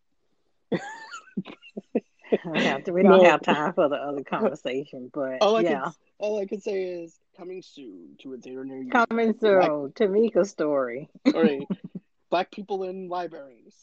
To, 2.85 2.91
we 2.91 3.03
don't 3.03 3.23
no. 3.23 3.23
have 3.23 3.41
time 3.41 3.73
for 3.73 3.89
the 3.89 3.95
other 3.95 4.23
conversation, 4.23 5.09
but 5.13 5.41
all 5.41 5.57
I 5.57 5.61
yeah. 5.61 5.81
Can, 5.83 5.93
all 6.19 6.39
I 6.39 6.45
can 6.45 6.61
say 6.61 6.83
is 6.83 7.17
coming 7.37 7.61
soon 7.61 8.15
to 8.21 8.33
a 8.33 8.37
theater 8.37 8.65
near 8.65 8.81
you. 8.81 8.91
Coming 8.91 9.35
soon, 9.39 9.59
Black, 9.59 10.09
Tamika 10.09 10.45
story. 10.45 11.09
all 11.33 11.43
right, 11.43 11.67
black 12.29 12.51
people 12.51 12.83
in 12.83 13.09
libraries. 13.09 13.75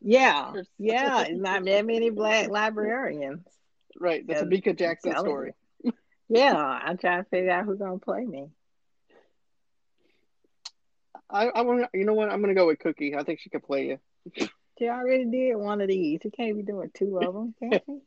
Yeah, 0.00 0.52
yeah, 0.78 1.26
not 1.30 1.64
that 1.64 1.86
many 1.86 2.10
black 2.10 2.48
librarians. 2.48 3.46
Right, 3.98 4.26
the 4.26 4.34
Tamika 4.34 4.76
Jackson 4.76 5.16
story. 5.18 5.52
yeah, 6.28 6.54
I'm 6.54 6.98
trying 6.98 7.24
to 7.24 7.30
figure 7.30 7.50
out 7.50 7.64
who's 7.64 7.78
gonna 7.78 7.98
play 7.98 8.24
me. 8.24 8.48
I, 11.28 11.46
I 11.46 11.62
want. 11.62 11.86
You 11.92 12.04
know 12.04 12.14
what? 12.14 12.30
I'm 12.30 12.40
gonna 12.40 12.54
go 12.54 12.66
with 12.66 12.78
Cookie. 12.78 13.16
I 13.16 13.24
think 13.24 13.40
she 13.40 13.50
could 13.50 13.64
play 13.64 13.86
you. 13.86 14.48
She 14.78 14.88
already 14.88 15.24
did 15.26 15.54
one 15.56 15.80
of 15.80 15.88
these. 15.88 16.20
She 16.22 16.30
can't 16.30 16.56
be 16.56 16.62
doing 16.62 16.90
two 16.94 17.18
of 17.18 17.34
them, 17.34 17.54
can 17.58 17.80
she? 17.86 18.00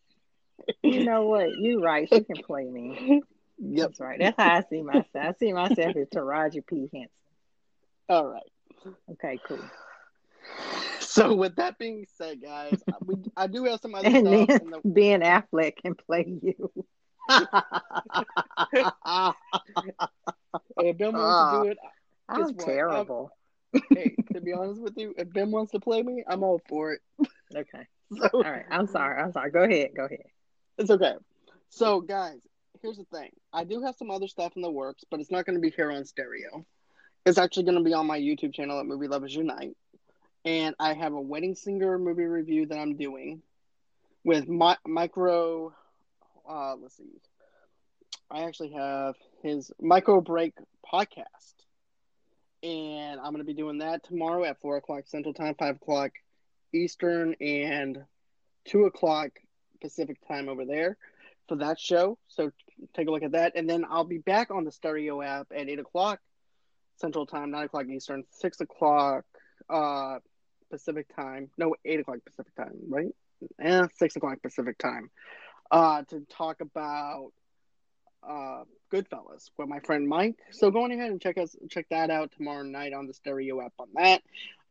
you 0.84 1.04
know 1.06 1.24
what? 1.28 1.48
You're 1.60 1.80
right. 1.82 2.08
She 2.08 2.24
can 2.24 2.38
play 2.44 2.66
me. 2.66 3.22
Yep. 3.60 3.88
That's 3.90 4.00
right. 4.00 4.20
That's 4.20 4.38
how 4.38 4.56
I 4.56 4.64
see 4.70 4.82
myself. 4.82 5.08
I 5.16 5.34
see 5.40 5.52
myself 5.54 5.96
as 5.96 6.08
Taraji 6.10 6.66
P. 6.66 6.90
Henson. 6.94 7.10
All 8.08 8.28
right. 8.28 8.44
Okay, 9.12 9.40
cool. 9.48 9.60
So 11.00 11.36
with 11.36 11.56
that 11.58 11.78
being 11.78 12.06
said, 12.18 12.42
guys, 12.42 12.82
we 13.06 13.16
I 13.36 13.48
do 13.48 13.66
have 13.66 13.80
some 13.82 13.96
other 13.96 14.08
and 14.08 14.26
stuff. 14.28 14.48
then 14.48 14.62
in 14.62 14.70
the- 14.72 14.82
Ben 14.86 15.22
Affleck 15.22 15.76
can 15.82 15.96
play 15.96 16.26
you. 16.42 16.72
if 20.78 20.98
Ben 20.98 21.14
wants 21.14 21.52
to 21.52 21.64
do 21.64 21.70
it, 21.72 21.78
I'm 22.30 22.56
terrible. 22.56 23.32
Hey, 23.94 24.16
to 24.34 24.42
be 24.42 24.54
honest 24.54 24.82
with 24.82 24.98
you, 24.98 25.14
if 25.18 25.32
Ben 25.32 25.52
wants 25.52 25.72
to 25.74 25.80
play 25.80 26.02
me, 26.02 26.24
I'm 26.28 26.44
all 26.44 26.62
for 26.68 26.94
it. 26.94 27.02
Okay. 27.56 27.86
So 28.18 28.28
All 28.34 28.42
right. 28.42 28.66
I'm 28.72 28.88
sorry. 28.88 29.22
I'm 29.22 29.32
sorry. 29.32 29.52
Go 29.52 29.62
ahead. 29.62 29.92
Go 29.96 30.06
ahead. 30.06 30.24
it's 30.80 30.90
okay. 30.90 31.14
So 31.70 32.02
guys, 32.02 32.40
here's 32.82 32.98
the 32.98 33.04
thing. 33.04 33.30
I 33.54 33.66
do 33.66 33.84
have 33.84 33.96
some 33.98 34.10
other 34.10 34.28
stuff 34.28 34.54
in 34.56 34.64
the 34.64 34.72
works, 34.72 35.04
but 35.12 35.20
it's 35.20 35.30
not 35.30 35.46
going 35.46 35.58
to 35.58 35.62
be 35.62 35.70
here 35.70 35.92
on 35.92 36.04
stereo. 36.06 36.66
It's 37.28 37.38
actually 37.38 37.66
going 37.66 37.78
to 37.78 37.84
be 37.84 37.94
on 37.94 38.08
my 38.08 38.20
YouTube 38.20 38.56
channel 38.56 38.80
at 38.80 38.88
Movie 38.88 39.08
Lovers 39.08 39.36
Unite. 39.36 39.78
And 40.44 40.74
I 40.80 40.96
have 40.96 41.14
a 41.14 41.22
Wedding 41.22 41.54
Singer 41.54 42.00
movie 42.00 42.24
review 42.26 42.66
that 42.66 42.80
I'm 42.80 42.96
doing 42.98 43.44
with 44.24 44.48
my 44.48 44.76
micro 44.88 45.72
uh 46.50 46.76
let's 46.82 46.98
see. 46.98 47.22
I 48.32 48.44
actually 48.44 48.72
have 48.72 49.16
his 49.44 49.72
micro 49.80 50.22
break 50.22 50.54
podcast. 50.92 51.54
And 52.62 53.20
I'm 53.20 53.32
gonna 53.32 53.44
be 53.44 53.54
doing 53.54 53.78
that 53.80 54.04
tomorrow 54.04 54.44
at 54.44 54.60
four 54.60 54.78
o'clock 54.78 55.04
Central 55.08 55.34
Time, 55.34 55.56
five 55.56 55.78
o'clock 55.78 56.12
Eastern, 56.74 57.36
and 57.40 58.04
two 58.66 58.86
o'clock 58.86 59.30
Pacific 59.82 60.18
time 60.28 60.50
over 60.50 60.66
there 60.66 60.98
for 61.48 61.56
that 61.58 61.80
show. 61.80 62.18
So 62.28 62.52
take 62.94 63.08
a 63.08 63.12
look 63.12 63.24
at 63.24 63.32
that. 63.32 63.54
And 63.56 63.70
then 63.70 63.86
I'll 63.90 64.04
be 64.04 64.18
back 64.18 64.52
on 64.52 64.66
the 64.66 64.72
stereo 64.72 65.22
app 65.22 65.48
at 65.56 65.70
eight 65.70 65.80
o'clock 65.80 66.20
Central 66.98 67.26
Time, 67.26 67.52
nine 67.52 67.66
o'clock 67.66 67.88
Eastern, 67.88 68.24
six 68.32 68.60
o'clock 68.62 69.26
uh 69.70 70.20
Pacific 70.70 71.08
time. 71.16 71.50
No, 71.58 71.76
eight 71.86 72.00
o'clock 72.00 72.20
Pacific 72.26 72.54
time, 72.56 72.74
right? 72.88 73.16
Eh, 73.60 73.88
six 73.98 74.16
o'clock 74.16 74.42
Pacific 74.42 74.78
time. 74.78 75.10
Uh 75.72 76.04
to 76.10 76.26
talk 76.30 76.62
about 76.62 77.32
uh 78.28 78.64
Goodfellas 78.92 79.50
with 79.58 79.68
my 79.68 79.80
friend 79.80 80.08
Mike. 80.08 80.38
So 80.52 80.72
go 80.72 80.84
on 80.84 80.92
ahead 80.92 81.12
and 81.12 81.22
check 81.22 81.38
us 81.38 81.56
check 81.70 81.88
that 81.90 82.10
out 82.10 82.32
tomorrow 82.32 82.64
night 82.64 82.94
on 82.94 83.08
the 83.08 83.14
stereo 83.14 83.62
app 83.62 83.74
on 83.80 83.88
that. 83.96 84.22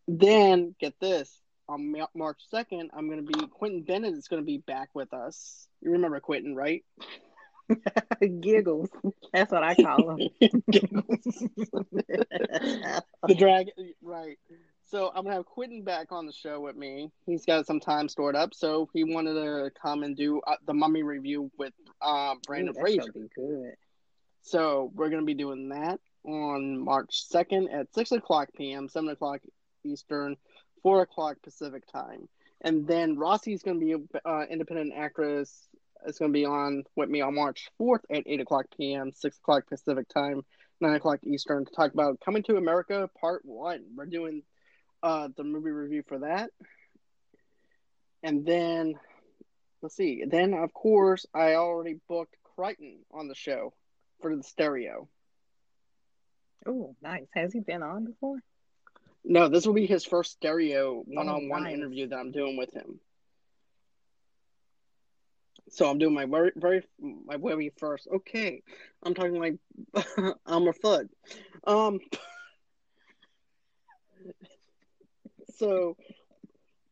Then 0.07 0.75
get 0.81 0.95
this 1.01 1.41
on 1.69 1.95
March 2.15 2.41
second, 2.51 2.91
I'm 2.95 3.09
gonna 3.09 3.23
be 3.23 3.47
Quentin 3.47 3.83
Bennett 3.83 4.15
is 4.15 4.29
gonna 4.29 4.43
be 4.43 4.59
back 4.59 4.91
with 4.95 5.13
us. 5.13 5.69
You 5.81 5.93
remember 5.93 6.21
Quentin, 6.21 6.55
right? 6.55 6.85
Giggles. 8.41 8.89
That's 9.33 9.53
what 9.53 9.63
I 9.63 9.75
call 9.75 10.11
him. 10.11 10.29
the 10.41 10.63
dragon, 13.37 13.95
right? 14.03 14.39
So 14.91 15.09
I'm 15.15 15.25
gonna 15.25 15.37
have 15.37 15.45
Quentin 15.45 15.83
back 15.83 16.13
on 16.13 16.25
the 16.25 16.33
show 16.33 16.61
with 16.61 16.75
me. 16.75 17.11
He's 17.27 17.45
got 17.45 17.67
some 17.67 17.79
time 17.79 18.09
stored 18.09 18.35
up, 18.35 18.55
so 18.55 18.89
he 18.95 19.05
wanted 19.05 19.35
to 19.35 19.71
come 19.81 20.03
and 20.03 20.17
do 20.17 20.41
uh, 20.47 20.57
the 20.67 20.73
Mummy 20.73 21.03
review 21.03 21.51
with 21.59 21.75
um, 22.01 22.41
Brendan 22.47 22.75
Ooh, 22.75 22.81
Fraser. 22.81 23.13
be 23.13 23.29
good. 23.37 23.75
So 24.41 24.91
we're 24.95 25.11
gonna 25.11 25.25
be 25.25 25.35
doing 25.35 25.69
that 25.69 26.01
on 26.25 26.83
March 26.83 27.23
second 27.27 27.69
at 27.69 27.95
six 27.95 28.13
o'clock 28.13 28.49
p.m., 28.57 28.89
seven 28.89 29.11
o'clock 29.11 29.41
Eastern, 29.85 30.37
four 30.83 31.03
o'clock 31.03 31.37
Pacific 31.43 31.83
time, 31.93 32.27
and 32.63 32.87
then 32.87 33.17
Rossi's 33.19 33.63
gonna 33.63 33.79
be 33.79 33.93
an 33.93 34.09
uh, 34.25 34.45
independent 34.49 34.95
actress. 34.97 35.69
It's 36.07 36.19
gonna 36.19 36.33
be 36.33 36.47
on 36.47 36.85
with 36.97 37.11
me 37.11 37.21
on 37.21 37.35
March 37.35 37.69
fourth 37.77 38.07
at 38.11 38.23
eight 38.25 38.41
o'clock 38.41 38.65
p.m., 38.75 39.13
six 39.13 39.37
o'clock 39.37 39.69
Pacific 39.69 40.09
time, 40.09 40.47
nine 40.81 40.95
o'clock 40.95 41.19
Eastern 41.25 41.67
to 41.67 41.73
talk 41.73 41.93
about 41.93 42.21
Coming 42.25 42.43
to 42.45 42.57
America 42.57 43.11
Part 43.21 43.43
One. 43.45 43.85
We're 43.95 44.07
doing 44.07 44.45
uh, 45.03 45.29
the 45.37 45.45
movie 45.45 45.71
review 45.71 46.03
for 46.07 46.21
that, 46.21 46.51
and 48.23 48.45
then 48.45 48.95
let's 49.83 49.97
see. 49.97 50.25
Then 50.27 50.55
of 50.55 50.73
course 50.73 51.27
I 51.35 51.55
already 51.55 51.97
booked 52.09 52.37
Crichton 52.57 52.99
on 53.13 53.29
the 53.29 53.35
show 53.35 53.73
for 54.21 54.35
the 54.35 54.43
stereo. 54.43 55.09
Oh, 56.67 56.97
nice. 57.01 57.27
Has 57.35 57.53
he 57.53 57.61
been 57.61 57.83
on 57.83 58.05
before? 58.05 58.39
No, 59.25 59.49
this 59.49 59.67
will 59.67 59.75
be 59.75 59.87
his 59.87 60.05
first 60.05 60.33
stereo 60.33 61.03
one-on-one 61.07 61.67
interview 61.67 62.09
that 62.09 62.19
I'm 62.19 62.33
doing 62.33 62.57
with 62.57 62.73
him. 62.73 62.99
So 65.71 65.89
I'm 65.89 65.99
doing 65.99 66.15
my 66.15 66.25
very, 66.25 66.53
very, 66.57 66.83
my 66.99 67.37
very 67.37 67.73
first. 67.77 68.09
Okay, 68.13 68.63
I'm 69.03 69.15
talking 69.15 69.39
like 69.39 69.57
I'm 70.47 70.67
a 70.67 70.73
thud. 70.73 71.09
Um. 71.67 72.01
So, 75.59 75.97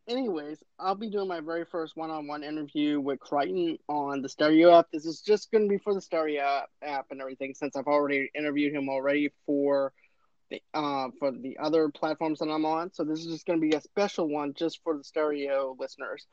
anyways, 0.08 0.58
I'll 0.78 0.96
be 0.96 1.08
doing 1.08 1.28
my 1.28 1.40
very 1.40 1.64
first 1.64 1.96
one-on-one 1.96 2.42
interview 2.42 3.00
with 3.00 3.20
Crichton 3.20 3.78
on 3.88 4.22
the 4.22 4.28
Stereo 4.28 4.76
app. 4.76 4.90
This 4.92 5.06
is 5.06 5.20
just 5.20 5.52
going 5.52 5.64
to 5.64 5.68
be 5.68 5.78
for 5.78 5.94
the 5.94 6.00
Stereo 6.00 6.62
app, 6.82 7.06
and 7.10 7.20
everything, 7.20 7.54
since 7.54 7.76
I've 7.76 7.86
already 7.86 8.28
interviewed 8.34 8.74
him 8.74 8.88
already 8.88 9.30
for 9.46 9.92
the 10.50 10.60
uh, 10.74 11.08
for 11.18 11.30
the 11.30 11.58
other 11.60 11.88
platforms 11.90 12.40
that 12.40 12.48
I'm 12.48 12.64
on. 12.64 12.92
So 12.92 13.04
this 13.04 13.20
is 13.20 13.26
just 13.26 13.46
going 13.46 13.60
to 13.60 13.66
be 13.66 13.76
a 13.76 13.80
special 13.80 14.28
one 14.28 14.54
just 14.54 14.80
for 14.82 14.96
the 14.96 15.04
Stereo 15.04 15.76
listeners. 15.78 16.26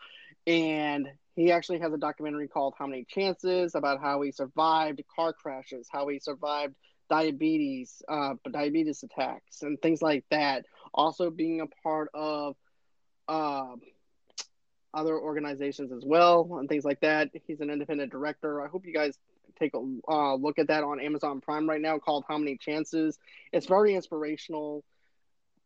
And 0.47 1.07
he 1.35 1.51
actually 1.51 1.79
has 1.79 1.93
a 1.93 1.97
documentary 1.97 2.47
called 2.47 2.73
"How 2.77 2.87
Many 2.87 3.05
Chances" 3.07 3.75
about 3.75 4.01
how 4.01 4.21
he 4.21 4.31
survived 4.31 5.03
car 5.15 5.33
crashes, 5.33 5.87
how 5.91 6.07
he 6.07 6.17
survived 6.17 6.75
diabetes, 7.09 8.01
uh, 8.07 8.33
diabetes 8.49 9.03
attacks, 9.03 9.61
and 9.61 9.79
things 9.81 10.01
like 10.01 10.25
that. 10.31 10.65
Also, 10.93 11.29
being 11.29 11.61
a 11.61 11.67
part 11.67 12.09
of 12.13 12.55
uh, 13.27 13.75
other 14.93 15.17
organizations 15.17 15.91
as 15.91 16.03
well, 16.05 16.57
and 16.59 16.69
things 16.69 16.85
like 16.85 16.99
that. 17.01 17.29
He's 17.47 17.61
an 17.61 17.69
independent 17.69 18.11
director. 18.11 18.63
I 18.63 18.67
hope 18.67 18.85
you 18.85 18.93
guys 18.93 19.17
take 19.59 19.73
a 19.73 20.11
uh, 20.11 20.35
look 20.35 20.59
at 20.59 20.67
that 20.67 20.83
on 20.83 20.99
Amazon 20.99 21.41
Prime 21.41 21.67
right 21.67 21.81
now, 21.81 21.97
called 21.97 22.25
"How 22.27 22.37
Many 22.37 22.57
Chances." 22.57 23.17
It's 23.51 23.65
very 23.65 23.95
inspirational 23.95 24.83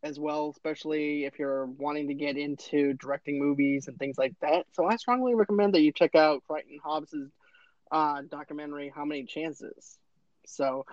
as 0.02 0.18
well, 0.18 0.50
especially 0.50 1.24
if 1.24 1.38
you're 1.38 1.66
wanting 1.66 2.08
to 2.08 2.14
get 2.14 2.36
into 2.36 2.94
directing 2.94 3.38
movies 3.38 3.88
and 3.88 3.98
things 3.98 4.16
like 4.16 4.34
that. 4.40 4.66
So 4.72 4.86
I 4.86 4.96
strongly 4.96 5.34
recommend 5.34 5.74
that 5.74 5.80
you 5.80 5.92
check 5.92 6.14
out 6.14 6.42
Crichton 6.46 6.78
Hobbs's 6.82 7.30
uh, 7.90 8.22
documentary, 8.28 8.92
How 8.94 9.04
Many 9.04 9.24
Chances. 9.24 9.98
So, 10.46 10.86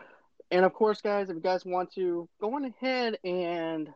and 0.51 0.65
of 0.65 0.73
course, 0.73 1.01
guys, 1.01 1.29
if 1.29 1.35
you 1.35 1.41
guys 1.41 1.63
want 1.65 1.93
to 1.93 2.27
go 2.41 2.55
on 2.55 2.65
ahead 2.65 3.17
and 3.23 3.89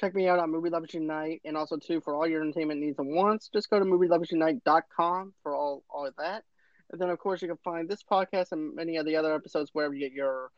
check 0.00 0.14
me 0.14 0.28
out 0.28 0.38
on 0.38 0.50
Movie 0.50 0.70
Lovers 0.70 0.94
Unite, 0.94 1.42
and 1.44 1.56
also 1.56 1.76
too 1.76 2.00
for 2.00 2.14
all 2.14 2.26
your 2.26 2.40
entertainment 2.40 2.80
needs 2.80 2.98
and 2.98 3.14
wants, 3.14 3.50
just 3.52 3.68
go 3.68 3.78
to 3.78 3.84
movieloversunite.com 3.84 5.34
for 5.42 5.54
all 5.54 5.84
all 5.90 6.06
of 6.06 6.14
that. 6.16 6.44
And 6.90 7.00
then, 7.00 7.10
of 7.10 7.18
course, 7.18 7.42
you 7.42 7.48
can 7.48 7.58
find 7.58 7.88
this 7.88 8.02
podcast 8.02 8.52
and 8.52 8.74
many 8.74 8.96
of 8.96 9.06
the 9.06 9.16
other 9.16 9.34
episodes 9.34 9.70
wherever 9.72 9.94
you 9.94 10.00
get 10.00 10.12
your 10.12 10.50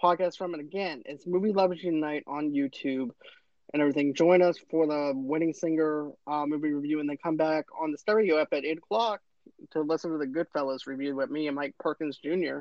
podcast 0.00 0.36
from. 0.36 0.54
And 0.54 0.60
again, 0.60 1.02
it's 1.04 1.26
Movie 1.26 1.52
Lovers 1.52 1.82
Unite 1.82 2.24
on 2.26 2.52
YouTube 2.52 3.10
and 3.72 3.80
everything. 3.82 4.14
Join 4.14 4.42
us 4.42 4.56
for 4.70 4.86
the 4.86 5.12
Winning 5.16 5.52
Singer 5.52 6.10
uh, 6.26 6.46
movie 6.46 6.72
review, 6.72 7.00
and 7.00 7.08
then 7.08 7.16
come 7.16 7.36
back 7.36 7.66
on 7.80 7.90
the 7.90 7.98
stereo 7.98 8.38
app 8.38 8.52
at 8.52 8.64
8 8.64 8.78
o'clock 8.78 9.20
to 9.72 9.80
listen 9.80 10.12
to 10.12 10.18
the 10.18 10.26
Goodfellas 10.26 10.86
review 10.86 11.16
with 11.16 11.30
me 11.30 11.48
and 11.48 11.56
Mike 11.56 11.74
Perkins 11.78 12.18
Jr. 12.18 12.60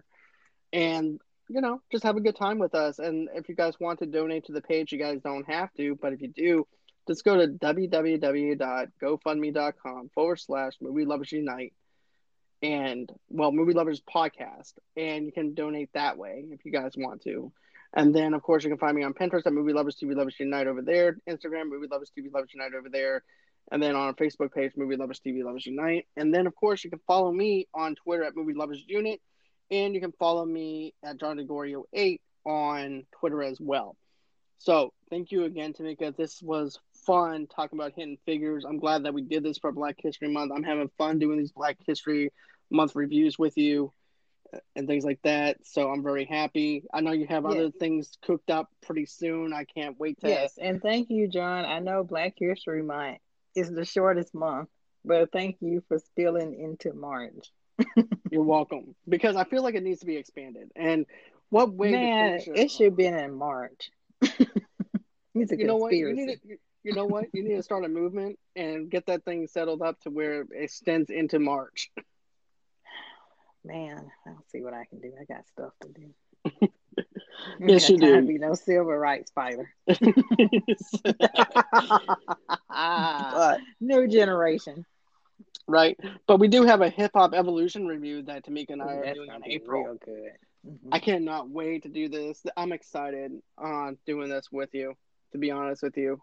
And, 0.74 1.20
you 1.50 1.62
know, 1.62 1.82
just 1.92 2.04
have 2.04 2.16
a 2.16 2.22
good 2.22 2.36
time 2.36 2.60
with 2.60 2.76
us. 2.76 3.00
And 3.00 3.28
if 3.34 3.50
you 3.50 3.56
guys 3.56 3.74
want 3.80 3.98
to 4.00 4.06
donate 4.06 4.46
to 4.46 4.54
the 4.54 4.62
page, 4.62 4.92
you 4.92 5.00
guys 5.00 5.20
don't 5.22 5.50
have 5.50 5.74
to. 5.74 5.98
But 6.00 6.14
if 6.14 6.22
you 6.22 6.28
do, 6.28 6.68
just 7.08 7.26
go 7.26 7.38
to 7.38 7.48
www.gofundme.com 7.48 10.10
forward 10.14 10.40
slash 10.40 10.74
movie 10.80 11.06
lovers 11.06 11.32
unite 11.32 11.74
and 12.62 13.12
well 13.30 13.52
movie 13.52 13.74
lovers 13.74 14.02
podcast 14.02 14.74
and 14.98 15.26
you 15.26 15.32
can 15.32 15.54
donate 15.54 15.90
that 15.94 16.18
way 16.18 16.46
if 16.52 16.66
you 16.66 16.72
guys 16.72 16.92
want 16.98 17.22
to 17.24 17.52
and 17.94 18.14
then 18.14 18.34
of 18.34 18.44
course 18.44 18.64
you 18.64 18.70
can 18.70 18.78
find 18.78 18.98
me 18.98 19.04
on 19.04 19.14
pinterest 19.14 19.46
at 19.46 19.54
movie 19.54 19.72
lovers 19.72 19.96
tv 19.96 20.14
lovers 20.14 20.36
unite 20.40 20.68
over 20.68 20.82
there 20.82 21.18
instagram 21.28 21.70
movie 21.70 21.88
lovers 21.90 22.12
tv 22.18 22.32
lovers 22.34 22.50
unite 22.54 22.74
over 22.78 22.90
there 22.90 23.24
and 23.72 23.82
then 23.82 23.96
on 23.96 24.08
our 24.08 24.14
facebook 24.14 24.54
page 24.54 24.74
movie 24.76 24.98
lovers 24.98 25.22
tv 25.26 25.42
lovers 25.42 25.66
unite 25.66 26.06
and 26.18 26.34
then 26.34 26.48
of 26.48 26.56
course 26.56 26.84
you 26.84 26.90
can 26.90 27.00
follow 27.08 27.32
me 27.32 27.66
on 27.74 27.96
twitter 27.96 28.24
at 28.24 28.36
movie 28.36 28.54
lovers 28.54 28.84
unit 28.86 29.22
and 29.72 29.94
you 29.94 30.02
can 30.02 30.12
follow 30.14 30.46
me 30.46 30.94
at 31.04 31.20
john 31.20 31.38
degorio 31.38 31.84
8 31.94 32.22
on 32.46 33.06
twitter 33.20 33.44
as 33.44 33.60
well 33.60 33.96
so 34.58 34.94
thank 35.10 35.32
you 35.32 35.44
again 35.46 35.74
tamika 35.74 36.16
this 36.16 36.42
was 36.42 36.80
fun 37.06 37.48
talking 37.48 37.80
about 37.80 37.94
hidden 37.96 38.18
figures 38.26 38.66
i'm 38.66 38.80
glad 38.80 39.04
that 39.04 39.14
we 39.14 39.22
did 39.22 39.44
this 39.44 39.58
for 39.58 39.72
black 39.72 39.96
history 40.00 40.28
month 40.32 40.52
i'm 40.56 40.64
having 40.64 40.90
fun 40.98 41.20
doing 41.20 41.38
these 41.38 41.52
black 41.52 41.78
history 41.86 42.32
month 42.72 42.96
reviews 42.96 43.38
with 43.38 43.58
you 43.58 43.92
and 44.76 44.88
things 44.88 45.04
like 45.04 45.22
that. 45.24 45.58
So 45.66 45.90
I'm 45.90 46.04
very 46.04 46.26
happy. 46.26 46.84
I 46.94 47.02
know 47.02 47.12
you 47.12 47.28
have 47.28 47.44
Yes. 47.44 47.54
other 47.54 47.72
things 47.72 48.18
cooked 48.22 48.50
up 48.50 48.70
pretty 48.82 49.06
soon. 49.06 49.54
I 49.54 49.64
can't 49.66 50.00
wait 50.00 50.20
to. 50.22 50.30
Yes, 50.30 50.58
and 50.60 50.82
thank 50.82 51.10
you, 51.10 51.28
John. 51.28 51.66
I 51.66 51.80
know 51.80 52.04
Black 52.04 52.34
History 52.38 52.82
Month 52.82 53.20
is 53.56 53.70
the 53.70 53.86
shortest 53.86 54.34
month, 54.34 54.70
but 55.06 55.32
thank 55.32 55.58
you 55.62 55.84
for 55.88 56.00
spilling 56.00 56.54
into 56.54 56.94
March. 56.94 57.52
You're 58.32 58.44
welcome 58.44 58.96
because 59.08 59.36
I 59.36 59.44
feel 59.44 59.64
like 59.64 59.76
it 59.76 59.84
needs 59.84 60.00
to 60.02 60.06
be 60.06 60.18
expanded. 60.18 60.72
And 60.76 61.06
what 61.50 61.74
way? 61.74 61.92
Man, 61.92 62.40
it 62.56 62.72
should 62.72 62.86
have 62.86 62.96
been 62.96 63.16
in 63.16 63.34
March. 63.34 63.92
it's 64.22 65.52
a 65.52 65.58
You 65.58 65.66
know 65.66 65.78
what? 65.78 65.94
You 65.94 66.14
need 66.14 66.28
to, 66.28 66.58
you 66.84 66.94
know 66.94 67.06
what? 67.06 67.26
You 67.34 67.44
need 67.44 67.56
to 67.56 67.64
start 67.64 67.86
a 67.86 67.90
movement 67.90 68.38
and 68.56 68.90
get 68.90 69.08
that 69.08 69.26
thing 69.26 69.48
settled 69.48 69.82
up 69.82 70.00
to 70.02 70.10
where 70.10 70.42
it 70.42 70.48
extends 70.54 71.10
into 71.10 71.40
March. 71.40 71.92
Man, 73.66 74.10
I'll 74.26 74.44
see 74.52 74.62
what 74.62 74.74
I 74.74 74.86
can 74.86 75.00
do. 75.00 75.12
I 75.20 75.26
got 75.26 75.46
stuff 75.48 75.74
to 75.82 75.90
do. 75.90 76.70
yes, 77.60 77.90
you 77.90 77.98
do. 77.98 78.22
Be 78.22 78.38
no 78.38 78.54
civil 78.54 78.86
rights 78.86 79.32
fighter. 79.32 79.74
Ah, 82.70 83.32
but, 83.34 83.62
new 83.82 84.08
generation. 84.08 84.86
Right, 85.70 86.00
but 86.26 86.40
we 86.40 86.48
do 86.48 86.64
have 86.64 86.82
a 86.82 86.90
hip 86.90 87.12
hop 87.14 87.34
evolution 87.36 87.86
review 87.86 88.24
that 88.24 88.44
Tamika 88.44 88.72
and 88.72 88.82
I 88.82 88.86
are 88.94 89.04
That's 89.06 89.16
doing 89.18 89.30
in 89.32 89.46
April. 89.52 89.98
good. 90.04 90.32
Mhm. 90.68 90.90
I 90.92 90.98
cannot 91.00 91.50
wait 91.52 91.84
to 91.84 91.90
do 91.90 92.10
this. 92.10 92.44
I'm 92.58 92.72
excited 92.72 93.32
on 93.58 93.98
doing 94.08 94.30
this 94.30 94.52
with 94.52 94.74
you. 94.74 94.96
To 95.34 95.38
be 95.38 95.52
honest 95.52 95.84
with 95.84 95.96
you, 95.96 96.20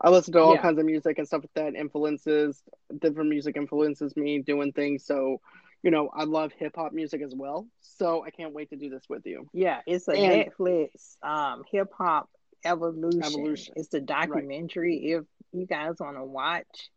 I 0.00 0.10
listen 0.10 0.32
to 0.32 0.40
all 0.40 0.54
Yeah. 0.54 0.62
kinds 0.62 0.80
of 0.80 0.84
music 0.84 1.18
and 1.18 1.28
stuff 1.28 1.44
that. 1.54 1.76
Influences 1.76 2.60
different 2.98 3.30
music 3.30 3.56
influences 3.56 4.16
me 4.16 4.40
doing 4.40 4.72
things. 4.72 5.04
So, 5.04 5.40
you 5.84 5.92
know, 5.92 6.08
I 6.12 6.24
love 6.24 6.52
hip 6.52 6.74
hop 6.74 6.92
music 6.92 7.22
as 7.22 7.32
well. 7.36 7.68
So 7.80 8.24
I 8.24 8.30
can't 8.30 8.52
wait 8.52 8.70
to 8.70 8.76
do 8.76 8.90
this 8.90 9.08
with 9.08 9.24
you. 9.26 9.48
Yeah, 9.52 9.80
it's 9.86 10.08
a 10.08 10.12
And- 10.12 10.50
Netflix 10.52 11.16
um 11.22 11.62
hip 11.70 11.92
hop 11.96 12.28
evolution. 12.64 13.22
Evolution. 13.22 13.74
It's 13.76 13.88
the 13.90 14.00
documentary 14.00 15.12
if 15.12 15.24
you 15.52 15.66
guys 15.66 16.00
want 16.00 16.16
to 16.16 16.24
watch 16.24 16.90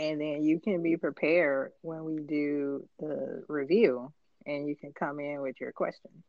and 0.00 0.18
then 0.18 0.42
you 0.42 0.58
can 0.58 0.82
be 0.82 0.96
prepared 0.96 1.72
when 1.82 2.04
we 2.04 2.18
do 2.20 2.88
the 2.98 3.44
review 3.48 4.10
and 4.46 4.66
you 4.66 4.74
can 4.74 4.92
come 4.92 5.20
in 5.20 5.42
with 5.42 5.60
your 5.60 5.72
questions. 5.72 6.24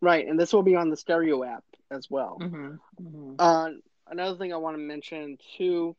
Right, 0.00 0.26
and 0.26 0.38
this 0.38 0.52
will 0.52 0.64
be 0.64 0.74
on 0.74 0.90
the 0.90 0.96
stereo 0.96 1.44
app 1.44 1.62
as 1.90 2.08
well. 2.10 2.38
Mm-hmm. 2.40 2.74
Mm-hmm. 3.00 3.34
Uh, 3.38 3.68
another 4.08 4.36
thing 4.36 4.52
I 4.52 4.56
want 4.56 4.76
to 4.76 4.82
mention 4.82 5.38
too 5.56 5.94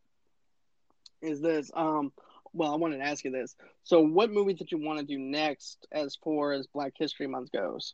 is 1.21 1.39
this. 1.39 1.71
Um, 1.73 2.11
well, 2.51 2.73
I 2.73 2.75
wanted 2.75 2.97
to 2.97 3.03
ask 3.03 3.23
you 3.23 3.31
this. 3.31 3.55
So, 3.83 4.01
what 4.01 4.29
movie 4.29 4.53
did 4.53 4.71
you 4.71 4.79
want 4.79 4.99
to 4.99 5.05
do 5.05 5.17
next 5.17 5.87
as 5.93 6.17
far 6.21 6.51
as 6.51 6.67
Black 6.67 6.93
History 6.97 7.27
Month 7.27 7.53
goes? 7.53 7.93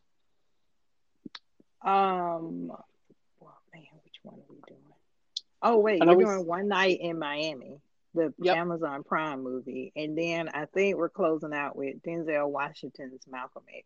Um, 1.83 2.69
well, 3.39 3.59
man, 3.73 3.83
which 4.03 4.15
one 4.23 4.35
are 4.35 4.49
we 4.49 4.55
doing? 4.67 4.81
Oh 5.61 5.77
wait, 5.77 6.03
we're 6.03 6.15
we- 6.15 6.23
doing 6.23 6.47
One 6.47 6.67
Night 6.67 6.99
in 7.01 7.19
Miami, 7.19 7.81
the 8.17 8.33
Yep. 8.39 8.57
Amazon 8.57 9.03
Prime 9.03 9.43
movie, 9.43 9.91
and 9.95 10.17
then 10.17 10.49
I 10.49 10.65
think 10.65 10.97
we're 10.97 11.09
closing 11.09 11.53
out 11.53 11.75
with 11.75 12.01
Denzel 12.01 12.49
Washington's 12.49 13.23
Malcolm 13.29 13.63
X. 13.73 13.85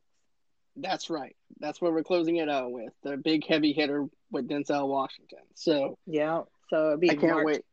That's 0.76 1.10
right. 1.10 1.36
That's 1.60 1.82
what 1.82 1.92
we're 1.94 2.04
closing 2.04 2.38
it 2.38 2.50
out 2.50 2.72
with 2.72 2.94
the 3.04 3.18
big 3.18 3.46
heavy 3.46 3.74
hitter 3.74 4.08
with 4.32 4.48
Denzel 4.48 4.88
Washington. 4.88 5.40
So 5.54 5.98
Yeah, 6.06 6.44
so 6.70 6.86
it'll 6.88 6.98
be 6.98 7.12
I 7.12 7.16
can't 7.16 7.34
March, 7.34 7.46
wait. 7.46 7.66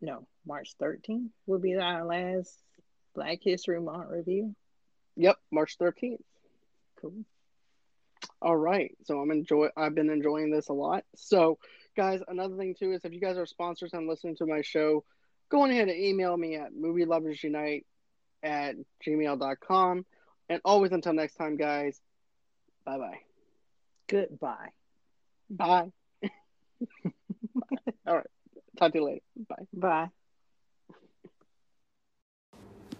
No, 0.00 0.26
March 0.46 0.74
13th 0.80 1.30
will 1.46 1.58
be 1.58 1.74
our 1.76 2.04
last 2.04 2.56
Black 3.14 3.38
History 3.42 3.80
Month 3.80 4.10
review. 4.10 4.54
Yep, 5.16 5.36
March 5.50 5.76
thirteenth. 5.78 6.20
Cool. 7.00 7.24
All 8.40 8.56
right. 8.56 8.96
So 9.04 9.18
I'm 9.18 9.30
enjoy. 9.32 9.68
I've 9.76 9.94
been 9.94 10.10
enjoying 10.10 10.50
this 10.50 10.68
a 10.68 10.72
lot. 10.72 11.04
So, 11.16 11.58
guys, 11.96 12.20
another 12.28 12.56
thing 12.56 12.74
too 12.78 12.92
is 12.92 13.04
if 13.04 13.12
you 13.12 13.20
guys 13.20 13.36
are 13.36 13.46
sponsors 13.46 13.92
and 13.94 14.06
listening 14.08 14.36
to 14.36 14.46
my 14.46 14.62
show, 14.62 15.04
go 15.48 15.62
on 15.62 15.70
ahead 15.70 15.88
and 15.88 15.98
email 15.98 16.36
me 16.36 16.56
at 16.56 16.72
movieloversunite 16.72 17.84
at 18.42 18.76
gmail.com. 19.06 20.06
And 20.48 20.60
always 20.64 20.92
until 20.92 21.12
next 21.12 21.34
time, 21.34 21.56
guys. 21.56 22.00
Bye 22.84 22.98
bye. 22.98 23.18
Goodbye. 24.08 24.68
Bye. 25.50 25.92
All 28.06 28.16
right. 28.16 28.26
Talk 28.78 28.92
to 28.92 28.98
you 28.98 29.04
later. 29.04 29.22
Bye. 29.48 29.66
Bye. 29.74 30.08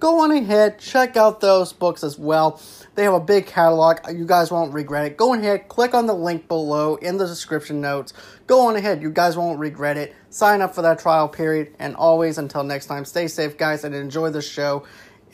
go 0.00 0.20
on 0.20 0.32
ahead, 0.32 0.78
check 0.78 1.16
out 1.16 1.40
those 1.40 1.72
books 1.72 2.02
as 2.02 2.18
well. 2.18 2.60
They 2.96 3.04
have 3.04 3.14
a 3.14 3.20
big 3.20 3.46
catalog. 3.46 3.98
You 4.12 4.26
guys 4.26 4.50
won't 4.50 4.72
regret 4.72 5.06
it. 5.06 5.16
Go 5.16 5.34
ahead, 5.34 5.68
click 5.68 5.94
on 5.94 6.06
the 6.06 6.14
link 6.14 6.48
below 6.48 6.96
in 6.96 7.18
the 7.18 7.26
description 7.26 7.80
notes. 7.80 8.12
Go 8.46 8.66
on 8.66 8.74
ahead. 8.74 9.00
You 9.00 9.10
guys 9.10 9.36
won't 9.36 9.60
regret 9.60 9.96
it. 9.96 10.16
Sign 10.30 10.60
up 10.60 10.74
for 10.74 10.82
that 10.82 10.98
trial 10.98 11.28
period. 11.28 11.76
And 11.78 11.94
always, 11.94 12.38
until 12.38 12.64
next 12.64 12.86
time, 12.86 13.04
stay 13.04 13.28
safe, 13.28 13.56
guys, 13.56 13.84
and 13.84 13.94
enjoy 13.94 14.30
the 14.30 14.42
show. 14.42 14.84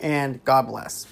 And 0.01 0.45
God 0.45 0.67
bless. 0.67 1.07